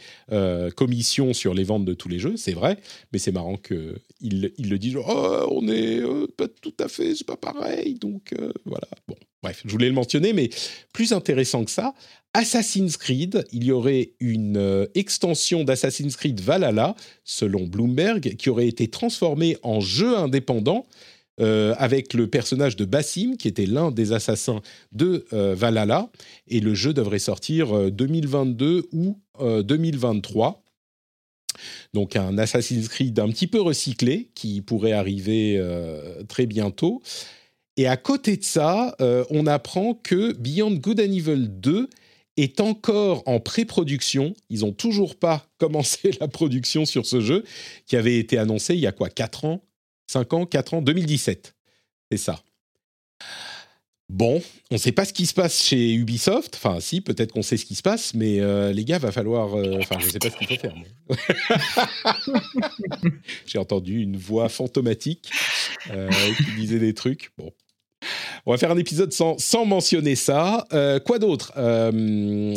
commissions 0.77 1.33
sur 1.35 1.55
les 1.55 1.65
ventes 1.65 1.85
de 1.85 1.95
tous 1.95 2.09
les 2.09 2.19
jeux. 2.19 2.37
C'est 2.37 2.53
vrai, 2.53 2.79
mais 3.13 3.19
c'est 3.19 3.33
marrant 3.33 3.57
que 3.57 3.97
ils, 4.21 4.53
le 4.59 4.79
disent. 4.79 4.97
Oh, 4.97 5.47
on 5.51 5.67
est 5.69 6.03
pas 6.37 6.47
tout 6.49 6.75
à 6.79 6.89
fait, 6.89 7.15
c'est 7.15 7.27
pas 7.27 7.37
pareil. 7.37 7.95
Donc 7.95 8.33
voilà. 8.65 8.87
Bon, 9.09 9.17
bref, 9.43 9.63
je 9.65 9.71
voulais 9.71 9.89
le 9.89 9.95
mentionner, 9.95 10.33
mais 10.33 10.51
plus 10.93 11.13
intéressant 11.13 11.65
que 11.65 11.71
ça, 11.71 11.95
Assassin's 12.35 12.97
Creed, 12.97 13.45
il 13.53 13.65
y 13.65 13.73
aurait 13.73 14.13
une 14.21 14.59
euh, 14.59 14.87
extension 14.95 15.65
d'Assassin's 15.65 16.17
Creed 16.17 16.41
Valhalla, 16.41 16.95
selon 17.25 17.67
Bloomberg, 17.67 18.37
qui 18.37 18.51
aurait 18.51 18.69
été 18.69 18.89
transformée 18.89 19.57
en 19.63 19.81
jeu 19.81 20.17
indépendant 20.17 20.87
euh, 21.41 21.75
avec 21.79 22.15
le 22.15 22.27
personnage 22.27 22.77
de 22.77 22.85
Bassim, 22.85 23.37
qui 23.37 23.49
était 23.49 23.67
l'un 23.67 23.91
des 23.91 24.13
assassins 24.13 24.61
de 24.93 25.25
euh, 25.33 25.55
Valhalla. 25.55 26.11
Et 26.49 26.61
le 26.61 26.75
jeu 26.75 26.93
devrait 26.93 27.19
sortir 27.19 27.91
2022 27.91 28.89
ou 28.93 29.19
2023. 29.41 30.63
Donc 31.95 32.15
un 32.15 32.39
Assassin's 32.39 32.89
Creed 32.89 33.19
un 33.19 33.29
petit 33.29 33.47
peu 33.47 33.61
recyclé 33.61 34.31
qui 34.35 34.61
pourrait 34.61 34.93
arriver 34.93 35.61
très 36.29 36.47
bientôt. 36.47 37.03
Et 37.77 37.87
à 37.87 37.97
côté 37.97 38.37
de 38.37 38.45
ça, 38.45 38.97
on 39.31 39.47
apprend 39.47 39.95
que 39.95 40.33
Beyond 40.33 40.75
Good 40.75 41.01
and 41.01 41.13
Evil 41.13 41.49
2 41.49 41.89
est 42.43 42.61
encore 42.61 43.23
en 43.27 43.41
pré-production. 43.41 44.35
Ils 44.51 44.61
n'ont 44.61 44.73
toujours 44.73 45.17
pas 45.17 45.47
commencé 45.59 46.11
la 46.21 46.29
production 46.29 46.85
sur 46.85 47.07
ce 47.07 47.21
jeu 47.21 47.45
qui 47.87 47.97
avait 47.97 48.19
été 48.19 48.39
annoncé 48.39 48.75
il 48.75 48.81
y 48.81 48.87
a 48.87 48.93
quoi 48.93 49.09
4 49.09 49.45
ans 49.45 49.63
5 50.11 50.33
ans 50.33 50.47
4 50.47 50.75
ans 50.75 50.83
2017. 50.83 51.55
C'est 52.11 52.19
ça. 52.19 52.43
Bon, 54.09 54.41
on 54.71 54.77
ne 54.77 54.79
sait 54.79 54.93
pas 54.93 55.05
ce 55.05 55.13
qui 55.13 55.27
se 55.27 55.35
passe 55.35 55.63
chez 55.63 55.93
Ubisoft. 55.93 56.55
Enfin, 56.55 56.81
si, 56.81 57.03
peut-être 57.03 57.33
qu'on 57.33 57.43
sait 57.43 57.59
ce 57.59 57.67
qui 57.67 57.75
se 57.75 57.83
passe, 57.83 58.15
mais 58.15 58.41
euh, 58.41 58.73
les 58.73 58.87
gars, 58.87 58.99
va 58.99 59.13
falloir. 59.13 59.55
Euh, 59.55 59.77
enfin, 59.81 59.99
je 59.99 60.07
ne 60.07 60.11
sais 60.11 60.19
pas 60.19 60.31
ce 60.31 60.39
qu'il 60.39 60.47
faut 60.47 60.57
faire. 60.57 60.75
J'ai 63.47 63.59
entendu 63.59 64.01
une 64.01 64.17
voix 64.17 64.49
fantomatique 64.49 65.31
euh, 65.91 66.09
qui 66.39 66.53
disait 66.57 66.79
des 66.79 66.95
trucs. 66.95 67.33
Bon, 67.37 67.53
on 68.47 68.53
va 68.53 68.59
faire 68.59 68.71
un 68.71 68.79
épisode 68.79 69.13
sans, 69.13 69.65
mentionner 69.67 70.15
ça. 70.15 70.67
Euh, 70.73 70.99
quoi 70.99 71.19
d'autre? 71.19 71.53
Euh, 71.57 72.55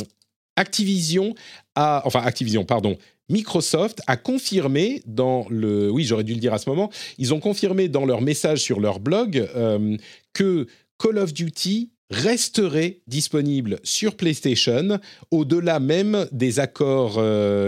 Activision 0.56 1.34
a, 1.76 2.02
enfin 2.06 2.22
Activision, 2.22 2.66
pardon, 2.66 2.98
Microsoft 3.30 4.02
a 4.08 4.18
confirmé 4.18 5.02
dans 5.06 5.46
le, 5.50 5.90
oui 5.90 6.04
j'aurais 6.04 6.26
dû 6.26 6.34
le 6.34 6.40
dire 6.40 6.54
à 6.54 6.58
ce 6.58 6.70
moment, 6.70 6.92
ils 7.18 7.34
ont 7.34 7.40
confirmé 7.40 7.88
dans 7.88 8.06
leur 8.06 8.22
message 8.22 8.60
sur 8.60 8.80
leur 8.80 9.00
blog 9.00 9.48
euh, 9.56 9.96
que 10.34 10.68
Call 11.00 11.18
of 11.18 11.34
Duty 11.34 11.92
resterait 12.10 13.00
disponible 13.08 13.80
sur 13.84 14.18
PlayStation 14.18 15.00
au-delà 15.32 15.80
même 15.80 16.28
des 16.34 16.60
accords 16.60 17.22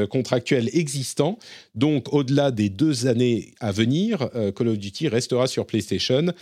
contractuels 0.10 0.70
existants. 0.74 1.40
Donc 1.76 2.14
au-delà 2.14 2.52
des 2.52 2.68
deux 2.68 3.08
années 3.08 3.54
à 3.62 3.72
venir, 3.72 4.30
Call 4.54 4.68
of 4.68 4.78
Duty 4.78 5.08
restera 5.08 5.48
sur 5.48 5.66
PlayStation. 5.66 6.34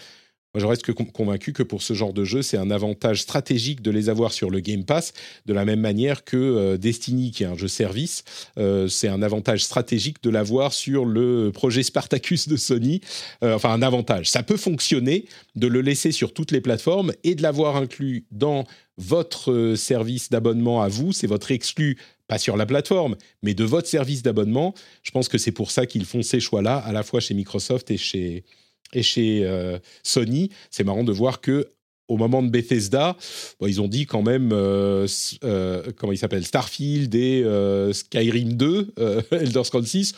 Moi, 0.54 0.62
je 0.62 0.66
reste 0.66 0.92
convaincu 1.14 1.54
que 1.54 1.64
pour 1.64 1.82
ce 1.82 1.94
genre 1.94 2.12
de 2.12 2.26
jeu, 2.26 2.42
c'est 2.42 2.58
un 2.58 2.72
avantage 2.72 3.22
stratégique 3.22 3.82
de 3.82 3.90
les 3.90 4.10
avoir 4.10 4.34
sur 4.34 4.50
le 4.50 4.60
Game 4.60 4.84
Pass, 4.84 5.14
de 5.46 5.54
la 5.54 5.64
même 5.64 5.80
manière 5.80 6.26
que 6.26 6.36
euh, 6.36 6.78
Destiny, 6.78 7.32
qui 7.32 7.44
est 7.44 7.46
un 7.48 7.56
jeu 7.56 7.70
service, 7.70 8.26
euh, 8.58 8.90
c'est 8.90 9.08
un 9.08 9.22
avantage 9.22 9.64
stratégique 9.64 10.22
de 10.22 10.30
l'avoir 10.30 10.74
sur 10.74 11.06
le 11.06 11.52
projet 11.54 11.84
Spartacus 11.84 12.50
de 12.50 12.58
Sony. 12.58 13.00
Euh, 13.46 13.56
enfin, 13.56 13.72
un 13.72 13.82
avantage. 13.82 14.30
Ça 14.30 14.44
peut 14.44 14.58
fonctionner 14.58 15.26
de 15.56 15.68
le 15.68 15.80
laisser 15.80 16.12
sur 16.12 16.34
toutes 16.34 16.52
les 16.52 16.60
plateformes 16.60 17.14
et 17.24 17.36
de 17.36 17.42
l'avoir 17.42 17.78
inclus 17.78 18.26
dans 18.32 18.66
votre 18.98 19.76
service 19.78 20.30
d'abonnement 20.30 20.82
à 20.82 20.90
vous. 20.90 21.14
C'est 21.14 21.28
votre 21.28 21.52
exclu 21.52 21.98
pas 22.28 22.38
sur 22.38 22.58
la 22.58 22.66
plateforme, 22.66 23.16
mais 23.42 23.54
de 23.54 23.64
votre 23.64 23.88
service 23.88 24.22
d'abonnement. 24.22 24.74
Je 25.04 25.12
pense 25.12 25.30
que 25.30 25.38
c'est 25.38 25.52
pour 25.54 25.72
ça 25.72 25.86
qu'ils 25.86 26.06
font 26.06 26.22
ces 26.22 26.42
choix-là, 26.42 26.78
à 26.78 26.92
la 26.92 27.04
fois 27.04 27.22
chez 27.22 27.34
Microsoft 27.34 27.90
et 27.90 27.98
chez, 27.98 28.44
et 28.94 29.04
chez 29.04 29.46
euh, 29.46 29.80
Sony, 30.04 30.50
c'est 30.70 30.84
marrant 30.84 31.04
de 31.04 31.12
voir 31.12 31.42
que 31.42 31.72
au 32.08 32.18
moment 32.18 32.44
de 32.44 32.50
Bethesda, 32.50 33.16
ils 33.62 33.80
ont 33.80 33.88
dit 33.88 34.06
quand 34.06 34.22
même, 34.22 34.52
euh, 34.52 35.08
euh, 35.46 35.92
comment 35.96 36.12
il 36.12 36.18
s'appelle, 36.18 36.46
Starfield 36.46 37.16
et 37.16 37.46
Skyrim 37.94 38.54
2, 38.54 38.94
Elder 39.32 39.64
Scrolls 39.64 39.88
6, 39.88 40.14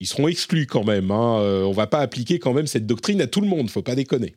ils 0.00 0.06
seront 0.06 0.28
exclus 0.28 0.66
quand 0.66 0.84
même. 0.84 1.10
Hein. 1.10 1.64
on 1.66 1.72
va 1.72 1.86
pas 1.86 1.98
appliquer 1.98 2.38
quand 2.38 2.54
même 2.54 2.66
cette 2.66 2.86
doctrine 2.86 3.20
à 3.20 3.26
tout 3.26 3.42
le 3.42 3.48
monde, 3.48 3.68
faut 3.68 3.82
pas 3.82 3.94
déconner. 3.94 4.36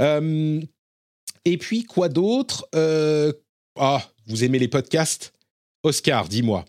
et 0.00 1.58
puis, 1.58 1.84
quoi 1.84 2.08
d'autre 2.08 2.66
Ah, 3.78 4.10
vous 4.26 4.42
aimez 4.42 4.58
les 4.58 4.68
podcasts? 4.68 5.34
Oscar, 5.82 6.28
dis-moi, 6.28 6.64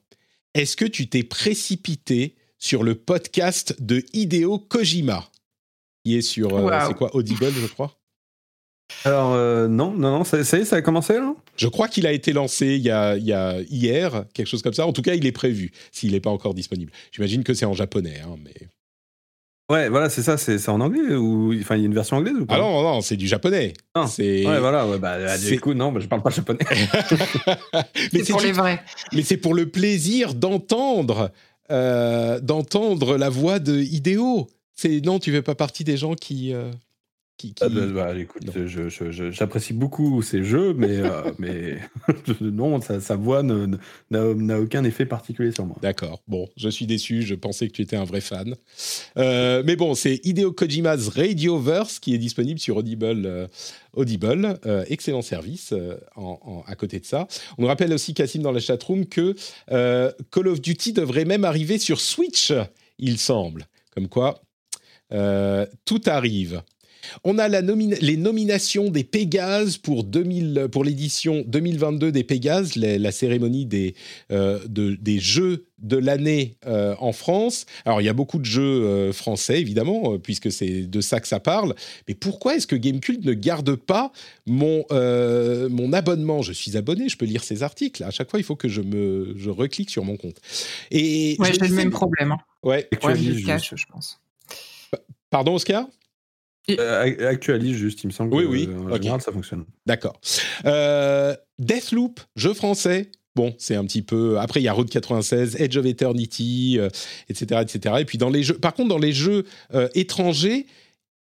est-ce 0.53 0.75
que 0.75 0.85
tu 0.85 1.07
t'es 1.07 1.23
précipité 1.23 2.35
sur 2.59 2.83
le 2.83 2.95
podcast 2.95 3.75
de 3.79 4.03
Hideo 4.11 4.59
Kojima? 4.59 5.29
Est 6.15 6.21
sur, 6.21 6.55
euh, 6.55 6.79
c'est 6.87 6.93
quoi, 6.93 7.15
Audible, 7.15 7.51
je 7.51 7.67
crois? 7.67 7.93
Alors 9.03 9.33
euh, 9.33 9.67
non, 9.67 9.91
non, 9.91 10.19
non, 10.19 10.23
ça, 10.23 10.43
ça, 10.43 10.57
y 10.57 10.61
est, 10.61 10.65
ça 10.65 10.77
a 10.77 10.81
commencé 10.81 11.13
là? 11.13 11.35
Je 11.57 11.67
crois 11.67 11.87
qu'il 11.87 12.07
a 12.07 12.11
été 12.11 12.31
lancé 12.33 12.67
il 12.75 12.83
y, 12.83 12.89
a, 12.89 13.17
il 13.17 13.25
y 13.25 13.33
a, 13.33 13.59
hier, 13.69 14.25
quelque 14.33 14.47
chose 14.47 14.61
comme 14.61 14.73
ça. 14.73 14.87
En 14.87 14.93
tout 14.93 15.01
cas, 15.01 15.13
il 15.13 15.25
est 15.25 15.31
prévu, 15.31 15.71
s'il 15.91 16.13
n'est 16.13 16.19
pas 16.19 16.29
encore 16.29 16.53
disponible. 16.53 16.91
J'imagine 17.11 17.43
que 17.43 17.53
c'est 17.53 17.65
en 17.65 17.73
japonais, 17.73 18.21
hein, 18.23 18.37
mais... 18.43 18.67
Ouais, 19.69 19.89
voilà, 19.89 20.09
c'est 20.09 20.21
ça, 20.21 20.37
c'est 20.37 20.69
en 20.69 20.79
anglais 20.79 21.13
ou 21.13 21.53
enfin 21.59 21.75
il 21.75 21.81
y 21.81 21.83
a 21.83 21.87
une 21.87 21.93
version 21.93 22.15
anglaise 22.15 22.35
ou 22.39 22.45
pas? 22.45 22.55
Ah 22.55 22.59
non, 22.59 22.81
non, 22.81 23.01
c'est 23.01 23.17
du 23.17 23.27
japonais. 23.27 23.73
C'est 24.07 24.47
ouais, 24.47 24.59
voilà, 24.61 24.87
ouais, 24.87 24.97
bah 24.97 25.37
du 25.37 25.59
coup 25.59 25.73
non, 25.73 25.91
bah, 25.91 25.99
je 25.99 26.07
parle 26.07 26.21
pas 26.21 26.29
japonais. 26.29 26.59
mais 28.13 28.23
c'est 28.23 28.31
pour 28.31 28.39
les 28.39 28.53
vrais. 28.53 28.81
Mais 29.11 29.23
c'est 29.23 29.35
pour 29.35 29.53
le 29.53 29.69
plaisir 29.69 30.35
d'entendre 30.35 31.31
euh, 31.69 32.39
d'entendre 32.39 33.17
la 33.17 33.29
voix 33.29 33.59
de 33.59 33.77
Hideo. 33.77 34.47
C'est 34.77 35.01
non, 35.03 35.17
tu 35.19 35.31
fais 35.31 35.41
pas 35.41 35.55
partie 35.55 35.83
des 35.83 35.97
gens 35.97 36.13
qui. 36.13 36.53
Euh, 36.53 36.71
qui, 37.35 37.53
ah 37.61 37.69
bah, 37.69 37.85
bah, 37.85 38.17
écoute, 38.17 38.41
j'apprécie 39.29 39.73
beaucoup 39.73 40.23
ces 40.23 40.43
jeux, 40.43 40.73
mais, 40.73 40.97
euh, 40.97 41.31
mais 41.37 41.77
non, 42.41 42.81
sa, 42.81 43.15
voix 43.15 43.43
n'a 43.43 44.59
aucun 44.59 44.83
effet 44.83 45.05
particulier 45.05 45.51
sur 45.51 45.67
moi. 45.67 45.77
D'accord. 45.83 46.23
Bon, 46.27 46.49
je 46.57 46.67
suis 46.67 46.87
déçu. 46.87 47.21
Je 47.21 47.35
pensais 47.35 47.67
que 47.67 47.73
tu 47.73 47.83
étais 47.83 47.95
un 47.95 48.05
vrai 48.05 48.21
fan. 48.21 48.55
Euh, 49.17 49.61
mais 49.63 49.75
bon, 49.75 49.93
c'est 49.93 50.19
Hideo 50.23 50.51
Kojima's 50.51 51.09
Radioverse 51.09 51.99
qui 51.99 52.15
est 52.15 52.17
disponible 52.17 52.59
sur 52.59 52.77
Audible. 52.77 53.47
Audible, 53.93 54.59
excellent 54.87 55.21
service 55.21 55.75
en, 56.15 56.63
à 56.65 56.75
côté 56.75 56.99
de 56.99 57.05
ça. 57.05 57.27
On 57.59 57.63
nous 57.63 57.67
rappelle 57.67 57.93
aussi, 57.93 58.15
Cassim, 58.15 58.41
dans 58.41 58.51
la 58.51 58.59
chatroom, 58.59 59.05
que 59.05 59.35
Call 59.67 60.47
of 60.47 60.59
Duty 60.59 60.93
devrait 60.93 61.25
même 61.25 61.45
arriver 61.45 61.77
sur 61.77 62.01
Switch, 62.01 62.51
il 62.97 63.19
semble. 63.19 63.67
Comme 63.91 64.09
quoi, 64.09 64.41
tout 65.09 66.01
arrive. 66.05 66.61
On 67.23 67.37
a 67.37 67.47
la 67.47 67.61
les 67.61 68.17
nominations 68.17 68.89
des 68.89 69.03
Pégases 69.03 69.77
pour, 69.77 70.03
2000, 70.03 70.67
pour 70.71 70.83
l'édition 70.83 71.43
2022 71.47 72.11
des 72.11 72.23
Pégases, 72.23 72.75
la, 72.75 73.11
cérémonie 73.11 73.65
des, 73.65 73.95
euh, 74.31 74.59
des 74.67 75.19
jeux 75.19 75.65
de 75.79 75.97
l'année 75.97 76.55
euh, 76.65 76.95
en 76.99 77.11
France. 77.11 77.65
Alors, 77.85 78.01
il 78.01 78.05
y 78.05 78.09
a 78.09 78.13
beaucoup 78.13 78.39
de 78.39 78.45
jeux 78.45 78.61
euh, 78.61 79.13
français, 79.13 79.59
évidemment, 79.59 80.17
puisque 80.17 80.51
c'est 80.51 80.83
de 80.83 81.01
ça 81.01 81.19
que 81.19 81.27
ça 81.27 81.39
parle. 81.39 81.75
Mais 82.07 82.13
pourquoi 82.13 82.55
est-ce 82.55 82.67
que 82.67 82.75
Gamecult 82.75 83.23
ne 83.23 83.33
garde 83.33 83.75
pas 83.75 84.11
mon, 84.45 84.85
mon 84.89 85.93
abonnement? 85.93 86.41
Je 86.41 86.53
suis 86.53 86.77
abonné, 86.77 87.09
je 87.09 87.17
peux 87.17 87.25
lire 87.25 87.43
ces 87.43 87.63
articles. 87.63 88.03
À 88.03 88.11
chaque 88.11 88.29
fois, 88.29 88.39
il 88.39 88.43
faut 88.43 88.55
que 88.55 88.69
je, 88.69 88.81
me, 88.81 89.33
je 89.37 89.49
reclique 89.49 89.89
sur 89.89 90.03
mon 90.03 90.17
compte. 90.17 90.37
Et 90.91 91.35
ouais, 91.39 91.51
j'ai 91.53 91.67
le 91.67 91.75
même 91.75 91.91
problème. 91.91 92.31
Hein. 92.31 92.37
Ouais, 92.63 92.87
je 92.91 93.45
cache, 93.45 93.73
je 93.75 93.85
pense. 93.85 94.19
Pardon, 95.29 95.55
Oscar? 95.55 95.85
Euh, 96.69 97.29
actualise 97.29 97.77
juste, 97.77 98.03
il 98.03 98.07
me 98.07 98.11
semble. 98.11 98.33
Oui, 98.35 98.45
oui. 98.45 98.69
En 98.91 98.95
général, 98.95 99.21
ça 99.21 99.31
fonctionne. 99.31 99.65
D'accord. 99.85 100.19
Euh, 100.65 101.35
Deathloop, 101.59 102.19
jeu 102.35 102.53
français. 102.53 103.09
Bon, 103.35 103.53
c'est 103.57 103.75
un 103.75 103.85
petit 103.85 104.01
peu. 104.01 104.39
Après, 104.39 104.59
il 104.59 104.63
y 104.63 104.67
a 104.67 104.73
Road 104.73 104.89
96, 104.89 105.61
Edge 105.61 105.77
of 105.77 105.85
Eternity, 105.85 106.79
etc., 107.29 107.45
euh, 107.51 107.61
etc. 107.61 107.95
Et 107.99 108.05
puis 108.05 108.17
dans 108.17 108.29
les 108.29 108.43
jeux. 108.43 108.57
Par 108.57 108.73
contre, 108.73 108.89
dans 108.89 108.97
les 108.97 109.13
jeux 109.13 109.45
étrangers, 109.93 110.65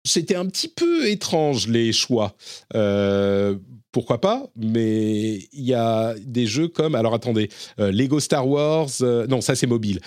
c'était 0.06 0.36
un 0.36 0.46
petit 0.46 0.70
peu 0.70 1.08
étrange 1.08 1.68
les 1.68 1.92
choix. 1.92 2.36
pourquoi 3.92 4.22
pas 4.22 4.50
Mais 4.56 5.40
il 5.52 5.66
y 5.66 5.74
a 5.74 6.16
des 6.26 6.48
jeux 6.48 6.70
comme. 6.70 6.96
Alors 6.96 7.14
attendez, 7.14 7.50
Lego 7.78 8.20
Star 8.20 8.48
Wars. 8.48 8.90
non, 9.28 9.42
ça 9.42 9.56
c'est 9.56 9.68
mobile. 9.68 10.00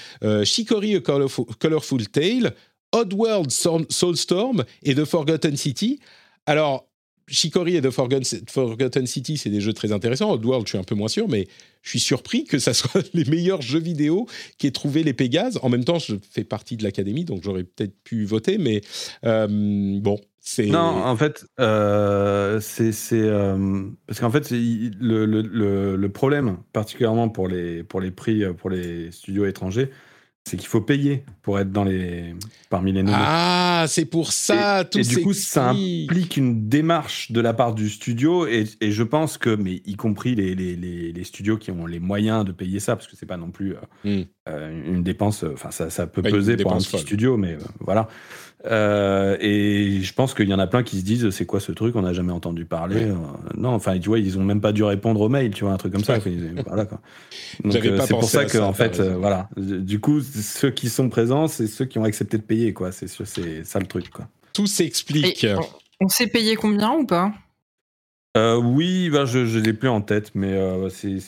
Chicory 0.44 0.96
A 0.96 1.00
Colorful 1.00 2.08
Tale. 2.08 2.54
Oddworld 2.92 3.50
Soulstorm 3.50 4.64
et 4.82 4.94
The 4.94 5.04
Forgotten 5.04 5.56
City. 5.56 6.00
Alors, 6.46 6.86
Chicory 7.28 7.76
et 7.76 7.80
The 7.80 7.90
Forgotten 7.90 9.06
City, 9.06 9.38
c'est 9.38 9.50
des 9.50 9.60
jeux 9.60 9.72
très 9.72 9.92
intéressants. 9.92 10.30
Oddworld, 10.32 10.66
je 10.66 10.72
suis 10.72 10.78
un 10.78 10.84
peu 10.84 10.94
moins 10.94 11.08
sûr, 11.08 11.28
mais 11.28 11.48
je 11.82 11.90
suis 11.90 12.00
surpris 12.00 12.44
que 12.44 12.58
ça 12.58 12.74
soit 12.74 13.02
les 13.14 13.24
meilleurs 13.24 13.62
jeux 13.62 13.80
vidéo 13.80 14.26
qui 14.58 14.66
aient 14.66 14.72
trouvé 14.72 15.02
les 15.02 15.14
Pégases. 15.14 15.58
En 15.62 15.68
même 15.68 15.84
temps, 15.84 15.98
je 15.98 16.16
fais 16.30 16.44
partie 16.44 16.76
de 16.76 16.84
l'académie, 16.84 17.24
donc 17.24 17.42
j'aurais 17.42 17.64
peut-être 17.64 17.94
pu 18.04 18.24
voter, 18.24 18.58
mais 18.58 18.82
euh, 19.24 19.46
bon, 20.00 20.20
c'est. 20.40 20.66
Non, 20.66 20.80
en 20.80 21.16
fait, 21.16 21.46
euh, 21.60 22.60
c'est. 22.60 22.92
Euh, 23.12 23.82
parce 24.06 24.20
qu'en 24.20 24.30
fait, 24.30 24.50
le, 24.50 25.24
le, 25.24 25.96
le, 25.96 26.08
problème, 26.08 26.58
particulièrement 26.72 27.28
pour 27.28 27.48
les, 27.48 27.82
pour 27.84 28.00
les 28.00 28.10
prix, 28.10 28.42
pour 28.58 28.68
les 28.68 29.10
studios 29.12 29.46
étrangers, 29.46 29.90
c'est 30.44 30.56
qu'il 30.56 30.68
faut 30.68 30.80
payer 30.80 31.24
pour 31.42 31.58
être 31.60 31.70
dans 31.70 31.84
les 31.84 32.34
parmi 32.68 32.92
les 32.92 33.02
nommés. 33.02 33.16
Ah, 33.18 33.84
c'est 33.88 34.04
pour 34.04 34.32
ça. 34.32 34.82
Et, 34.82 34.84
tout 34.86 34.98
et 34.98 35.02
du 35.02 35.22
coup, 35.22 35.32
ça 35.32 35.70
implique 35.70 36.36
une 36.36 36.68
démarche 36.68 37.30
de 37.30 37.40
la 37.40 37.54
part 37.54 37.74
du 37.74 37.88
studio 37.88 38.46
et, 38.46 38.66
et 38.80 38.90
je 38.90 39.02
pense 39.02 39.38
que, 39.38 39.54
mais 39.54 39.82
y 39.86 39.94
compris 39.94 40.34
les, 40.34 40.54
les, 40.54 40.76
les, 40.76 41.24
studios 41.24 41.58
qui 41.58 41.70
ont 41.70 41.86
les 41.86 42.00
moyens 42.00 42.44
de 42.44 42.52
payer 42.52 42.80
ça, 42.80 42.96
parce 42.96 43.06
que 43.06 43.16
c'est 43.16 43.26
pas 43.26 43.36
non 43.36 43.50
plus 43.50 43.74
euh, 43.74 44.20
hmm. 44.20 44.24
euh, 44.48 44.92
une 44.94 45.02
dépense. 45.02 45.44
Enfin, 45.44 45.70
ça, 45.70 45.90
ça 45.90 46.06
peut 46.06 46.22
peser 46.22 46.56
pour 46.56 46.72
un 46.72 46.78
petit 46.78 46.98
studio, 46.98 47.36
mais 47.36 47.52
euh, 47.52 47.58
voilà. 47.80 48.08
Euh, 48.64 49.36
et 49.40 50.00
je 50.02 50.14
pense 50.14 50.34
qu'il 50.34 50.48
y 50.48 50.54
en 50.54 50.58
a 50.60 50.68
plein 50.68 50.84
qui 50.84 51.00
se 51.00 51.04
disent 51.04 51.30
c'est 51.30 51.46
quoi 51.46 51.58
ce 51.58 51.72
truc 51.72 51.96
on 51.96 52.02
n'a 52.02 52.12
jamais 52.12 52.30
entendu 52.30 52.64
parler 52.64 53.06
euh, 53.06 53.14
non 53.56 53.70
enfin 53.70 53.98
tu 53.98 54.08
vois 54.08 54.20
ils 54.20 54.38
ont 54.38 54.44
même 54.44 54.60
pas 54.60 54.70
dû 54.70 54.84
répondre 54.84 55.20
au 55.20 55.28
mail 55.28 55.50
tu 55.50 55.64
vois 55.64 55.72
un 55.72 55.78
truc 55.78 55.92
comme 55.92 56.04
ça 56.04 56.18
voilà 56.66 56.84
quoi 56.84 57.00
donc 57.64 57.74
euh, 57.74 57.98
c'est 58.00 58.14
pour 58.14 58.22
ça 58.22 58.44
que 58.44 58.58
en 58.58 58.72
fait 58.72 59.00
voilà 59.00 59.48
du 59.56 59.98
coup 59.98 60.20
ceux 60.40 60.70
qui 60.70 60.88
sont 60.88 61.08
présents 61.08 61.48
c'est 61.48 61.66
ceux 61.66 61.84
qui 61.84 61.98
ont 61.98 62.04
accepté 62.04 62.38
de 62.38 62.42
payer 62.42 62.72
quoi 62.72 62.92
c'est 62.92 63.08
c'est 63.08 63.64
ça 63.64 63.78
le 63.78 63.86
truc 63.86 64.10
quoi 64.10 64.28
tout 64.52 64.66
s'explique 64.66 65.46
on, 66.00 66.08
sait 66.08 66.26
payer 66.26 66.56
combien 66.56 66.92
ou 66.92 67.06
pas? 67.06 67.32
Oui 68.36 69.08
ben 69.10 69.24
je 69.24 69.46
je 69.46 69.58
l'ai 69.58 69.72
plus 69.72 69.88
en 69.88 70.00
tête 70.00 70.32
mais 70.34 70.58
c'est 70.90 71.18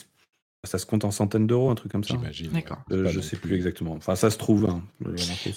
ça 0.63 0.79
se 0.79 0.87
compte 0.87 1.05
en 1.05 1.11
centaines 1.11 1.45
d'euros, 1.45 1.69
un 1.69 1.75
truc 1.75 1.91
comme 1.91 2.03
ça. 2.03 2.15
J'imagine. 2.15 2.51
D'accord. 2.51 2.79
je 2.89 3.19
sais 3.19 3.37
plus 3.37 3.53
exactement. 3.55 3.93
Enfin, 3.93 4.15
ça 4.15 4.31
se 4.31 4.37
trouve. 4.39 4.65
Hein, 4.65 4.83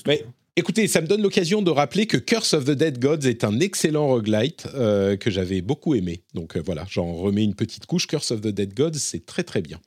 mais 0.06 0.26
Écoutez, 0.58 0.88
ça 0.88 1.00
me 1.00 1.06
donne 1.06 1.22
l'occasion 1.22 1.62
de 1.62 1.70
rappeler 1.70 2.08
que 2.08 2.16
Curse 2.16 2.52
of 2.54 2.64
the 2.64 2.72
Dead 2.72 2.98
Gods 2.98 3.28
est 3.28 3.44
un 3.44 3.60
excellent 3.60 4.08
roguelite 4.08 4.66
euh, 4.74 5.16
que 5.16 5.30
j'avais 5.30 5.60
beaucoup 5.60 5.94
aimé. 5.94 6.24
Donc 6.34 6.56
euh, 6.56 6.60
voilà, 6.66 6.84
j'en 6.90 7.14
remets 7.14 7.44
une 7.44 7.54
petite 7.54 7.86
couche. 7.86 8.08
Curse 8.08 8.32
of 8.32 8.40
the 8.40 8.48
Dead 8.48 8.74
Gods, 8.74 8.98
c'est 8.98 9.24
très 9.24 9.44
très 9.44 9.62
bien. 9.62 9.78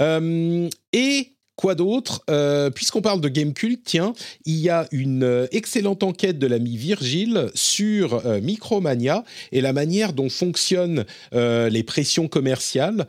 Euh, 0.00 0.68
et 0.92 1.35
Quoi 1.56 1.74
d'autre? 1.74 2.22
Euh, 2.28 2.68
Puisqu'on 2.68 3.00
parle 3.00 3.22
de 3.22 3.28
Gamecult, 3.28 3.80
tiens, 3.82 4.12
il 4.44 4.56
y 4.56 4.68
a 4.68 4.86
une 4.92 5.22
euh, 5.22 5.46
excellente 5.52 6.02
enquête 6.02 6.38
de 6.38 6.46
l'ami 6.46 6.76
Virgile 6.76 7.50
sur 7.54 8.26
euh, 8.26 8.42
Micromania 8.42 9.24
et 9.52 9.62
la 9.62 9.72
manière 9.72 10.12
dont 10.12 10.28
fonctionnent 10.28 11.06
les 11.32 11.82
pressions 11.82 12.28
commerciales 12.28 13.06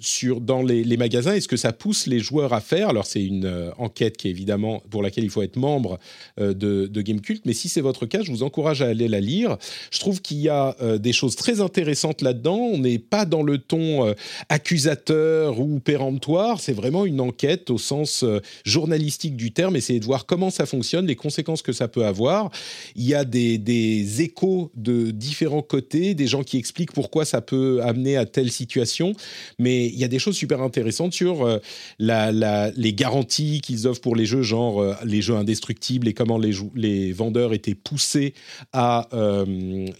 sur, 0.00 0.40
dans 0.40 0.62
les, 0.62 0.96
magasins 0.96 1.34
et 1.34 1.40
ce 1.40 1.48
que 1.48 1.56
ça 1.56 1.72
pousse 1.72 2.06
les 2.06 2.18
joueurs 2.18 2.52
à 2.52 2.60
faire. 2.60 2.88
Alors, 2.88 3.06
c'est 3.06 3.22
une 3.22 3.70
enquête 3.78 4.16
qui 4.16 4.28
est 4.28 4.30
évidemment 4.30 4.82
pour 4.90 5.02
laquelle 5.02 5.24
il 5.24 5.30
faut 5.30 5.42
être 5.42 5.56
membre 5.56 5.98
de, 6.38 6.52
de 6.52 7.02
Gamecult, 7.02 7.42
mais 7.44 7.52
si 7.52 7.68
c'est 7.68 7.80
votre 7.80 8.06
cas, 8.06 8.22
je 8.22 8.30
vous 8.30 8.42
encourage 8.42 8.82
à 8.82 8.86
aller 8.86 9.08
la 9.08 9.20
lire. 9.20 9.56
Je 9.90 10.00
trouve 10.00 10.20
qu'il 10.22 10.38
y 10.38 10.48
a 10.48 10.74
des 10.98 11.12
choses 11.12 11.36
très 11.36 11.60
intéressantes 11.60 12.22
là-dedans. 12.22 12.56
On 12.56 12.78
n'est 12.78 12.98
pas 12.98 13.24
dans 13.24 13.42
le 13.42 13.58
ton 13.58 14.14
accusateur 14.48 15.60
ou 15.60 15.80
péremptoire, 15.80 16.60
c'est 16.60 16.72
vraiment 16.72 17.04
une 17.04 17.20
enquête 17.20 17.59
au 17.68 17.78
sens 17.78 18.22
euh, 18.22 18.40
journalistique 18.64 19.36
du 19.36 19.52
terme, 19.52 19.76
essayer 19.76 20.00
de 20.00 20.04
voir 20.04 20.24
comment 20.24 20.50
ça 20.50 20.64
fonctionne, 20.64 21.06
les 21.06 21.16
conséquences 21.16 21.62
que 21.62 21.72
ça 21.72 21.88
peut 21.88 22.06
avoir. 22.06 22.50
Il 22.96 23.04
y 23.04 23.14
a 23.14 23.24
des, 23.24 23.58
des 23.58 24.22
échos 24.22 24.70
de 24.74 25.10
différents 25.10 25.62
côtés, 25.62 26.14
des 26.14 26.26
gens 26.26 26.42
qui 26.42 26.56
expliquent 26.56 26.92
pourquoi 26.92 27.24
ça 27.24 27.40
peut 27.40 27.80
amener 27.82 28.16
à 28.16 28.24
telle 28.24 28.50
situation, 28.50 29.12
mais 29.58 29.86
il 29.86 29.98
y 29.98 30.04
a 30.04 30.08
des 30.08 30.18
choses 30.18 30.36
super 30.36 30.62
intéressantes 30.62 31.12
sur 31.12 31.44
euh, 31.44 31.58
la, 31.98 32.70
les 32.70 32.94
garanties 32.94 33.60
qu'ils 33.60 33.86
offrent 33.86 34.00
pour 34.00 34.16
les 34.16 34.26
jeux, 34.26 34.42
genre 34.42 34.80
euh, 34.80 34.94
les 35.04 35.20
jeux 35.20 35.36
indestructibles 35.36 36.08
et 36.08 36.14
comment 36.14 36.38
les, 36.38 36.52
les 36.74 37.12
vendeurs 37.12 37.52
étaient 37.52 37.74
poussés 37.74 38.34
à 38.72 39.08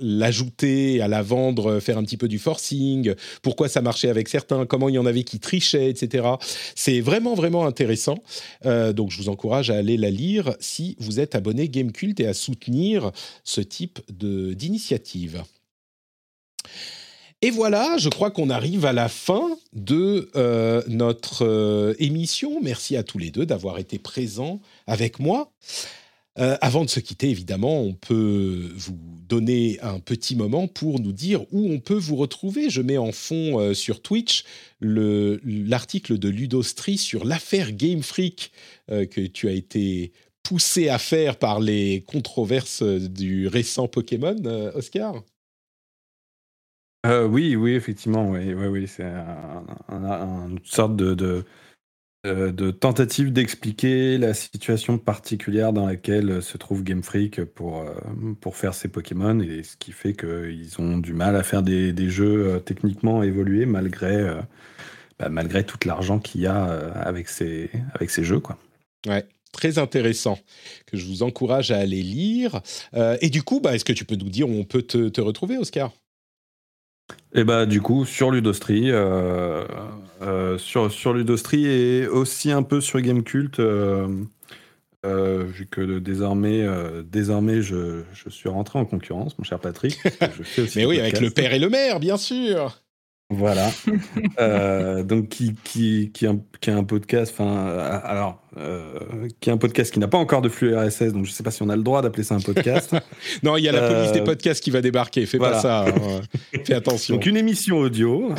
l'ajouter, 0.00 1.00
à 1.00 1.08
la 1.08 1.22
vendre, 1.22 1.80
faire 1.80 1.98
un 1.98 2.04
petit 2.04 2.16
peu 2.16 2.28
du 2.28 2.38
forcing, 2.38 3.14
pourquoi 3.42 3.68
ça 3.68 3.82
marchait 3.82 4.08
avec 4.08 4.28
certains, 4.28 4.66
comment 4.66 4.88
il 4.88 4.94
y 4.94 4.98
en 4.98 5.06
avait 5.06 5.24
qui 5.24 5.40
trichaient, 5.40 5.90
etc. 5.90 6.28
C'est 6.74 7.00
vraiment, 7.00 7.34
vraiment 7.34 7.49
intéressant. 7.58 8.22
Euh, 8.66 8.92
donc, 8.92 9.10
je 9.10 9.18
vous 9.18 9.28
encourage 9.28 9.70
à 9.70 9.76
aller 9.76 9.96
la 9.96 10.10
lire 10.10 10.54
si 10.60 10.96
vous 10.98 11.20
êtes 11.20 11.34
abonné 11.34 11.68
Gamecult 11.68 12.18
et 12.20 12.26
à 12.26 12.34
soutenir 12.34 13.12
ce 13.44 13.60
type 13.60 14.00
d'initiative. 14.08 15.42
Et 17.42 17.50
voilà, 17.50 17.96
je 17.96 18.10
crois 18.10 18.30
qu'on 18.30 18.50
arrive 18.50 18.84
à 18.84 18.92
la 18.92 19.08
fin 19.08 19.56
de 19.72 20.28
euh, 20.36 20.82
notre 20.88 21.46
euh, 21.46 21.94
émission. 21.98 22.60
Merci 22.62 22.96
à 22.96 23.02
tous 23.02 23.16
les 23.16 23.30
deux 23.30 23.46
d'avoir 23.46 23.78
été 23.78 23.98
présents 23.98 24.60
avec 24.86 25.18
moi. 25.18 25.50
Euh, 26.40 26.56
avant 26.62 26.84
de 26.84 26.90
se 26.90 27.00
quitter, 27.00 27.28
évidemment, 27.28 27.82
on 27.82 27.92
peut 27.92 28.70
vous 28.74 28.98
donner 29.28 29.78
un 29.82 30.00
petit 30.00 30.36
moment 30.36 30.68
pour 30.68 30.98
nous 30.98 31.12
dire 31.12 31.42
où 31.52 31.70
on 31.70 31.80
peut 31.80 31.98
vous 31.98 32.16
retrouver. 32.16 32.70
Je 32.70 32.80
mets 32.80 32.96
en 32.96 33.12
fond 33.12 33.60
euh, 33.60 33.74
sur 33.74 34.00
Twitch 34.00 34.44
l'article 34.80 36.18
de 36.18 36.28
Ludostri 36.30 36.96
sur 36.96 37.26
l'affaire 37.26 37.72
Game 37.72 38.02
Freak 38.02 38.52
euh, 38.90 39.04
que 39.04 39.20
tu 39.20 39.48
as 39.48 39.52
été 39.52 40.12
poussé 40.42 40.88
à 40.88 40.98
faire 40.98 41.36
par 41.36 41.60
les 41.60 42.02
controverses 42.06 42.82
du 42.82 43.46
récent 43.46 43.88
Pokémon, 43.88 44.36
Oscar? 44.74 45.22
oui, 47.06 47.56
oui, 47.56 47.72
effectivement, 47.72 48.30
oui, 48.30 48.54
oui, 48.54 48.66
oui 48.66 48.88
c'est 48.88 49.04
une 49.04 50.58
sorte 50.64 50.96
de 50.96 51.44
de 52.24 52.70
tentative 52.70 53.32
d'expliquer 53.32 54.18
la 54.18 54.34
situation 54.34 54.98
particulière 54.98 55.72
dans 55.72 55.86
laquelle 55.86 56.42
se 56.42 56.58
trouve 56.58 56.82
Game 56.82 57.02
Freak 57.02 57.42
pour, 57.44 57.80
euh, 57.80 57.94
pour 58.40 58.56
faire 58.56 58.74
ses 58.74 58.88
Pokémon 58.88 59.40
et 59.40 59.62
ce 59.62 59.76
qui 59.76 59.92
fait 59.92 60.12
qu'ils 60.12 60.74
ont 60.78 60.98
du 60.98 61.14
mal 61.14 61.34
à 61.34 61.42
faire 61.42 61.62
des, 61.62 62.10
jeux 62.10 62.46
euh, 62.46 62.58
techniquement 62.58 63.22
évolués 63.22 63.64
malgré, 63.64 64.36
bah, 65.18 65.30
malgré 65.30 65.64
tout 65.64 65.78
l'argent 65.86 66.18
qu'il 66.18 66.42
y 66.42 66.46
a 66.46 66.64
avec 66.64 67.28
ces, 67.28 67.70
avec 67.94 68.10
ces 68.10 68.24
jeux. 68.24 68.40
Quoi. 68.40 68.58
Ouais. 69.06 69.24
Très 69.52 69.78
intéressant, 69.78 70.38
que 70.86 70.96
je 70.96 71.06
vous 71.06 71.24
encourage 71.24 71.72
à 71.72 71.78
aller 71.78 72.02
lire. 72.02 72.60
et 73.20 73.30
du 73.30 73.42
coup, 73.42 73.60
bah, 73.60 73.74
est-ce 73.74 73.84
que 73.84 73.92
tu 73.92 74.04
peux 74.04 74.14
nous 74.14 74.28
dire 74.28 74.48
où 74.48 74.52
on 74.52 74.64
peut 74.64 74.82
te 74.82 75.20
retrouver, 75.20 75.58
Oscar? 75.58 75.90
Et 77.32 77.44
bah 77.44 77.66
du 77.66 77.80
coup 77.80 78.04
sur 78.04 78.30
Ludostri, 78.30 78.90
euh, 78.90 79.64
euh, 80.22 80.58
sur, 80.58 80.90
sur 80.90 81.12
Ludostri 81.12 81.66
et 81.66 82.06
aussi 82.06 82.50
un 82.50 82.62
peu 82.62 82.80
sur 82.80 83.00
Gamecult, 83.00 83.60
euh, 83.60 84.08
vu 85.04 85.66
que 85.66 85.98
désormais, 85.98 86.66
désormais 87.04 87.62
je, 87.62 88.02
je, 88.12 88.28
suis 88.28 88.48
rentré 88.48 88.78
en 88.78 88.84
concurrence, 88.84 89.38
mon 89.38 89.44
cher 89.44 89.58
Patrick. 89.58 89.98
Mais 90.76 90.84
oui, 90.84 91.00
avec 91.00 91.20
le 91.20 91.30
père 91.30 91.52
et 91.52 91.58
le 91.58 91.68
maire, 91.68 92.00
bien 92.00 92.16
sûr. 92.16 92.79
Voilà. 93.30 93.70
donc 95.04 95.28
qui, 95.28 95.54
qui, 95.62 96.10
qui, 96.12 96.26
a, 96.26 96.34
qui, 96.60 96.70
a, 96.70 96.76
un 96.76 96.82
podcast, 96.82 97.32
enfin 97.32 97.64
alors 98.04 98.42
qui 99.38 99.50
est 99.50 99.52
un 99.52 99.56
podcast 99.56 99.92
qui 99.92 100.00
n'a 100.00 100.08
pas 100.08 100.18
encore 100.18 100.42
de 100.42 100.48
flux 100.48 100.76
RSS, 100.76 101.12
donc 101.12 101.24
je 101.24 101.30
ne 101.30 101.34
sais 101.34 101.44
pas 101.44 101.52
si 101.52 101.62
on 101.62 101.68
a 101.68 101.76
le 101.76 101.84
droit 101.84 102.02
d'appeler 102.02 102.24
ça 102.24 102.34
un 102.34 102.40
podcast. 102.40 102.94
non, 103.44 103.56
il 103.56 103.64
y 103.64 103.68
a 103.68 103.72
la 103.72 103.88
police 103.88 104.12
des 104.12 104.24
podcasts 104.24 104.62
qui 104.62 104.72
va 104.72 104.80
débarquer. 104.80 105.26
Fais 105.26 105.38
pas 105.38 105.60
ça. 105.60 105.86
Hein. 105.86 106.20
Fais 106.64 106.74
attention. 106.74 107.14
Donc 107.14 107.26
une 107.26 107.36
émission 107.36 107.78
audio, 107.78 108.34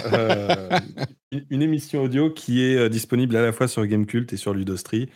une 1.49 1.61
émission 1.61 2.03
audio 2.03 2.29
qui 2.29 2.61
est 2.61 2.89
disponible 2.89 3.35
à 3.37 3.41
la 3.41 3.53
fois 3.53 3.69
sur 3.69 3.85
Gamecult 3.85 4.33
et 4.33 4.37
sur 4.37 4.53
Ludostri. 4.53 5.09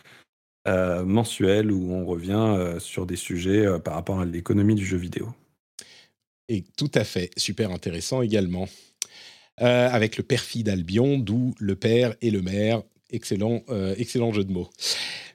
mensuelle 1.04 1.70
où 1.70 1.92
on 1.92 2.06
revient 2.06 2.78
sur 2.78 3.04
des 3.04 3.16
sujets 3.16 3.66
par 3.84 3.94
rapport 3.94 4.20
à 4.20 4.24
l'économie 4.24 4.74
du 4.74 4.86
jeu 4.86 4.96
vidéo. 4.96 5.28
Et 6.48 6.64
tout 6.78 6.90
à 6.94 7.04
fait, 7.04 7.30
super 7.36 7.72
intéressant 7.72 8.22
également. 8.22 8.68
Euh, 9.62 9.88
avec 9.90 10.18
le 10.18 10.22
perfide 10.22 10.68
Albion, 10.68 11.18
d'où 11.18 11.54
le 11.58 11.76
père 11.76 12.14
et 12.20 12.30
le 12.30 12.42
maire. 12.42 12.82
Excellent, 13.10 13.62
euh, 13.70 13.94
excellent 13.96 14.30
jeu 14.30 14.44
de 14.44 14.52
mots. 14.52 14.68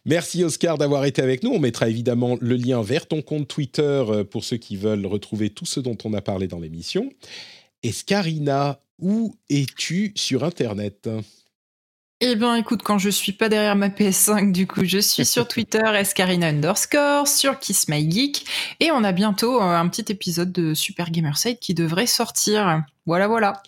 Merci 0.06 0.44
Oscar 0.44 0.78
d'avoir 0.78 1.06
été 1.06 1.24
avec 1.24 1.42
nous. 1.42 1.50
On 1.50 1.60
mettra 1.60 1.90
évidemment 1.90 2.38
le 2.40 2.56
lien 2.56 2.84
vers 2.84 3.08
ton 3.08 3.24
compte 3.24 3.48
Twitter 3.48 3.82
euh, 3.82 4.24
pour 4.24 4.44
ceux 4.44 4.58
qui 4.58 4.76
veulent 4.76 5.08
retrouver 5.08 5.50
tout 5.50 5.66
ce 5.66 5.80
dont 5.80 5.98
on 6.04 6.14
a 6.14 6.22
parlé 6.22 6.48
dans 6.48 6.60
l'émission. 6.60 7.10
Escarina, 7.82 8.80
où 9.00 9.36
es-tu 9.50 10.12
sur 10.16 10.44
Internet? 10.44 11.10
Eh 12.20 12.36
bien, 12.36 12.56
écoute, 12.56 12.84
quand 12.84 13.00
je 13.00 13.10
suis 13.10 13.32
pas 13.32 13.50
derrière 13.50 13.76
ma 13.76 13.90
PS5, 13.90 14.52
du 14.52 14.68
coup, 14.68 14.86
je 14.86 15.00
suis 15.00 15.26
sur 15.26 15.48
Twitter, 15.48 15.82
escarina 15.96 16.50
underscore, 16.50 17.28
sur 17.28 17.58
Kiss 17.58 17.88
My 17.88 18.08
Geek, 18.12 18.46
et 18.80 18.92
on 18.92 19.04
a 19.04 19.12
bientôt 19.12 19.60
un 19.60 19.88
petit 19.90 20.12
épisode 20.12 20.52
de 20.52 20.76
Super 20.76 21.10
Gamerside 21.10 21.58
qui 21.58 21.74
devrait 21.74 22.06
sortir. 22.06 22.84
Voilà, 23.08 23.28
voilà 23.28 23.64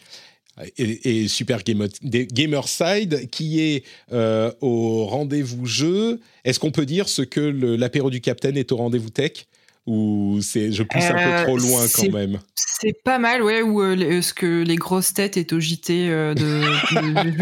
et, 0.77 1.27
Super 1.27 1.61
Gamerside 1.63 3.29
qui 3.29 3.61
est 3.61 3.83
euh, 4.11 4.51
au 4.61 5.05
rendez-vous 5.05 5.65
jeu. 5.65 6.19
Est-ce 6.43 6.59
qu'on 6.59 6.71
peut 6.71 6.85
dire 6.85 7.09
ce 7.09 7.21
que 7.21 7.39
l'apéro 7.39 8.09
du 8.09 8.21
Capitaine 8.21 8.57
est 8.57 8.71
au 8.71 8.77
rendez-vous 8.77 9.09
tech? 9.09 9.47
Ou 9.85 10.39
c'est 10.41 10.71
je 10.71 10.81
pousse 10.81 11.03
un 11.03 11.13
peu 11.13 11.19
euh, 11.19 11.43
trop 11.43 11.57
loin 11.57 11.85
quand 11.93 12.09
même 12.09 12.39
C'est 12.55 12.93
pas 13.03 13.19
mal, 13.19 13.43
ouais. 13.43 13.61
Ou 13.61 13.81
euh, 13.81 14.21
ce 14.21 14.33
que 14.33 14.63
les 14.63 14.77
grosses 14.77 15.13
têtes 15.13 15.35
est 15.35 15.51
au 15.51 15.59
JT 15.59 16.09
euh, 16.09 16.33
de, 16.33 16.61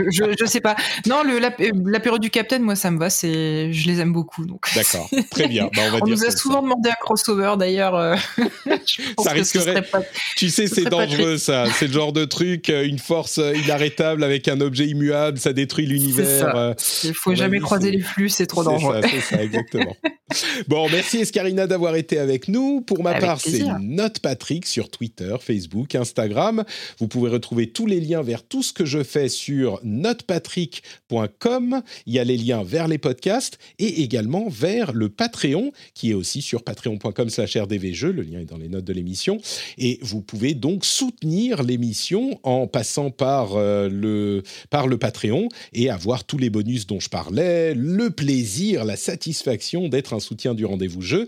je, 0.09 0.33
je, 0.39 0.45
sais 0.45 0.59
pas. 0.59 0.75
Non, 1.05 1.21
l'apéro 1.85 2.17
du 2.17 2.31
Capitaine, 2.31 2.63
moi 2.63 2.75
ça 2.75 2.89
me 2.89 2.97
va. 2.97 3.11
C'est, 3.11 3.71
je 3.71 3.87
les 3.87 3.99
aime 3.99 4.11
beaucoup. 4.11 4.45
Donc. 4.45 4.65
D'accord, 4.73 5.07
très 5.29 5.47
bien. 5.47 5.69
Bah, 5.75 5.83
on, 6.01 6.07
nous 6.07 6.25
a 6.25 6.31
souvent 6.31 6.63
demandé 6.63 6.89
un 6.89 6.95
crossover 6.99 7.53
d'ailleurs. 7.59 7.93
ça 9.23 9.31
risquerait. 9.31 9.83
Tu 10.35 10.49
sais, 10.49 10.65
c'est 10.65 10.85
dangereux 10.85 11.37
ça. 11.37 11.65
C'est 11.77 11.87
le 11.87 11.93
genre 11.93 12.13
de 12.13 12.25
truc, 12.25 12.69
une 12.69 12.99
force 12.99 13.37
inarrêtable 13.37 14.23
avec 14.23 14.47
un 14.47 14.61
objet 14.61 14.87
immuable, 14.87 15.37
ça 15.37 15.53
détruit 15.53 15.85
l'univers. 15.85 16.73
Il 17.03 17.13
faut 17.13 17.35
jamais 17.35 17.59
croiser 17.59 17.91
les 17.91 18.01
flux, 18.01 18.29
c'est 18.29 18.47
trop 18.47 18.63
dangereux. 18.63 19.01
C'est 19.03 19.35
ça, 19.35 19.43
exactement. 19.43 19.95
bon, 20.67 20.89
merci 20.89 21.19
Escarina 21.19 21.67
d'avoir 21.67 21.95
été 21.95 22.17
avec 22.17 22.30
avec 22.31 22.47
nous. 22.47 22.79
Pour 22.79 23.03
ma 23.03 23.15
part, 23.15 23.41
c'est 23.41 23.65
Note 23.81 24.19
Patrick 24.19 24.65
sur 24.65 24.89
Twitter, 24.89 25.35
Facebook, 25.41 25.95
Instagram. 25.95 26.63
Vous 26.97 27.09
pouvez 27.09 27.29
retrouver 27.29 27.67
tous 27.67 27.85
les 27.85 27.99
liens 27.99 28.21
vers 28.21 28.43
tout 28.43 28.63
ce 28.63 28.71
que 28.71 28.85
je 28.85 29.03
fais 29.03 29.27
sur 29.27 29.81
notepatrick.com. 29.83 31.81
Il 32.05 32.13
y 32.13 32.19
a 32.19 32.23
les 32.23 32.37
liens 32.37 32.63
vers 32.63 32.87
les 32.87 32.97
podcasts 32.97 33.59
et 33.79 34.01
également 34.01 34.47
vers 34.47 34.93
le 34.93 35.09
Patreon 35.09 35.73
qui 35.93 36.11
est 36.11 36.13
aussi 36.13 36.41
sur 36.41 36.63
patreon.com 36.63 37.29
slash 37.29 37.57
rdvjeux. 37.57 38.13
Le 38.13 38.21
lien 38.21 38.39
est 38.39 38.45
dans 38.45 38.57
les 38.57 38.69
notes 38.69 38.85
de 38.85 38.93
l'émission. 38.93 39.37
Et 39.77 39.99
vous 40.01 40.21
pouvez 40.21 40.53
donc 40.53 40.85
soutenir 40.85 41.63
l'émission 41.63 42.39
en 42.43 42.65
passant 42.65 43.11
par, 43.11 43.57
euh, 43.57 43.89
le, 43.89 44.43
par 44.69 44.87
le 44.87 44.97
Patreon 44.97 45.49
et 45.73 45.89
avoir 45.89 46.23
tous 46.23 46.37
les 46.37 46.49
bonus 46.49 46.87
dont 46.87 47.01
je 47.01 47.09
parlais, 47.09 47.73
le 47.73 48.09
plaisir, 48.09 48.85
la 48.85 48.95
satisfaction 48.95 49.89
d'être 49.89 50.13
un 50.13 50.21
soutien 50.21 50.53
du 50.53 50.63
rendez-vous 50.63 51.01
jeu 51.01 51.27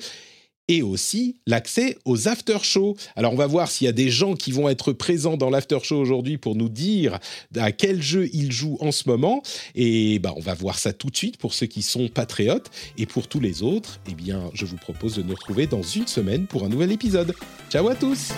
et 0.67 0.81
aussi 0.81 1.37
l'accès 1.45 1.97
aux 2.05 2.27
after-shows. 2.27 2.95
Alors 3.15 3.33
on 3.33 3.37
va 3.37 3.47
voir 3.47 3.69
s'il 3.69 3.85
y 3.85 3.89
a 3.89 3.93
des 3.93 4.09
gens 4.09 4.35
qui 4.35 4.51
vont 4.51 4.69
être 4.69 4.93
présents 4.93 5.37
dans 5.37 5.49
l'after-show 5.49 5.97
aujourd'hui 5.97 6.37
pour 6.37 6.55
nous 6.55 6.69
dire 6.69 7.19
à 7.55 7.71
quel 7.71 8.01
jeu 8.01 8.29
ils 8.33 8.51
jouent 8.51 8.77
en 8.79 8.91
ce 8.91 9.07
moment. 9.07 9.43
Et 9.75 10.19
bah, 10.19 10.33
on 10.35 10.41
va 10.41 10.53
voir 10.53 10.79
ça 10.79 10.93
tout 10.93 11.09
de 11.09 11.17
suite 11.17 11.37
pour 11.37 11.53
ceux 11.53 11.67
qui 11.67 11.81
sont 11.81 12.07
patriotes. 12.07 12.69
Et 12.97 13.05
pour 13.05 13.27
tous 13.27 13.39
les 13.39 13.63
autres, 13.63 13.99
eh 14.09 14.13
bien, 14.13 14.49
je 14.53 14.65
vous 14.65 14.77
propose 14.77 15.15
de 15.15 15.23
nous 15.23 15.33
retrouver 15.33 15.67
dans 15.67 15.83
une 15.83 16.07
semaine 16.07 16.47
pour 16.47 16.63
un 16.63 16.69
nouvel 16.69 16.91
épisode. 16.91 17.33
Ciao 17.69 17.87
à 17.87 17.95
tous 17.95 18.29